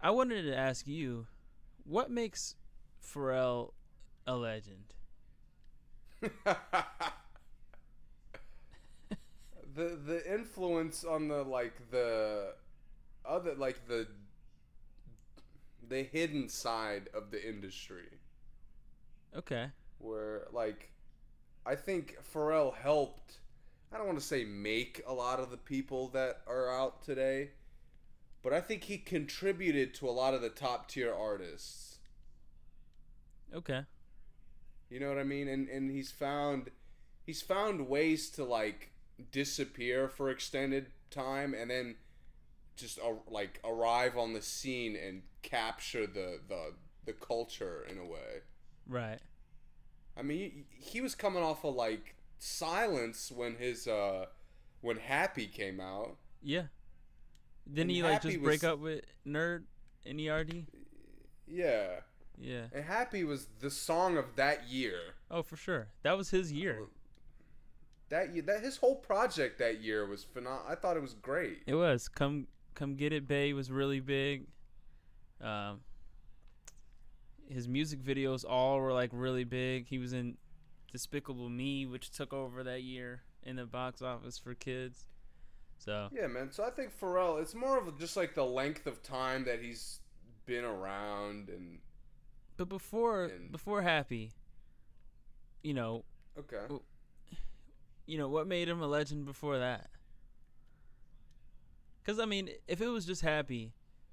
I 0.01 0.11
wanted 0.11 0.43
to 0.43 0.57
ask 0.57 0.86
you, 0.86 1.27
what 1.85 2.11
makes 2.11 2.55
Pharrell 3.03 3.73
a 4.27 4.36
legend? 4.36 4.94
the 9.74 9.99
the 10.07 10.23
influence 10.32 11.05
on 11.05 11.28
the 11.28 11.43
like 11.43 11.90
the 11.90 12.55
other 13.24 13.55
like 13.55 13.89
the 13.89 14.07
the 15.89 16.05
hidden 16.05 16.49
side 16.49 17.09
of 17.12 17.31
the 17.31 17.49
industry 17.49 18.09
Okay. 19.36 19.70
where 19.98 20.46
like 20.52 20.90
I 21.64 21.74
think 21.74 22.16
Pharrell 22.32 22.74
helped 22.74 23.38
I 23.92 23.98
don't 23.98 24.06
want 24.06 24.18
to 24.18 24.24
say 24.24 24.44
make 24.44 25.02
a 25.06 25.12
lot 25.12 25.40
of 25.40 25.50
the 25.50 25.56
people 25.56 26.09
that 26.09 26.42
are 26.46 26.70
out 26.70 27.02
today 27.02 27.50
but 28.42 28.52
I 28.52 28.60
think 28.60 28.84
he 28.84 28.98
contributed 28.98 29.94
to 29.94 30.09
a 30.09 30.10
lot 30.10 30.34
of 30.34 30.42
the 30.42 30.48
top 30.50 30.88
tier 30.88 31.14
artists 31.14 31.92
Okay. 33.54 33.82
You 34.88 35.00
know 35.00 35.09
what 35.09 35.18
I 35.18 35.24
mean? 35.24 35.48
And 35.48 35.68
and 35.68 35.90
he's 35.90 36.10
found 36.10 36.70
he's 37.24 37.42
found 37.42 37.88
ways 37.88 38.30
to 38.30 38.44
like 38.44 38.92
disappear 39.30 40.09
for 40.09 40.30
extended 40.30 40.86
time 41.10 41.54
and 41.54 41.70
then 41.70 41.96
just 42.76 42.98
uh, 42.98 43.12
like 43.28 43.60
arrive 43.64 44.16
on 44.16 44.32
the 44.32 44.42
scene 44.42 44.96
and 44.96 45.22
capture 45.42 46.06
the 46.06 46.40
the 46.48 46.72
the 47.04 47.12
culture 47.12 47.86
in 47.88 47.98
a 47.98 48.04
way. 48.04 48.40
Right. 48.86 49.18
I 50.16 50.22
mean, 50.22 50.64
he, 50.70 51.00
was 51.00 51.14
coming 51.14 51.42
off 51.42 51.64
of 51.64 51.74
like 51.74 52.16
silence 52.38 53.32
when 53.34 53.56
his 53.56 53.86
uh 53.86 54.26
when 54.80 54.96
Happy 54.98 55.46
came 55.46 55.80
out. 55.80 56.16
Yeah. 56.42 56.64
Didn't 57.66 57.82
And 57.82 57.90
he 57.90 58.02
like 58.02 58.12
Happy 58.14 58.28
just 58.32 58.42
break 58.42 58.62
was- 58.62 58.70
up 58.70 58.78
with 58.80 59.04
Nerd 59.26 59.62
in 60.04 60.18
ERD? 60.20 60.66
Yeah. 61.46 62.00
Yeah. 62.38 62.64
And 62.72 62.84
Happy 62.84 63.24
was 63.24 63.46
the 63.60 63.70
song 63.70 64.16
of 64.16 64.36
that 64.36 64.68
year. 64.68 64.98
Oh, 65.30 65.42
for 65.42 65.56
sure. 65.56 65.88
That 66.02 66.16
was 66.18 66.30
his 66.30 66.52
year. 66.52 66.86
That 68.09 68.34
year, 68.34 68.42
that 68.42 68.62
his 68.62 68.76
whole 68.76 68.96
project 68.96 69.59
that 69.60 69.80
year 69.80 70.04
was 70.06 70.24
phenomenal. 70.24 70.66
I 70.68 70.74
thought 70.74 70.96
it 70.96 71.02
was 71.02 71.14
great. 71.14 71.62
It 71.66 71.74
was. 71.74 72.09
Come 72.09 72.48
Come 72.74 72.96
Get 72.96 73.12
It 73.12 73.26
Bae 73.28 73.52
was 73.54 73.70
really 73.70 74.00
big. 74.00 74.46
Um 75.40 75.80
his 77.53 77.69
music 77.69 78.01
videos 78.03 78.45
all 78.49 78.79
were 78.81 78.93
like 78.93 79.11
really 79.12 79.45
big. 79.45 79.87
He 79.89 79.99
was 79.99 80.12
in 80.12 80.37
Despicable 80.91 81.49
Me, 81.49 81.87
which 81.87 82.11
took 82.11 82.33
over 82.33 82.62
that 82.65 82.83
year 82.83 83.23
in 83.43 83.57
the 83.57 83.66
box 83.66 84.03
office 84.03 84.39
for 84.39 84.55
kids. 84.55 85.07
So, 85.79 86.09
Yeah, 86.12 86.29
man. 86.29 86.53
So 86.53 86.65
I 86.65 86.70
think 86.70 86.93
Pharrell, 86.99 87.41
it's 87.43 87.55
more 87.55 87.77
of 87.79 87.99
just 87.99 88.16
like 88.16 88.35
the 88.35 88.45
length 88.45 88.87
of 88.87 89.03
time 89.03 89.45
that 89.45 89.61
he's 89.61 90.01
been 90.47 90.65
around, 90.65 91.49
and 91.49 91.79
but 92.57 92.69
before 92.69 93.24
And- 93.24 93.51
before 93.51 93.83
Happy, 93.83 94.33
you 95.62 95.74
know, 95.74 96.05
okay, 96.39 96.66
you 98.07 98.19
know 98.19 98.29
what 98.29 98.47
made 98.47 98.69
him 98.69 98.81
a 98.81 98.87
legend 98.87 99.24
before 99.24 99.59
that? 99.59 99.91
Cuz 102.05 102.19
I 102.19 102.24
mean, 102.27 102.51
if 102.69 102.81
it 102.81 102.89
was 102.89 103.05
just 103.07 103.23
Happy, 103.23 103.73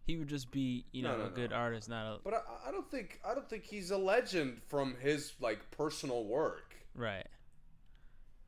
he 0.10 0.18
would 0.18 0.28
just 0.28 0.50
be, 0.50 0.86
you 0.92 1.04
know, 1.04 1.16
no, 1.16 1.26
a 1.26 1.30
good 1.30 1.52
no. 1.52 1.56
artist, 1.56 1.88
not 1.88 2.08
a 2.08 2.20
but 2.24 2.34
I, 2.34 2.70
I 2.70 2.72
don't 2.72 2.90
think 2.90 3.20
I 3.24 3.36
don't 3.36 3.48
think 3.48 3.64
he's 3.64 3.92
a 3.92 3.98
legend 3.98 4.60
from 4.68 4.96
his 5.00 5.34
like 5.40 5.60
personal 5.70 6.24
work 6.24 6.74
right. 6.96 7.28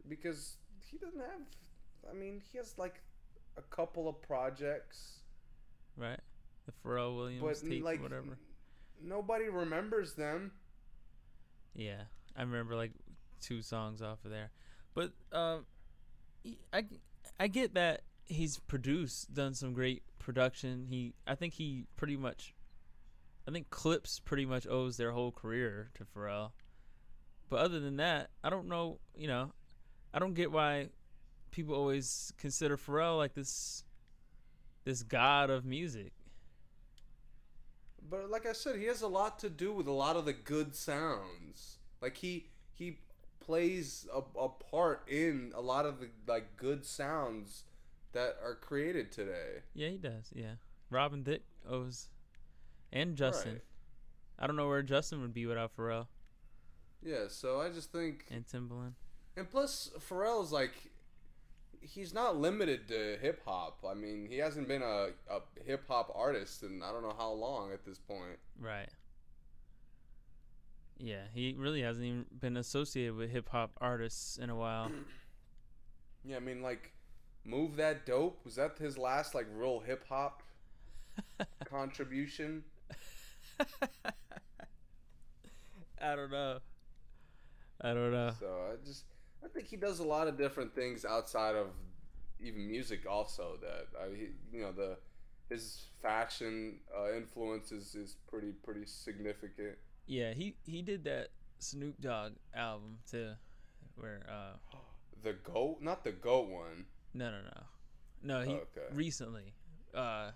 because 0.09 0.55
he 0.89 0.97
doesn't 0.97 1.19
have. 1.19 1.41
I 2.09 2.13
mean, 2.15 2.41
he 2.51 2.57
has 2.57 2.79
like 2.79 2.99
a 3.57 3.61
couple 3.61 4.09
of 4.09 4.19
projects, 4.23 5.19
Right? 5.95 6.19
The 6.65 6.71
Pharrell 6.83 7.15
Williams 7.15 7.61
but 7.61 7.69
tape 7.69 7.83
like 7.83 7.99
or 7.99 8.03
whatever. 8.03 8.39
nobody 8.99 9.47
remembers 9.47 10.15
them. 10.15 10.53
Yeah, 11.75 12.01
I 12.35 12.41
remember 12.41 12.75
like 12.75 12.93
two 13.39 13.61
songs 13.61 14.01
off 14.01 14.25
of 14.25 14.31
there, 14.31 14.49
but 14.95 15.11
um, 15.31 15.67
I 16.73 16.85
I 17.39 17.47
get 17.47 17.75
that 17.75 18.01
he's 18.25 18.57
produced, 18.57 19.35
done 19.35 19.53
some 19.53 19.73
great 19.73 20.01
production. 20.21 20.87
He 20.89 21.13
I 21.27 21.35
think 21.35 21.53
he 21.53 21.85
pretty 21.95 22.17
much, 22.17 22.53
I 23.47 23.51
think 23.51 23.69
Clipse 23.69 24.19
pretty 24.19 24.45
much 24.45 24.67
owes 24.67 24.97
their 24.97 25.11
whole 25.11 25.31
career 25.31 25.89
to 25.95 26.05
Pharrell. 26.05 26.51
But 27.49 27.59
other 27.59 27.79
than 27.79 27.97
that, 27.97 28.29
I 28.43 28.49
don't 28.49 28.67
know. 28.67 28.99
You 29.15 29.27
know, 29.27 29.51
I 30.13 30.19
don't 30.19 30.33
get 30.33 30.51
why 30.51 30.89
people 31.51 31.75
always 31.75 32.31
consider 32.37 32.77
Pharrell 32.77 33.17
like 33.17 33.33
this 33.33 33.83
this 34.83 35.03
god 35.03 35.49
of 35.49 35.65
music. 35.65 36.13
But 38.09 38.29
like 38.29 38.45
I 38.45 38.53
said, 38.53 38.77
he 38.77 38.85
has 38.85 39.01
a 39.01 39.07
lot 39.07 39.39
to 39.39 39.49
do 39.49 39.71
with 39.71 39.87
a 39.87 39.91
lot 39.91 40.15
of 40.15 40.25
the 40.25 40.33
good 40.33 40.75
sounds. 40.75 41.77
Like 42.01 42.17
he 42.17 42.47
he 42.73 42.99
plays 43.39 44.07
a, 44.13 44.21
a 44.39 44.49
part 44.49 45.03
in 45.07 45.51
a 45.55 45.61
lot 45.61 45.85
of 45.85 45.99
the 45.99 46.09
like 46.27 46.55
good 46.57 46.85
sounds 46.85 47.63
that 48.13 48.37
are 48.43 48.55
created 48.55 49.11
today. 49.11 49.63
Yeah, 49.73 49.89
he 49.89 49.97
does. 49.97 50.31
Yeah, 50.33 50.55
Robin 50.89 51.23
Thicke 51.23 51.45
owes, 51.69 52.09
and 52.91 53.15
Justin. 53.15 53.53
Right. 53.53 53.61
I 54.39 54.47
don't 54.47 54.55
know 54.55 54.67
where 54.67 54.81
Justin 54.81 55.21
would 55.21 55.35
be 55.35 55.45
without 55.45 55.77
Pharrell 55.77 56.07
Yeah, 57.03 57.25
so 57.27 57.61
I 57.61 57.69
just 57.69 57.91
think 57.91 58.25
and 58.31 58.45
Timbaland. 58.47 58.93
And 59.37 59.49
plus, 59.49 59.91
Pharrell's 59.99 60.51
like, 60.51 60.73
he's 61.79 62.13
not 62.13 62.37
limited 62.37 62.87
to 62.87 63.17
hip 63.21 63.41
hop. 63.45 63.85
I 63.87 63.93
mean, 63.93 64.27
he 64.29 64.39
hasn't 64.39 64.67
been 64.67 64.81
a, 64.81 65.09
a 65.29 65.41
hip 65.63 65.83
hop 65.87 66.11
artist 66.15 66.63
in 66.63 66.81
I 66.83 66.91
don't 66.91 67.03
know 67.03 67.15
how 67.17 67.31
long 67.31 67.71
at 67.71 67.85
this 67.85 67.99
point. 67.99 68.39
Right. 68.59 68.89
Yeah, 70.97 71.23
he 71.33 71.55
really 71.57 71.81
hasn't 71.81 72.05
even 72.05 72.25
been 72.39 72.57
associated 72.57 73.15
with 73.15 73.29
hip 73.31 73.49
hop 73.49 73.71
artists 73.79 74.37
in 74.37 74.49
a 74.49 74.55
while. 74.55 74.91
Yeah, 76.23 76.37
I 76.37 76.39
mean, 76.39 76.61
like, 76.61 76.93
Move 77.43 77.75
That 77.77 78.05
Dope, 78.05 78.39
was 78.45 78.55
that 78.55 78.77
his 78.77 78.97
last, 78.97 79.33
like, 79.35 79.47
real 79.53 79.79
hip 79.79 80.05
hop 80.07 80.43
contribution? 81.65 82.63
I 86.01 86.15
don't 86.15 86.31
know. 86.31 86.59
I 87.81 87.93
don't 87.93 88.11
know. 88.11 88.31
So 88.39 88.47
I 88.71 88.85
just, 88.85 89.05
I 89.43 89.47
think 89.47 89.67
he 89.67 89.75
does 89.75 89.99
a 89.99 90.03
lot 90.03 90.27
of 90.27 90.37
different 90.37 90.73
things 90.75 91.05
outside 91.05 91.55
of 91.55 91.67
even 92.39 92.67
music, 92.67 93.05
also. 93.09 93.57
That, 93.61 93.87
I, 93.99 94.15
he, 94.15 94.27
you 94.55 94.61
know, 94.63 94.71
the, 94.71 94.97
his 95.49 95.85
fashion 96.01 96.79
uh, 96.95 97.13
influence 97.15 97.71
is, 97.71 97.95
is 97.95 98.15
pretty, 98.27 98.51
pretty 98.63 98.85
significant. 98.85 99.77
Yeah, 100.07 100.33
he 100.33 100.55
he 100.65 100.81
did 100.81 101.03
that 101.05 101.29
Snoop 101.59 102.01
Dogg 102.01 102.33
album 102.55 102.97
too, 103.09 103.31
where 103.95 104.25
uh 104.29 104.75
The 105.23 105.33
GOAT? 105.33 105.77
Not 105.81 106.03
the 106.03 106.11
GOAT 106.11 106.49
one. 106.49 106.85
No 107.13 107.29
no 107.31 107.37
no 107.41 107.61
no 108.23 108.45
he 108.45 108.53
Okay. 108.53 108.93
recently 108.93 109.53
uh 109.93 110.31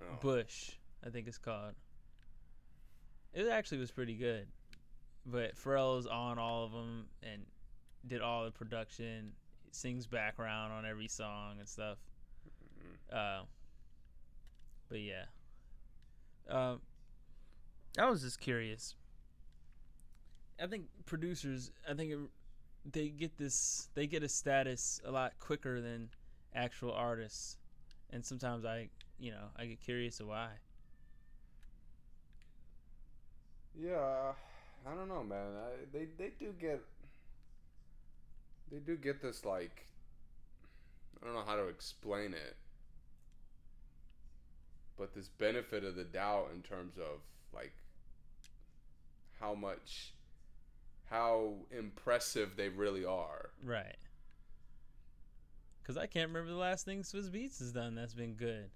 Oh. 0.00 0.14
Bush 0.20 0.72
I 1.04 1.10
think 1.10 1.26
it's 1.28 1.38
called. 1.38 1.74
It 3.34 3.48
actually 3.48 3.78
was 3.78 3.90
pretty 3.90 4.14
good, 4.14 4.46
but 5.26 5.54
Pharrell's 5.56 6.06
on 6.06 6.38
all 6.38 6.64
of 6.64 6.72
them 6.72 7.06
and 7.22 7.42
did 8.06 8.20
all 8.20 8.44
the 8.44 8.50
production, 8.50 9.32
sings 9.70 10.06
background 10.06 10.72
on 10.72 10.84
every 10.86 11.08
song 11.08 11.56
and 11.58 11.68
stuff. 11.68 11.98
Uh, 13.12 13.42
but 14.88 15.00
yeah, 15.00 15.24
um, 16.48 16.80
I 17.98 18.08
was 18.10 18.22
just 18.22 18.40
curious. 18.40 18.94
I 20.60 20.66
think 20.66 20.86
producers, 21.06 21.70
I 21.88 21.94
think 21.94 22.12
it, 22.12 22.18
they 22.92 23.08
get 23.08 23.36
this, 23.36 23.88
they 23.94 24.06
get 24.06 24.22
a 24.22 24.28
status 24.28 25.00
a 25.04 25.10
lot 25.10 25.32
quicker 25.38 25.80
than 25.80 26.10
actual 26.54 26.92
artists, 26.92 27.56
and 28.10 28.24
sometimes 28.24 28.64
I, 28.64 28.88
you 29.18 29.30
know, 29.30 29.48
I 29.56 29.66
get 29.66 29.80
curious 29.80 30.20
of 30.20 30.28
why. 30.28 30.48
Yeah, 33.80 34.32
I 34.86 34.94
don't 34.94 35.08
know, 35.08 35.22
man. 35.22 35.52
I, 35.56 35.84
they 35.92 36.06
they 36.18 36.32
do 36.38 36.52
get 36.60 36.80
they 38.70 38.78
do 38.78 38.96
get 38.96 39.22
this 39.22 39.44
like 39.44 39.86
I 41.22 41.26
don't 41.26 41.34
know 41.34 41.44
how 41.46 41.56
to 41.56 41.68
explain 41.68 42.32
it, 42.34 42.56
but 44.96 45.14
this 45.14 45.28
benefit 45.28 45.84
of 45.84 45.94
the 45.94 46.04
doubt 46.04 46.50
in 46.54 46.62
terms 46.62 46.96
of 46.96 47.20
like 47.54 47.72
how 49.40 49.54
much 49.54 50.12
how 51.10 51.54
impressive 51.70 52.56
they 52.56 52.68
really 52.68 53.04
are. 53.04 53.50
Right. 53.64 53.96
Because 55.82 55.96
I 55.96 56.06
can't 56.06 56.28
remember 56.28 56.50
the 56.50 56.58
last 56.58 56.84
thing 56.84 57.02
Swizz 57.02 57.30
Beatz 57.30 57.58
has 57.60 57.72
done 57.72 57.94
that's 57.94 58.14
been 58.14 58.34
good. 58.34 58.70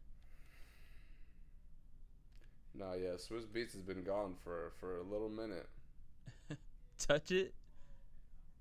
No, 2.75 2.95
yeah, 2.95 3.17
Swizz 3.17 3.47
Beatz 3.47 3.73
has 3.73 3.83
been 3.83 4.03
gone 4.03 4.35
for 4.43 4.73
for 4.81 4.97
a 4.97 5.03
little 5.03 5.29
minute. 5.29 5.69
Touch 6.99 7.31
It 7.31 7.53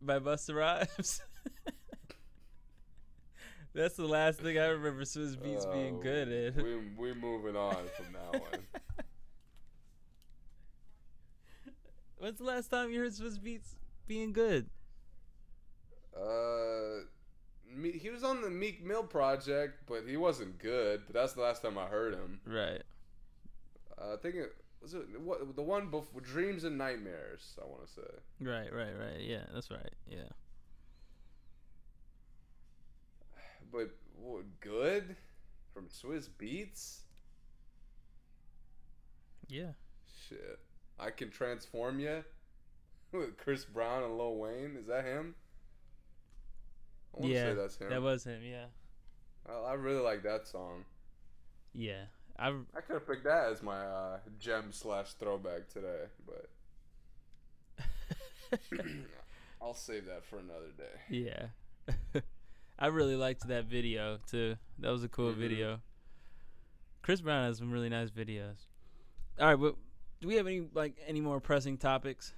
by 0.02 0.19
Busta 0.19 0.53
Rhymes. 0.53 1.22
that's 3.73 3.95
the 3.95 4.06
last 4.06 4.41
thing 4.41 4.57
I 4.57 4.65
remember 4.65 5.03
Swizz 5.03 5.38
Beatz 5.38 5.72
being 5.72 5.95
Oh, 5.99 6.03
good 6.03 6.27
at. 6.27 6.56
We 6.61 6.76
we 6.98 7.14
moving 7.14 7.56
on 7.56 7.77
from 7.95 8.11
that 8.14 8.41
one. 8.41 8.60
When's 12.22 12.38
the 12.38 12.43
last 12.43 12.68
time 12.68 12.91
you 12.91 12.99
heard 12.99 13.14
Swizz 13.14 13.39
Beatz 13.39 13.73
being 14.06 14.31
good? 14.31 14.69
Uh, 16.15 17.06
me, 17.76 17.93
he 17.93 18.11
was 18.11 18.23
on 18.23 18.43
the 18.43 18.49
Meek 18.52 18.85
Mill 18.85 19.02
project, 19.02 19.80
but 19.88 20.03
he 20.07 20.18
wasn't 20.18 20.60
good. 20.60 21.02
But 21.07 21.15
that's 21.15 21.34
the 21.34 21.41
last 21.41 21.64
time 21.64 21.80
I 21.80 21.88
heard 21.88 22.14
him. 22.14 22.39
Right. 22.45 22.84
Uh, 23.99 24.14
I 24.14 24.18
think 24.18 24.35
it 24.35 24.53
was 24.84 24.93
it 24.93 25.19
what 25.19 25.56
the 25.56 25.64
one 25.64 25.89
before 25.89 26.22
Dreams 26.22 26.64
and 26.64 26.77
Nightmares. 26.77 27.57
I 27.60 27.65
want 27.65 27.88
to 27.88 27.91
say. 27.91 28.02
Right, 28.39 28.72
right, 28.72 28.93
right. 28.99 29.22
Yeah, 29.22 29.45
that's 29.52 29.72
right. 29.72 29.93
Yeah. 30.07 30.30
But 33.72 33.89
what, 34.22 34.43
good 34.60 35.15
from 35.73 35.88
Swizz 35.88 36.30
Beatz? 36.39 36.98
Yeah. 39.48 39.72
Shit, 40.30 40.60
I 41.02 41.10
can 41.10 41.32
transform 41.32 41.99
you 41.99 42.23
with 43.11 43.38
Chris 43.38 43.65
Brown 43.65 44.03
and 44.03 44.18
Lil 44.18 44.36
Wayne. 44.36 44.78
Is 44.80 44.88
that 44.88 45.03
him? 45.03 45.36
I 47.14 47.19
want 47.19 47.32
to 47.32 47.38
yeah. 47.38 47.45
say 47.45 47.53
that's 47.56 47.78
him. 47.78 47.90
That 47.90 48.02
was 48.02 48.23
him, 48.23 48.41
yeah. 48.44 48.65
I, 49.49 49.72
I 49.72 49.73
really 49.73 50.02
like 50.02 50.23
that 50.23 50.48
song. 50.48 50.86
Yeah. 51.73 52.03
I 52.40 52.49
I 52.76 52.82
could 52.82 52.94
have 52.94 53.07
picked 53.07 53.26
that 53.26 53.52
as 53.52 53.61
my 53.61 53.86
uh, 53.86 54.19
gem 54.40 54.72
slash 54.72 55.14
throwback 55.14 55.68
today, 55.68 56.06
but 56.26 56.49
I'll 59.61 59.73
save 59.73 60.06
that 60.06 60.23
for 60.26 60.40
another 60.40 60.72
day. 60.78 60.99
Yeah. 61.10 62.22
I 62.80 62.88
really 62.88 63.15
liked 63.15 63.48
that 63.48 63.65
video 63.65 64.19
too. 64.30 64.56
That 64.80 64.90
was 64.90 65.03
a 65.03 65.10
cool 65.10 65.34
Mhm. 65.34 65.38
video. 65.38 65.82
Chris 67.02 67.22
Brown 67.22 67.44
has 67.45 67.57
some 67.57 67.72
really 67.72 67.90
nice 67.90 68.10
videos. 68.10 68.65
All 69.40 69.48
right, 69.48 69.56
but 69.56 69.76
do 70.22 70.27
we 70.27 70.35
have 70.35 70.48
any 70.48 70.68
like 70.73 70.93
any 71.06 71.19
more 71.19 71.39
pressing 71.39 71.77
topics? 71.77 72.34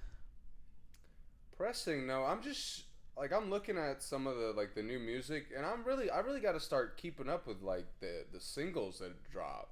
Pressing, 1.56 2.06
no, 2.06 2.24
I'm 2.24 2.42
just 2.42 2.84
like 3.16 3.32
I'm 3.32 3.50
looking 3.50 3.78
at 3.78 4.02
some 4.02 4.26
of 4.26 4.36
the 4.36 4.52
like 4.56 4.74
the 4.74 4.82
new 4.82 4.98
music, 4.98 5.48
and 5.56 5.64
I'm 5.64 5.84
really 5.84 6.10
I 6.10 6.20
really 6.20 6.40
got 6.40 6.52
to 6.52 6.60
start 6.60 6.96
keeping 6.96 7.28
up 7.28 7.46
with 7.46 7.62
like 7.62 7.86
the 8.00 8.24
the 8.32 8.40
singles 8.40 8.98
that 8.98 9.30
drop. 9.30 9.70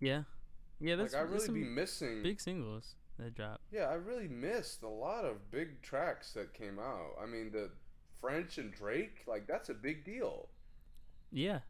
Yeah. 0.00 0.24
Yeah, 0.80 0.96
that's, 0.96 1.12
like 1.14 1.22
I 1.22 1.26
that's 1.26 1.48
really 1.48 1.60
be 1.60 1.64
some 1.64 1.74
missing. 1.76 2.22
big 2.24 2.40
singles 2.40 2.96
that 3.18 3.36
drop. 3.36 3.60
Yeah, 3.70 3.84
I 3.84 3.94
really 3.94 4.26
missed 4.26 4.82
a 4.82 4.88
lot 4.88 5.24
of 5.24 5.50
big 5.52 5.80
tracks 5.80 6.32
that 6.32 6.52
came 6.52 6.80
out. 6.80 7.12
I 7.22 7.26
mean, 7.26 7.52
the 7.52 7.70
French 8.20 8.58
and 8.58 8.72
Drake, 8.72 9.22
like 9.28 9.46
that's 9.46 9.68
a 9.68 9.74
big 9.74 10.04
deal. 10.04 10.48
Yeah, 11.30 11.60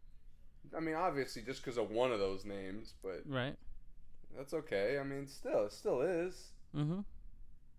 I 0.74 0.80
mean, 0.80 0.94
obviously 0.94 1.42
just 1.42 1.62
because 1.62 1.76
of 1.76 1.90
one 1.90 2.10
of 2.10 2.20
those 2.20 2.46
names, 2.46 2.94
but 3.02 3.22
right. 3.26 3.54
That's 4.36 4.54
okay. 4.54 4.98
I 4.98 5.04
mean, 5.04 5.26
still, 5.26 5.66
it 5.66 5.72
still 5.72 6.00
is. 6.00 6.52
Mm-hmm. 6.76 7.00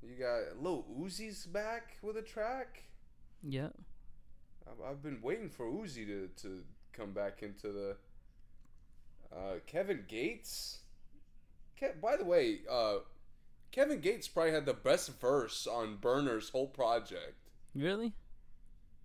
You 0.04 0.16
got 0.20 0.62
Lil 0.62 0.86
Uzi's 1.00 1.46
back 1.46 1.98
with 2.02 2.18
a 2.18 2.22
track. 2.22 2.84
Yeah. 3.42 3.70
I've, 4.68 4.92
I've 4.92 5.04
been 5.04 5.20
waiting 5.22 5.50
for 5.50 5.66
Uzi 5.66 6.06
to, 6.08 6.30
to 6.44 6.64
come 6.92 7.12
back 7.12 7.42
into 7.42 7.72
the. 7.72 7.96
Uh, 9.36 9.56
Kevin 9.66 10.04
Gates. 10.08 10.80
Ke- 11.80 12.00
by 12.00 12.16
the 12.18 12.26
way, 12.26 12.60
uh, 12.70 12.98
Kevin 13.72 14.00
Gates 14.00 14.28
probably 14.28 14.52
had 14.52 14.66
the 14.66 14.74
best 14.74 15.20
verse 15.20 15.66
on 15.66 15.98
Berner's 16.00 16.50
whole 16.50 16.68
project. 16.68 17.50
Really? 17.74 18.14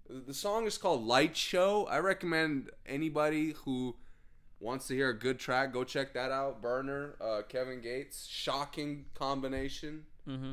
The 0.09 0.35
song 0.35 0.67
is 0.67 0.77
called 0.77 1.07
Light 1.07 1.37
Show. 1.37 1.87
I 1.87 1.99
recommend 1.99 2.71
anybody 2.85 3.55
who 3.65 3.97
wants 4.61 4.89
to 4.89 4.95
hear 4.95 5.11
a 5.11 5.19
good 5.19 5.39
track 5.39 5.73
go 5.73 5.85
check 5.85 6.13
that 6.15 6.31
out. 6.31 6.61
Berner, 6.61 7.15
uh, 7.21 7.43
Kevin 7.49 7.81
Gates, 7.81 8.27
shocking 8.27 9.07
combination. 9.15 10.05
Mm-hmm. 10.29 10.53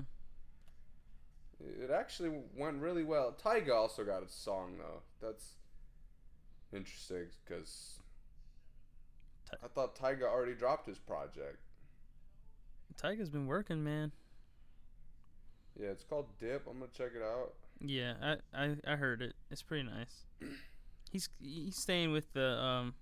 It 1.59 1.89
actually 1.89 2.31
went 2.55 2.81
really 2.81 3.03
well. 3.03 3.35
Tyga 3.43 3.73
also 3.73 4.03
got 4.03 4.23
a 4.23 4.29
song 4.29 4.77
though. 4.77 5.01
That's 5.25 5.55
interesting 6.73 7.27
because 7.43 7.99
Ty- 9.49 9.57
I 9.63 9.67
thought 9.67 9.95
Tyga 9.95 10.23
already 10.23 10.53
dropped 10.53 10.87
his 10.87 10.99
project. 10.99 11.57
Tyga's 13.01 13.29
been 13.29 13.47
working, 13.47 13.83
man. 13.83 14.11
Yeah, 15.79 15.89
it's 15.89 16.03
called 16.03 16.27
Dip. 16.39 16.67
I'm 16.69 16.79
gonna 16.79 16.91
check 16.95 17.11
it 17.15 17.23
out. 17.23 17.53
Yeah, 17.81 18.13
I, 18.21 18.63
I 18.65 18.75
I 18.87 18.95
heard 18.95 19.21
it. 19.21 19.33
It's 19.51 19.61
pretty 19.61 19.83
nice. 19.83 20.25
He's 21.11 21.29
he's 21.41 21.75
staying 21.75 22.11
with 22.11 22.31
the 22.33 22.57
um. 22.61 22.93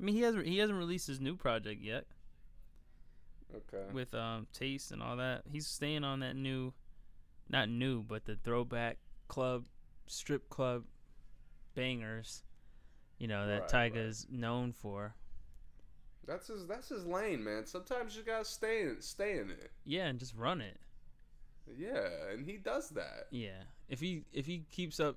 I 0.00 0.02
mean, 0.04 0.14
he 0.14 0.22
hasn't 0.22 0.46
he 0.46 0.58
hasn't 0.58 0.78
released 0.78 1.06
his 1.06 1.20
new 1.20 1.36
project 1.36 1.80
yet 1.82 2.06
Okay. 3.54 3.84
with 3.92 4.14
um 4.14 4.46
Taste 4.52 4.92
and 4.92 5.02
all 5.02 5.16
that. 5.16 5.42
He's 5.50 5.66
staying 5.66 6.04
on 6.04 6.20
that 6.20 6.36
new, 6.36 6.72
not 7.48 7.68
new, 7.68 8.02
but 8.02 8.24
the 8.24 8.36
throwback 8.36 8.98
club, 9.28 9.64
strip 10.06 10.48
club, 10.48 10.84
bangers. 11.74 12.42
You 13.18 13.28
know 13.28 13.46
that 13.46 13.52
Right, 13.52 13.72
right. 13.72 13.92
Tyga's 13.92 14.26
known 14.30 14.72
for. 14.72 15.14
That's 16.26 16.46
his. 16.48 16.66
That's 16.66 16.88
his 16.88 17.04
lane, 17.04 17.42
man. 17.44 17.66
Sometimes 17.66 18.16
you 18.16 18.22
gotta 18.22 18.44
stay 18.44 18.82
in, 18.82 19.00
stay 19.00 19.38
in 19.38 19.50
it. 19.50 19.70
Yeah, 19.84 20.06
and 20.06 20.18
just 20.18 20.34
run 20.36 20.60
it. 20.60 20.78
Yeah, 21.76 22.08
and 22.32 22.44
he 22.46 22.56
does 22.56 22.90
that. 22.90 23.26
Yeah, 23.30 23.62
if 23.88 24.00
he 24.00 24.24
if 24.32 24.46
he 24.46 24.64
keeps 24.70 24.98
up, 24.98 25.16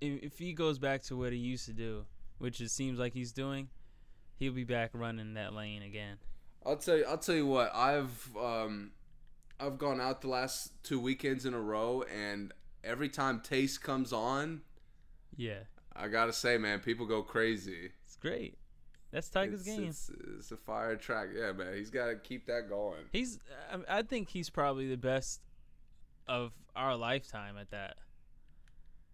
if, 0.00 0.22
if 0.22 0.38
he 0.38 0.52
goes 0.52 0.78
back 0.78 1.02
to 1.04 1.16
what 1.16 1.32
he 1.32 1.38
used 1.38 1.66
to 1.66 1.72
do, 1.72 2.04
which 2.38 2.60
it 2.60 2.70
seems 2.70 2.98
like 2.98 3.12
he's 3.14 3.32
doing, 3.32 3.68
he'll 4.38 4.52
be 4.52 4.64
back 4.64 4.90
running 4.92 5.34
that 5.34 5.54
lane 5.54 5.82
again. 5.82 6.16
I'll 6.64 6.76
tell 6.76 6.96
you. 6.96 7.04
I'll 7.04 7.18
tell 7.18 7.34
you 7.34 7.46
what. 7.46 7.74
I've 7.74 8.30
um, 8.40 8.92
I've 9.60 9.78
gone 9.78 10.00
out 10.00 10.20
the 10.20 10.28
last 10.28 10.72
two 10.82 10.98
weekends 11.00 11.46
in 11.46 11.54
a 11.54 11.60
row, 11.60 12.02
and 12.14 12.52
every 12.84 13.08
time 13.08 13.40
Taste 13.40 13.82
comes 13.82 14.12
on, 14.12 14.62
Yeah, 15.36 15.60
I 15.94 16.08
gotta 16.08 16.32
say, 16.32 16.58
man, 16.58 16.80
people 16.80 17.06
go 17.06 17.22
crazy. 17.22 17.90
it's 18.04 18.16
great. 18.16 18.58
That's 19.12 19.28
Tyga's 19.30 19.60
it's, 19.60 19.64
game. 19.64 19.88
It's, 19.88 20.10
it's 20.38 20.50
a 20.50 20.56
fire 20.56 20.96
track. 20.96 21.28
Yeah, 21.34 21.52
man. 21.52 21.74
He's 21.76 21.90
got 21.90 22.06
to 22.06 22.16
keep 22.16 22.46
that 22.48 22.68
going. 22.68 23.04
He's, 23.12 23.38
I- 23.72 23.98
I 23.98 24.02
think 24.02 24.28
he's 24.28 24.50
probably 24.50 24.88
the 24.88 24.96
best 24.96 25.40
of 26.26 26.52
our 26.74 26.96
lifetime 26.96 27.56
at 27.56 27.70
that. 27.70 27.96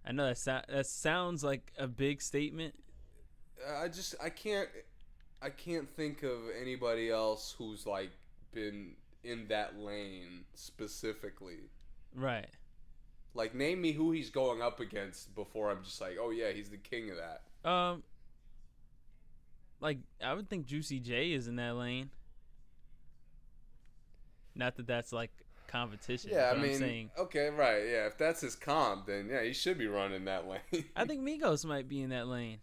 I 0.04 0.12
know 0.12 0.26
that 0.26 0.38
sa- 0.38 0.62
that 0.68 0.86
sounds 0.86 1.44
like 1.44 1.72
a 1.78 1.86
big 1.86 2.22
statement. 2.22 2.74
I 3.78 3.86
just 3.88 4.14
I 4.20 4.30
can't 4.30 4.68
I 5.42 5.50
can't 5.50 5.88
think 5.88 6.22
of 6.22 6.38
anybody 6.60 7.10
else 7.10 7.54
who's 7.58 7.86
like 7.86 8.10
been 8.52 8.92
in 9.24 9.48
that 9.48 9.78
lane 9.78 10.44
specifically. 10.54 11.70
Right. 12.14 12.48
Like 13.34 13.54
name 13.54 13.80
me 13.80 13.92
who 13.92 14.12
he's 14.12 14.30
going 14.30 14.60
up 14.60 14.80
against 14.80 15.34
before 15.34 15.70
I'm 15.70 15.82
just 15.84 16.00
like, 16.00 16.16
"Oh 16.20 16.30
yeah, 16.30 16.52
he's 16.52 16.68
the 16.68 16.76
king 16.76 17.10
of 17.10 17.16
that." 17.16 17.68
Um, 17.68 18.02
like 19.80 19.98
I 20.22 20.34
would 20.34 20.48
think 20.48 20.66
Juicy 20.66 21.00
J 21.00 21.32
is 21.32 21.48
in 21.48 21.56
that 21.56 21.76
lane. 21.76 22.10
Not 24.54 24.76
that 24.76 24.86
that's 24.86 25.12
like 25.12 25.30
competition. 25.66 26.30
Yeah, 26.32 26.52
I 26.54 26.58
mean, 26.58 26.72
I'm 26.72 26.78
saying 26.78 27.10
okay, 27.18 27.48
right. 27.48 27.82
Yeah, 27.86 28.06
if 28.06 28.18
that's 28.18 28.42
his 28.42 28.54
comp, 28.54 29.06
then 29.06 29.28
yeah, 29.30 29.42
he 29.42 29.54
should 29.54 29.78
be 29.78 29.86
running 29.86 30.26
that 30.26 30.46
lane. 30.72 30.84
I 30.94 31.06
think 31.06 31.22
Migos 31.22 31.64
might 31.64 31.88
be 31.88 32.02
in 32.02 32.10
that 32.10 32.28
lane. 32.28 32.58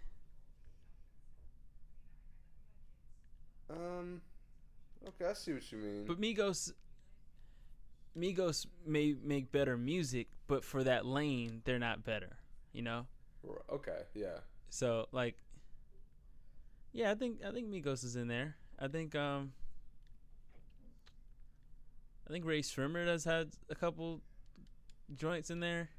Um 3.69 4.21
Okay, 5.07 5.25
I 5.29 5.33
see 5.33 5.53
what 5.53 5.71
you 5.71 5.77
mean. 5.77 6.05
But 6.05 6.19
Migos, 6.19 6.73
Migos 8.17 8.65
may 8.85 9.15
make 9.23 9.49
better 9.51 9.77
music, 9.77 10.27
but 10.47 10.63
for 10.65 10.83
that 10.83 11.05
lane, 11.05 11.61
they're 11.63 11.79
not 11.79 12.03
better. 12.03 12.37
You 12.73 12.81
know. 12.81 13.05
Okay, 13.71 14.01
yeah. 14.13 14.39
So 14.69 15.07
like, 15.11 15.37
yeah, 16.91 17.11
I 17.11 17.15
think 17.15 17.39
I 17.45 17.51
think 17.51 17.69
Migos 17.69 18.03
is 18.03 18.15
in 18.15 18.27
there. 18.27 18.55
I 18.77 18.87
think 18.87 19.15
um, 19.15 19.53
I 22.27 22.31
think 22.31 22.45
Rae 22.45 22.61
Sremmurd 22.61 23.07
has 23.07 23.23
had 23.23 23.49
a 23.69 23.75
couple 23.75 24.21
joints 25.15 25.49
in 25.49 25.59
there. 25.61 25.89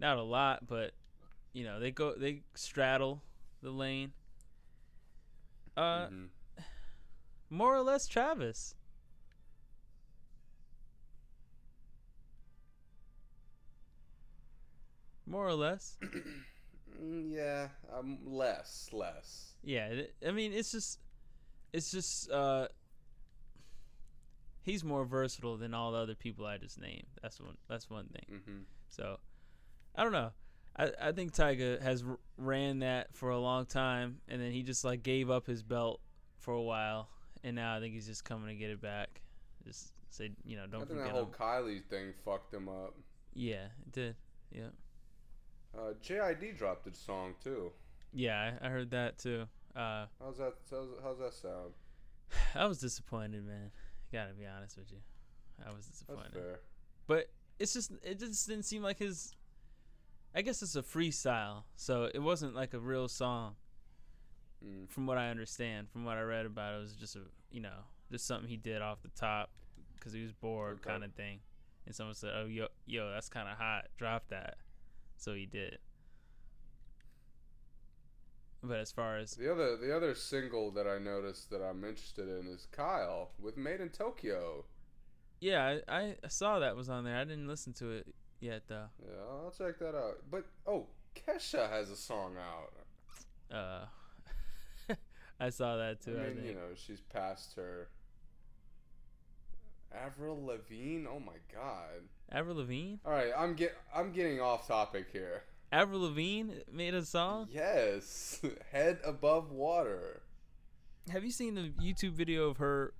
Not 0.00 0.18
a 0.18 0.22
lot, 0.22 0.66
but 0.66 0.92
you 1.52 1.64
know 1.64 1.78
they 1.78 1.92
go 1.92 2.14
they 2.14 2.42
straddle 2.54 3.22
the 3.62 3.70
lane. 3.70 4.12
Uh, 5.76 6.08
Mhm. 6.08 6.28
More 7.54 7.74
or 7.74 7.82
less 7.82 8.06
Travis. 8.06 8.74
More 15.26 15.46
or 15.46 15.54
less. 15.54 15.96
Yeah, 17.28 17.68
um, 17.92 18.18
less, 18.24 18.88
less. 18.92 19.54
Yeah, 19.64 19.92
I 20.26 20.30
mean 20.30 20.52
it's 20.52 20.70
just 20.70 21.00
it's 21.72 21.90
just 21.90 22.30
uh 22.30 22.68
he's 24.62 24.84
more 24.84 25.04
versatile 25.04 25.56
than 25.56 25.74
all 25.74 25.90
the 25.90 25.98
other 25.98 26.14
people 26.14 26.46
I 26.46 26.56
just 26.56 26.80
named. 26.80 27.06
That's 27.20 27.40
one 27.40 27.56
that's 27.68 27.90
one 27.90 28.06
thing. 28.08 28.40
hmm 28.46 28.58
So 28.90 29.18
I 29.96 30.04
don't 30.04 30.12
know. 30.12 30.30
I 30.76 30.92
I 31.02 31.12
think 31.12 31.32
Tyga 31.32 31.82
has 31.82 32.04
r- 32.08 32.18
ran 32.38 32.78
that 32.78 33.12
for 33.16 33.30
a 33.30 33.38
long 33.40 33.66
time 33.66 34.20
and 34.28 34.40
then 34.40 34.52
he 34.52 34.62
just 34.62 34.84
like 34.84 35.02
gave 35.02 35.28
up 35.30 35.46
his 35.48 35.64
belt 35.64 36.00
for 36.38 36.54
a 36.54 36.62
while 36.62 37.08
and 37.44 37.54
now 37.54 37.76
I 37.76 37.80
think 37.80 37.94
he's 37.94 38.06
just 38.06 38.24
coming 38.24 38.48
to 38.48 38.54
get 38.56 38.70
it 38.70 38.80
back. 38.82 39.20
Just 39.64 39.92
say, 40.10 40.30
you 40.44 40.56
know, 40.56 40.66
don't 40.66 40.80
think 40.88 40.98
that 40.98 41.06
forget 41.08 41.12
whole 41.12 41.24
him. 41.26 41.30
Kylie 41.32 41.84
thing 41.84 42.12
fucked 42.24 42.52
him 42.52 42.68
up. 42.68 42.94
Yeah, 43.34 43.66
it 43.86 43.92
did. 43.92 44.16
Yeah. 44.50 44.68
Uh, 45.76 45.92
JID 46.02 46.56
dropped 46.58 46.86
a 46.86 46.94
song 46.94 47.34
too. 47.42 47.70
Yeah, 48.12 48.52
I, 48.62 48.66
I 48.66 48.70
heard 48.70 48.90
that 48.90 49.18
too. 49.18 49.46
Uh 49.76 50.06
How's 50.20 50.38
that? 50.38 50.54
How's, 50.70 50.88
how's 51.02 51.18
that 51.18 51.34
sound? 51.34 51.72
I 52.54 52.66
was 52.66 52.78
disappointed, 52.78 53.44
man. 53.46 53.70
Got 54.12 54.28
to 54.28 54.34
be 54.34 54.46
honest 54.46 54.76
with 54.76 54.90
you. 54.92 54.98
I 55.64 55.70
was 55.74 55.86
That's 55.86 56.00
disappointed. 56.00 56.32
fair. 56.32 56.60
but 57.06 57.26
it's 57.58 57.72
just 57.72 57.92
it 58.02 58.18
just 58.18 58.48
didn't 58.48 58.64
seem 58.64 58.82
like 58.82 58.98
his 58.98 59.32
i 60.34 60.42
guess 60.42 60.60
it's 60.62 60.74
a 60.74 60.82
freestyle 60.82 61.62
so 61.76 62.10
it 62.12 62.18
wasn't 62.18 62.52
like 62.54 62.74
a 62.74 62.78
real 62.80 63.06
song 63.06 63.54
Mm. 64.64 64.88
from 64.88 65.06
what 65.06 65.18
i 65.18 65.28
understand 65.28 65.90
from 65.90 66.04
what 66.04 66.16
i 66.16 66.22
read 66.22 66.46
about 66.46 66.74
it, 66.74 66.76
it 66.78 66.80
was 66.80 66.94
just 66.94 67.16
a 67.16 67.20
you 67.50 67.60
know 67.60 67.84
just 68.10 68.26
something 68.26 68.48
he 68.48 68.56
did 68.56 68.80
off 68.82 69.02
the 69.02 69.08
top 69.10 69.50
because 69.96 70.12
he 70.12 70.22
was 70.22 70.32
bored 70.32 70.78
Okay. 70.80 70.90
kind 70.90 71.04
of 71.04 71.12
thing 71.14 71.40
and 71.86 71.94
someone 71.94 72.14
said 72.14 72.30
oh 72.34 72.46
yo 72.46 72.68
yo 72.86 73.10
that's 73.10 73.28
kind 73.28 73.48
of 73.48 73.58
hot 73.58 73.86
drop 73.98 74.28
that 74.28 74.56
so 75.16 75.34
he 75.34 75.44
did 75.46 75.78
but 78.62 78.78
as 78.78 78.90
far 78.90 79.18
as 79.18 79.32
The 79.32 79.52
other, 79.52 79.76
the 79.76 79.94
other 79.94 80.14
single 80.14 80.70
that 80.70 80.86
I 80.86 80.98
noticed 80.98 81.50
that 81.50 81.60
I'm 81.62 81.84
interested 81.84 82.28
in 82.28 82.46
is 82.46 82.66
Kyle 82.72 83.32
with 83.38 83.56
"Made 83.56 83.80
in 83.80 83.90
Tokyo." 83.90 84.64
yeah 85.40 85.78
I, 85.88 86.14
I 86.24 86.28
saw 86.28 86.58
that 86.60 86.74
was 86.76 86.88
on 86.88 87.04
there 87.04 87.16
i 87.18 87.24
didn't 87.24 87.48
listen 87.48 87.72
to 87.74 87.90
it 87.90 88.06
yet 88.40 88.62
though 88.68 88.86
Yeah, 89.02 89.20
I'll 89.28 89.52
check 89.56 89.78
that 89.80 89.94
out. 89.94 90.18
But 90.30 90.46
oh, 90.66 90.86
Kesha 91.14 91.68
has 91.68 91.90
a 91.90 91.96
song 91.96 92.36
out. 92.38 93.54
uh 93.54 93.84
i 95.40 95.50
saw 95.50 95.76
that 95.76 96.00
too 96.02 96.16
I 96.18 96.24
I, 96.24 96.26
mean, 96.28 96.34
think. 96.36 96.46
you 96.48 96.54
know, 96.54 96.68
she's 96.76 97.00
past 97.00 97.54
her. 97.56 97.88
Avril 99.92 100.44
Lavigne. 100.44 101.06
Oh 101.08 101.20
my 101.20 101.36
god. 101.52 102.02
avril 102.32 102.56
lavigne 102.56 102.96
All 103.06 103.12
right, 103.12 103.32
I'm 103.36 103.54
get 103.54 103.76
I'm 103.94 104.12
getting 104.12 104.40
off 104.40 104.66
topic 104.66 105.06
here. 105.12 105.42
avril 105.72 106.00
lavigne 106.00 106.52
made 106.72 106.94
a 106.94 107.04
song 107.04 107.48
Yes, 107.50 108.40
head 108.72 108.98
above 109.04 109.50
water. 109.52 110.22
Have 111.10 111.24
you 111.24 111.30
seen 111.30 111.54
the 111.54 111.70
YouTube 111.82 112.12
video 112.12 112.48
of 112.48 112.56
her, 112.56 112.94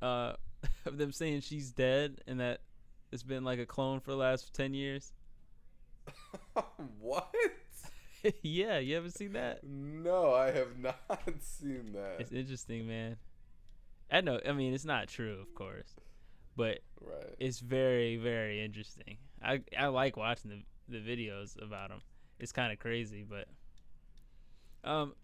uh, 0.00 0.32
of 0.86 0.96
them 0.98 1.12
saying 1.12 1.42
she's 1.42 1.70
dead 1.72 2.20
and 2.26 2.40
that 2.40 2.60
it's 3.12 3.22
been 3.22 3.44
like 3.44 3.58
a 3.58 3.66
clone 3.66 4.00
for 4.00 4.10
the 4.10 4.16
last 4.16 4.52
ten 4.54 4.74
years? 4.74 5.12
what? 7.00 7.32
yeah, 8.42 8.78
you 8.78 8.94
haven't 8.94 9.12
seen 9.12 9.32
that? 9.34 9.64
No, 9.64 10.32
I 10.34 10.50
have 10.50 10.78
not 10.78 10.98
seen 11.40 11.92
that. 11.92 12.16
It's 12.20 12.32
interesting, 12.32 12.86
man. 12.86 13.16
I 14.10 14.20
know. 14.20 14.40
I 14.46 14.52
mean, 14.52 14.74
it's 14.74 14.84
not 14.84 15.08
true, 15.08 15.38
of 15.40 15.54
course, 15.54 15.94
but 16.56 16.78
right. 17.00 17.34
it's 17.38 17.60
very, 17.60 18.16
very 18.16 18.64
interesting. 18.64 19.16
I 19.42 19.60
I 19.78 19.86
like 19.86 20.16
watching 20.16 20.50
the 20.50 20.98
the 20.98 20.98
videos 20.98 21.60
about 21.62 21.88
them. 21.90 22.00
It's 22.38 22.52
kind 22.52 22.72
of 22.72 22.78
crazy, 22.78 23.24
but 23.28 23.46
um, 24.88 25.14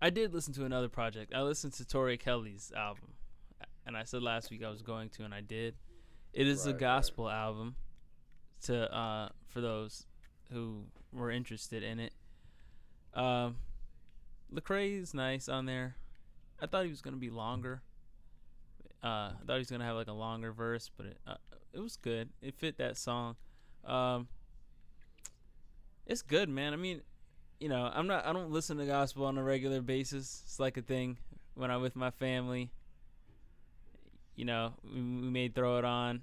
I 0.00 0.10
did 0.10 0.32
listen 0.32 0.54
to 0.54 0.64
another 0.64 0.88
project. 0.88 1.32
I 1.34 1.42
listened 1.42 1.72
to 1.74 1.84
Tori 1.84 2.16
Kelly's 2.16 2.72
album, 2.76 3.14
and 3.86 3.96
I 3.96 4.04
said 4.04 4.22
last 4.22 4.50
week 4.50 4.62
I 4.64 4.70
was 4.70 4.82
going 4.82 5.08
to, 5.10 5.24
and 5.24 5.34
I 5.34 5.40
did. 5.40 5.74
It 6.32 6.46
is 6.46 6.64
a 6.66 6.70
Right, 6.70 6.74
right. 6.74 6.80
gospel 6.80 7.28
album. 7.30 7.76
To 8.62 8.94
uh, 8.96 9.28
for 9.48 9.60
those 9.60 10.06
who 10.52 10.84
were 11.12 11.30
interested 11.30 11.82
in 11.82 12.00
it. 12.00 12.12
Um, 13.14 13.56
Lecrae 14.52 15.00
is 15.00 15.14
nice 15.14 15.48
on 15.48 15.66
there. 15.66 15.96
I 16.60 16.66
thought 16.66 16.84
he 16.84 16.90
was 16.90 17.00
gonna 17.00 17.16
be 17.16 17.30
longer. 17.30 17.82
Uh, 19.02 19.32
I 19.32 19.36
thought 19.46 19.54
he 19.54 19.58
was 19.60 19.70
gonna 19.70 19.84
have 19.84 19.96
like 19.96 20.08
a 20.08 20.12
longer 20.12 20.52
verse, 20.52 20.90
but 20.96 21.06
it, 21.06 21.18
uh, 21.26 21.34
it 21.72 21.80
was 21.80 21.96
good. 21.96 22.28
It 22.40 22.54
fit 22.54 22.78
that 22.78 22.96
song. 22.96 23.36
Um, 23.84 24.28
it's 26.06 26.22
good, 26.22 26.48
man. 26.48 26.72
I 26.72 26.76
mean, 26.76 27.02
you 27.58 27.68
know, 27.68 27.90
I'm 27.92 28.06
not. 28.06 28.26
I 28.26 28.32
don't 28.32 28.50
listen 28.50 28.76
to 28.78 28.86
gospel 28.86 29.24
on 29.26 29.38
a 29.38 29.42
regular 29.42 29.80
basis. 29.80 30.42
It's 30.44 30.60
like 30.60 30.76
a 30.76 30.82
thing 30.82 31.18
when 31.54 31.70
I'm 31.70 31.82
with 31.82 31.96
my 31.96 32.10
family. 32.10 32.70
You 34.36 34.44
know, 34.44 34.74
we, 34.84 35.00
we 35.00 35.30
may 35.30 35.48
throw 35.48 35.78
it 35.78 35.84
on 35.84 36.22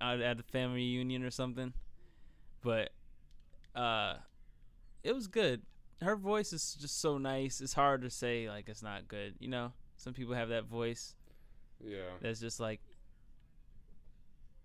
at 0.00 0.36
the 0.36 0.42
family 0.42 0.76
reunion 0.76 1.22
or 1.22 1.30
something, 1.30 1.72
but 2.62 2.90
uh, 3.76 4.14
it 5.04 5.14
was 5.14 5.26
good. 5.28 5.62
Her 6.02 6.16
voice 6.16 6.52
is 6.52 6.76
just 6.80 7.00
so 7.00 7.18
nice. 7.18 7.60
It's 7.60 7.72
hard 7.74 8.02
to 8.02 8.10
say 8.10 8.48
like 8.48 8.68
it's 8.68 8.82
not 8.82 9.08
good. 9.08 9.34
You 9.38 9.48
know, 9.48 9.72
some 9.96 10.12
people 10.12 10.34
have 10.34 10.48
that 10.50 10.64
voice 10.66 11.14
Yeah. 11.80 12.10
that's 12.20 12.40
just 12.40 12.58
like 12.60 12.80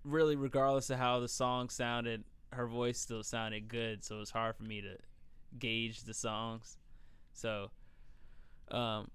really 0.03 0.35
regardless 0.35 0.89
of 0.89 0.97
how 0.97 1.19
the 1.19 1.27
song 1.27 1.69
sounded 1.69 2.23
her 2.53 2.65
voice 2.67 2.99
still 2.99 3.23
sounded 3.23 3.67
good 3.67 4.03
so 4.03 4.19
it's 4.19 4.31
hard 4.31 4.55
for 4.55 4.63
me 4.63 4.81
to 4.81 4.97
gauge 5.59 6.03
the 6.03 6.13
songs 6.13 6.77
so 7.33 7.69
um 8.71 9.09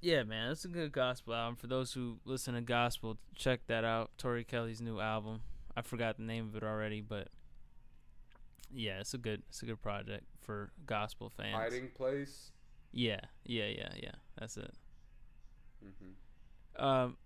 Yeah, 0.00 0.22
man, 0.22 0.50
it's 0.52 0.64
a 0.64 0.68
good 0.68 0.92
gospel 0.92 1.34
album. 1.34 1.56
For 1.56 1.66
those 1.66 1.92
who 1.92 2.18
listen 2.24 2.54
to 2.54 2.60
gospel, 2.60 3.18
check 3.34 3.60
that 3.66 3.84
out. 3.84 4.10
Tori 4.18 4.44
Kelly's 4.44 4.80
new 4.80 5.00
album. 5.00 5.40
I 5.76 5.82
forgot 5.82 6.16
the 6.16 6.22
name 6.22 6.46
of 6.48 6.54
it 6.56 6.62
already, 6.62 7.00
but 7.00 7.28
yeah, 8.76 9.00
it's 9.00 9.14
a 9.14 9.18
good 9.18 9.42
it's 9.48 9.62
a 9.62 9.66
good 9.66 9.80
project 9.82 10.24
for 10.42 10.70
gospel 10.86 11.30
fans. 11.30 11.54
Hiding 11.54 11.88
place. 11.96 12.50
Yeah, 12.92 13.20
yeah, 13.44 13.66
yeah, 13.66 13.92
yeah. 14.02 14.12
That's 14.38 14.56
it. 14.56 14.72
hmm 15.82 16.82
Um. 16.84 17.16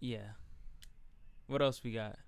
Yeah. 0.00 0.32
What 1.46 1.62
else 1.62 1.82
we 1.82 1.92
got 1.92 2.18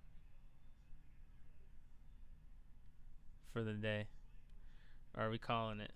for 3.52 3.62
the 3.62 3.74
day? 3.74 4.06
Are 5.16 5.30
we 5.30 5.38
calling 5.38 5.80
it? 5.80 5.92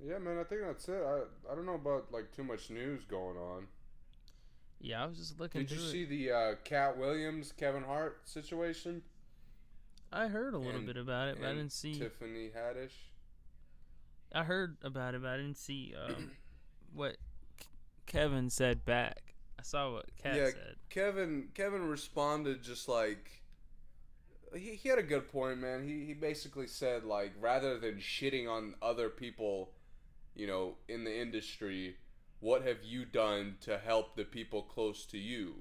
Yeah, 0.00 0.18
man. 0.18 0.38
I 0.38 0.44
think 0.44 0.62
that's 0.62 0.88
it. 0.88 1.02
I 1.02 1.20
I 1.50 1.54
don't 1.54 1.66
know 1.66 1.74
about 1.74 2.12
like 2.12 2.32
too 2.32 2.44
much 2.44 2.70
news 2.70 3.04
going 3.04 3.36
on. 3.36 3.68
Yeah, 4.80 5.04
I 5.04 5.06
was 5.06 5.18
just 5.18 5.38
looking. 5.38 5.60
Did 5.62 5.70
you 5.70 5.78
see 5.78 6.02
It. 6.02 6.08
the 6.08 6.30
uh, 6.32 6.54
Katt 6.64 6.98
Williams 6.98 7.52
Kevin 7.52 7.84
Hart 7.84 8.28
situation? 8.28 9.02
I 10.12 10.28
heard 10.28 10.54
a 10.54 10.58
little 10.58 10.76
and- 10.76 10.86
bit 10.86 10.96
about 10.96 11.28
it, 11.28 11.38
but 11.40 11.48
I 11.48 11.54
didn't 11.54 11.72
see. 11.72 11.94
Tiffany 11.98 12.50
Haddish. 12.54 12.92
I 14.34 14.44
heard 14.44 14.76
about 14.82 15.14
it, 15.14 15.22
but 15.22 15.28
I 15.28 15.36
didn't 15.36 15.58
see 15.58 15.94
um, 16.08 16.30
what 16.94 17.16
K- 17.58 17.66
Kevin 18.06 18.48
said 18.50 18.84
back. 18.84 19.34
I 19.58 19.62
saw 19.62 19.92
what 19.92 20.06
Katt 20.16 20.36
yeah, 20.36 20.46
said. 20.46 20.76
Kevin 20.88 21.48
Kevin 21.54 21.86
responded 21.86 22.62
just 22.62 22.88
like 22.88 23.42
he, 24.54 24.70
he 24.74 24.88
had 24.88 24.98
a 24.98 25.02
good 25.02 25.30
point, 25.30 25.58
man. 25.58 25.86
He 25.86 26.04
he 26.06 26.14
basically 26.14 26.66
said 26.66 27.04
like 27.04 27.32
rather 27.40 27.78
than 27.78 27.96
shitting 27.96 28.48
on 28.48 28.74
other 28.80 29.08
people, 29.08 29.72
you 30.34 30.46
know, 30.46 30.76
in 30.88 31.04
the 31.04 31.14
industry, 31.20 31.96
what 32.40 32.62
have 32.62 32.82
you 32.82 33.04
done 33.04 33.56
to 33.60 33.78
help 33.78 34.16
the 34.16 34.24
people 34.24 34.62
close 34.62 35.04
to 35.06 35.18
you? 35.18 35.54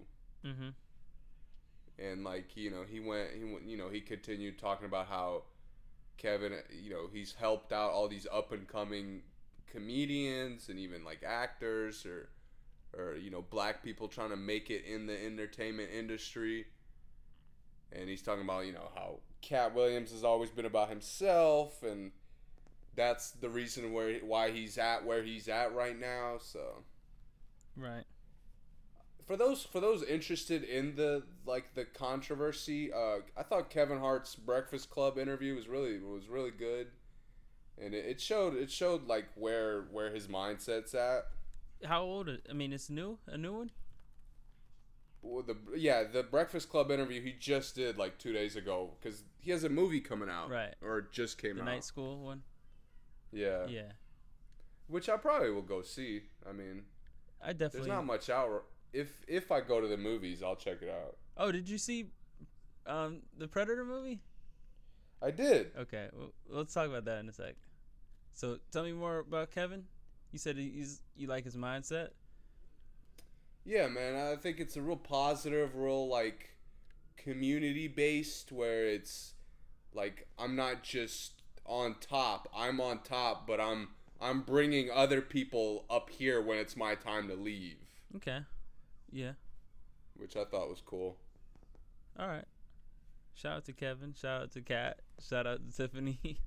Mm-hmm. 0.46 0.70
And 2.10 2.24
like 2.24 2.56
you 2.56 2.72
know 2.72 2.84
he 2.90 3.00
went 3.00 3.30
he 3.38 3.44
went 3.44 3.66
you 3.66 3.78
know 3.78 3.90
he 3.90 4.02
continued 4.02 4.58
talking 4.58 4.86
about 4.86 5.08
how 5.08 5.44
Kevin 6.18 6.54
you 6.72 6.90
know 6.90 7.10
he's 7.12 7.34
helped 7.34 7.72
out 7.72 7.92
all 7.92 8.08
these 8.08 8.28
up 8.32 8.52
and 8.52 8.68
coming 8.68 9.22
comedians 9.72 10.70
and 10.70 10.78
even 10.80 11.04
like 11.04 11.24
actors 11.26 12.06
or 12.06 12.30
or 12.98 13.16
you 13.16 13.30
know 13.30 13.44
black 13.50 13.84
people 13.84 14.08
trying 14.08 14.30
to 14.30 14.36
make 14.36 14.70
it 14.70 14.84
in 14.86 15.08
the 15.08 15.26
entertainment 15.26 15.90
industry 15.98 16.66
and 17.94 18.10
he's 18.10 18.22
talking 18.22 18.44
about 18.44 18.66
you 18.66 18.74
know 18.74 18.90
how 18.96 19.20
Katt 19.42 19.74
Williams 19.74 20.12
has 20.12 20.24
always 20.24 20.50
been 20.50 20.66
about 20.66 20.90
himself 20.90 21.84
and 21.84 22.12
that's 22.96 23.32
the 23.32 23.50
reason 23.50 23.94
where 23.94 24.20
why 24.20 24.52
he's 24.52 24.78
at 24.78 25.06
where 25.06 25.24
he's 25.24 25.48
at 25.48 25.74
right 25.74 25.98
now 25.98 26.38
so 26.40 26.84
Right. 27.76 28.04
For 29.32 29.38
those 29.38 29.64
for 29.64 29.80
those 29.80 30.04
interested 30.04 30.62
in 30.62 30.94
the 30.98 31.24
like 31.46 31.74
the 31.74 31.86
controversy, 31.86 32.92
uh, 32.92 33.20
I 33.38 33.44
thought 33.44 33.70
Kevin 33.70 33.98
Hart's 33.98 34.36
Breakfast 34.36 34.90
Club 34.90 35.18
interview 35.18 35.56
was 35.56 35.70
really 35.70 36.00
was 36.00 36.28
really 36.28 36.52
good, 36.52 36.88
and 37.82 37.94
it, 37.94 38.06
it 38.06 38.20
showed 38.20 38.56
it 38.58 38.70
showed 38.70 39.08
like 39.08 39.28
where 39.36 39.84
where 39.90 40.12
his 40.14 40.28
mindset's 40.28 40.94
at. 40.94 41.28
How 41.86 42.02
old? 42.02 42.28
Is, 42.28 42.40
I 42.50 42.52
mean, 42.54 42.74
it's 42.74 42.90
new. 42.90 43.20
A 43.26 43.38
new 43.38 43.54
one. 43.54 43.72
Well, 45.22 45.44
the 45.44 45.56
yeah 45.78 46.04
the 46.04 46.24
Breakfast 46.24 46.70
Club 46.70 46.92
interview 46.92 47.22
he 47.22 47.32
just 47.32 47.74
did 47.76 47.98
like 47.98 48.18
two 48.18 48.34
days 48.34 48.58
ago 48.58 48.96
because 49.00 49.24
he 49.40 49.52
has 49.52 49.64
a 49.64 49.70
movie 49.70 50.02
coming 50.02 50.30
out 50.30 50.50
Right. 50.50 50.76
or 50.82 50.98
it 51.00 51.12
just 51.14 51.42
came 51.42 51.56
The 51.56 51.62
out 51.62 51.66
night 51.68 51.84
school 51.86 52.20
one. 52.20 52.42
yeah 53.32 53.66
Yeah. 53.68 53.92
which 54.88 55.08
I 55.08 55.16
probably 55.16 55.52
will 55.52 55.62
go 55.62 55.84
see. 55.84 56.24
I 56.46 56.52
mean, 56.52 56.84
I 57.42 57.54
definitely. 57.54 57.80
there's 57.82 57.88
not 57.88 58.06
much 58.06 58.30
out. 58.30 58.66
If 58.94 59.24
if 59.28 59.52
I 59.52 59.62
go 59.62 59.80
to 59.80 59.88
the 59.88 59.98
movies, 59.98 60.44
I'll 60.44 60.56
check 60.56 60.82
it 60.82 60.90
out. 60.90 61.18
Oh, 61.38 61.52
did 61.52 61.70
you 61.70 61.78
see 61.78 62.12
um 62.86 63.22
the 63.38 63.48
Predator 63.48 63.86
movie? 63.86 64.22
I 65.22 65.32
did. 65.32 65.72
Okay, 65.78 66.10
well, 66.14 66.34
let's 66.50 66.74
talk 66.74 66.88
about 66.88 67.06
that 67.06 67.20
in 67.20 67.30
a 67.30 67.34
sec. 67.34 67.56
So, 68.34 68.58
tell 68.72 68.84
me 68.84 68.92
more 68.92 69.20
about 69.20 69.52
Kevin. 69.52 69.84
You 70.32 70.40
said 70.40 70.58
he's 70.58 71.02
you 71.16 71.28
like 71.28 71.44
his 71.44 71.56
mindset. 71.56 72.10
Yeah, 73.64 73.88
man, 73.88 74.16
I 74.16 74.36
think 74.38 74.60
it's 74.60 74.76
a 74.76 74.82
real 74.82 74.96
positive, 74.96 75.76
real 75.76 76.08
like 76.08 76.56
community 77.18 77.88
based 77.88 78.52
where 78.52 78.86
it's 78.86 79.34
like 79.94 80.28
I'm 80.40 80.56
not 80.56 80.84
just 80.84 81.44
on 81.66 81.96
top. 82.00 82.48
I'm 82.56 82.82
on 82.82 83.00
top, 83.04 83.46
but 83.46 83.60
I'm 83.60 83.90
I'm 84.20 84.42
bringing 84.42 84.90
other 84.90 85.22
people 85.22 85.86
up 85.90 86.10
here 86.10 86.42
when 86.42 86.58
it's 86.58 86.76
my 86.76 86.96
time 86.96 87.28
to 87.28 87.36
leave, 87.36 87.78
Okay. 88.16 88.40
Yeah. 89.12 89.32
which 90.18 90.36
I 90.36 90.46
thought 90.46 90.70
was 90.70 90.82
cool. 90.86 91.18
All 92.20 92.28
right. 92.28 92.46
Shout 93.34 93.58
out 93.58 93.66
to 93.66 93.74
Kevin. 93.74 94.14
Shout 94.14 94.42
out 94.44 94.52
to 94.52 94.62
Katt. 94.62 95.00
Shout 95.26 95.48
out 95.48 95.60
to 95.70 95.76
Tiffany. 95.76 96.20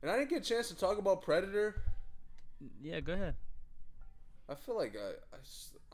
And 0.00 0.12
I 0.12 0.16
didn't 0.16 0.30
get 0.30 0.42
a 0.42 0.44
chance 0.44 0.68
to 0.68 0.76
talk 0.76 0.98
about 0.98 1.22
Predator. 1.22 1.82
yeah, 2.80 3.00
go 3.00 3.14
ahead. 3.14 3.34
I 4.48 4.54
feel 4.54 4.76
like 4.76 4.94
I, 4.96 5.08
I, 5.34 5.38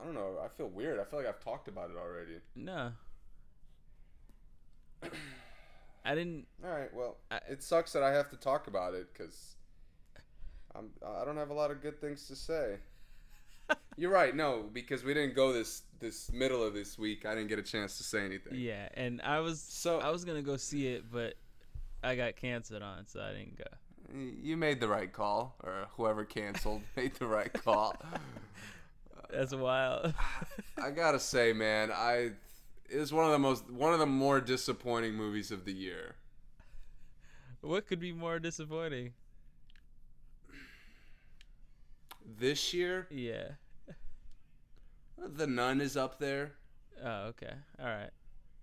I 0.03 0.05
don't 0.05 0.12
know. 0.15 0.36
I 0.45 0.49
feel 0.49 0.69
weird. 0.69 1.01
I 1.01 1.05
feel 1.05 1.20
like 1.20 1.27
I've 1.28 1.41
talked 1.43 1.69
about 1.69 1.89
it 1.89 1.97
already. 1.97 2.35
No. 2.55 2.93
I 6.05 6.15
didn't. 6.15 6.47
All 6.62 6.70
right. 6.70 6.93
Well, 6.93 7.16
I- 7.31 7.41
it 7.49 7.62
sucks 7.62 7.93
that 7.95 8.03
I 8.03 8.12
have 8.12 8.28
to 8.31 8.36
talk 8.36 8.66
about 8.66 8.93
it 8.95 9.09
because 9.12 9.57
I'm 10.74 10.91
I 11.03 11.24
don't 11.24 11.39
have 11.39 11.51
a 11.51 11.55
lot 11.55 11.70
of 11.70 11.81
good 11.81 11.99
things 12.01 12.27
to 12.28 12.36
say. 12.36 12.77
You're 13.97 14.11
right. 14.11 14.35
No, 14.35 14.69
because 14.73 15.05
we 15.05 15.15
didn't 15.15 15.35
go 15.36 15.53
this 15.53 15.82
this 16.01 16.31
middle 16.32 16.62
of 16.62 16.74
this 16.74 16.99
week. 16.99 17.24
I 17.27 17.35
didn't 17.35 17.49
get 17.49 17.59
a 17.59 17.62
chance 17.62 17.97
to 17.99 18.03
say 18.03 18.24
anything. 18.24 18.55
Yeah, 18.57 18.89
and 18.95 19.23
I 19.23 19.41
was 19.41 19.61
So- 19.61 20.01
I 20.01 20.11
was 20.11 20.24
gonna 20.24 20.43
go 20.43 20.57
see 20.57 20.89
it, 20.89 21.11
but 21.11 21.35
I 22.03 22.16
got 22.16 22.36
canceled 22.36 22.82
on, 22.82 23.07
so 23.07 23.20
I 23.23 23.32
didn't 23.32 23.57
go. 23.57 23.65
You 24.43 24.57
made 24.57 24.81
the 24.81 24.89
right 24.89 25.11
call, 25.12 25.57
or 25.62 25.86
whoever 25.97 26.24
canceled 26.24 26.82
made 26.97 27.15
the 27.15 27.27
right 27.27 27.53
call. 27.53 27.97
That's 29.31 29.55
wild. 29.55 30.12
I 30.82 30.91
gotta 30.91 31.19
say, 31.20 31.53
man, 31.53 31.91
I 31.93 32.32
is 32.89 33.12
one 33.12 33.24
of 33.24 33.32
the 33.32 33.39
most 33.39 33.70
one 33.70 33.93
of 33.93 33.99
the 34.01 34.07
more 34.07 34.41
disappointing 34.41 35.15
movies 35.15 35.51
of 35.51 35.65
the 35.65 35.73
year. 35.73 36.16
what 37.61 37.86
could 37.86 37.99
be 38.01 38.12
more 38.12 38.39
disappointing? 38.39 39.15
This 42.25 42.73
year, 42.73 43.07
Yeah. 43.11 43.53
The 45.17 45.47
Nun 45.47 45.81
is 45.81 45.97
up 45.97 46.19
there. 46.19 46.53
Oh, 47.03 47.27
okay. 47.29 47.53
All 47.79 47.87
right. 47.87 48.11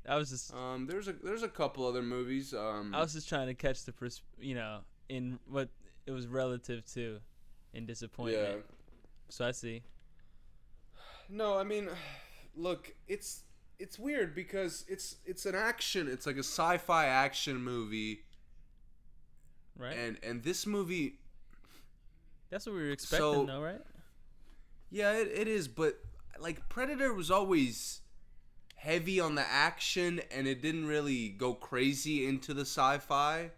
I 0.08 0.16
was 0.16 0.30
just 0.30 0.54
Um, 0.54 0.86
there's 0.88 1.08
a 1.08 1.14
there's 1.14 1.44
a 1.44 1.48
couple 1.50 1.86
other 1.86 2.02
movies. 2.02 2.54
Um, 2.54 2.94
I 2.94 3.00
was 3.02 3.14
just 3.14 3.30
trying 3.30 3.48
to 3.48 3.54
catch 3.54 3.84
the 3.86 3.92
pers- 3.92 4.22
you 4.40 4.56
know 4.56 4.82
in 5.10 5.40
what 5.48 5.70
it 6.06 6.12
was 6.12 6.28
relative 6.28 6.84
to 6.94 7.20
in 7.74 7.86
disappointment. 7.86 8.64
yeah. 8.66 8.76
So 9.30 9.46
I 9.46 9.52
see. 9.52 9.84
No, 11.30 11.58
I 11.58 11.64
mean, 11.64 11.90
look, 12.56 12.94
it's 13.08 13.44
it's 13.80 13.98
weird 13.98 14.36
because 14.36 14.84
it's 14.88 15.18
it's 15.26 15.46
an 15.46 15.56
action. 15.56 16.08
It's 16.08 16.26
like 16.26 16.36
a 16.36 16.40
sci-fi 16.44 17.06
action 17.06 17.64
movie, 17.64 18.26
Right. 19.78 19.96
and 19.98 20.18
and 20.24 20.44
this 20.44 20.66
movie, 20.68 21.20
That's 22.52 22.66
what 22.68 22.76
we 22.76 22.82
were 22.82 22.92
expecting, 22.92 23.20
So- 23.34 23.46
though, 23.46 23.62
right? 23.62 23.82
yeah, 24.92 25.14
it, 25.14 25.30
it 25.34 25.48
is. 25.48 25.68
But 25.68 25.98
like 26.40 26.70
Predator 26.70 27.14
was 27.14 27.32
always 27.32 28.02
heavy 28.76 29.20
on 29.20 29.36
the 29.36 29.48
action, 29.50 30.22
and 30.32 30.48
it 30.48 30.62
didn't 30.62 30.86
really 30.88 31.30
go 31.30 31.54
crazy 31.54 32.26
into 32.28 32.54
the 32.54 32.62
sci-fi. 32.66 33.52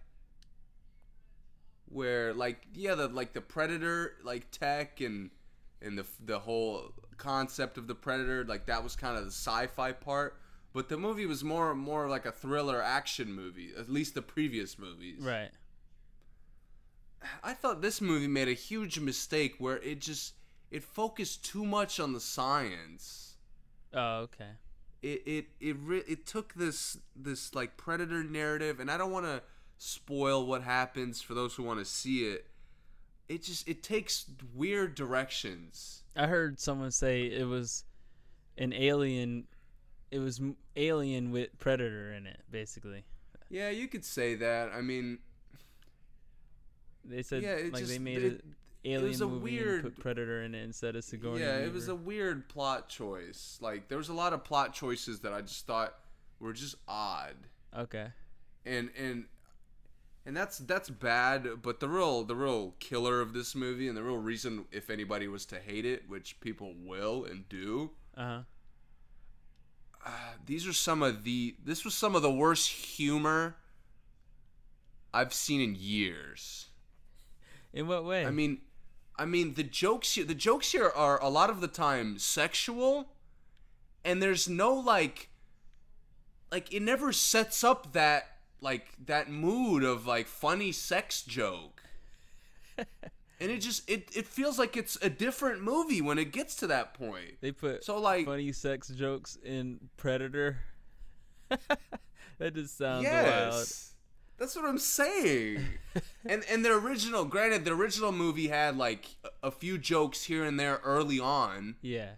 Where 1.88 2.34
like 2.34 2.65
yeah, 2.74 2.95
the 2.95 3.07
like 3.07 3.34
the 3.34 3.41
Predator 3.41 4.14
like 4.24 4.49
tech 4.52 4.99
and 5.02 5.30
and 5.82 5.98
the 5.98 6.06
the 6.24 6.40
whole 6.40 6.94
concept 7.18 7.78
of 7.78 7.88
the 7.88 7.94
Predator 7.95 8.44
like 8.45 8.65
that 8.65 8.84
was 8.84 8.95
kind 8.95 9.18
of 9.18 9.26
the 9.26 9.32
sci-fi 9.32 9.91
part. 9.91 10.40
But 10.74 10.90
the 10.90 10.98
movie 10.98 11.28
was 11.28 11.44
more 11.44 11.76
more 11.76 12.10
like 12.10 12.26
a 12.26 12.32
thriller 12.32 12.82
action 12.82 13.32
movie, 13.32 13.72
at 13.78 13.90
least 13.90 14.15
the 14.15 14.24
previous 14.24 14.80
movies. 14.80 15.20
Right. 15.22 15.52
I 17.44 17.54
thought 17.54 17.82
this 17.82 18.02
movie 18.02 18.28
made 18.28 18.48
a 18.48 18.54
huge 18.54 19.00
mistake 19.00 19.56
where 19.58 19.78
it 19.78 20.00
just 20.00 20.34
it 20.72 20.84
focused 20.84 21.45
too 21.45 21.66
much 21.66 22.00
on 22.00 22.14
the 22.14 22.20
science. 22.20 23.36
Oh, 23.94 24.22
okay. 24.22 24.50
It 25.02 25.22
it 25.26 25.45
it 25.60 25.76
re- 25.80 26.04
it 26.08 26.26
took 26.26 26.54
this 26.54 26.98
this 27.16 27.54
like 27.54 27.78
predator 27.78 28.24
narrative, 28.24 28.80
and 28.80 28.90
I 28.90 28.98
don't 28.98 29.12
want 29.12 29.26
to 29.26 29.41
spoil 29.78 30.45
what 30.45 30.64
happens 30.64 31.22
for 31.22 31.34
those 31.34 31.56
who 31.56 31.64
want 31.64 31.80
to 31.80 31.86
see 31.86 32.26
it. 32.26 32.48
It 33.30 33.44
just 33.44 33.68
it 33.68 33.84
takes 33.84 34.26
weird 34.54 34.95
directions. 34.95 36.04
I 36.16 36.28
heard 36.28 36.60
someone 36.60 36.91
say 36.91 37.24
it 37.24 37.48
was 37.48 37.84
an 38.58 38.74
alien. 38.74 39.45
It 40.12 40.20
was 40.20 40.40
alien 40.76 41.32
with 41.32 41.58
predator 41.58 42.14
in 42.14 42.28
it, 42.28 42.41
basically. 42.52 43.04
Yeah, 43.50 43.70
you 43.70 43.88
could 43.88 44.06
say 44.06 44.36
that. 44.36 44.72
I 44.74 44.82
mean, 44.82 45.20
They 47.06 47.22
said 47.24 47.44
yeah, 47.44 47.56
like 47.72 47.76
just 47.76 47.88
they 47.90 48.00
made 48.00 48.18
it, 48.24 48.34
it. 48.34 48.46
alien 48.86 49.10
was 49.10 49.22
a 49.22 49.28
movie 49.28 49.58
weird- 49.60 49.84
and 49.86 49.96
put 49.96 50.02
Predator 50.02 50.42
in 50.44 50.56
it 50.56 50.64
instead 50.64 50.96
of 50.96 51.04
Sigourney. 51.04 51.42
yeah, 51.42 51.58
it 51.58 51.74
was 51.74 51.88
a 51.88 51.96
weird 51.96 52.48
plot 52.50 52.90
choice. 52.90 53.58
Like 53.62 53.88
there 53.90 53.98
was 53.98 54.10
a 54.10 54.14
lot 54.14 54.34
of 54.34 54.44
plot 54.44 54.74
choices 54.74 55.20
that 55.22 55.34
I 55.34 55.42
just 55.42 55.66
thought 55.68 55.96
were 56.40 56.54
just 56.54 56.76
odd. 56.88 57.36
okay. 57.78 58.08
and 58.66 58.90
and 58.98 59.26
and 60.26 60.36
that's 60.38 60.58
that's 60.60 60.90
bad 60.90 61.62
but 61.62 61.80
the 61.82 61.90
real 61.90 62.24
the 62.24 62.36
real 62.36 62.76
killer 62.80 63.20
of 63.20 63.34
this 63.34 63.54
movie 63.56 63.88
and 63.90 63.98
the 63.98 64.04
real 64.04 64.18
reason 64.18 64.64
if 64.72 64.90
anybody 64.90 65.28
was 65.28 65.46
to 65.46 65.60
hate 65.60 65.86
it 65.86 66.08
which 66.08 66.40
people 66.40 66.74
will 66.86 67.26
and 67.26 67.48
do 67.50 67.92
Uh 68.16 68.42
huh. 70.06 70.12
these 70.46 70.66
are 70.68 70.72
some 70.74 71.04
of 71.04 71.24
the 71.26 71.56
this 71.64 71.84
was 71.84 71.94
some 71.94 72.16
of 72.16 72.22
the 72.22 72.32
worst 72.32 72.70
humor 72.70 73.56
i've 75.14 75.34
seen 75.34 75.60
in 75.62 75.76
years 75.76 76.68
In 77.74 77.88
what 77.88 78.06
way? 78.06 78.26
i 78.26 78.32
mean 78.32 78.60
i 79.18 79.26
mean 79.26 79.56
the 79.56 79.64
jokes 79.64 80.14
here 80.14 80.26
the 80.26 80.36
jokes 80.36 80.72
here 80.72 80.91
are 80.95 81.22
a 81.22 81.30
lot 81.30 81.50
of 81.50 81.62
the 81.62 81.68
time 81.68 82.20
sexual 82.20 83.08
and 84.06 84.22
there's 84.22 84.48
no 84.48 84.74
like 84.74 85.30
like 86.52 86.74
it 86.74 86.82
never 86.82 87.12
sets 87.12 87.64
up 87.64 87.94
that 87.94 88.38
like 88.62 88.94
that 89.06 89.30
mood 89.30 89.84
of 89.84 90.06
like 90.06 90.28
funny 90.28 90.72
sex 90.72 91.24
joke 91.24 91.84
and 92.78 93.52
it 93.52 93.60
just 93.60 93.88
it, 93.90 94.10
it 94.16 94.26
feels 94.26 94.58
like 94.58 94.78
it's 94.78 94.98
a 95.02 95.10
different 95.10 95.62
movie 95.62 96.02
when 96.02 96.18
it 96.18 96.32
gets 96.32 96.56
to 96.56 96.68
that 96.68 96.94
point 96.94 97.36
they 97.41 97.52
put 97.52 97.84
so 97.84 98.00
like 98.00 98.26
funny 98.26 98.52
sex 98.52 98.88
jokes 98.88 99.38
in 99.44 99.80
Predator. 99.98 100.60
that 102.40 102.56
just 102.56 102.78
sounds 102.78 103.06
wild. 103.06 103.66
That's 104.44 104.56
what 104.57 104.65
i'm 104.65 104.78
saying 104.78 105.65
and 106.26 106.44
and 106.49 106.65
the 106.65 106.72
original 106.72 107.24
granted 107.24 107.64
the 107.65 107.72
original 107.72 108.11
movie 108.11 108.49
had 108.49 108.76
like 108.78 109.06
a, 109.24 109.48
a 109.48 109.52
few 109.52 109.78
jokes 109.78 110.24
here 110.26 110.44
and 110.44 110.60
there 110.60 110.82
early 110.84 111.20
on 111.20 111.76
Yeah. 111.82 112.11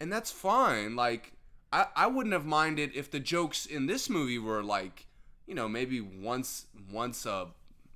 and 0.00 0.12
that's 0.12 0.30
fine. 0.30 0.94
Like, 0.94 1.32
I, 1.72 1.86
I 1.96 2.06
wouldn't 2.06 2.32
have 2.32 2.44
minded 2.46 2.90
if 2.94 3.10
the 3.10 3.20
jokes 3.20 3.66
in 3.66 3.86
this 3.86 4.08
movie 4.08 4.38
were 4.38 4.62
like, 4.62 5.06
you 5.46 5.54
know, 5.54 5.68
maybe 5.68 6.00
once 6.00 6.66
once 6.92 7.26
a 7.26 7.48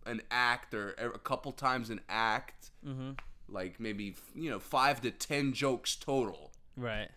an 0.07 0.21
act 0.31 0.75
or 0.75 0.91
a 0.99 1.19
couple 1.19 1.53
times 1.53 1.91
an 1.91 2.01
act, 2.09 2.71
Mm-hmm. 2.87 3.11
like 3.49 3.79
maybe 3.79 4.17
you 4.35 4.51
know 4.51 4.59
five 4.59 5.01
to 5.03 5.11
ten 5.11 5.53
jokes 5.53 5.95
total. 5.97 6.51
Right. 6.77 7.09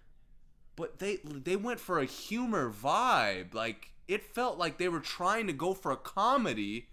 But 0.75 0.99
they 0.99 1.17
they 1.23 1.55
went 1.55 1.79
for 1.79 1.99
a 1.99 2.05
humor 2.05 2.69
vibe. 2.71 3.53
Like 3.53 3.91
it 4.07 4.23
felt 4.33 4.57
like 4.57 4.77
they 4.77 4.89
were 4.89 4.99
trying 4.99 5.47
to 5.47 5.53
go 5.53 5.73
for 5.73 5.91
a 5.91 5.97
comedy 5.97 6.89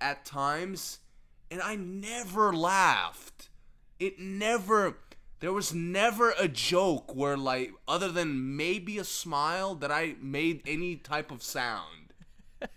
at 0.00 0.24
times, 0.24 1.00
and 1.50 1.60
I 1.60 1.76
never 1.76 2.52
laughed. 2.52 3.48
It 3.98 4.18
never. 4.18 4.98
There 5.40 5.52
was 5.52 5.74
never 5.74 6.32
a 6.38 6.48
joke 6.48 7.14
where, 7.14 7.36
like, 7.36 7.72
other 7.86 8.10
than 8.10 8.56
maybe 8.56 8.98
a 8.98 9.04
smile, 9.04 9.74
that 9.74 9.90
I 9.90 10.14
made 10.20 10.62
any 10.66 10.96
type 10.96 11.30
of 11.30 11.42
sound. 11.42 12.14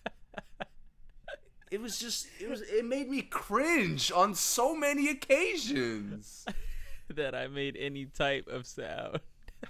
It 1.69 1.81
was 1.81 1.99
just, 1.99 2.27
it 2.39 2.49
was, 2.49 2.61
it 2.61 2.85
made 2.85 3.09
me 3.09 3.21
cringe 3.21 4.11
on 4.11 4.35
so 4.35 4.73
many 4.73 5.09
occasions. 5.09 6.45
that 7.09 7.35
I 7.35 7.47
made 7.47 7.75
any 7.77 8.05
type 8.05 8.47
of 8.47 8.65
sound. 8.65 9.19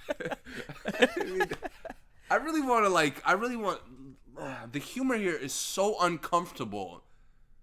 I, 0.86 1.24
mean, 1.24 1.48
I 2.30 2.36
really 2.36 2.62
want 2.62 2.86
to 2.86 2.90
like. 2.90 3.22
I 3.26 3.34
really 3.34 3.56
want. 3.56 3.80
the 4.72 4.80
humor 4.80 5.18
here 5.18 5.36
is 5.36 5.54
so 5.54 6.00
uncomfortable. 6.00 7.04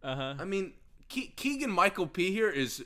Uh 0.02 0.16
huh. 0.16 0.34
I 0.38 0.44
mean, 0.44 0.74
Ke- 1.08 1.34
Keegan 1.36 1.70
Michael 1.70 2.06
Key 2.06 2.32
here 2.32 2.50
is 2.50 2.84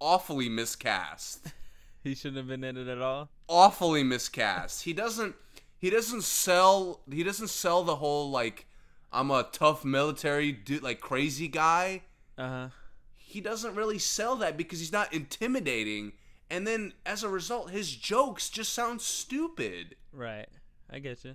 awfully 0.00 0.48
miscast. 0.48 1.52
He 2.02 2.14
shouldn't 2.14 2.36
have 2.36 2.46
been 2.46 2.62
in 2.62 2.76
it 2.76 2.86
at 2.86 3.02
all. 3.02 3.30
Awfully 3.48 4.04
miscast. 4.04 4.84
He 4.84 4.92
doesn't. 4.92 5.34
He 5.76 5.90
doesn't 5.90 6.22
sell. 6.22 7.00
He 7.10 7.24
doesn't 7.24 7.48
sell 7.48 7.82
the 7.82 7.96
whole 7.96 8.30
like. 8.30 8.66
I'm 9.12 9.32
a 9.32 9.48
tough 9.50 9.84
military 9.84 10.52
dude, 10.52 10.84
like 10.84 11.00
crazy 11.00 11.48
guy. 11.48 12.02
Uh 12.38 12.48
huh. 12.48 12.68
He 13.16 13.40
doesn't 13.40 13.74
really 13.74 13.98
sell 13.98 14.36
that 14.36 14.56
because 14.56 14.78
he's 14.78 14.92
not 14.92 15.12
intimidating. 15.12 16.12
And 16.48 16.64
then 16.64 16.92
as 17.04 17.24
a 17.24 17.28
result, 17.28 17.70
his 17.70 17.96
jokes 17.96 18.50
just 18.50 18.72
sound 18.72 19.00
stupid. 19.00 19.96
Right. 20.12 20.48
I 20.88 21.00
get 21.00 21.24
you. 21.24 21.34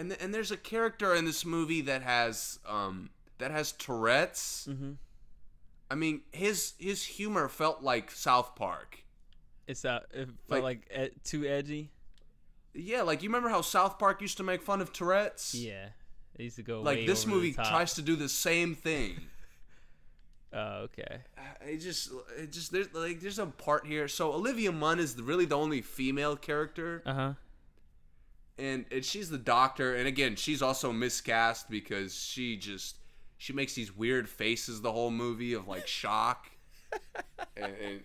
And 0.00 0.10
th- 0.10 0.22
and 0.22 0.34
there's 0.34 0.50
a 0.50 0.56
character 0.56 1.14
in 1.14 1.24
this 1.24 1.44
movie 1.44 1.80
that 1.82 2.02
has 2.02 2.58
um 2.66 3.10
that 3.38 3.50
has 3.50 3.72
Tourette's. 3.72 4.66
Mm-hmm. 4.70 4.92
I 5.90 5.94
mean, 5.94 6.22
his 6.32 6.74
his 6.78 7.04
humor 7.04 7.48
felt 7.48 7.82
like 7.82 8.10
South 8.10 8.54
Park. 8.56 8.98
It's 9.66 9.84
out. 9.84 10.04
It 10.12 10.28
felt 10.48 10.62
Like- 10.62 10.90
like, 10.90 11.10
e- 11.12 11.14
too 11.24 11.44
edgy. 11.46 11.90
Yeah, 12.74 13.02
like 13.02 13.22
you 13.22 13.28
remember 13.28 13.48
how 13.48 13.62
South 13.62 13.98
Park 13.98 14.20
used 14.22 14.36
to 14.36 14.42
make 14.44 14.62
fun 14.62 14.80
of 14.80 14.92
Tourette's? 14.92 15.54
Yeah. 15.54 15.88
They 16.36 16.44
used 16.44 16.56
to 16.56 16.62
go 16.62 16.80
Like 16.82 16.98
way 16.98 17.06
this 17.06 17.26
movie 17.26 17.52
tries 17.52 17.94
to 17.94 18.02
do 18.02 18.14
the 18.16 18.28
same 18.28 18.74
thing. 18.74 19.16
Oh, 20.52 20.88
okay. 20.90 21.18
it 21.64 21.76
just 21.78 22.10
it 22.36 22.50
just 22.50 22.72
there's 22.72 22.92
like 22.92 23.20
there's 23.20 23.38
a 23.38 23.46
part 23.46 23.86
here. 23.86 24.08
So 24.08 24.32
Olivia 24.32 24.72
Munn 24.72 24.98
is 24.98 25.14
really 25.20 25.44
the 25.44 25.56
only 25.56 25.80
female 25.80 26.34
character. 26.34 27.02
Uh 27.06 27.14
huh. 27.14 27.32
And, 28.60 28.84
and 28.92 29.04
she's 29.04 29.30
the 29.30 29.38
doctor 29.38 29.94
and 29.96 30.06
again 30.06 30.36
she's 30.36 30.62
also 30.62 30.92
miscast 30.92 31.70
because 31.70 32.14
she 32.14 32.56
just 32.56 32.96
she 33.38 33.52
makes 33.52 33.74
these 33.74 33.96
weird 33.96 34.28
faces 34.28 34.82
the 34.82 34.92
whole 34.92 35.10
movie 35.10 35.54
of 35.54 35.66
like 35.68 35.86
shock. 36.00 36.50
And, 37.56 37.72
and 37.82 38.00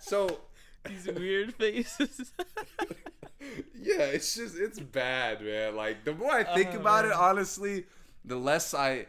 so 0.00 0.40
These 0.86 1.06
weird 1.08 1.54
faces. 1.54 2.32
yeah 3.74 4.04
it's 4.04 4.34
just 4.34 4.56
it's 4.58 4.80
bad 4.80 5.42
man. 5.42 5.76
Like 5.76 6.04
the 6.04 6.14
more 6.14 6.32
i 6.32 6.44
think 6.44 6.70
Oh, 6.72 6.80
about 6.80 7.04
it 7.04 7.12
honestly 7.12 7.84
the 8.24 8.36
less 8.36 8.72
i 8.74 9.06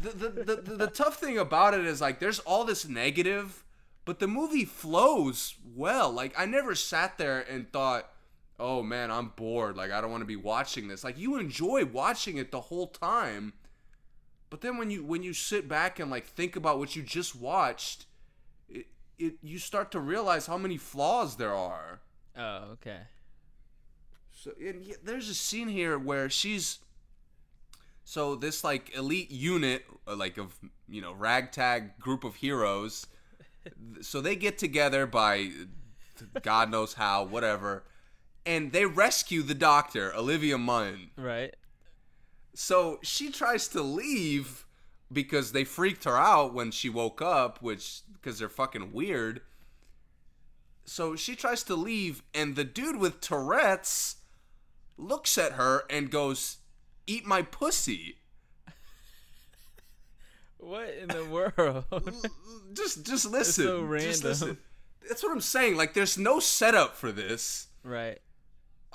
the 0.00 0.10
the, 0.10 0.28
the, 0.28 0.56
the 0.56 0.76
the 0.76 0.86
tough 0.88 1.16
thing 1.18 1.38
about 1.38 1.74
it 1.74 1.84
is 1.84 2.00
like 2.00 2.18
there's 2.20 2.40
all 2.40 2.64
this 2.64 2.88
negative 2.88 3.64
but 4.06 4.18
the 4.18 4.26
movie 4.26 4.64
flows 4.64 5.54
well. 5.76 6.10
Like 6.10 6.34
i 6.38 6.46
never 6.46 6.74
sat 6.74 7.18
there 7.18 7.40
and 7.40 7.70
thought 7.72 8.10
oh 8.60 8.82
man 8.82 9.10
i'm 9.10 9.32
bored. 9.36 9.76
Like 9.76 9.90
i 9.90 10.00
don't 10.00 10.10
want 10.10 10.22
to 10.22 10.26
be 10.26 10.36
watching 10.36 10.88
this. 10.88 11.02
Like 11.02 11.18
you 11.18 11.36
enjoy 11.36 11.84
watching 11.86 12.36
it 12.36 12.50
the 12.52 12.60
whole 12.60 12.86
time 12.88 13.54
but 14.50 14.60
then 14.60 14.76
when 14.78 14.90
you 14.90 15.04
when 15.04 15.22
you 15.22 15.32
sit 15.32 15.68
back 15.68 15.98
and 16.00 16.10
like 16.10 16.26
think 16.26 16.56
about 16.56 16.78
what 16.78 16.96
you 16.96 17.02
just 17.02 17.36
watched 17.36 18.06
it, 18.68 18.86
it 19.18 19.34
you 19.42 19.58
start 19.58 19.92
to 19.92 20.00
realize 20.00 20.46
how 20.46 20.58
many 20.58 20.76
flaws 20.76 21.36
there 21.36 21.54
are. 21.54 22.00
Oh, 22.36 22.72
okay. 22.72 22.98
so 24.32 24.52
and 24.60 24.84
y- 24.86 24.94
there's 25.04 25.28
a 25.28 25.34
scene 25.34 25.68
here 25.68 25.98
where 25.98 26.28
she's 26.28 26.78
so 28.04 28.34
this 28.34 28.64
like 28.64 28.94
elite 28.96 29.30
unit 29.30 29.84
uh, 30.08 30.16
like 30.16 30.38
of 30.38 30.58
you 30.88 31.00
know 31.00 31.12
ragtag 31.12 31.98
group 32.00 32.24
of 32.24 32.36
heroes 32.36 33.06
so 34.00 34.20
they 34.20 34.34
get 34.36 34.58
together 34.58 35.06
by 35.06 35.50
god 36.42 36.70
knows 36.70 36.94
how 36.94 37.24
whatever 37.24 37.84
and 38.50 38.72
they 38.72 38.84
rescue 38.86 39.42
the 39.42 39.54
doctor 39.54 40.12
olivia 40.14 40.58
munn 40.58 41.10
Right. 41.16 41.54
so 42.54 42.98
she 43.02 43.30
tries 43.30 43.68
to 43.68 43.82
leave 43.82 44.64
because 45.12 45.52
they 45.52 45.64
freaked 45.64 46.04
her 46.04 46.16
out 46.16 46.54
when 46.54 46.70
she 46.70 46.88
woke 46.88 47.20
up, 47.20 47.60
which 47.62 48.02
because 48.12 48.38
they're 48.38 48.48
fucking 48.48 48.92
weird. 48.92 49.40
So 50.84 51.16
she 51.16 51.34
tries 51.34 51.62
to 51.64 51.74
leave, 51.74 52.22
and 52.32 52.54
the 52.54 52.62
dude 52.62 52.96
with 52.96 53.20
Tourette's 53.20 54.16
looks 54.96 55.36
at 55.36 55.52
her 55.52 55.82
and 55.90 56.10
goes, 56.12 56.58
"Eat 57.08 57.26
my 57.26 57.42
pussy." 57.42 58.18
What 60.58 60.90
in 61.00 61.08
the 61.08 61.24
world? 61.24 61.84
Just, 62.72 63.04
just 63.04 63.26
listen. 63.26 63.64
so 63.64 63.80
Just 63.98 64.22
random. 64.22 64.28
listen. 64.28 64.58
That's 65.08 65.22
what 65.24 65.32
I'm 65.32 65.40
saying. 65.40 65.76
Like, 65.76 65.94
there's 65.94 66.16
no 66.18 66.38
setup 66.38 66.94
for 66.96 67.10
this. 67.10 67.66
right. 67.82 68.20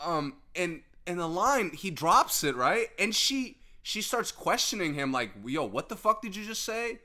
Um 0.03 0.35
and 0.55 0.81
and 1.07 1.19
the 1.19 1.27
line 1.27 1.71
he 1.71 1.91
drops 1.91 2.43
it 2.43 2.55
right? 2.55 2.87
And 2.99 3.13
she 3.15 3.57
she 3.81 4.01
starts 4.01 4.31
questioning 4.31 4.93
him 4.95 5.11
like 5.11 5.31
yo 5.45 5.63
what 5.65 5.89
the 5.89 5.95
fuck 5.95 6.21
did 6.21 6.35
you 6.35 6.45
just 6.45 6.63
say? 6.63 6.99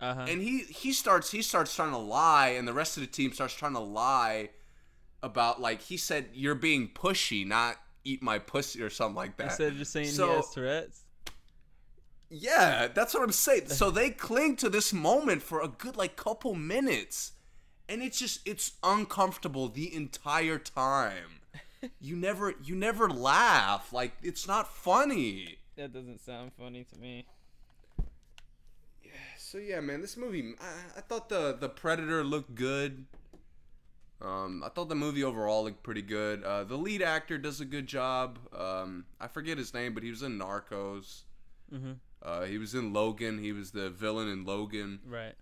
Uh 0.00 0.14
huh. 0.14 0.26
and 0.28 0.42
he 0.42 0.60
he 0.60 0.92
starts 0.92 1.30
he 1.30 1.42
starts 1.42 1.74
trying 1.76 1.92
to 1.92 1.98
lie 1.98 2.48
and 2.48 2.66
the 2.66 2.72
rest 2.72 2.96
of 2.96 3.02
the 3.02 3.06
team 3.06 3.32
starts 3.32 3.54
trying 3.54 3.74
to 3.74 3.80
lie 3.80 4.50
about 5.22 5.60
like 5.60 5.80
he 5.82 5.96
said 5.96 6.26
you're 6.34 6.56
being 6.56 6.88
pushy 6.88 7.46
not 7.46 7.76
eat 8.04 8.20
my 8.20 8.38
pussy 8.38 8.82
or 8.82 8.90
something 8.90 9.14
like 9.14 9.36
that. 9.36 9.44
Instead 9.44 9.68
of 9.72 9.78
just 9.78 9.92
saying 9.92 10.08
So- 10.08 10.28
he 10.28 10.34
has 10.36 10.50
Tourette's. 10.50 11.04
yeah 12.30 12.88
that's 12.88 13.14
what 13.14 13.22
i'm 13.22 13.30
saying. 13.32 13.68
So 13.68 13.90
they 13.98 14.10
cling 14.10 14.56
to 14.56 14.68
this 14.68 14.92
moment 14.92 15.42
for 15.42 15.60
a 15.60 15.68
good 15.68 15.96
like 15.96 16.16
couple 16.16 16.54
minutes. 16.54 17.32
And 17.88 18.02
it's 18.02 18.18
just 18.18 18.40
it's 18.48 18.72
uncomfortable 18.82 19.68
the 19.68 19.94
entire 19.94 20.58
time 20.58 21.40
you 22.00 22.16
never 22.16 22.54
you 22.62 22.74
never 22.74 23.08
laugh 23.08 23.92
like 23.92 24.12
it's 24.22 24.46
not 24.46 24.68
funny 24.72 25.58
That 25.76 25.92
doesn't 25.92 26.20
sound 26.20 26.52
funny 26.58 26.84
to 26.92 26.98
me. 26.98 27.26
so 29.38 29.58
yeah, 29.58 29.80
man, 29.80 30.00
this 30.00 30.16
movie. 30.16 30.54
I, 30.60 30.98
I 30.98 31.00
thought 31.02 31.28
the 31.28 31.56
the 31.58 31.68
Predator 31.68 32.24
looked 32.24 32.54
good. 32.54 33.04
Um, 34.20 34.62
I 34.64 34.68
thought 34.68 34.88
the 34.88 34.94
movie 34.94 35.24
overall 35.24 35.64
looked 35.64 35.82
pretty 35.82 36.02
good. 36.02 36.44
Uh, 36.44 36.62
the 36.64 36.76
lead 36.78 37.02
actor 37.02 37.38
does 37.38 37.60
a 37.60 37.64
good 37.64 37.86
job. 37.88 38.38
Um, 38.56 39.04
I 39.20 39.26
forget 39.26 39.58
his 39.58 39.74
name, 39.74 39.94
but 39.94 40.04
he 40.04 40.10
was 40.10 40.22
in 40.22 40.38
Narcos. 40.38 41.22
Mhm. 41.74 41.96
Uh, 42.22 42.42
he 42.44 42.56
was 42.56 42.72
in 42.74 42.92
Logan. 42.92 43.38
He 43.38 43.50
was 43.52 43.72
the 43.72 43.90
villain 43.90 44.28
in 44.28 44.44
Logan. 44.44 45.00
Right. 45.04 45.34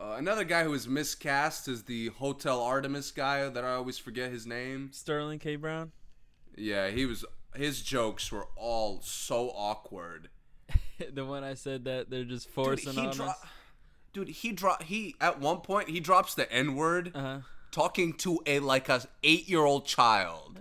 Uh, 0.00 0.14
another 0.16 0.44
guy 0.44 0.64
who 0.64 0.70
was 0.70 0.88
miscast 0.88 1.68
is 1.68 1.82
the 1.84 2.08
Hotel 2.08 2.60
Artemis 2.62 3.10
guy 3.10 3.46
that 3.48 3.64
I 3.64 3.72
always 3.74 3.98
forget 3.98 4.30
his 4.32 4.46
name. 4.46 4.90
Sterling 4.92 5.38
K. 5.38 5.56
Brown. 5.56 5.92
Yeah, 6.56 6.88
he 6.88 7.04
was. 7.04 7.24
His 7.54 7.82
jokes 7.82 8.30
were 8.32 8.46
all 8.56 9.00
so 9.02 9.50
awkward. 9.50 10.28
the 11.12 11.24
one 11.24 11.44
I 11.44 11.54
said 11.54 11.84
that 11.84 12.08
they're 12.10 12.24
just 12.24 12.48
forcing 12.48 12.96
on 12.98 13.14
dro- 13.14 13.26
us. 13.26 13.36
Dude, 14.12 14.28
he 14.28 14.52
dro- 14.52 14.76
he 14.80 15.16
at 15.20 15.38
one 15.40 15.58
point 15.58 15.88
he 15.90 16.00
drops 16.00 16.34
the 16.34 16.50
N 16.50 16.76
word 16.76 17.12
Uh 17.14 17.20
huh. 17.20 17.38
talking 17.70 18.12
to 18.18 18.40
a 18.46 18.60
like 18.60 18.88
a 18.88 19.02
eight 19.22 19.48
year 19.48 19.60
old 19.64 19.84
child. 19.84 20.60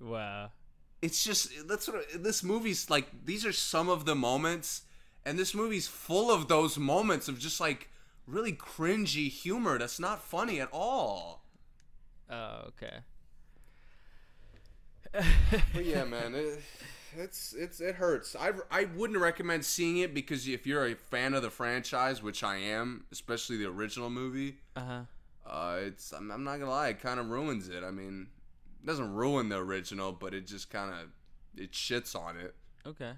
Wow. 0.00 0.50
It's 1.02 1.22
just 1.24 1.50
that's 1.68 1.88
what 1.88 2.04
this 2.22 2.42
movie's 2.42 2.88
like. 2.90 3.06
These 3.26 3.44
are 3.44 3.52
some 3.52 3.88
of 3.88 4.04
the 4.04 4.14
moments, 4.14 4.82
and 5.24 5.38
this 5.38 5.54
movie's 5.54 5.86
full 5.88 6.30
of 6.30 6.48
those 6.48 6.78
moments 6.78 7.28
of 7.28 7.38
just 7.38 7.60
like 7.60 7.88
really 8.26 8.52
cringy 8.52 9.28
humor 9.30 9.78
that's 9.78 10.00
not 10.00 10.22
funny 10.22 10.60
at 10.60 10.68
all. 10.72 11.42
Oh, 12.28 12.64
okay. 12.68 12.98
But 15.72 15.84
yeah, 15.84 16.04
man, 16.04 16.34
it, 16.34 16.62
it's 17.16 17.52
it's 17.52 17.80
it 17.80 17.96
hurts. 17.96 18.36
I 18.38 18.52
I 18.70 18.84
wouldn't 18.84 19.18
recommend 19.18 19.64
seeing 19.64 19.98
it 19.98 20.14
because 20.14 20.46
if 20.46 20.66
you're 20.66 20.86
a 20.86 20.94
fan 20.94 21.34
of 21.34 21.42
the 21.42 21.50
franchise, 21.50 22.22
which 22.22 22.44
I 22.44 22.56
am, 22.56 23.04
especially 23.10 23.56
the 23.56 23.66
original 23.68 24.10
movie, 24.10 24.58
Uh 24.76 24.80
huh. 24.80 25.00
uh, 25.50 25.76
it's 25.80 26.12
I'm, 26.12 26.30
I'm 26.30 26.44
not 26.44 26.58
gonna 26.60 26.70
lie, 26.70 26.88
it 26.88 27.00
kind 27.00 27.18
of 27.18 27.28
ruins 27.28 27.68
it. 27.68 27.82
I 27.82 27.90
mean, 27.90 28.28
it 28.82 28.86
doesn't 28.86 29.12
ruin 29.12 29.48
the 29.48 29.56
original, 29.56 30.12
but 30.12 30.34
it 30.34 30.46
just 30.46 30.70
kind 30.70 30.92
of 30.92 31.08
it 31.60 31.72
shits 31.72 32.14
on 32.14 32.36
it. 32.36 32.54
Okay. 32.86 33.12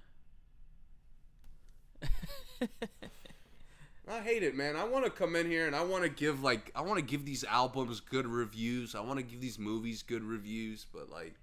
I 4.08 4.20
hate 4.20 4.42
it, 4.42 4.54
man. 4.54 4.76
I 4.76 4.84
want 4.84 5.04
to 5.04 5.10
come 5.10 5.36
in 5.36 5.46
here 5.46 5.66
and 5.66 5.74
I 5.74 5.82
want 5.84 6.02
to 6.04 6.10
give 6.10 6.42
like 6.42 6.70
I 6.74 6.82
want 6.82 6.98
to 6.98 7.04
give 7.04 7.24
these 7.24 7.44
albums 7.44 8.00
good 8.00 8.26
reviews. 8.26 8.94
I 8.94 9.00
want 9.00 9.18
to 9.18 9.22
give 9.22 9.40
these 9.40 9.58
movies 9.58 10.02
good 10.02 10.22
reviews, 10.22 10.86
but 10.92 11.08
like 11.08 11.34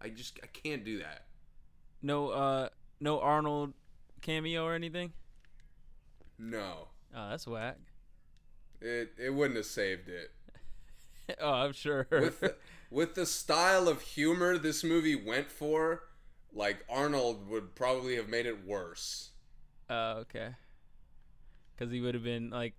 I 0.00 0.08
just 0.08 0.38
I 0.42 0.46
can't 0.46 0.84
do 0.84 0.98
that. 0.98 1.26
No, 2.02 2.30
uh, 2.30 2.68
no 3.00 3.20
Arnold 3.20 3.74
cameo 4.22 4.64
or 4.64 4.74
anything. 4.74 5.12
No. 6.38 6.88
Oh, 7.14 7.30
that's 7.30 7.46
whack. 7.46 7.76
It 8.80 9.12
it 9.18 9.30
wouldn't 9.30 9.56
have 9.56 9.66
saved 9.66 10.08
it. 10.08 10.30
oh, 11.40 11.52
I'm 11.52 11.72
sure. 11.72 12.06
With 12.10 12.40
the, 12.40 12.56
with 12.90 13.14
the 13.14 13.26
style 13.26 13.88
of 13.88 14.00
humor 14.00 14.58
this 14.58 14.82
movie 14.82 15.16
went 15.16 15.50
for, 15.50 16.04
like 16.52 16.84
Arnold 16.88 17.48
would 17.48 17.74
probably 17.74 18.16
have 18.16 18.28
made 18.28 18.46
it 18.46 18.66
worse. 18.66 19.30
Oh, 19.90 20.18
okay. 20.22 20.56
Because 21.76 21.92
he 21.92 22.00
would 22.00 22.14
have 22.14 22.24
been 22.24 22.50
like, 22.50 22.74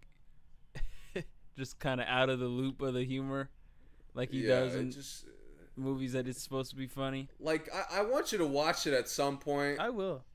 just 1.57 1.79
kind 1.79 2.01
of 2.01 2.07
out 2.07 2.29
of 2.29 2.39
the 2.39 2.47
loop 2.47 2.81
of 2.81 2.93
the 2.93 3.03
humor, 3.03 3.49
like 4.13 4.31
he 4.31 4.41
yeah, 4.41 4.55
does 4.59 4.75
it 4.75 4.79
in 4.79 4.91
just 4.91 5.25
uh, 5.25 5.29
movies 5.75 6.13
that 6.13 6.27
it's 6.27 6.41
supposed 6.41 6.71
to 6.71 6.75
be 6.77 6.87
funny. 6.87 7.29
like 7.39 7.69
I, 7.73 7.99
I 7.99 8.03
want 8.03 8.31
you 8.31 8.37
to 8.39 8.45
watch 8.47 8.87
it 8.87 8.93
at 8.93 9.09
some 9.09 9.37
point 9.37 9.79
I 9.79 9.89
will. 9.89 10.25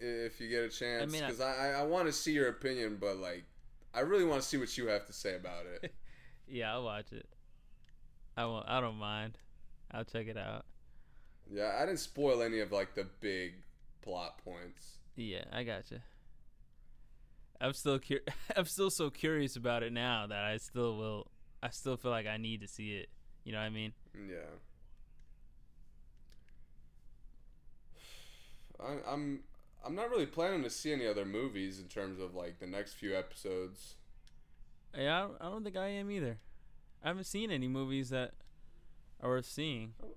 if 0.00 0.40
you 0.40 0.48
get 0.48 0.64
a 0.64 0.68
chance 0.68 1.12
mean, 1.12 1.24
I- 1.24 1.26
because 1.26 1.40
I 1.40 1.72
I, 1.72 1.80
I 1.80 1.82
want 1.84 2.06
to 2.06 2.12
see 2.12 2.32
your 2.32 2.48
opinion, 2.48 2.98
but 3.00 3.16
like 3.18 3.44
I 3.94 4.00
really 4.00 4.24
want 4.24 4.42
to 4.42 4.48
see 4.48 4.56
what 4.56 4.76
you 4.78 4.86
have 4.88 5.06
to 5.06 5.12
say 5.12 5.34
about 5.36 5.66
it. 5.66 5.92
Yeah, 6.48 6.72
I'll 6.72 6.84
watch 6.84 7.12
it. 7.12 7.28
I 8.36 8.46
won't. 8.46 8.66
I 8.68 8.80
don't 8.80 8.96
mind. 8.96 9.38
I'll 9.90 10.04
check 10.04 10.28
it 10.28 10.36
out. 10.38 10.64
Yeah, 11.50 11.76
I 11.80 11.86
didn't 11.86 12.00
spoil 12.00 12.42
any 12.42 12.60
of 12.60 12.72
like 12.72 12.94
the 12.94 13.04
big 13.20 13.54
plot 14.02 14.38
points. 14.44 14.97
Yeah, 15.18 15.42
I 15.52 15.64
got 15.64 15.90
you. 15.90 15.98
I'm 17.60 17.72
still 17.72 17.98
cur- 17.98 18.20
I'm 18.56 18.66
still 18.66 18.88
so 18.88 19.10
curious 19.10 19.56
about 19.56 19.82
it 19.82 19.92
now 19.92 20.28
that 20.28 20.44
I 20.44 20.58
still 20.58 20.96
will. 20.96 21.26
I 21.60 21.70
still 21.70 21.96
feel 21.96 22.12
like 22.12 22.28
I 22.28 22.36
need 22.36 22.60
to 22.60 22.68
see 22.68 22.92
it. 22.92 23.08
You 23.42 23.50
know 23.50 23.58
what 23.58 23.64
I 23.64 23.70
mean? 23.70 23.92
Yeah. 24.28 24.36
I, 28.80 29.12
I'm 29.12 29.40
I'm 29.84 29.96
not 29.96 30.08
really 30.08 30.26
planning 30.26 30.62
to 30.62 30.70
see 30.70 30.92
any 30.92 31.08
other 31.08 31.24
movies 31.24 31.80
in 31.80 31.86
terms 31.86 32.20
of 32.20 32.36
like 32.36 32.60
the 32.60 32.68
next 32.68 32.94
few 32.94 33.16
episodes. 33.16 33.96
Yeah, 34.96 35.16
I 35.16 35.20
don't, 35.22 35.36
I 35.40 35.44
don't 35.50 35.64
think 35.64 35.76
I 35.76 35.88
am 35.88 36.12
either. 36.12 36.38
I 37.02 37.08
haven't 37.08 37.24
seen 37.24 37.50
any 37.50 37.66
movies 37.66 38.10
that 38.10 38.34
are 39.20 39.30
worth 39.30 39.46
seeing. 39.46 39.94
Oh, 40.00 40.14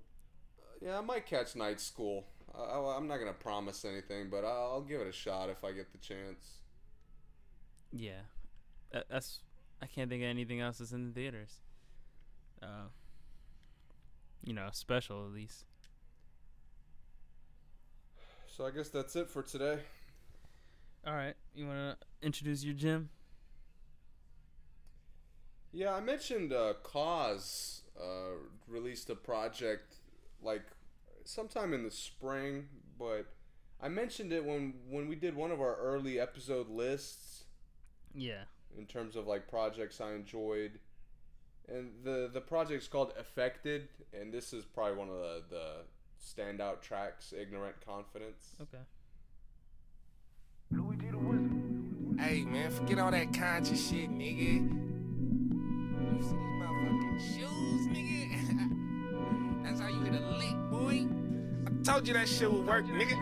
yeah, 0.80 0.98
I 0.98 1.00
might 1.00 1.26
catch 1.26 1.56
Night 1.56 1.80
School. 1.80 2.24
I, 2.54 2.96
I'm 2.96 3.06
not 3.08 3.18
gonna 3.18 3.32
promise 3.32 3.84
anything, 3.84 4.28
but 4.30 4.44
I'll, 4.44 4.72
I'll 4.72 4.80
give 4.82 5.00
it 5.00 5.06
a 5.06 5.12
shot 5.12 5.48
if 5.48 5.64
I 5.64 5.72
get 5.72 5.92
the 5.92 5.98
chance. 5.98 6.58
Yeah, 7.92 8.22
that's. 9.10 9.40
I 9.80 9.86
can't 9.86 10.08
think 10.08 10.22
of 10.22 10.28
anything 10.28 10.60
else 10.60 10.78
that's 10.78 10.92
in 10.92 11.08
the 11.08 11.12
theaters. 11.12 11.60
Uh, 12.62 12.88
you 14.44 14.52
know, 14.52 14.68
special 14.72 15.26
at 15.26 15.32
least. 15.32 15.64
So 18.46 18.66
I 18.66 18.70
guess 18.70 18.88
that's 18.90 19.16
it 19.16 19.28
for 19.28 19.42
today. 19.42 19.78
All 21.06 21.14
right, 21.14 21.34
you 21.54 21.66
want 21.66 21.98
to 21.98 22.26
introduce 22.26 22.62
your 22.62 22.74
gym? 22.74 23.08
Yeah, 25.72 25.94
I 25.94 26.00
mentioned 26.00 26.52
uh, 26.52 26.74
Cozz 26.84 27.80
uh, 27.98 28.36
released 28.68 29.10
a 29.10 29.14
project 29.16 29.96
like 30.42 30.62
sometime 31.24 31.72
in 31.72 31.82
the 31.84 31.90
spring, 31.90 32.68
but 32.98 33.26
I 33.80 33.88
mentioned 33.88 34.32
it 34.32 34.44
when 34.44 34.74
when 34.88 35.08
we 35.08 35.16
did 35.16 35.34
one 35.34 35.50
of 35.50 35.60
our 35.60 35.76
early 35.76 36.18
episode 36.20 36.68
lists 36.68 37.44
Yeah. 38.14 38.44
in 38.76 38.86
terms 38.86 39.16
of 39.16 39.26
like 39.26 39.48
projects 39.48 40.00
I 40.00 40.12
enjoyed. 40.14 40.78
And 41.68 41.92
the 42.04 42.28
the 42.32 42.40
project's 42.40 42.88
called 42.88 43.12
Effected, 43.18 43.88
and 44.12 44.32
this 44.32 44.52
is 44.52 44.64
probably 44.64 44.96
one 44.96 45.08
of 45.08 45.14
the, 45.16 45.42
the 45.48 45.66
standout 46.22 46.80
tracks, 46.80 47.32
Ignorant 47.32 47.76
Confidence. 47.84 48.56
Okay. 48.60 48.82
Hey 52.18 52.44
man, 52.44 52.70
forget 52.70 52.98
all 52.98 53.10
that 53.10 53.32
conscious 53.34 53.88
shit, 53.90 54.10
nigga. 54.10 54.68
You 54.70 56.22
see 56.22 56.28
these 56.28 56.32
motherfucking 56.32 57.18
shoes, 57.20 57.86
nigga? 57.88 59.64
That's 59.64 59.80
how 59.80 59.88
you 59.88 60.04
get 60.04 60.14
a 60.14 60.26
lick, 60.36 60.56
boy. 60.70 61.06
Told 61.84 62.06
you 62.06 62.14
that 62.14 62.28
shit 62.28 62.52
would 62.52 62.64
work, 62.64 62.84
nigga. 62.86 63.16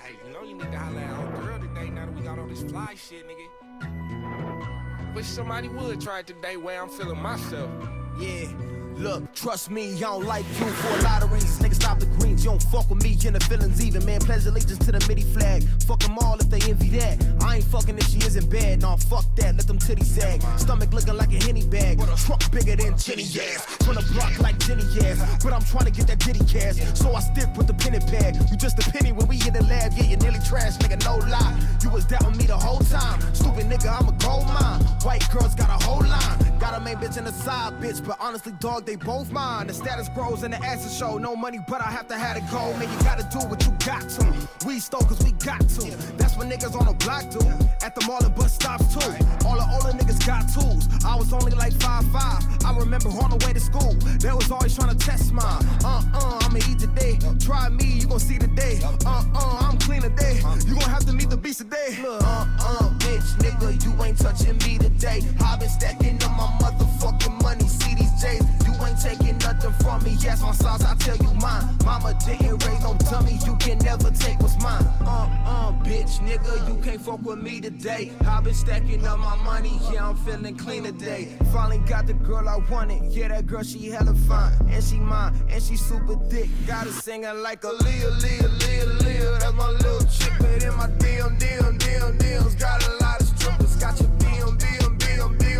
Hey, 0.00 0.16
you 0.26 0.32
know 0.34 0.42
you 0.42 0.54
need 0.54 0.70
to 0.70 0.78
holler 0.78 1.00
at 1.00 1.10
our 1.10 1.42
girl 1.42 1.58
today 1.58 1.88
now 1.88 2.04
that 2.04 2.14
we 2.14 2.20
got 2.22 2.38
all 2.38 2.46
this 2.46 2.62
fly 2.62 2.94
shit, 2.94 3.24
nigga. 3.26 5.14
Wish 5.14 5.26
somebody 5.26 5.68
would 5.68 6.00
try 6.00 6.18
it 6.18 6.26
today 6.26 6.58
where 6.58 6.82
I'm 6.82 6.90
feeling 6.90 7.20
myself. 7.20 7.70
Yeah, 8.18 8.52
look, 8.98 9.34
trust 9.34 9.70
me, 9.70 9.94
I 9.96 10.00
don't 10.00 10.24
like 10.24 10.44
you 10.58 10.66
for 10.66 10.98
a 10.98 11.02
lot 11.02 11.22
of 11.22 11.32
reasons. 11.32 11.58
Nigga, 11.58 11.74
stop 11.74 11.98
the 11.98 12.06
greens, 12.06 12.44
you 12.44 12.50
don't 12.50 12.62
fuck 12.62 12.88
with 12.90 13.02
me 13.02 13.16
in 13.24 13.34
the 13.34 13.40
feelings 13.40 13.84
even, 13.84 14.04
Man, 14.04 14.20
pledge 14.20 14.46
allegiance 14.46 14.78
to 14.78 14.92
the 14.92 15.04
MIDI 15.08 15.22
flag. 15.22 15.64
Fuck 15.86 16.00
them 16.00 16.18
all 16.18 16.36
if 16.38 16.48
they 16.50 16.60
envy 16.68 16.88
that. 16.98 17.22
I 17.42 17.56
ain't 17.56 17.64
fucking 17.64 17.96
if 17.98 18.08
she 18.08 18.18
isn't 18.18 18.50
bad. 18.50 18.82
Nah, 18.82 18.96
fuck 18.96 19.24
that, 19.36 19.56
let 19.56 19.66
them 19.66 19.78
titties 19.78 20.06
sag. 20.06 20.42
Stomach 20.58 20.92
looking 20.92 21.16
like 21.16 21.32
a 21.32 21.44
henny 21.44 21.66
bag. 21.66 21.98
Truck 22.26 22.50
bigger 22.50 22.76
than 22.76 22.96
Jenny 22.98 23.24
ass. 23.24 23.64
From 23.84 23.96
the 23.96 24.04
block 24.12 24.38
like 24.40 24.58
Jenny 24.58 24.84
ass. 25.04 25.42
But 25.42 25.52
I'm 25.52 25.62
trying 25.62 25.86
to 25.86 25.90
get 25.90 26.06
that 26.08 26.18
ditty 26.20 26.44
cash. 26.44 26.76
So 26.94 27.14
I 27.14 27.20
stick 27.20 27.48
with 27.56 27.66
the 27.66 27.74
penny 27.74 28.00
pad. 28.00 28.36
You 28.50 28.56
just 28.56 28.78
a 28.78 28.90
penny 28.90 29.12
when 29.12 29.26
we 29.28 29.36
in 29.46 29.54
the 29.54 29.62
lab. 29.64 29.92
Yeah, 29.96 30.04
you 30.04 30.16
nearly 30.16 30.40
trash, 30.40 30.76
nigga, 30.78 31.02
no 31.04 31.16
lie. 31.28 31.58
You 31.82 31.90
was 31.90 32.04
doubting 32.06 32.36
me 32.36 32.44
the 32.44 32.56
whole 32.56 32.80
time. 32.80 33.20
Stupid 33.34 33.66
nigga, 33.66 33.90
I'm 33.90 34.08
a 34.08 34.12
gold 34.12 34.46
mine. 34.46 34.82
White 35.02 35.28
girls 35.30 35.54
got 35.54 35.70
a 35.70 35.84
whole 35.84 36.02
line. 36.02 36.51
Got 36.62 36.74
a 36.74 36.80
main 36.80 36.94
bitch 36.94 37.16
and 37.16 37.26
a 37.26 37.32
side 37.32 37.72
bitch. 37.80 38.06
But 38.06 38.18
honestly, 38.20 38.52
dog, 38.60 38.86
they 38.86 38.94
both 38.94 39.32
mine. 39.32 39.66
The 39.66 39.74
status 39.74 40.08
grows 40.10 40.44
and 40.44 40.54
the 40.54 40.58
asses 40.58 40.96
show. 40.96 41.18
No 41.18 41.34
money, 41.34 41.58
but 41.66 41.80
I 41.80 41.90
have 41.90 42.06
to 42.06 42.16
have 42.16 42.36
it 42.36 42.44
go. 42.52 42.72
Man, 42.78 42.88
you 42.88 42.98
gotta 43.02 43.26
do 43.36 43.44
what 43.48 43.66
you 43.66 43.72
got 43.84 44.08
to. 44.10 44.32
We 44.64 44.78
stole 44.78 45.00
cause 45.00 45.20
we 45.24 45.32
got 45.32 45.58
to. 45.58 45.90
That's 46.16 46.36
what 46.36 46.46
niggas 46.46 46.78
on 46.80 46.86
the 46.86 46.94
block 47.04 47.28
do. 47.30 47.40
At 47.84 47.96
the 47.96 48.06
mall 48.06 48.24
and 48.24 48.32
bus 48.36 48.54
stops 48.54 48.94
too. 48.94 49.10
All 49.44 49.56
the 49.56 49.66
older 49.74 49.90
niggas 49.98 50.24
got 50.24 50.46
tools. 50.54 50.86
I 51.04 51.16
was 51.16 51.32
only 51.32 51.50
like 51.50 51.72
five 51.82 52.06
five. 52.12 52.46
I 52.64 52.78
remember 52.78 53.08
on 53.08 53.30
the 53.30 53.44
way 53.44 53.52
to 53.52 53.60
school. 53.60 53.94
They 54.22 54.30
was 54.30 54.48
always 54.52 54.76
trying 54.76 54.96
to 54.96 55.04
test 55.04 55.32
mine. 55.32 55.66
Uh 55.84 56.00
uh, 56.14 56.38
I'ma 56.42 56.58
eat 56.70 56.78
today. 56.78 57.18
Try 57.40 57.70
me, 57.70 57.98
you 57.98 58.06
gon' 58.06 58.20
see 58.20 58.38
today. 58.38 58.78
Uh 58.84 59.24
uh, 59.34 59.66
I'm 59.66 59.78
clean 59.78 60.02
today. 60.02 60.36
You 60.64 60.78
gon' 60.78 60.90
have 60.90 61.04
to 61.06 61.12
meet 61.12 61.28
the 61.28 61.36
beast 61.36 61.58
today. 61.58 61.98
Uh 62.06 62.46
uh, 62.60 62.88
bitch, 63.02 63.34
nigga, 63.42 63.84
you 63.84 64.04
ain't 64.04 64.18
touching 64.18 64.58
me 64.58 64.78
today. 64.78 65.22
i 65.44 65.56
been 65.56 65.68
stacking 65.68 66.22
up 66.22 66.30
my 66.36 66.51
motherfucking 66.60 67.42
money. 67.42 67.66
See 67.66 67.94
these 67.94 68.12
J's, 68.20 68.42
you 68.66 68.72
ain't 68.84 69.00
taking 69.00 69.38
nothing 69.38 69.72
from 69.82 70.02
me. 70.04 70.16
Yes, 70.20 70.42
my 70.42 70.52
sauce, 70.52 70.84
I 70.84 70.94
tell 70.96 71.16
you 71.16 71.32
mine. 71.34 71.64
Mama 71.84 72.14
didn't 72.24 72.64
raise 72.66 72.82
no 72.82 72.94
dummy. 73.10 73.38
You 73.44 73.56
can 73.56 73.78
never 73.78 74.10
take 74.10 74.40
what's 74.40 74.60
mine. 74.62 74.84
Uh 75.00 75.28
uh, 75.44 75.72
bitch, 75.84 76.18
nigga. 76.20 76.68
You 76.68 76.82
can't 76.82 77.00
fuck 77.00 77.22
with 77.22 77.40
me 77.40 77.60
today. 77.60 78.12
I've 78.26 78.44
been 78.44 78.54
stacking 78.54 79.06
up 79.06 79.18
my 79.18 79.36
money, 79.44 79.78
yeah, 79.92 80.08
I'm 80.08 80.16
feeling 80.16 80.56
clean 80.56 80.84
today. 80.84 81.36
Finally 81.52 81.78
got 81.78 82.06
the 82.06 82.14
girl 82.14 82.48
I 82.48 82.56
wanted, 82.70 83.04
yeah, 83.12 83.28
that 83.28 83.46
girl, 83.46 83.62
she 83.62 83.90
hella 83.90 84.14
fine. 84.14 84.52
And 84.68 84.82
she 84.82 84.96
mine, 84.96 85.34
and 85.50 85.62
she 85.62 85.76
super 85.76 86.16
thick. 86.30 86.48
Got 86.66 86.86
her 86.86 86.92
singing 86.92 87.42
like 87.42 87.64
a 87.64 87.68
Leah, 87.70 88.10
Leah, 88.22 88.48
Leah, 88.48 88.86
Leah. 89.04 89.38
That's 89.40 89.54
my 89.54 89.70
little 89.70 90.06
chick, 90.06 90.32
but 90.38 90.62
in 90.62 90.74
my 90.76 90.86
DM, 90.98 91.38
DM, 91.38 91.78
DM, 91.78 92.18
DMs. 92.18 92.58
Got 92.58 92.86
a 92.86 93.04
lot 93.04 93.20
of 93.20 93.26
strippers, 93.28 93.76
got 93.76 94.00
your 94.00 94.11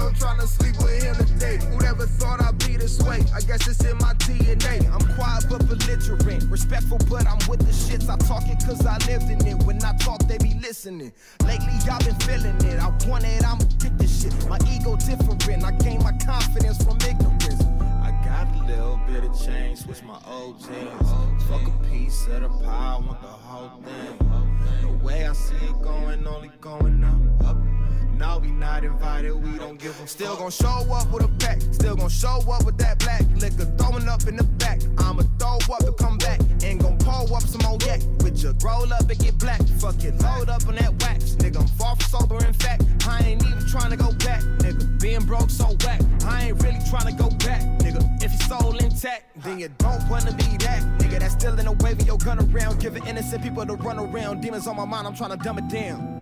BM. 0.03 0.19
Tryna 0.19 0.47
sleep 0.47 0.77
with 0.79 1.03
him 1.03 1.15
today. 1.15 1.59
Whoever 1.71 2.07
thought 2.07 2.41
I'd 2.41 2.59
be 2.59 2.77
this 2.77 3.01
way? 3.03 3.25
I 3.35 3.41
guess 3.41 3.67
it's 3.69 3.85
in 3.85 3.97
my 3.99 4.15
DNA. 4.15 4.91
I'm 4.93 5.15
quiet 5.17 5.45
but 5.49 5.67
belligerent. 5.69 6.51
Respectful, 6.51 6.99
but 7.09 7.27
I'm 7.27 7.39
with 7.49 7.61
the 7.61 7.73
shits. 7.73 8.09
I 8.09 8.17
talk 8.27 8.45
it 8.49 8.65
cause 8.67 8.85
I 8.87 8.99
lived 9.07 9.31
in 9.31 9.47
it. 9.47 9.63
When 9.65 9.83
I 9.85 9.97
talk, 9.97 10.27
they 10.27 10.39
be 10.39 10.55
listening. 10.61 11.13
Lately, 11.47 11.73
y'all 11.87 11.99
been 12.01 12.15
feeling 12.21 12.57
it. 12.67 12.81
I 12.81 12.89
want 13.09 13.25
it, 13.25 13.45
I'ma 13.45 13.65
shit. 14.07 14.49
My 14.49 14.59
ego 14.71 14.97
different. 14.97 15.65
I 15.65 15.73
gain 15.73 16.03
my 16.03 16.13
confidence 16.25 16.83
from 16.83 16.97
ignorance. 17.09 17.63
I 18.03 18.11
got 18.25 18.49
a 18.55 18.67
little 18.67 19.01
bit 19.07 19.25
of 19.25 19.39
change, 19.41 19.81
switch 19.81 20.03
my 20.03 20.19
old 20.27 20.59
jeans. 20.61 21.45
Fuck 21.49 21.67
a 21.67 21.91
piece 21.91 22.27
of 22.29 22.43
the 22.43 22.49
pie, 22.49 22.97
I 22.97 23.07
want 23.07 23.21
the 23.21 23.29
whole 23.29 23.83
thing. 23.83 24.99
The 24.99 25.05
way 25.05 25.27
I 25.27 25.33
see 25.33 25.55
it 25.57 25.83
going, 25.83 26.27
only 26.27 26.51
going 26.61 27.05
up. 27.05 27.47
up. 27.47 27.82
No, 28.23 28.39
we 28.39 28.53
not 28.53 28.85
invited, 28.85 29.35
we 29.35 29.59
don't 29.59 29.81
give 29.81 29.97
Still 30.07 30.37
gon' 30.37 30.53
show 30.53 30.87
up 30.93 31.11
with 31.11 31.25
a 31.25 31.29
pack, 31.41 31.61
still 31.73 31.97
gon' 31.97 32.09
show 32.09 32.39
up 32.53 32.65
with 32.65 32.79
that 32.79 33.01
black 33.01 33.23
liquor 33.35 33.65
throwing 33.77 34.09
up 34.09 34.29
in 34.29 34.37
the 34.37 34.45
back. 34.45 34.81
I'ma 34.99 35.23
throw 35.41 35.59
up 35.75 35.83
and 35.83 35.97
come 35.97 36.19
back, 36.19 36.39
and 36.63 36.79
gon' 36.79 36.99
pull 36.99 37.35
up 37.35 37.43
some 37.43 37.63
more 37.63 37.79
yak. 37.85 38.01
With 38.23 38.41
your 38.41 38.55
roll 38.63 38.93
up 38.93 39.11
and 39.11 39.19
get 39.19 39.37
black, 39.39 39.61
fuck 39.81 40.05
it, 40.05 40.15
load 40.23 40.49
up 40.49 40.69
on 40.69 40.77
that 40.77 40.93
wax. 41.03 41.35
Nigga, 41.35 41.63
I'm 41.63 41.67
far 41.67 41.97
from 41.97 42.21
sober, 42.21 42.47
in 42.47 42.53
fact, 42.53 42.85
I 43.09 43.19
ain't 43.27 43.43
even 43.45 43.59
tryna 43.67 43.99
go 43.99 44.13
back. 44.25 44.43
Nigga, 44.63 45.01
being 45.01 45.25
broke 45.27 45.51
so 45.51 45.77
whack, 45.85 46.01
I 46.25 46.47
ain't 46.47 46.63
really 46.63 46.79
tryna 46.93 47.19
go 47.19 47.29
back. 47.45 47.63
Nigga, 47.81 48.23
if 48.23 48.31
your 48.31 48.57
soul 48.61 48.77
intact, 48.77 49.35
then 49.43 49.59
you 49.59 49.69
don't 49.79 50.09
wanna 50.09 50.31
be 50.31 50.57
that. 50.59 50.81
Nigga, 51.01 51.19
that's 51.19 51.35
still 51.35 51.59
in 51.59 51.65
the 51.65 51.73
wave 51.83 51.99
of 51.99 52.07
your 52.07 52.19
gun 52.19 52.39
around, 52.39 52.79
giving 52.79 53.05
innocent 53.05 53.43
people 53.43 53.67
to 53.67 53.75
run 53.75 53.99
around. 53.99 54.43
Demons 54.43 54.69
on 54.69 54.77
my 54.77 54.85
mind, 54.85 55.09
I'm 55.09 55.17
tryna 55.17 55.43
dumb 55.43 55.59
it 55.59 55.69
down. 55.69 56.22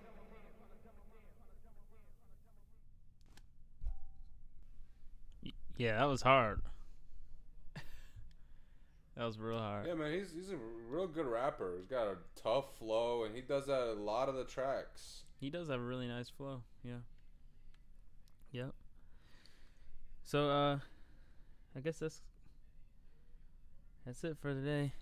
Yeah, 5.81 5.97
that 5.97 6.07
was 6.07 6.21
hard. 6.21 6.61
that 9.17 9.25
was 9.25 9.39
real 9.39 9.57
hard. 9.57 9.87
Yeah, 9.87 9.95
man, 9.95 10.13
he's 10.13 10.31
he's 10.31 10.51
a 10.51 10.57
real 10.91 11.07
good 11.07 11.25
rapper. 11.25 11.73
He's 11.75 11.87
got 11.87 12.05
a 12.05 12.17
tough 12.39 12.77
flow, 12.77 13.23
and 13.23 13.35
he 13.35 13.41
does 13.41 13.65
that 13.65 13.93
a 13.93 13.93
lot 13.93 14.29
of 14.29 14.35
the 14.35 14.43
tracks. 14.43 15.23
He 15.39 15.49
does 15.49 15.69
have 15.69 15.79
a 15.79 15.83
really 15.83 16.07
nice 16.07 16.29
flow. 16.29 16.61
Yeah. 16.83 17.01
Yep. 18.51 18.75
So 20.23 20.51
uh 20.51 20.77
I 21.75 21.79
guess 21.83 21.97
that's 21.97 22.21
that's 24.05 24.23
it 24.23 24.37
for 24.39 24.53
today. 24.53 24.93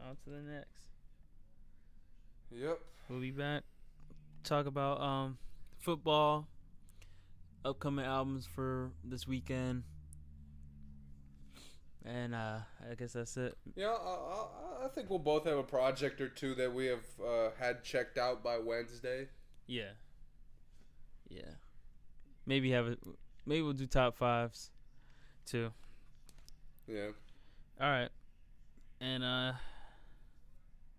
On 0.00 0.16
to 0.24 0.30
the 0.30 0.50
next. 0.50 0.86
Yep. 2.50 2.80
We'll 3.10 3.20
be 3.20 3.32
back. 3.32 3.64
Talk 4.44 4.64
about 4.64 5.02
um 5.02 5.36
football, 5.78 6.48
upcoming 7.64 8.04
albums 8.04 8.46
for 8.46 8.90
this 9.02 9.26
weekend. 9.26 9.84
And 12.04 12.34
uh 12.34 12.58
I 12.90 12.94
guess 12.94 13.14
that's 13.14 13.36
it. 13.36 13.56
Yeah, 13.74 13.88
I, 13.88 13.90
I, 13.90 14.84
I 14.84 14.88
think 14.88 15.08
we'll 15.08 15.18
both 15.18 15.46
have 15.46 15.56
a 15.56 15.62
project 15.62 16.20
or 16.20 16.28
two 16.28 16.54
that 16.56 16.72
we 16.72 16.86
have 16.86 17.04
uh, 17.24 17.50
had 17.58 17.82
checked 17.82 18.18
out 18.18 18.44
by 18.44 18.58
Wednesday. 18.58 19.28
Yeah. 19.66 19.92
Yeah. 21.28 21.52
Maybe 22.46 22.70
have 22.72 22.88
it 22.88 22.98
maybe 23.46 23.62
we'll 23.62 23.72
do 23.72 23.86
top 23.86 24.16
fives 24.16 24.70
too. 25.46 25.70
Yeah. 26.86 27.08
All 27.80 27.90
right. 27.90 28.10
And 29.00 29.24
uh 29.24 29.52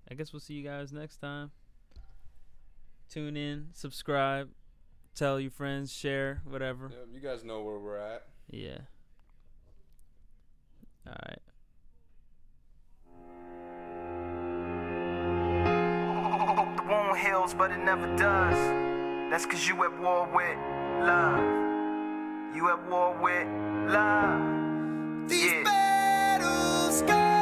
I 0.10 0.14
guess 0.16 0.34
we'll 0.34 0.40
see 0.40 0.56
you 0.56 0.64
guys 0.64 0.92
next 0.92 1.18
time. 1.18 1.52
Tune 3.10 3.38
in, 3.38 3.68
subscribe, 3.74 4.50
tell 5.16 5.40
your 5.40 5.52
friends, 5.52 5.92
share, 5.94 6.42
whatever. 6.46 6.92
yeah. 6.92 7.06
You 7.14 7.20
guys 7.20 7.44
know 7.44 7.62
where 7.62 7.80
we're 7.80 7.98
at. 7.98 8.28
Yeah. 8.50 8.78
All 11.08 11.14
right. 11.28 11.40
The 16.78 16.84
wound 16.84 17.18
heals, 17.20 17.54
but 17.54 17.72
it 17.72 17.78
never 17.78 18.08
does. 18.16 18.58
That's 19.32 19.46
cause 19.46 19.68
you 19.68 19.84
at 19.84 20.00
war 20.00 20.28
with 20.34 20.58
love. 21.06 21.40
You 22.56 22.70
at 22.70 22.90
war 22.90 23.16
with 23.22 23.48
love. 23.92 25.30
These 25.30 25.64
battle 25.64 26.92
scars 26.92 27.35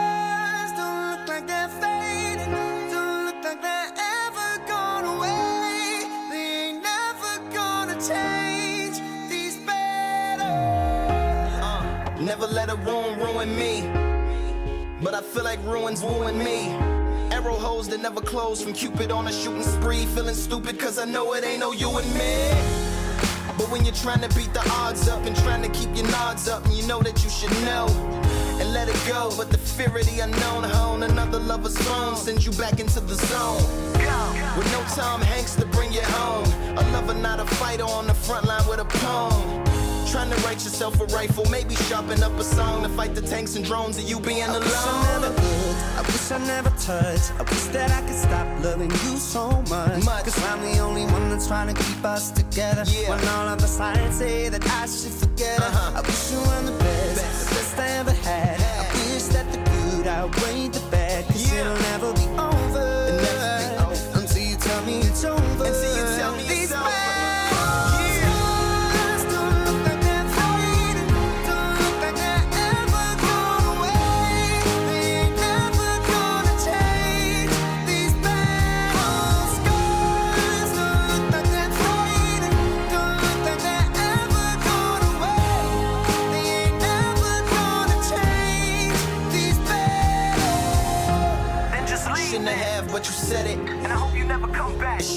let 12.65 12.77
a 12.77 12.81
wound 12.89 13.17
ruin 13.17 13.53
me. 13.57 13.81
But 15.01 15.13
I 15.13 15.21
feel 15.21 15.43
like 15.43 15.61
ruins 15.65 16.01
wooing 16.01 16.37
me. 16.37 16.69
Arrow 17.35 17.55
holes 17.55 17.89
that 17.89 18.01
never 18.01 18.21
close 18.21 18.63
from 18.63 18.71
Cupid 18.71 19.11
on 19.11 19.27
a 19.27 19.33
shooting 19.33 19.63
spree. 19.63 20.05
Feeling 20.05 20.35
stupid 20.35 20.79
cause 20.79 20.97
I 20.97 21.03
know 21.03 21.33
it 21.33 21.43
ain't 21.43 21.59
no 21.59 21.73
you 21.73 21.89
and 21.97 22.07
me. 22.13 22.51
But 23.57 23.69
when 23.69 23.83
you're 23.83 23.95
trying 23.95 24.21
to 24.21 24.29
beat 24.33 24.53
the 24.53 24.63
odds 24.71 25.09
up 25.09 25.25
and 25.25 25.35
trying 25.35 25.61
to 25.63 25.69
keep 25.77 25.93
your 25.93 26.07
nods 26.07 26.47
up, 26.47 26.63
and 26.65 26.73
you 26.73 26.87
know 26.87 27.01
that 27.01 27.21
you 27.21 27.29
should 27.29 27.51
know 27.65 27.87
and 28.61 28.71
let 28.71 28.87
it 28.87 29.01
go. 29.09 29.33
But 29.35 29.49
the 29.49 29.57
fear 29.57 29.87
of 29.97 30.05
the 30.05 30.21
unknown, 30.21 30.63
hone 30.63 31.03
another 31.03 31.39
lover's 31.39 31.77
phone 31.77 32.15
sends 32.15 32.45
you 32.45 32.53
back 32.53 32.79
into 32.79 33.01
the 33.01 33.15
zone. 33.15 33.63
With 34.57 34.71
no 34.71 34.81
Tom 34.95 35.19
Hanks 35.19 35.55
to 35.55 35.65
bring 35.65 35.91
you 35.91 36.03
home, 36.03 36.45
a 36.77 36.81
lover, 36.93 37.13
not 37.13 37.41
a 37.41 37.45
fighter 37.57 37.83
on 37.83 38.07
the 38.07 38.13
front 38.13 38.45
line 38.45 38.65
with 38.69 38.79
a 38.79 38.85
poem. 38.85 39.72
Trying 40.13 40.29
to 40.29 40.35
write 40.45 40.63
yourself 40.63 41.01
a 41.01 41.05
rifle, 41.05 41.43
maybe 41.49 41.73
sharpen 41.73 42.21
up 42.21 42.33
a 42.37 42.43
song 42.43 42.83
to 42.83 42.89
fight 42.89 43.15
the 43.15 43.21
tanks 43.21 43.55
and 43.55 43.65
drones 43.65 43.97
of 43.97 44.03
you 44.07 44.19
being 44.19 44.43
alone. 44.43 44.61
I 44.61 44.67
wish 44.67 44.75
I 44.85 45.01
never 45.01 45.29
looked, 45.29 45.39
I 45.97 46.01
wish 46.05 46.31
I 46.31 46.37
never 46.45 46.69
touched. 46.69 47.31
I 47.39 47.41
wish 47.49 47.63
that 47.73 47.89
I 47.91 48.01
could 48.05 48.15
stop 48.15 48.63
loving 48.63 48.91
you 48.91 49.17
so 49.17 49.49
much. 49.63 50.05
Much. 50.05 50.23
Cause 50.25 50.43
I'm 50.45 50.61
the 50.61 50.77
only 50.77 51.05
one 51.05 51.29
that's 51.31 51.47
trying 51.47 51.73
to 51.73 51.83
keep 51.83 52.05
us 52.05 52.29
together. 52.29 52.83
Yeah. 52.87 53.09
When 53.09 53.27
all 53.29 53.47
of 53.49 53.59
the 53.59 53.65
signs 53.67 54.15
say 54.19 54.49
that 54.49 54.63
I 54.69 54.85
should 54.85 55.13
forget 55.13 55.57
her. 55.59 55.65
Uh-huh. 55.65 55.97
I 55.97 56.01
wish 56.01 56.31
you 56.31 56.37
were 56.37 56.61
the 56.71 56.77
best, 56.77 57.15
Best. 57.15 57.49
the 57.49 57.55
best 57.55 57.79
I 57.79 57.87
ever 57.97 58.11
had. 58.11 58.61
I 58.61 58.93
wish 59.11 59.23
that 59.33 59.51
the 59.51 59.57
good 59.57 60.05
outweighed 60.05 60.73
the 60.73 60.79
bad. 60.91 61.25
Cause 61.25 61.51
Yeah. 61.51 61.61
it'll 61.61 61.81
never 61.89 62.13
be 62.13 62.32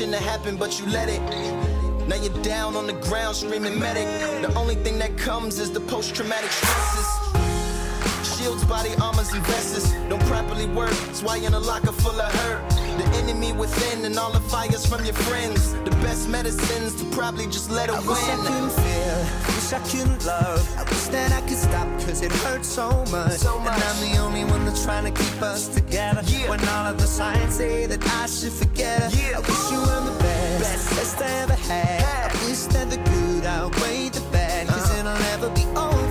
shouldn't 0.07 0.23
have 0.23 0.39
happened, 0.39 0.59
but 0.59 0.79
you 0.79 0.87
let 0.87 1.09
it. 1.09 1.21
Now 2.07 2.15
you're 2.15 2.43
down 2.45 2.77
on 2.77 2.87
the 2.87 2.93
ground 2.93 3.35
screaming 3.35 3.77
medic. 3.77 4.07
The 4.41 4.55
only 4.55 4.77
thing 4.77 4.99
that 5.01 5.19
comes 5.19 5.59
is 5.59 5.73
the 5.73 5.81
post 5.81 6.15
traumatic 6.15 6.51
stresses. 6.53 8.39
Shields, 8.39 8.65
body 8.67 8.91
armors, 9.03 9.33
and 9.33 9.45
vests 9.47 9.93
don't 10.09 10.23
properly 10.27 10.67
work. 10.67 10.93
That's 11.07 11.25
why 11.25 11.37
you're 11.37 11.49
in 11.49 11.55
a 11.55 11.59
locker 11.59 11.91
full 11.91 12.21
of 12.21 12.33
hurt. 12.33 12.71
The 12.71 13.07
enemy 13.17 13.53
within 13.53 14.05
and 14.05 14.17
all 14.17 14.31
the 14.31 14.39
fires 14.39 14.87
from 14.87 15.05
your 15.05 15.15
friends. 15.15 15.73
The 15.83 15.91
best 16.07 16.29
medicines 16.29 16.95
to 17.03 17.05
probably 17.07 17.47
just 17.47 17.69
let 17.73 17.89
it 17.89 17.97
I 17.97 17.99
wish 17.99 18.23
I 18.23 18.37
couldn't 18.47 18.71
feel, 18.71 19.46
wish 19.67 19.73
I 19.73 19.89
could 19.89 20.25
love. 20.25 20.79
I 20.79 20.83
wish 20.85 21.07
that 21.09 21.33
I 21.33 21.41
could 21.41 21.59
stop, 21.59 21.89
cause 22.01 22.23
it 22.23 22.33
hurts 22.33 22.69
so 22.69 22.89
much. 23.11 23.33
So 23.33 23.59
much. 23.59 23.75
And 23.75 23.83
I'm 23.83 24.13
the 24.13 24.19
only 24.19 24.45
one 24.45 24.65
that's 24.65 24.85
trying 24.85 25.13
to 25.13 25.23
keep 25.23 25.43
us 25.43 25.69
together. 25.69 26.23
Yeah. 26.27 26.51
When 26.51 26.61
all 26.69 26.87
of 26.87 26.99
the 26.99 27.07
signs 27.07 27.55
say 27.55 27.87
that 27.87 28.05
I 28.07 28.27
should 28.27 28.53
forget 28.53 29.03
her. 29.03 29.11
Yeah. 29.11 29.39
I 29.39 29.41
wish 29.41 29.71
you 29.73 29.81
were 29.81 30.03
the 30.11 30.17
best, 30.21 30.63
best, 30.63 30.91
best 30.91 31.23
I 31.23 31.31
ever 31.43 31.55
had. 31.55 32.01
Hey. 32.01 32.39
I 32.39 32.49
wish 32.49 32.63
that 32.75 32.91
the 32.91 32.99
good 32.99 33.45
outweighed 33.45 34.13
the 34.13 34.21
bad, 34.31 34.69
cause 34.69 34.91
uh. 34.93 34.99
it'll 34.99 35.19
never 35.31 35.51
be 35.51 35.65
over. 35.77 36.06